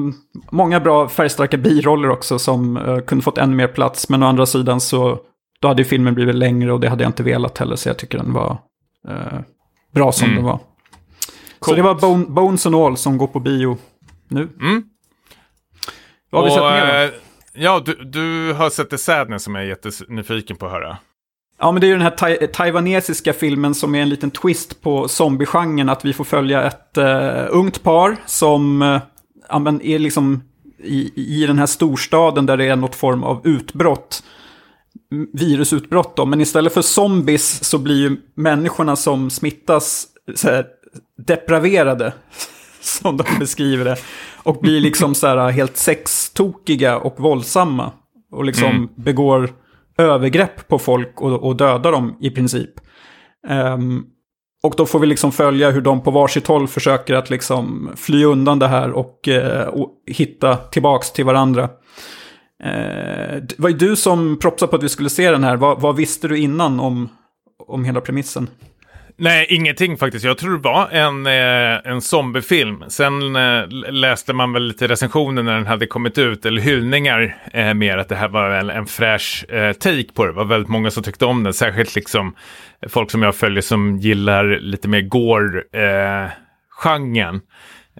många 0.51 0.79
bra 0.79 1.09
färgstarka 1.09 1.57
biroller 1.57 2.09
också 2.09 2.39
som 2.39 2.77
uh, 2.77 2.99
kunde 2.99 3.23
fått 3.23 3.37
ännu 3.37 3.55
mer 3.55 3.67
plats, 3.67 4.09
men 4.09 4.23
å 4.23 4.25
andra 4.25 4.45
sidan 4.45 4.81
så 4.81 5.19
då 5.59 5.67
hade 5.67 5.83
filmen 5.83 6.13
blivit 6.15 6.35
längre 6.35 6.73
och 6.73 6.79
det 6.79 6.89
hade 6.89 7.03
jag 7.03 7.09
inte 7.09 7.23
velat 7.23 7.57
heller, 7.57 7.75
så 7.75 7.89
jag 7.89 7.97
tycker 7.97 8.17
den 8.17 8.33
var 8.33 8.57
uh, 9.09 9.39
bra 9.93 10.11
som 10.11 10.25
mm. 10.25 10.35
den 10.35 10.45
var. 10.45 10.57
Coolt. 10.57 10.65
Så 11.59 11.75
det 11.75 11.81
var 11.81 11.95
Bone, 11.95 12.25
Bones 12.25 12.65
and 12.65 12.75
All 12.75 12.97
som 12.97 13.17
går 13.17 13.27
på 13.27 13.39
bio 13.39 13.77
nu. 14.27 14.49
Mm. 14.61 14.83
Vad 16.29 16.41
har 16.41 16.49
vi 16.49 16.55
sett 16.55 16.63
mer 16.63 17.07
då? 17.07 17.13
Ja, 17.53 17.81
du, 17.85 18.03
du 18.03 18.53
har 18.53 18.69
sett 18.69 18.89
The 18.89 18.97
Sadness 18.97 19.43
som 19.43 19.55
jag 19.55 19.63
är 19.63 19.67
jättenyfiken 19.67 20.57
på 20.57 20.65
att 20.65 20.71
höra. 20.71 20.97
Ja, 21.59 21.71
men 21.71 21.81
det 21.81 21.87
är 21.87 21.89
ju 21.89 21.93
den 21.93 22.01
här 22.01 22.09
ta 22.09 22.47
taiwanesiska 22.47 23.33
filmen 23.33 23.75
som 23.75 23.95
är 23.95 24.01
en 24.01 24.09
liten 24.09 24.31
twist 24.31 24.81
på 24.81 25.07
zombiegenren. 25.07 25.89
Att 25.89 26.05
vi 26.05 26.13
får 26.13 26.23
följa 26.23 26.63
ett 26.63 26.97
uh, 26.97 27.47
ungt 27.49 27.83
par 27.83 28.17
som 28.25 28.81
uh, 28.81 29.01
är 29.81 29.99
liksom 29.99 30.43
i, 30.77 31.11
i 31.41 31.45
den 31.47 31.59
här 31.59 31.65
storstaden 31.65 32.45
där 32.45 32.57
det 32.57 32.65
är 32.65 32.75
något 32.75 32.95
form 32.95 33.23
av 33.23 33.47
utbrott. 33.47 34.23
Virusutbrott 35.33 36.15
då. 36.15 36.25
Men 36.25 36.41
istället 36.41 36.73
för 36.73 36.81
zombies 36.81 37.63
så 37.63 37.77
blir 37.77 37.95
ju 37.95 38.17
människorna 38.35 38.95
som 38.95 39.29
smittas 39.29 40.07
så 40.35 40.49
här, 40.49 40.65
depraverade. 41.17 42.13
Som 42.81 43.17
de 43.17 43.23
beskriver 43.39 43.85
det. 43.85 43.97
Och 44.43 44.59
blir 44.61 44.79
liksom 44.79 45.15
så 45.15 45.27
här 45.27 45.51
helt 45.51 45.77
sextokiga 45.77 46.97
och 46.97 47.19
våldsamma. 47.19 47.91
Och 48.31 48.45
liksom 48.45 48.69
mm. 48.69 48.89
begår 48.95 49.49
övergrepp 49.97 50.67
på 50.67 50.79
folk 50.79 51.21
och, 51.21 51.43
och 51.43 51.55
döda 51.55 51.91
dem 51.91 52.17
i 52.21 52.29
princip. 52.29 52.71
Um, 53.49 54.05
och 54.63 54.73
då 54.77 54.85
får 54.85 54.99
vi 54.99 55.07
liksom 55.07 55.31
följa 55.31 55.71
hur 55.71 55.81
de 55.81 56.03
på 56.03 56.11
varsitt 56.11 56.47
håll 56.47 56.67
försöker 56.67 57.13
att 57.13 57.29
liksom 57.29 57.91
fly 57.95 58.25
undan 58.25 58.59
det 58.59 58.67
här 58.67 58.91
och, 58.91 59.27
eh, 59.27 59.61
uh, 59.61 59.67
och 59.67 59.91
hitta 60.07 60.55
tillbaks 60.55 61.11
till 61.11 61.25
varandra. 61.25 61.69
Eh, 62.63 63.35
uh, 63.35 63.41
det 63.41 63.59
var 63.59 63.69
ju 63.69 63.77
du 63.77 63.95
som 63.95 64.39
propsade 64.39 64.69
på 64.69 64.75
att 64.75 64.83
vi 64.83 64.89
skulle 64.89 65.09
se 65.09 65.31
den 65.31 65.43
här. 65.43 65.55
Vad, 65.55 65.81
vad 65.81 65.95
visste 65.95 66.27
du 66.27 66.37
innan 66.37 66.79
om, 66.79 67.09
om 67.67 67.85
hela 67.85 68.01
premissen? 68.01 68.47
Nej, 69.17 69.47
ingenting 69.49 69.97
faktiskt. 69.97 70.25
Jag 70.25 70.37
tror 70.37 70.51
det 70.51 70.63
var 70.63 70.89
en, 70.89 71.27
eh, 71.27 71.91
en 71.91 72.01
zombiefilm. 72.01 72.83
Sen 72.87 73.35
eh, 73.35 73.67
läste 73.91 74.33
man 74.33 74.53
väl 74.53 74.63
lite 74.63 74.87
recensioner 74.87 75.43
när 75.43 75.55
den 75.55 75.65
hade 75.65 75.87
kommit 75.87 76.17
ut, 76.17 76.45
eller 76.45 76.61
hyllningar 76.61 77.37
eh, 77.53 77.73
mer, 77.73 77.97
att 77.97 78.09
det 78.09 78.15
här 78.15 78.27
var 78.27 78.49
en, 78.49 78.69
en 78.69 78.85
fräsch 78.85 79.45
eh, 79.49 79.73
take 79.73 80.13
på 80.13 80.25
det. 80.25 80.31
Det 80.31 80.35
var 80.35 80.45
väldigt 80.45 80.69
många 80.69 80.91
som 80.91 81.03
tyckte 81.03 81.25
om 81.25 81.43
den, 81.43 81.53
särskilt 81.53 81.95
liksom 81.95 82.35
folk 82.87 83.11
som 83.11 83.23
jag 83.23 83.35
följer 83.35 83.61
som 83.61 83.99
gillar 83.99 84.59
lite 84.59 84.87
mer 84.87 85.01
gore-genren. 85.01 87.41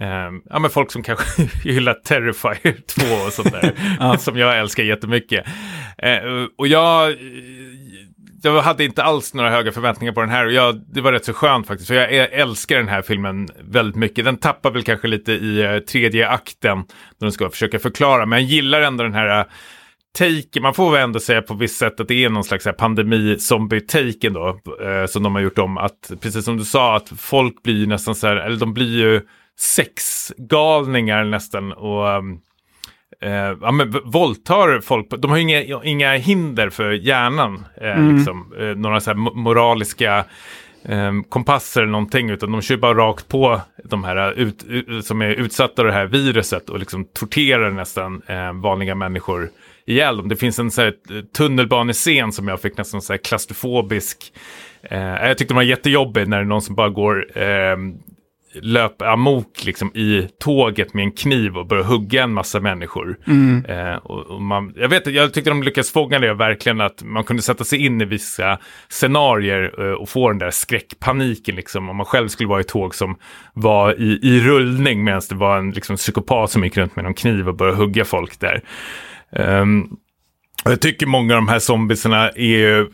Eh, 0.02 0.30
ja, 0.50 0.60
men 0.60 0.70
folk 0.70 0.92
som 0.92 1.04
kanske 1.04 1.50
gillar 1.70 1.94
Terrifier 1.94 2.76
2 2.88 3.02
och 3.26 3.34
sånt 3.34 3.52
där, 3.52 4.18
som 4.18 4.38
jag 4.38 4.60
älskar 4.60 4.84
jättemycket. 4.84 5.46
Eh, 5.98 6.20
och 6.58 6.68
jag 6.68 7.16
jag 8.46 8.62
hade 8.62 8.84
inte 8.84 9.04
alls 9.04 9.34
några 9.34 9.50
höga 9.50 9.72
förväntningar 9.72 10.14
på 10.14 10.22
den 10.22 10.30
här 10.30 10.46
och 10.46 10.52
jag, 10.52 10.82
det 10.88 11.02
var 11.02 11.12
rätt 11.12 11.26
så 11.26 11.34
skönt 11.34 11.68
faktiskt. 11.68 11.88
För 11.88 11.96
jag 11.96 12.34
älskar 12.34 12.78
den 12.78 12.88
här 12.88 13.02
filmen 13.02 13.48
väldigt 13.62 13.96
mycket. 13.96 14.26
Den 14.26 14.38
tappar 14.38 14.72
väl 14.72 14.84
kanske 14.84 15.08
lite 15.08 15.32
i 15.32 15.62
eh, 15.62 15.80
tredje 15.80 16.30
akten 16.30 16.78
när 16.78 17.26
den 17.26 17.32
ska 17.32 17.50
försöka 17.50 17.80
förklara. 17.80 18.26
Men 18.26 18.40
jag 18.40 18.50
gillar 18.50 18.82
ändå 18.82 19.04
den 19.04 19.14
här 19.14 19.40
eh, 19.40 19.46
take, 20.18 20.62
man 20.62 20.74
får 20.74 20.92
väl 20.92 21.02
ändå 21.04 21.20
säga 21.20 21.42
på 21.42 21.54
visst 21.54 21.78
sätt 21.78 22.00
att 22.00 22.08
det 22.08 22.24
är 22.24 22.30
någon 22.30 22.44
slags 22.44 22.68
eh, 22.68 22.74
pandemi-zombie-taken 22.74 24.34
då. 24.34 24.60
eh, 24.86 25.06
som 25.06 25.24
de 25.24 25.36
har 25.36 25.42
gjort 25.42 25.60
om 25.60 25.78
att, 25.78 26.12
precis 26.22 26.46
som 26.46 26.58
du 26.58 26.66
sa, 26.66 26.96
att 26.96 27.10
folk 27.18 27.64
blir 27.64 27.88
nästan 27.88 28.16
så 28.16 28.28
här, 28.28 28.36
eller 28.36 28.58
de 28.58 28.74
blir 28.74 28.98
ju 28.98 29.22
sexgalningar 29.60 31.24
nästan. 31.24 31.74
och... 31.74 32.08
Um, 32.08 32.42
eh, 33.22 33.58
ja, 33.62 33.72
men 33.72 33.92
våldtar 34.06 34.82
folk. 34.82 35.10
De 35.10 35.32
har 35.32 35.38
ju 35.38 35.44
inga, 35.44 35.84
inga 35.84 36.14
hinder 36.14 36.70
för 36.70 36.92
hjärnan. 36.92 37.66
Eh, 37.82 37.98
mm. 37.98 38.16
liksom, 38.16 38.54
eh, 38.60 38.66
några 38.66 39.00
så 39.00 39.14
moraliska 39.14 40.26
eh, 40.84 41.12
kompasser 41.30 41.82
eller 41.82 41.92
någonting. 41.92 42.30
Utan 42.30 42.52
de 42.52 42.62
kör 42.62 42.78
bara 42.78 42.94
rakt 42.94 43.28
på 43.28 43.62
de 43.84 44.04
här 44.04 44.32
ut, 44.32 44.64
ut, 44.64 45.06
som 45.06 45.22
är 45.22 45.30
utsatta 45.30 45.82
av 45.82 45.86
det 45.86 45.94
här 45.94 46.06
viruset. 46.06 46.70
Och 46.70 46.80
liksom 46.80 47.06
torterar 47.06 47.72
nästan 47.72 48.22
eh, 48.28 48.54
vanliga 48.54 48.96
människor 48.96 49.50
ihjäl 49.86 50.18
dem. 50.18 50.30
Det 50.30 50.36
finns 50.36 50.60
en 50.60 50.72
så 50.72 50.82
här, 50.82 50.94
tunnelbanescen 51.38 52.32
som 52.32 52.48
jag 52.48 52.62
fick 52.62 52.78
nästan 52.78 53.02
så 53.02 53.14
här 53.14 53.18
klaustrofobisk. 53.18 54.34
Eh, 54.84 55.00
jag 55.00 55.38
tyckte 55.38 55.54
den 55.54 55.56
var 55.56 55.64
jättejobbig 55.64 56.28
när 56.28 56.38
det 56.38 56.44
är 56.44 56.48
någon 56.48 56.62
som 56.62 56.76
bara 56.76 56.90
går 56.90 57.38
löper 58.62 59.06
amok 59.06 59.66
liksom 59.66 59.92
i 59.96 60.28
tåget 60.40 60.94
med 60.94 61.04
en 61.04 61.12
kniv 61.12 61.58
och 61.58 61.68
börjar 61.68 61.84
hugga 61.84 62.24
en 62.24 62.34
massa 62.34 62.60
människor. 62.60 63.18
Mm. 63.28 63.66
Eh, 63.66 63.96
och, 63.96 64.26
och, 64.26 64.42
man, 64.42 64.74
jag, 64.76 64.90
vet, 64.90 65.08
jag 65.08 65.34
tyckte 65.34 65.50
de 65.50 65.64
lyckades 65.64 65.92
fånga 65.92 66.20
det 66.20 66.34
verkligen, 66.34 66.82
att 66.82 67.04
man 67.04 67.24
kunde 67.24 67.42
sätta 67.42 67.64
sig 67.64 67.86
in 67.86 68.02
i 68.02 68.06
vissa 68.06 68.60
scenarier 68.90 69.88
eh, 69.88 69.94
och 69.94 70.10
få 70.10 70.30
den 70.30 70.38
där 70.38 70.52
skräckpaniken, 70.52 71.56
liksom, 71.56 71.90
om 71.90 71.96
man 71.96 72.06
själv 72.06 72.28
skulle 72.28 72.50
vara 72.50 72.62
i 72.62 72.64
tåg 72.64 72.96
som 72.96 73.16
var 73.54 74.02
i, 74.02 74.20
i 74.24 74.40
rullning 74.40 75.04
medan 75.04 75.22
det 75.30 75.36
var 75.36 75.58
en 75.58 75.72
liksom, 75.72 75.96
psykopat 75.96 76.52
som 76.52 76.64
gick 76.64 76.78
runt 76.78 76.96
med 76.96 77.06
en 77.06 77.14
kniv 77.14 77.48
och 77.48 77.56
började 77.56 77.78
hugga 77.78 78.06
folk 78.06 78.40
där. 78.40 78.62
Um, 79.30 79.98
jag 80.64 80.82
tycker 80.82 81.06
många 81.06 81.34
av 81.34 81.42
de 81.42 81.48
här 81.48 81.60
zombiesarna 81.60 82.30
är, 82.30 82.88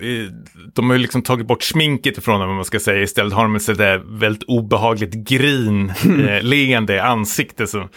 de 0.74 0.90
har 0.90 0.96
ju 0.96 1.02
liksom 1.02 1.22
tagit 1.22 1.48
bort 1.48 1.64
sminket 1.64 2.18
ifrån 2.18 2.40
dem, 2.40 2.56
man 2.56 2.66
ska 2.66 2.80
säga. 2.80 3.04
Istället 3.04 3.34
har 3.34 3.44
de 3.44 3.56
ett 3.56 3.62
sådär 3.62 4.02
väldigt 4.20 4.44
obehagligt 4.44 5.14
grin, 5.14 5.90
eh, 6.30 6.42
leende 6.44 7.04
ansikte 7.04 7.68
som, 7.68 7.90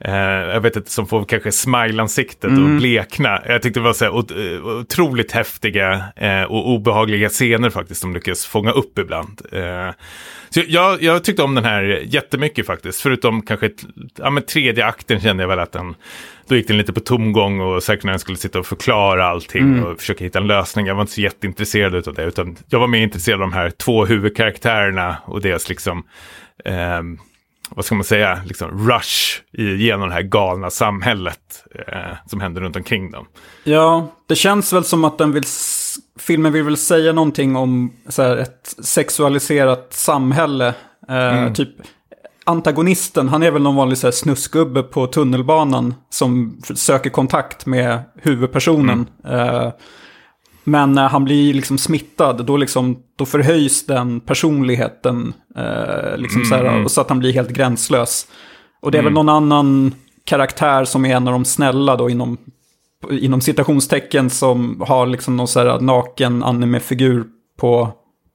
eh, 0.00 0.14
jag 0.14 0.60
vet 0.60 0.76
inte, 0.76 0.90
som 0.90 1.06
får 1.06 1.24
kanske 1.24 1.52
smile-ansiktet 1.52 2.50
mm. 2.50 2.64
och 2.64 2.80
blekna. 2.80 3.42
Jag 3.46 3.62
tyckte 3.62 3.80
det 3.80 3.84
var 3.84 3.92
så 3.92 4.04
här 4.04 4.12
eh, 4.12 4.66
otroligt 4.66 5.32
häftiga 5.32 6.04
eh, 6.16 6.42
och 6.42 6.70
obehagliga 6.70 7.28
scener 7.28 7.70
faktiskt, 7.70 8.02
de 8.02 8.14
lyckas 8.14 8.46
fånga 8.46 8.70
upp 8.70 8.98
ibland. 8.98 9.40
Eh, 9.52 9.90
så 10.50 10.62
jag, 10.68 11.02
jag, 11.02 11.24
tyckte 11.24 11.42
om 11.42 11.54
den 11.54 11.64
här 11.64 11.82
jättemycket 12.04 12.66
faktiskt, 12.66 13.00
förutom 13.00 13.42
kanske 13.42 13.70
ja, 14.16 14.30
men 14.30 14.42
tredje 14.42 14.86
akten 14.86 15.20
kände 15.20 15.42
jag 15.42 15.48
väl 15.48 15.58
att 15.58 15.72
den 15.72 15.94
då 16.48 16.56
gick 16.56 16.68
den 16.68 16.76
lite 16.76 16.92
på 16.92 17.00
tomgång 17.00 17.60
och 17.60 17.82
säkert 17.82 18.04
när 18.04 18.12
den 18.12 18.18
skulle 18.18 18.38
sitta 18.38 18.58
och 18.58 18.66
förklara 18.66 19.26
allting 19.26 19.62
mm. 19.62 19.84
och 19.84 19.98
försöka 19.98 20.24
hitta 20.24 20.38
en 20.38 20.46
lösning. 20.46 20.86
Jag 20.86 20.94
var 20.94 21.02
inte 21.02 21.12
så 21.12 21.20
jätteintresserad 21.20 22.08
av 22.08 22.14
det, 22.14 22.24
utan 22.24 22.56
jag 22.68 22.80
var 22.80 22.86
mer 22.86 23.00
intresserad 23.00 23.42
av 23.42 23.50
de 23.50 23.52
här 23.52 23.70
två 23.70 24.04
huvudkaraktärerna 24.04 25.16
och 25.24 25.40
deras 25.40 25.68
liksom, 25.68 26.04
eh, 26.64 27.02
vad 27.68 27.84
ska 27.84 27.94
man 27.94 28.04
säga, 28.04 28.40
liksom 28.46 28.88
rush 28.88 29.40
genom 29.78 30.08
det 30.08 30.14
här 30.14 30.22
galna 30.22 30.70
samhället 30.70 31.64
eh, 31.74 32.16
som 32.26 32.40
händer 32.40 32.60
runt 32.60 32.76
omkring 32.76 33.10
dem. 33.10 33.26
Ja, 33.64 34.08
det 34.26 34.36
känns 34.36 34.72
väl 34.72 34.84
som 34.84 35.04
att 35.04 35.18
den 35.18 35.32
vill, 35.32 35.44
filmen 36.18 36.52
vill 36.52 36.62
väl 36.62 36.76
säga 36.76 37.12
någonting 37.12 37.56
om 37.56 37.92
så 38.08 38.22
här, 38.22 38.36
ett 38.36 38.74
sexualiserat 38.84 39.86
samhälle. 39.90 40.68
Eh, 41.08 41.38
mm. 41.38 41.54
Typ 41.54 41.70
antagonisten, 42.44 43.28
han 43.28 43.42
är 43.42 43.50
väl 43.50 43.62
någon 43.62 43.76
vanlig 43.76 43.98
så 43.98 44.06
här, 44.06 44.12
snusgubbe 44.12 44.82
på 44.82 45.06
tunnelbanan 45.06 45.94
som 46.10 46.60
söker 46.74 47.10
kontakt 47.10 47.66
med 47.66 48.00
huvudpersonen. 48.22 49.06
Mm. 49.24 49.40
Uh, 49.40 49.72
men 50.68 50.92
när 50.92 51.08
han 51.08 51.24
blir 51.24 51.54
liksom 51.54 51.78
smittad, 51.78 52.44
då, 52.44 52.56
liksom, 52.56 52.98
då 53.16 53.26
förhöjs 53.26 53.86
den 53.86 54.20
personligheten. 54.20 55.34
Uh, 55.58 56.16
liksom 56.16 56.40
mm. 56.40 56.48
så, 56.48 56.54
här, 56.54 56.64
mm. 56.64 56.88
så 56.88 57.00
att 57.00 57.08
han 57.08 57.18
blir 57.18 57.32
helt 57.32 57.50
gränslös. 57.50 58.26
Och 58.80 58.90
det 58.90 58.98
är 58.98 59.00
mm. 59.00 59.14
väl 59.14 59.24
någon 59.24 59.28
annan 59.28 59.94
karaktär 60.24 60.84
som 60.84 61.04
är 61.04 61.16
en 61.16 61.28
av 61.28 61.32
de 61.32 61.44
snälla 61.44 61.96
då 61.96 62.10
inom, 62.10 62.36
inom 63.10 63.40
citationstecken 63.40 64.30
som 64.30 64.84
har 64.86 65.06
liksom 65.06 65.36
någon 65.36 65.48
så 65.48 65.60
här 65.60 65.80
naken 65.80 66.42
anime-figur 66.42 67.24
på 67.60 67.92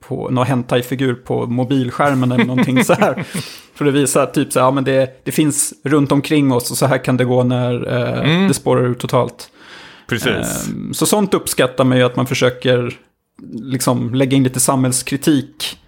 på 0.07 0.29
någon 0.29 0.45
hentai-figur 0.45 1.13
på 1.13 1.45
mobilskärmen 1.45 2.31
eller 2.31 2.45
någonting 2.45 2.83
så 2.83 2.93
här. 2.93 3.25
För 3.75 3.85
att 3.85 3.93
visa 3.93 4.25
typ 4.25 4.53
så 4.53 4.59
här, 4.59 4.67
ja 4.67 4.71
men 4.71 4.83
det, 4.83 5.21
det 5.23 5.31
finns 5.31 5.73
runt 5.83 6.11
omkring 6.11 6.51
oss 6.51 6.71
och 6.71 6.77
så 6.77 6.85
här 6.85 6.97
kan 6.97 7.17
det 7.17 7.25
gå 7.25 7.43
när 7.43 7.87
eh, 7.87 8.31
mm. 8.31 8.47
det 8.47 8.53
spårar 8.53 8.87
ut 8.87 8.99
totalt. 8.99 9.49
Precis. 10.07 10.27
Eh, 10.27 10.91
så 10.91 11.05
sånt 11.05 11.33
uppskattar 11.33 11.83
man 11.83 11.97
ju 11.97 12.03
att 12.03 12.15
man 12.15 12.27
försöker 12.27 12.97
liksom 13.53 14.13
lägga 14.13 14.37
in 14.37 14.43
lite 14.43 14.59
samhällskritik. 14.59 15.79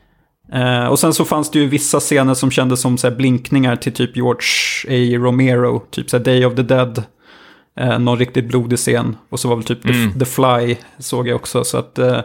Eh, 0.54 0.86
och 0.86 1.00
sen 1.00 1.14
så 1.14 1.26
fanns 1.26 1.52
det 1.52 1.60
ju 1.60 1.68
vissa 1.68 2.00
scener 2.00 2.34
som 2.34 2.52
kändes 2.52 2.82
som 2.82 2.98
så 2.98 3.12
blinkningar 3.12 3.76
till 3.76 3.94
typ 3.94 4.16
George 4.16 4.48
A. 4.88 5.18
Romero, 5.18 5.80
typ 5.92 6.10
så 6.10 6.18
Day 6.18 6.46
of 6.46 6.56
the 6.56 6.64
Dead. 6.64 7.04
Eh, 7.80 8.00
någon 8.00 8.20
riktigt 8.20 8.46
blodig 8.46 8.80
scen. 8.80 9.18
Och 9.30 9.40
så 9.40 9.48
var 9.48 9.56
väl 9.56 9.66
typ 9.66 9.86
mm. 9.86 10.14
the, 10.14 10.20
the, 10.20 10.26
Fly 10.26 10.76
såg 11.00 11.28
jag 11.28 11.36
också. 11.36 11.64
Så 11.64 11.78
att 11.78 12.00
eh, 12.00 12.20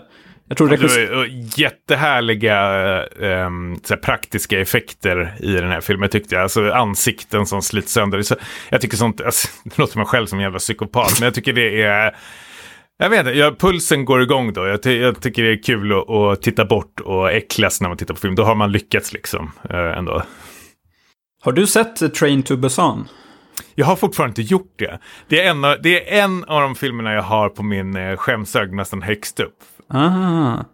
jag 0.50 0.56
tror 0.56 0.68
det 0.68 0.76
är 0.76 1.60
jättehärliga 1.60 3.02
um, 3.46 3.80
praktiska 4.02 4.60
effekter 4.60 5.34
i 5.40 5.52
den 5.52 5.70
här 5.70 5.80
filmen 5.80 6.08
tyckte 6.08 6.34
jag. 6.34 6.42
Alltså 6.42 6.70
ansikten 6.70 7.46
som 7.46 7.62
slits 7.62 7.92
sönder. 7.92 8.22
Så, 8.22 8.36
jag 8.68 8.80
tycker 8.80 8.96
sånt, 8.96 9.20
alltså, 9.20 9.48
det 9.64 9.78
låter 9.78 9.98
mig 9.98 10.06
själv 10.06 10.26
som 10.26 10.38
en 10.38 10.42
jävla 10.42 10.58
psykopat, 10.58 11.20
men 11.20 11.24
jag 11.26 11.34
tycker 11.34 11.52
det 11.52 11.82
är... 11.82 12.16
Jag 12.98 13.10
vet 13.10 13.18
inte, 13.18 13.30
jag, 13.30 13.58
pulsen 13.58 14.04
går 14.04 14.22
igång 14.22 14.52
då. 14.52 14.66
Jag, 14.66 14.82
ty 14.82 14.98
jag 14.98 15.20
tycker 15.20 15.42
det 15.42 15.52
är 15.52 15.62
kul 15.62 15.92
att, 15.92 16.10
att, 16.10 16.42
titta 16.42 16.64
bort 16.64 17.00
och 17.00 17.32
äcklas 17.32 17.80
när 17.80 17.88
man 17.88 17.98
tittar 17.98 18.14
på 18.14 18.20
film. 18.20 18.34
Då 18.34 18.44
har 18.44 18.54
man 18.54 18.72
lyckats 18.72 19.12
liksom 19.12 19.52
uh, 19.70 19.98
ändå. 19.98 20.22
Har 21.42 21.52
du 21.52 21.66
sett 21.66 22.14
Train 22.14 22.42
to 22.42 22.56
Busan? 22.56 23.08
Jag 23.74 23.86
har 23.86 23.96
fortfarande 23.96 24.42
inte 24.42 24.52
gjort 24.52 24.74
det. 24.78 24.98
Det 25.28 25.42
är 25.42 25.50
en 25.50 25.64
av, 25.64 25.76
det 25.82 26.18
är 26.18 26.22
en 26.22 26.44
av 26.44 26.60
de 26.60 26.74
filmerna 26.74 27.12
jag 27.14 27.22
har 27.22 27.48
på 27.48 27.62
min 27.62 27.96
eh, 27.96 28.16
skämshög 28.16 28.72
nästan 28.72 29.02
högst 29.02 29.40
upp. 29.40 29.58
Aha. 29.94 30.64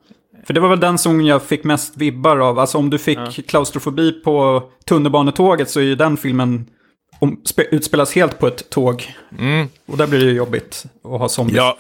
För 0.47 0.55
det 0.55 0.61
var 0.61 0.69
väl 0.69 0.81
den 0.81 0.99
som 0.99 1.21
jag 1.21 1.43
fick 1.43 1.65
mest 1.65 1.97
vibbar 1.97 2.39
av. 2.39 2.59
Alltså 2.59 2.79
om 2.79 2.91
du 2.91 2.99
fick 2.99 3.19
ja. 3.19 3.43
klaustrofobi 3.49 4.13
på 4.13 4.63
tunnelbanetåget 4.89 5.71
så 5.71 5.81
är 5.81 5.85
ju 5.85 5.95
den 5.95 6.17
filmen 6.17 6.67
om, 7.19 7.43
utspelas 7.71 8.15
helt 8.15 8.39
på 8.39 8.47
ett 8.47 8.71
tåg. 8.71 9.15
Mm. 9.39 9.69
Och 9.87 9.97
där 9.97 10.07
blir 10.07 10.19
det 10.19 10.27
ju 10.27 10.33
jobbigt 10.33 10.85
att 11.05 11.21
ha 11.21 11.29
zombies. 11.29 11.57
Ja, 11.57 11.77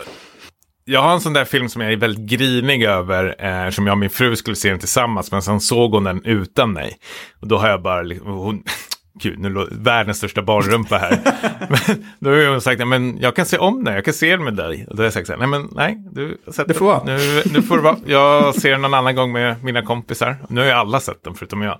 jag 0.88 1.02
har 1.02 1.12
en 1.12 1.20
sån 1.20 1.32
där 1.32 1.44
film 1.44 1.68
som 1.68 1.82
jag 1.82 1.92
är 1.92 1.96
väldigt 1.96 2.30
grinig 2.30 2.84
över, 2.84 3.44
eh, 3.44 3.70
som 3.70 3.86
jag 3.86 3.94
och 3.94 3.98
min 3.98 4.10
fru 4.10 4.36
skulle 4.36 4.56
se 4.56 4.70
den 4.70 4.78
tillsammans, 4.78 5.32
men 5.32 5.42
sen 5.42 5.60
såg 5.60 5.92
hon 5.92 6.04
den 6.04 6.24
utan 6.24 6.72
mig. 6.72 6.98
Och 7.40 7.48
då 7.48 7.58
har 7.58 7.68
jag 7.68 7.82
bara, 7.82 8.02
hon, 8.24 8.62
Gud, 9.20 9.38
nu 9.38 9.48
låter 9.48 9.74
världens 9.74 10.18
största 10.18 10.42
barnrumpa 10.42 10.98
här. 10.98 11.18
men 11.68 12.06
då 12.18 12.30
har 12.30 12.50
hon 12.50 12.60
sagt, 12.60 12.86
men 12.86 13.18
jag 13.20 13.36
kan 13.36 13.46
se 13.46 13.58
om 13.58 13.84
den, 13.84 13.94
jag 13.94 14.04
kan 14.04 14.14
se 14.14 14.30
den 14.30 14.44
med 14.44 14.54
dig. 14.54 14.86
Och 14.90 14.96
då 14.96 15.02
har 15.02 15.04
jag 15.04 15.12
sagt 15.12 15.28
nej 15.38 15.48
men 15.48 15.68
nej, 15.72 15.98
du 16.12 16.38
det 16.66 16.74
får 16.74 16.86
vara. 16.86 17.04
Nu, 17.04 17.42
nu 17.52 17.62
får 17.62 17.76
det 17.76 17.82
vara. 17.82 17.96
Jag 18.06 18.54
ser 18.54 18.70
den 18.70 18.82
någon 18.82 18.94
annan 18.94 19.16
gång 19.16 19.32
med 19.32 19.64
mina 19.64 19.82
kompisar. 19.82 20.36
Nu 20.48 20.60
har 20.60 20.66
ju 20.66 20.72
alla 20.72 21.00
sett 21.00 21.24
den 21.24 21.34
förutom 21.34 21.62
jag. 21.62 21.78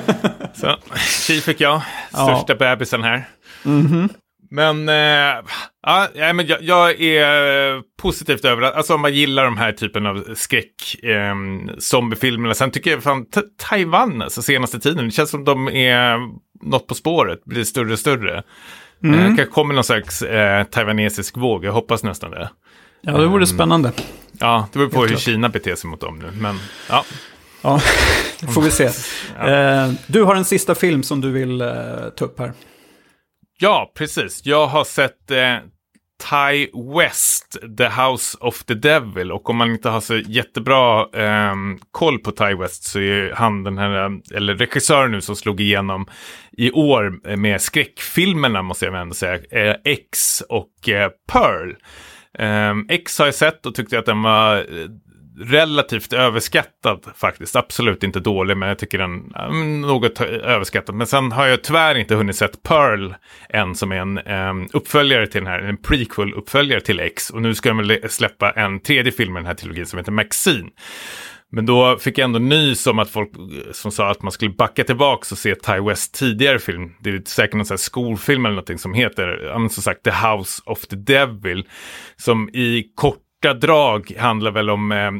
så, 0.54 0.76
tji 1.26 1.40
fick 1.40 1.60
jag, 1.60 1.82
största 2.08 2.44
ja. 2.52 2.54
bebisen 2.54 3.02
här. 3.02 3.28
Mm 3.64 3.86
-hmm. 3.86 4.08
Men, 4.50 4.88
äh, 4.88 4.94
ja, 5.82 6.08
men 6.14 6.46
jag, 6.46 6.62
jag, 6.62 7.00
är 7.00 7.82
positivt 8.02 8.44
överraskad. 8.44 8.78
Alltså 8.78 8.94
om 8.94 9.00
man 9.00 9.14
gillar 9.14 9.44
de 9.44 9.56
här 9.56 9.72
typen 9.72 10.06
av 10.06 10.34
skräck, 10.34 11.04
eh, 11.04 11.34
zombiefilmerna. 11.78 12.54
Sen 12.54 12.70
tycker 12.70 12.90
jag 12.90 13.02
fan 13.02 13.26
Taiwan, 13.56 14.22
alltså 14.22 14.42
senaste 14.42 14.80
tiden, 14.80 15.04
det 15.04 15.10
känns 15.10 15.30
som 15.30 15.44
de 15.44 15.68
är 15.68 16.18
något 16.62 16.86
på 16.86 16.94
spåret, 16.94 17.44
blir 17.44 17.64
större 17.64 17.92
och 17.92 17.98
större. 17.98 18.42
Mm. 19.02 19.20
Eh, 19.20 19.26
kanske 19.26 19.46
kommer 19.46 19.74
någon 19.74 19.84
slags 19.84 20.22
eh, 20.22 20.64
taiwanesisk 20.64 21.36
våg, 21.36 21.64
jag 21.64 21.72
hoppas 21.72 22.02
nästan 22.02 22.30
det. 22.30 22.50
Ja, 23.00 23.12
det 23.12 23.26
vore 23.26 23.42
um, 23.42 23.46
spännande. 23.46 23.92
Ja, 24.32 24.68
det 24.72 24.78
beror 24.78 24.90
på 24.90 25.00
hur 25.00 25.08
klart. 25.08 25.20
Kina 25.20 25.48
beter 25.48 25.74
sig 25.74 25.90
mot 25.90 26.00
dem 26.00 26.18
nu, 26.18 26.30
men 26.40 26.58
ja. 26.88 27.04
Ja, 27.62 27.80
det 28.40 28.46
får 28.52 28.62
vi 28.62 28.70
se. 28.70 28.90
ja. 29.38 29.50
eh, 29.50 29.92
du 30.06 30.22
har 30.22 30.34
en 30.34 30.44
sista 30.44 30.74
film 30.74 31.02
som 31.02 31.20
du 31.20 31.30
vill 31.30 31.60
eh, 31.60 31.68
ta 32.16 32.24
upp 32.24 32.38
här. 32.38 32.52
Ja, 33.58 33.92
precis. 33.94 34.46
Jag 34.46 34.66
har 34.66 34.84
sett 34.84 35.30
eh, 35.30 35.56
Ty 36.30 36.68
West, 36.96 37.56
The 37.78 37.88
House 37.88 38.38
of 38.40 38.64
the 38.64 38.74
Devil. 38.74 39.32
Och 39.32 39.50
om 39.50 39.56
man 39.56 39.70
inte 39.70 39.88
har 39.88 40.00
så 40.00 40.16
jättebra 40.16 41.00
eh, 41.12 41.54
koll 41.90 42.18
på 42.18 42.32
Ty 42.32 42.54
West 42.54 42.84
så 42.84 43.00
är 43.00 43.32
han 43.34 43.64
den 43.64 43.78
här, 43.78 44.04
eh, 44.04 44.36
eller 44.36 44.54
regissören 44.54 45.10
nu 45.10 45.20
som 45.20 45.36
slog 45.36 45.60
igenom 45.60 46.06
i 46.52 46.70
år 46.70 47.20
eh, 47.26 47.36
med 47.36 47.60
skräckfilmerna 47.60 48.62
måste 48.62 48.84
jag 48.84 49.00
ändå 49.00 49.14
säga, 49.14 49.34
eh, 49.50 49.76
X 49.84 50.42
och 50.48 50.88
eh, 50.88 51.10
Pearl. 51.32 51.74
Eh, 52.38 52.74
X 52.96 53.18
har 53.18 53.26
jag 53.26 53.34
sett 53.34 53.66
och 53.66 53.74
tyckte 53.74 53.98
att 53.98 54.06
den 54.06 54.22
var 54.22 54.56
eh, 54.56 54.64
relativt 55.38 56.12
överskattad 56.12 57.06
faktiskt. 57.16 57.56
Absolut 57.56 58.02
inte 58.02 58.20
dålig, 58.20 58.56
men 58.56 58.68
jag 58.68 58.78
tycker 58.78 58.98
den 58.98 59.32
är 59.34 59.80
något 59.86 60.20
överskattad. 60.20 60.94
Men 60.94 61.06
sen 61.06 61.32
har 61.32 61.46
jag 61.46 61.62
tyvärr 61.62 61.94
inte 61.94 62.14
hunnit 62.14 62.36
sett 62.36 62.62
Pearl 62.62 63.14
än 63.48 63.74
som 63.74 63.92
är 63.92 63.96
en 63.96 64.18
um, 64.18 64.68
uppföljare 64.72 65.26
till 65.26 65.40
den 65.40 65.52
här, 65.52 65.58
en 65.60 65.76
prequel-uppföljare 65.76 66.80
till 66.80 67.00
X. 67.00 67.30
Och 67.30 67.42
nu 67.42 67.54
ska 67.54 67.68
de 67.68 67.78
väl 67.78 68.10
släppa 68.10 68.50
en 68.50 68.80
tredje 68.80 69.12
film 69.12 69.36
i 69.36 69.38
den 69.38 69.46
här 69.46 69.54
trilogin 69.54 69.86
som 69.86 69.98
heter 69.98 70.12
Maxine. 70.12 70.70
Men 71.52 71.66
då 71.66 71.98
fick 71.98 72.18
jag 72.18 72.24
ändå 72.24 72.38
nys 72.38 72.86
om 72.86 72.98
att 72.98 73.10
folk 73.10 73.30
eh, 73.36 73.72
som 73.72 73.92
sa 73.92 74.10
att 74.10 74.22
man 74.22 74.32
skulle 74.32 74.50
backa 74.50 74.84
tillbaka 74.84 75.26
och 75.30 75.38
se 75.38 75.54
Ty 75.54 75.80
West 75.80 76.14
tidigare 76.14 76.58
film. 76.58 76.92
Det 77.00 77.10
är 77.10 77.22
säkert 77.26 77.54
någon 77.54 77.66
sån 77.66 77.74
här 77.74 77.78
skolfilm 77.78 78.46
eller 78.46 78.54
någonting 78.54 78.78
som 78.78 78.94
heter, 78.94 79.52
som 79.68 79.82
sagt, 79.82 80.02
The 80.02 80.10
House 80.10 80.62
of 80.66 80.86
the 80.86 80.96
Devil. 80.96 81.64
Som 82.16 82.48
i 82.48 82.84
kort 82.94 83.25
korta 83.46 83.66
drag 83.66 84.12
handlar 84.18 84.50
väl 84.50 84.70
om 84.70 84.92
eh, 84.92 85.10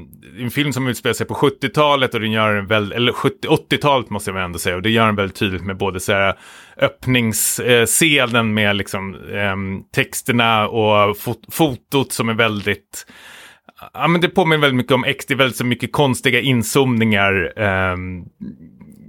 en 0.44 0.50
film 0.50 0.72
som 0.72 0.88
utspelar 0.88 1.14
sig 1.14 1.26
på 1.26 1.34
70-talet 1.34 2.14
och 2.14 2.20
den 2.20 2.32
gör 2.32 2.54
en 2.54 2.66
väldigt, 2.66 2.96
eller 2.96 3.12
80-talet 3.12 4.10
måste 4.10 4.30
jag 4.30 4.34
väl 4.34 4.44
ändå 4.44 4.58
säga, 4.58 4.76
och 4.76 4.82
det 4.82 4.90
gör 4.90 5.06
den 5.06 5.16
väldigt 5.16 5.36
tydligt 5.36 5.64
med 5.64 5.76
både 5.76 6.00
så 6.00 6.12
här 6.12 6.34
öppningsscenen 6.76 8.54
med 8.54 8.76
liksom 8.76 9.14
eh, 9.14 9.56
texterna 9.94 10.68
och 10.68 11.18
fot 11.18 11.44
fotot 11.52 12.12
som 12.12 12.28
är 12.28 12.34
väldigt 12.34 13.06
Ja, 13.92 14.08
men 14.08 14.20
det 14.20 14.28
påminner 14.28 14.60
väldigt 14.60 14.76
mycket 14.76 14.92
om 14.92 15.04
X, 15.04 15.26
det 15.26 15.34
är 15.34 15.38
väldigt 15.38 15.56
så 15.56 15.64
mycket 15.64 15.92
konstiga 15.92 16.40
inzoomningar 16.40 17.52
eh, 17.56 17.96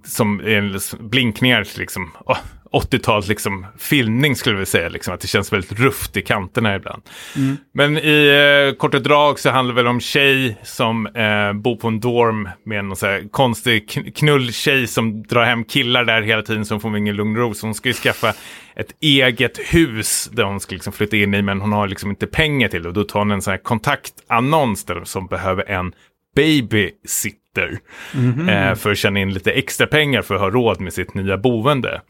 som 0.06 0.40
är 0.40 1.04
blinkningar 1.10 1.68
liksom. 1.78 2.12
Oh, 2.26 2.38
80-tals 2.72 3.28
liksom, 3.28 3.66
filmning 3.78 4.36
skulle 4.36 4.58
vi 4.58 4.66
säga. 4.66 4.90
Liksom, 4.90 5.14
att 5.14 5.22
det 5.22 5.28
känns 5.28 5.54
väldigt 5.54 5.80
rufft 5.80 6.18
i 6.18 6.22
kanterna 6.22 6.76
ibland. 6.76 7.02
Mm. 7.36 7.58
Men 7.74 7.98
i 7.98 8.28
eh, 8.70 8.78
korta 8.78 9.00
drag 9.00 9.40
så 9.40 9.50
handlar 9.50 9.76
det 9.76 9.82
väl 9.82 9.88
om 9.88 10.00
tjej 10.00 10.58
som 10.64 11.08
eh, 11.08 11.54
bor 11.54 11.76
på 11.76 11.88
en 11.88 12.00
dorm 12.00 12.50
med 12.66 12.80
en 12.80 12.96
så 12.96 13.06
här, 13.06 13.28
konstig 13.32 14.14
knulltjej 14.16 14.88
som 14.88 15.24
drar 15.24 15.46
hem 15.46 15.64
killar 15.64 16.06
där 16.06 16.22
hela 16.22 16.42
tiden 16.42 16.66
som 16.66 16.80
får 16.80 16.98
ingen 16.98 17.16
lugn 17.16 17.36
ro. 17.36 17.54
Så 17.54 17.68
hon 17.68 17.76
ska 17.76 17.90
ju 17.90 17.94
skaffa 17.94 18.34
ett 18.76 18.92
eget 19.02 19.58
hus 19.58 20.30
där 20.32 20.44
hon 20.44 20.60
ska 20.60 20.74
liksom 20.74 20.94
flytta 20.94 21.18
in 21.18 21.34
i 21.34 21.42
men 21.42 21.62
hon 21.62 21.72
har 21.72 21.88
liksom 21.88 22.10
inte 22.10 22.28
pengar 22.28 22.68
till 22.68 22.84
det. 22.84 22.88
Och 22.88 22.94
då 22.94 23.04
tar 23.04 23.20
hon 23.20 23.32
en 23.32 23.42
sån 23.42 23.52
här 23.52 23.58
kontaktannons 23.58 24.86
där 24.86 25.04
som 25.04 25.28
behöver 25.28 25.70
en 25.70 25.94
babysitter. 26.36 27.80
Mm 28.14 28.34
-hmm. 28.34 28.70
eh, 28.70 28.76
för 28.76 28.92
att 28.92 28.98
tjäna 28.98 29.20
in 29.20 29.34
lite 29.34 29.52
extra 29.52 29.88
pengar 29.88 30.22
för 30.22 30.36
att 30.36 30.42
ha 30.42 30.50
råd 30.50 30.82
med 30.82 30.94
sitt 30.94 31.14
nya 31.14 31.38
boende. 31.38 32.02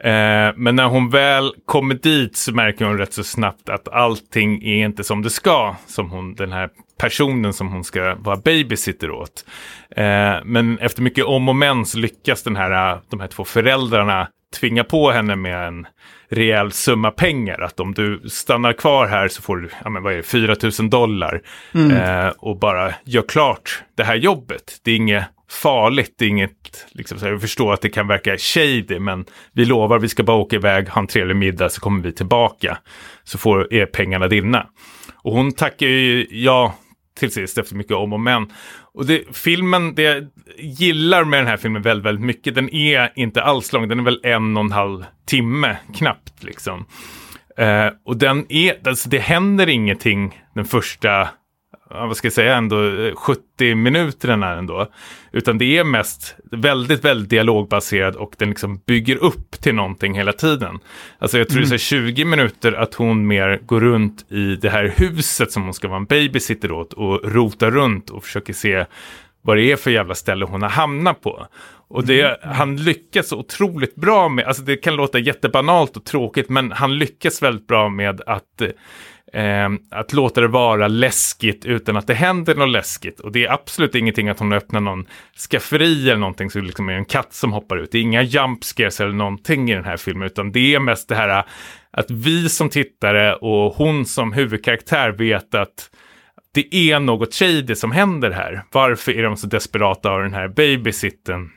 Eh, 0.00 0.52
men 0.56 0.76
när 0.76 0.86
hon 0.86 1.10
väl 1.10 1.52
kommer 1.66 1.94
dit 1.94 2.36
så 2.36 2.52
märker 2.52 2.84
hon 2.84 2.98
rätt 2.98 3.12
så 3.12 3.24
snabbt 3.24 3.68
att 3.68 3.88
allting 3.88 4.62
är 4.62 4.84
inte 4.84 5.04
som 5.04 5.22
det 5.22 5.30
ska. 5.30 5.76
Som 5.86 6.10
hon, 6.10 6.34
den 6.34 6.52
här 6.52 6.68
personen 7.00 7.52
som 7.52 7.68
hon 7.68 7.84
ska 7.84 8.14
vara 8.14 8.36
babysitter 8.36 9.10
åt. 9.10 9.44
Eh, 9.96 10.34
men 10.44 10.78
efter 10.78 11.02
mycket 11.02 11.24
om 11.24 11.48
och 11.48 11.56
men 11.56 11.86
så 11.86 11.98
lyckas 11.98 12.42
den 12.42 12.56
här, 12.56 13.00
de 13.10 13.20
här 13.20 13.28
två 13.28 13.44
föräldrarna 13.44 14.28
tvinga 14.60 14.84
på 14.84 15.10
henne 15.10 15.36
med 15.36 15.66
en 15.66 15.86
rejäl 16.28 16.72
summa 16.72 17.10
pengar. 17.10 17.60
Att 17.60 17.80
om 17.80 17.94
du 17.94 18.28
stannar 18.28 18.72
kvar 18.72 19.06
här 19.06 19.28
så 19.28 19.42
får 19.42 19.56
du, 19.56 19.68
ja 19.84 19.90
men 19.90 20.02
vad 20.02 20.12
är 20.12 20.16
det, 20.16 20.22
4 20.22 20.56
000 20.80 20.90
dollar. 20.90 21.42
Mm. 21.74 21.90
Eh, 21.90 22.32
och 22.38 22.58
bara 22.58 22.94
gör 23.04 23.24
klart 23.28 23.82
det 23.96 24.04
här 24.04 24.14
jobbet. 24.14 24.80
Det 24.84 24.90
är 24.90 24.96
inget 24.96 25.24
farligt, 25.50 26.14
det 26.18 26.24
är 26.24 26.28
inget, 26.28 26.86
liksom, 26.90 27.18
så 27.18 27.24
här, 27.24 27.32
jag 27.32 27.40
förstår 27.40 27.72
att 27.72 27.80
det 27.80 27.88
kan 27.88 28.08
verka 28.08 28.38
shady, 28.38 28.98
men 28.98 29.24
vi 29.52 29.64
lovar 29.64 29.98
vi 29.98 30.08
ska 30.08 30.22
bara 30.22 30.36
åka 30.36 30.56
iväg, 30.56 30.88
ha 30.88 31.00
en 31.00 31.06
trevlig 31.06 31.36
middag, 31.36 31.68
så 31.68 31.80
kommer 31.80 32.02
vi 32.02 32.12
tillbaka. 32.12 32.78
Så 33.24 33.38
får, 33.38 33.74
är 33.74 33.86
pengarna 33.86 34.28
dina. 34.28 34.66
Och 35.22 35.32
hon 35.32 35.52
tackar 35.52 35.86
ju 35.86 36.26
ja 36.30 36.74
till 37.18 37.30
sist 37.30 37.58
efter 37.58 37.74
mycket 37.76 37.96
om 37.96 38.12
och 38.12 38.20
men. 38.20 38.52
Och 38.94 39.06
det, 39.06 39.36
filmen, 39.36 39.94
det 39.94 40.02
jag 40.02 40.24
gillar 40.58 41.24
med 41.24 41.38
den 41.38 41.46
här 41.46 41.56
filmen 41.56 41.82
väldigt, 41.82 42.06
väldigt 42.06 42.24
mycket, 42.24 42.54
den 42.54 42.74
är 42.74 43.12
inte 43.16 43.42
alls 43.42 43.72
lång, 43.72 43.88
den 43.88 43.98
är 43.98 44.04
väl 44.04 44.20
en 44.22 44.56
och 44.56 44.64
en 44.64 44.72
halv 44.72 45.04
timme 45.26 45.76
knappt 45.94 46.42
liksom. 46.42 46.86
Eh, 47.58 47.88
och 48.04 48.16
den 48.16 48.46
är, 48.48 48.88
alltså 48.88 49.08
det 49.08 49.18
händer 49.18 49.68
ingenting 49.68 50.42
den 50.54 50.64
första 50.64 51.28
vad 51.90 52.16
ska 52.16 52.26
jag 52.26 52.32
säga, 52.32 52.56
ändå 52.56 52.76
70 53.14 53.40
eh, 53.60 53.74
minuterna 53.74 54.52
ändå. 54.52 54.86
Utan 55.32 55.58
det 55.58 55.78
är 55.78 55.84
mest 55.84 56.36
väldigt, 56.52 57.04
väldigt 57.04 57.30
dialogbaserad 57.30 58.16
och 58.16 58.34
den 58.38 58.48
liksom 58.48 58.80
bygger 58.86 59.16
upp 59.16 59.50
till 59.50 59.74
någonting 59.74 60.14
hela 60.14 60.32
tiden. 60.32 60.78
Alltså 61.18 61.38
jag 61.38 61.48
tror 61.48 61.58
mm. 61.58 61.68
det 61.68 61.76
är 61.76 61.78
20 61.78 62.24
minuter 62.24 62.72
att 62.72 62.94
hon 62.94 63.26
mer 63.26 63.60
går 63.66 63.80
runt 63.80 64.32
i 64.32 64.56
det 64.56 64.70
här 64.70 64.94
huset 64.96 65.52
som 65.52 65.62
hon 65.62 65.74
ska 65.74 65.88
vara 65.88 65.98
en 65.98 66.04
babysitter 66.04 66.72
åt 66.72 66.92
och 66.92 67.32
rotar 67.32 67.70
runt 67.70 68.10
och 68.10 68.24
försöker 68.24 68.52
se 68.52 68.84
vad 69.42 69.56
det 69.56 69.72
är 69.72 69.76
för 69.76 69.90
jävla 69.90 70.14
ställe 70.14 70.44
hon 70.44 70.62
har 70.62 70.68
hamnat 70.68 71.20
på. 71.20 71.46
Och 71.88 72.06
det, 72.06 72.22
mm. 72.22 72.56
han 72.56 72.76
lyckas 72.76 73.32
otroligt 73.32 73.94
bra 73.94 74.28
med, 74.28 74.44
alltså 74.44 74.62
det 74.62 74.76
kan 74.76 74.96
låta 74.96 75.18
jättebanalt 75.18 75.96
och 75.96 76.04
tråkigt, 76.04 76.48
men 76.48 76.72
han 76.72 76.98
lyckas 76.98 77.42
väldigt 77.42 77.66
bra 77.66 77.88
med 77.88 78.20
att 78.26 78.62
Eh, 79.34 79.68
att 79.90 80.12
låta 80.12 80.40
det 80.40 80.48
vara 80.48 80.88
läskigt 80.88 81.64
utan 81.64 81.96
att 81.96 82.06
det 82.06 82.14
händer 82.14 82.54
något 82.54 82.68
läskigt. 82.68 83.20
Och 83.20 83.32
det 83.32 83.44
är 83.44 83.52
absolut 83.52 83.94
ingenting 83.94 84.28
att 84.28 84.38
hon 84.38 84.52
öppnar 84.52 84.80
någon 84.80 85.06
skafferi 85.50 86.10
eller 86.10 86.20
någonting 86.20 86.50
så 86.50 86.58
det 86.58 86.64
liksom 86.64 86.88
är 86.88 86.92
en 86.92 87.04
katt 87.04 87.34
som 87.34 87.52
hoppar 87.52 87.76
ut. 87.76 87.92
Det 87.92 87.98
är 87.98 88.02
inga 88.02 88.22
jump 88.22 88.64
scares 88.64 89.00
eller 89.00 89.12
någonting 89.12 89.70
i 89.70 89.74
den 89.74 89.84
här 89.84 89.96
filmen 89.96 90.26
utan 90.26 90.52
det 90.52 90.74
är 90.74 90.80
mest 90.80 91.08
det 91.08 91.14
här 91.14 91.44
att 91.90 92.10
vi 92.10 92.48
som 92.48 92.68
tittare 92.68 93.34
och 93.34 93.74
hon 93.74 94.06
som 94.06 94.32
huvudkaraktär 94.32 95.10
vet 95.10 95.54
att 95.54 95.90
det 96.54 96.74
är 96.74 97.00
något 97.00 97.34
shady 97.34 97.74
som 97.74 97.92
händer 97.92 98.30
här. 98.30 98.62
Varför 98.72 99.12
är 99.12 99.22
de 99.22 99.36
så 99.36 99.46
desperata 99.46 100.10
av 100.10 100.22
den 100.22 100.34
här 100.34 100.48
babysitten? 100.48 101.50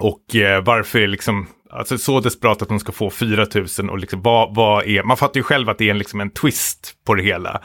Och 0.00 0.36
eh, 0.36 0.64
varför 0.64 1.06
liksom 1.06 1.46
Alltså 1.72 1.98
så 1.98 2.20
desperat 2.20 2.62
att 2.62 2.68
hon 2.68 2.80
ska 2.80 2.92
få 2.92 3.10
4 3.10 3.46
000 3.78 3.90
och 3.90 3.98
liksom 3.98 4.22
vad, 4.22 4.54
vad 4.54 4.86
är, 4.86 5.02
man 5.02 5.16
fattar 5.16 5.36
ju 5.36 5.42
själv 5.42 5.68
att 5.68 5.78
det 5.78 5.86
är 5.86 5.90
en, 5.90 5.98
liksom 5.98 6.20
en 6.20 6.30
twist 6.30 6.94
på 7.06 7.14
det 7.14 7.22
hela. 7.22 7.60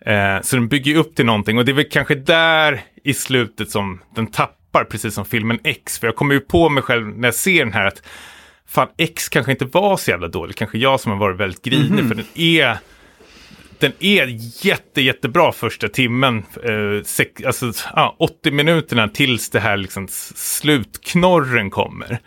Eh, 0.00 0.40
så 0.42 0.56
den 0.56 0.68
bygger 0.68 0.96
upp 0.96 1.14
till 1.14 1.26
någonting 1.26 1.58
och 1.58 1.64
det 1.64 1.72
är 1.72 1.74
väl 1.74 1.88
kanske 1.90 2.14
där 2.14 2.80
i 3.04 3.14
slutet 3.14 3.70
som 3.70 4.00
den 4.14 4.26
tappar, 4.26 4.84
precis 4.84 5.14
som 5.14 5.24
filmen 5.24 5.58
X. 5.64 5.98
För 5.98 6.06
jag 6.06 6.16
kommer 6.16 6.34
ju 6.34 6.40
på 6.40 6.68
mig 6.68 6.82
själv 6.82 7.18
när 7.18 7.28
jag 7.28 7.34
ser 7.34 7.64
den 7.64 7.72
här 7.72 7.86
att 7.86 8.02
fan 8.68 8.88
X 8.98 9.28
kanske 9.28 9.52
inte 9.52 9.64
var 9.64 9.96
så 9.96 10.10
jävla 10.10 10.28
dålig, 10.28 10.56
kanske 10.56 10.78
jag 10.78 11.00
som 11.00 11.12
har 11.12 11.18
varit 11.18 11.40
väldigt 11.40 11.64
grinig, 11.64 11.90
mm 11.90 12.04
-hmm. 12.04 12.08
för 12.08 12.14
den 12.14 12.26
är 12.34 12.78
den 13.80 13.92
är 14.00 14.26
jätte, 14.66 15.00
jättebra 15.00 15.52
första 15.52 15.88
timmen. 15.88 16.38
Eh, 16.62 17.04
sex, 17.04 17.44
alltså, 17.44 17.72
ah, 17.92 18.14
80 18.18 18.50
minuterna 18.50 19.08
tills 19.08 19.50
det 19.50 19.60
här 19.60 19.76
liksom 19.76 20.08
slutknorren 20.34 21.70
kommer. 21.70 22.18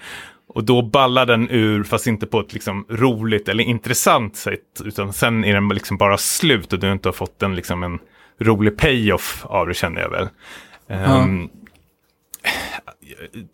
Och 0.47 0.63
då 0.63 0.81
ballar 0.81 1.25
den 1.25 1.49
ur, 1.49 1.83
fast 1.83 2.07
inte 2.07 2.27
på 2.27 2.39
ett 2.39 2.53
liksom 2.53 2.85
roligt 2.89 3.49
eller 3.49 3.63
intressant 3.63 4.35
sätt. 4.35 4.81
Utan 4.85 5.13
sen 5.13 5.45
är 5.45 5.53
den 5.53 5.69
liksom 5.69 5.97
bara 5.97 6.17
slut 6.17 6.73
och 6.73 6.79
du 6.79 6.91
inte 6.91 7.07
har 7.07 7.13
fått 7.13 7.43
en, 7.43 7.55
liksom 7.55 7.83
en 7.83 7.99
rolig 8.39 8.77
payoff 8.77 9.45
av 9.45 9.67
det 9.67 9.73
känner 9.73 10.01
jag 10.01 10.09
väl. 10.09 10.27
Mm. 10.89 11.49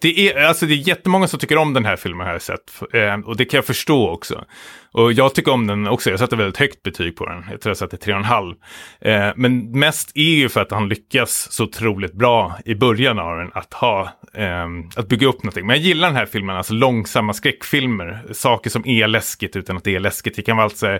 Det 0.01 0.29
är, 0.29 0.43
alltså 0.43 0.65
det 0.65 0.73
är 0.73 0.87
jättemånga 0.87 1.27
som 1.27 1.39
tycker 1.39 1.57
om 1.57 1.73
den 1.73 1.85
här 1.85 1.95
filmen 1.95 2.27
har 2.27 2.33
jag 2.33 2.41
sett. 2.41 2.81
Eh, 2.93 3.19
och 3.19 3.37
det 3.37 3.45
kan 3.45 3.57
jag 3.57 3.65
förstå 3.65 4.09
också. 4.09 4.45
Och 4.91 5.13
jag 5.13 5.35
tycker 5.35 5.51
om 5.51 5.67
den 5.67 5.87
också. 5.87 6.09
Jag 6.09 6.19
satte 6.19 6.35
väldigt 6.35 6.57
högt 6.57 6.83
betyg 6.83 7.15
på 7.15 7.25
den. 7.25 7.43
Jag 7.51 7.61
tror 7.61 7.69
jag 7.69 7.77
satte 7.77 7.97
3,5. 7.97 8.55
Eh, 9.01 9.33
men 9.35 9.79
mest 9.79 10.11
är 10.15 10.35
ju 10.35 10.49
för 10.49 10.61
att 10.61 10.71
han 10.71 10.89
lyckas 10.89 11.47
så 11.51 11.63
otroligt 11.63 12.13
bra 12.13 12.57
i 12.65 12.75
början 12.75 13.19
av 13.19 13.37
den 13.37 13.51
att 13.53 13.73
ha, 13.73 14.09
ehm, 14.33 14.89
att 14.95 15.07
bygga 15.07 15.27
upp 15.27 15.43
någonting. 15.43 15.67
Men 15.67 15.75
jag 15.75 15.85
gillar 15.85 16.07
den 16.07 16.17
här 16.17 16.25
filmen, 16.25 16.57
alltså 16.57 16.73
långsamma 16.73 17.33
skräckfilmer. 17.33 18.23
Saker 18.31 18.69
som 18.69 18.87
är 18.87 19.07
läskigt 19.07 19.55
utan 19.55 19.77
att 19.77 19.83
det 19.83 19.95
är 19.95 19.99
läskigt. 19.99 20.35
Det 20.35 20.41
kan 20.41 20.57
vara 20.57 20.65
alltså 20.65 20.99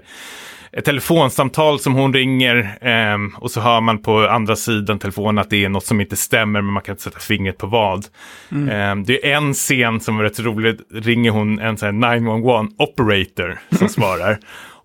ett 0.78 0.86
telefonsamtal 0.86 1.80
som 1.80 1.94
hon 1.94 2.14
ringer 2.14 2.78
eh, 2.82 3.18
och 3.42 3.52
så 3.52 3.62
hör 3.62 3.82
man 3.82 4.02
på 4.02 4.20
andra 4.28 4.56
sidan 4.56 5.00
telefonen 5.00 5.38
att 5.38 5.50
det 5.50 5.66
är 5.66 5.70
något 5.70 5.86
som 5.86 6.02
inte 6.02 6.16
stämmer 6.16 6.62
men 6.62 6.74
man 6.74 6.84
kan 6.84 6.94
inte 6.94 7.04
sätta 7.04 7.20
fingret 7.20 7.58
på 7.58 7.68
vad. 7.68 8.06
Mm. 8.52 8.70
Eh, 9.00 9.06
det 9.06 9.32
är 9.32 9.38
en 9.38 9.54
scen 9.54 10.00
som 10.00 10.20
är 10.20 10.24
rätt 10.24 10.40
rolig, 10.40 10.80
ringer 10.94 11.32
hon 11.32 11.60
en 11.60 11.78
sån 11.78 12.04
här 12.04 12.18
911 12.18 12.68
operator 12.78 13.60
som 13.72 13.90
svarar. 14.00 14.40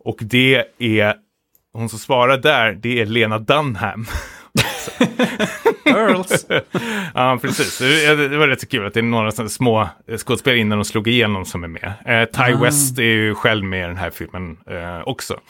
Och 0.04 0.18
det 0.20 0.64
är, 0.78 1.14
hon 1.72 1.88
som 1.88 1.98
svarar 1.98 2.38
där, 2.38 2.72
det 2.72 3.00
är 3.00 3.06
Lena 3.06 3.38
Dunham. 3.38 4.06
Earls. 5.84 6.46
ja, 7.14 7.38
precis. 7.42 7.78
Det, 7.78 8.36
var 8.36 8.48
rätt 8.48 8.60
så 8.60 8.66
kul 8.66 8.86
att 8.86 8.94
det 8.94 9.00
är 9.00 9.02
några 9.02 9.32
små 9.32 9.88
skådespelare 10.16 10.58
innan 10.58 10.78
de 10.78 10.84
slog 10.84 11.08
igenom 11.08 11.44
som 11.44 11.64
är 11.64 11.68
med. 11.68 11.92
Eh, 12.06 12.24
Ty 12.24 12.54
Ah. 12.54 12.62
West 12.62 12.98
är 12.98 13.02
ju 13.02 13.34
själv 13.34 13.64
med 13.64 13.84
i 13.84 13.86
den 13.86 13.96
här 13.96 14.10
filmen 14.10 14.56
eh, 14.66 15.00
också. 15.08 15.40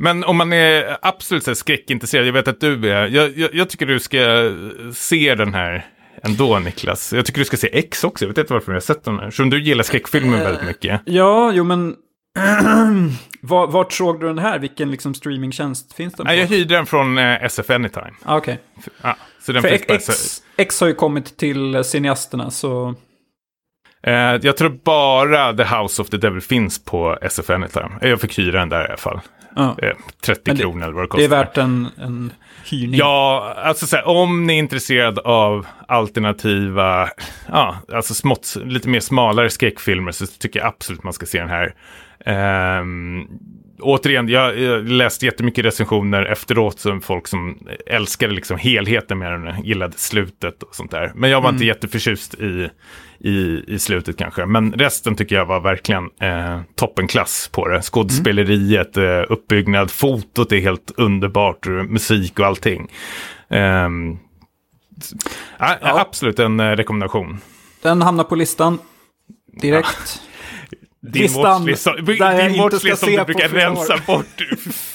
Men 0.00 0.24
om 0.24 0.36
man 0.36 0.52
är 0.52 0.96
absolut 1.02 1.44
så 1.44 1.50
här 1.50 1.54
skräckintresserad, 1.54 2.26
jag 2.26 2.32
vet 2.32 2.48
att 2.48 2.60
du 2.60 2.92
är, 2.92 3.06
jag, 3.06 3.38
jag, 3.38 3.54
jag 3.54 3.68
tycker 3.68 3.86
du 3.86 4.00
ska 4.00 4.52
se 4.94 5.34
den 5.34 5.54
här 5.54 5.86
ändå 6.22 6.58
Niklas. 6.58 7.12
Jag 7.12 7.26
tycker 7.26 7.38
du 7.38 7.44
ska 7.44 7.56
se 7.56 7.78
X 7.78 8.04
också, 8.04 8.24
jag 8.24 8.28
vet 8.28 8.38
inte 8.38 8.52
varför 8.52 8.72
jag 8.72 8.76
har 8.76 8.80
sett 8.80 9.04
den 9.04 9.18
här. 9.18 9.30
Som 9.30 9.50
du 9.50 9.62
gillar 9.62 9.82
skräckfilmer 9.82 10.38
väldigt 10.38 10.66
mycket. 10.66 11.00
Ja, 11.04 11.52
jo 11.52 11.64
men... 11.64 11.94
var, 13.40 13.66
vart 13.66 13.92
såg 13.92 14.20
du 14.20 14.26
den 14.26 14.38
här? 14.38 14.58
Vilken 14.58 14.90
liksom 14.90 15.14
streamingtjänst 15.14 15.92
finns 15.92 16.14
den 16.14 16.26
på? 16.26 16.32
Jag 16.32 16.46
hyrde 16.46 16.74
den 16.74 16.86
från 16.86 17.18
eh, 17.18 17.44
SF 17.44 17.70
Anytime. 17.70 18.12
ah, 18.22 18.36
Okej. 18.36 18.58
Ja, 19.02 19.16
så 19.40 19.52
den 19.52 19.62
För 19.62 19.68
finns 19.68 19.80
X, 19.80 20.06
bara, 20.06 20.14
X, 20.14 20.42
X 20.56 20.80
har 20.80 20.88
ju 20.88 20.94
kommit 20.94 21.36
till 21.36 21.84
cineasterna, 21.84 22.50
så... 22.50 22.94
Eh, 24.02 24.12
jag 24.14 24.56
tror 24.56 24.78
bara 24.84 25.52
The 25.54 25.64
House 25.64 26.02
of 26.02 26.08
the 26.10 26.16
Devil 26.16 26.40
finns 26.40 26.84
på 26.84 27.18
SF 27.22 27.50
Anytime. 27.50 27.90
Jag 28.00 28.20
fick 28.20 28.38
hyra 28.38 28.58
den 28.60 28.68
där 28.68 28.82
i 28.84 28.88
alla 28.88 28.96
fall. 28.96 29.20
Ja. 29.56 29.76
Eh, 29.82 29.92
30 30.24 30.40
Men 30.46 30.56
det- 30.56 30.62
kronor 30.62 30.82
eller 30.82 30.92
vad 30.92 31.02
det 31.02 31.06
Det 31.06 31.08
kostar. 31.08 31.24
är 31.24 31.28
värt 31.28 31.56
en, 31.58 31.88
en 31.98 32.32
hyrning. 32.70 32.94
Ja, 32.98 33.54
alltså 33.56 33.86
så 33.86 33.96
här, 33.96 34.08
om 34.08 34.46
ni 34.46 34.54
är 34.54 34.58
intresserad 34.58 35.18
av 35.18 35.66
alternativa, 35.88 37.08
ja, 37.48 37.76
alltså 37.92 38.14
smått, 38.14 38.56
lite 38.64 38.88
mer 38.88 39.00
smalare 39.00 39.50
skräckfilmer 39.50 40.12
så 40.12 40.26
tycker 40.26 40.60
jag 40.60 40.66
absolut 40.68 41.02
man 41.02 41.12
ska 41.12 41.26
se 41.26 41.38
den 41.40 41.48
här. 41.48 41.74
Ehm, 42.24 43.26
återigen, 43.80 44.28
jag, 44.28 44.58
jag 44.58 44.88
läste 44.88 45.26
jättemycket 45.26 45.64
recensioner 45.64 46.24
efteråt 46.24 46.80
som 46.80 47.00
folk 47.00 47.26
som 47.26 47.58
älskade 47.86 48.32
liksom 48.32 48.58
helheten 48.58 49.18
med 49.18 49.32
den, 49.32 49.64
gillade 49.64 49.98
slutet 49.98 50.62
och 50.62 50.74
sånt 50.74 50.90
där. 50.90 51.12
Men 51.14 51.30
jag 51.30 51.40
var 51.40 51.50
inte 51.50 51.64
jätteförtjust 51.64 52.34
i, 52.34 52.70
i, 53.18 53.64
i 53.66 53.78
slutet 53.78 54.18
kanske. 54.18 54.46
Men 54.46 54.72
resten 54.72 55.16
tycker 55.16 55.36
jag 55.36 55.46
var 55.46 55.60
verkligen 55.60 56.10
eh, 56.20 56.60
toppenklass 56.74 57.48
på 57.52 57.68
det. 57.68 57.82
Skådespeleriet, 57.82 58.96
eh, 58.96 59.22
uppbyggnad, 59.28 59.90
fotot 59.90 60.52
är 60.52 60.60
helt 60.60 60.92
underbart, 60.96 61.66
musik 61.66 62.38
och 62.38 62.46
allting. 62.46 62.88
Ja, 63.48 63.88
Ja. 65.58 66.00
Absolut 66.00 66.38
en 66.38 66.60
eh, 66.60 66.70
rekommendation. 66.76 67.40
Den 67.82 68.02
hamnar 68.02 68.24
på 68.24 68.34
listan 68.34 68.78
direkt. 69.60 70.22
Din 71.00 71.22
Listan 71.22 71.44
watchlist, 71.44 71.88
din 72.06 72.58
watchlist 72.58 72.98
som 72.98 73.12
du 73.12 73.24
brukar 73.24 73.48
flera 73.48 73.72
år. 73.72 73.76
rensa 73.76 73.98
bort. 74.06 74.42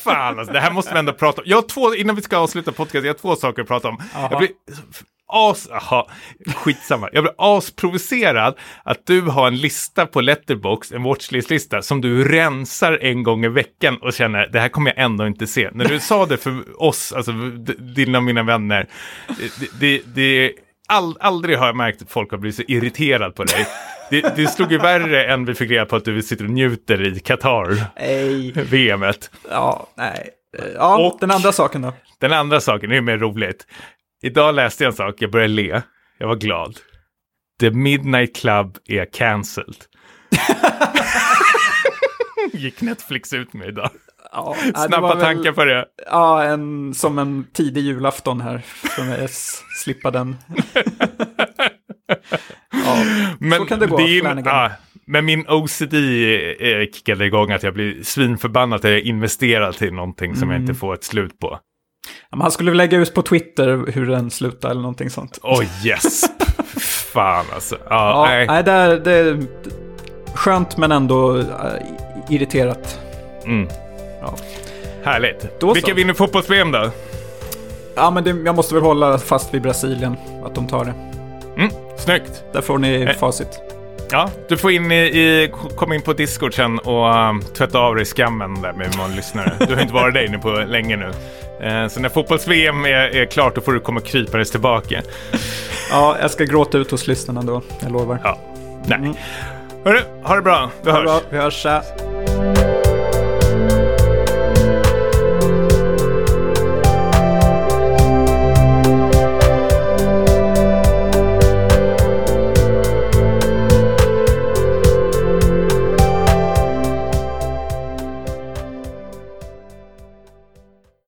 Fan, 0.03 0.39
alltså, 0.39 0.53
det 0.53 0.59
här 0.59 0.71
måste 0.71 0.93
vi 0.93 0.99
ändå 0.99 1.13
prata 1.13 1.41
om. 1.41 1.47
Jag 1.47 1.57
har 1.57 1.61
två, 1.61 1.95
innan 1.95 2.15
vi 2.15 2.21
ska 2.21 2.38
avsluta 2.38 2.71
podcast, 2.71 3.05
jag 3.05 3.13
har 3.13 3.19
två 3.19 3.35
saker 3.35 3.61
att 3.61 3.67
prata 3.67 3.88
om. 3.88 3.97
Jaha. 4.13 4.27
Jag 4.31 4.39
blir 4.39 4.49
as, 5.34 5.69
aha, 5.71 6.09
skitsamma. 6.55 7.09
Jag 7.13 7.23
blir 7.23 7.34
asprovocerad 7.38 8.55
att 8.84 9.05
du 9.05 9.21
har 9.21 9.47
en 9.47 9.57
lista 9.57 10.05
på 10.05 10.21
Letterboxd, 10.21 10.93
en 10.93 11.03
watchlist-lista, 11.03 11.81
som 11.81 12.01
du 12.01 12.27
rensar 12.27 12.97
en 13.01 13.23
gång 13.23 13.45
i 13.45 13.49
veckan 13.49 13.97
och 14.01 14.13
känner, 14.13 14.47
det 14.47 14.59
här 14.59 14.69
kommer 14.69 14.93
jag 14.95 15.05
ändå 15.05 15.27
inte 15.27 15.47
se. 15.47 15.69
När 15.73 15.85
du 15.85 15.99
sa 15.99 16.25
det 16.25 16.38
för 16.38 16.84
oss, 16.84 17.13
alltså 17.13 17.31
dina 17.95 18.17
och 18.17 18.23
mina 18.23 18.43
vänner, 18.43 18.88
det, 19.59 19.69
det, 19.80 20.01
det 20.15 20.51
all, 20.88 21.17
aldrig 21.19 21.57
har 21.57 21.65
jag 21.65 21.75
märkt 21.75 22.01
att 22.01 22.11
folk 22.11 22.31
har 22.31 22.38
blivit 22.38 22.55
så 22.55 22.63
irriterad 22.67 23.35
på 23.35 23.43
dig. 23.43 23.67
Det, 24.22 24.35
det 24.35 24.48
slog 24.48 24.72
ju 24.72 24.77
värre 24.77 25.26
än 25.26 25.45
vi 25.45 25.56
fick 25.56 25.72
reda 25.72 25.85
på 25.85 25.95
att 25.95 26.06
du 26.06 26.22
sitter 26.22 26.45
och 26.45 26.52
njuter 26.52 27.02
i 27.18 27.19
Qatar, 27.19 27.77
Nej. 27.99 28.52
VMet. 28.52 29.31
Ja, 29.49 29.88
nej. 29.98 30.30
Ja, 30.76 30.98
Och- 31.07 31.18
den 31.19 31.31
andra 31.31 31.52
saken 31.52 31.81
då? 31.81 31.94
Den 32.19 32.34
andra 32.34 32.61
saken 32.61 32.91
är 32.91 33.02
mer 33.02 33.18
roligt. 33.18 33.68
Idag 34.23 34.56
läste 34.56 34.84
jag 34.84 34.91
en 34.91 34.95
sak, 34.98 35.15
jag 35.18 35.31
började 35.31 35.53
le. 35.53 35.81
Jag 36.18 36.27
var 36.27 36.35
glad. 36.35 36.77
The 37.60 37.72
Midnight 37.72 38.35
Club 38.35 38.77
är 38.88 39.06
cancelled. 39.14 39.76
Gick 42.53 42.81
Netflix 42.81 43.34
ut 43.34 43.53
med 43.53 43.68
idag. 43.68 43.90
Ja, 44.31 44.56
Snabba 44.88 45.15
väl- 45.15 45.23
tankar 45.23 45.52
på 45.52 45.65
det. 45.65 45.85
Ja, 46.06 46.44
en, 46.44 46.94
som 46.94 47.19
en 47.19 47.48
tidig 47.53 47.81
julafton 47.81 48.41
här. 48.41 48.61
För 48.65 49.03
mig 49.03 49.27
slippa 49.84 50.11
den. 50.11 50.35
ja, 52.85 52.98
Men 53.40 53.60
så 53.60 53.65
kan 53.65 53.80
det 53.80 53.88
gå, 53.88 53.98
Flanagan. 53.98 54.56
ja, 54.56 54.72
men 55.06 55.26
min 55.26 55.45
OCD 55.49 55.94
eh, 55.94 56.85
kickade 56.94 57.26
igång 57.26 57.52
att 57.52 57.64
jag 57.64 57.73
blir 57.73 58.03
svinförbannad 58.03 58.77
att 58.85 58.91
jag 58.91 58.99
investerar 58.99 59.72
till 59.72 59.94
någonting 59.94 60.35
som 60.35 60.49
jag 60.49 60.56
Mm. 60.57 60.69
inte 60.69 60.80
får 60.80 60.94
ett 60.94 61.03
slut 61.03 61.40
på. 61.40 61.60
Men 62.31 62.41
han 62.41 62.52
skulle 62.52 62.72
väl 62.72 62.77
lägga 62.77 62.98
ut 62.98 63.14
på 63.14 63.22
Twitter 63.22 63.91
hur 63.94 64.06
den 64.07 64.31
slutar 64.31 64.69
eller 64.69 64.81
någonting 64.81 65.10
sånt. 65.10 65.40
Åh 65.44 65.64
yes! 65.85 66.22
Fan 67.14 67.45
alltså. 67.53 67.76
Ja, 67.90 67.90
Ja, 67.90 68.26
nej. 68.30 68.48
nej, 68.48 68.64
det, 68.64 68.72
är, 68.72 68.99
det 68.99 69.11
är 69.14 69.44
skönt 70.34 70.77
men 70.77 70.91
ändå 70.91 71.38
äh, 71.38 71.45
irriterat. 72.30 72.99
Mm. 73.45 73.68
Ja. 74.22 74.35
Härligt. 75.03 75.60
Då 75.60 75.68
så. 75.68 75.73
Vilka 75.73 75.94
vinner 75.94 76.14
fotbolls-VM 76.14 76.72
då? 76.72 76.91
Ja, 77.95 78.11
men 78.11 78.23
det, 78.23 78.30
jag 78.45 78.56
måste 78.56 78.73
väl 78.73 78.84
hålla 78.84 79.18
fast 79.18 79.53
vid 79.53 79.61
Brasilien, 79.61 80.15
att 80.45 80.56
de 80.56 80.68
tar 80.68 80.85
det. 80.85 80.94
Mm, 81.57 81.69
snyggt. 81.97 82.43
Där 82.53 82.61
får 82.61 82.77
ni 82.77 83.01
Eh. 83.01 83.09
facit. 83.17 83.59
Ja, 84.11 84.30
du 84.49 84.57
får 84.57 84.71
in 84.71 84.91
i, 84.91 84.95
i, 84.95 85.51
kom 85.75 85.93
in 85.93 86.01
på 86.01 86.13
Discord 86.13 86.53
sen 86.55 86.80
och 86.80 87.15
um, 87.30 87.41
tvätta 87.57 87.80
av 87.80 87.95
dig 87.95 88.05
skammen 88.05 88.61
där 88.61 88.73
med 88.73 88.95
många 88.97 89.15
lyssnare. 89.15 89.53
Du 89.67 89.75
har 89.75 89.81
inte 89.81 89.93
varit 89.93 90.13
där 90.13 90.25
inne 90.25 90.38
på 90.38 90.49
länge 90.49 90.95
nu. 90.97 91.11
Eh, 91.67 91.88
så 91.88 91.99
när 91.99 92.09
fotbolls-VM 92.09 92.85
är, 92.85 92.89
är 93.15 93.25
klart 93.25 93.55
då 93.55 93.61
får 93.61 93.71
du 93.73 93.80
komma 93.80 93.99
krypandes 94.01 94.51
tillbaka. 94.51 95.01
Ja, 95.91 96.15
jag 96.21 96.31
ska 96.31 96.43
gråta 96.43 96.77
ut 96.77 96.91
hos 96.91 97.07
lyssnarna 97.07 97.41
då, 97.41 97.61
jag 97.81 97.91
lovar. 97.91 98.19
Ja, 98.23 98.38
nej. 98.85 98.97
Mm. 98.97 99.13
Hörru, 99.85 99.99
ha 100.23 100.35
det 100.35 100.41
bra. 100.41 100.69
Vi 100.84 100.91
Ha 100.91 100.97
hörs. 100.97 101.05
bra, 101.05 101.21
vi 101.30 101.38
hörs. 101.38 101.53
Tja. 101.53 101.81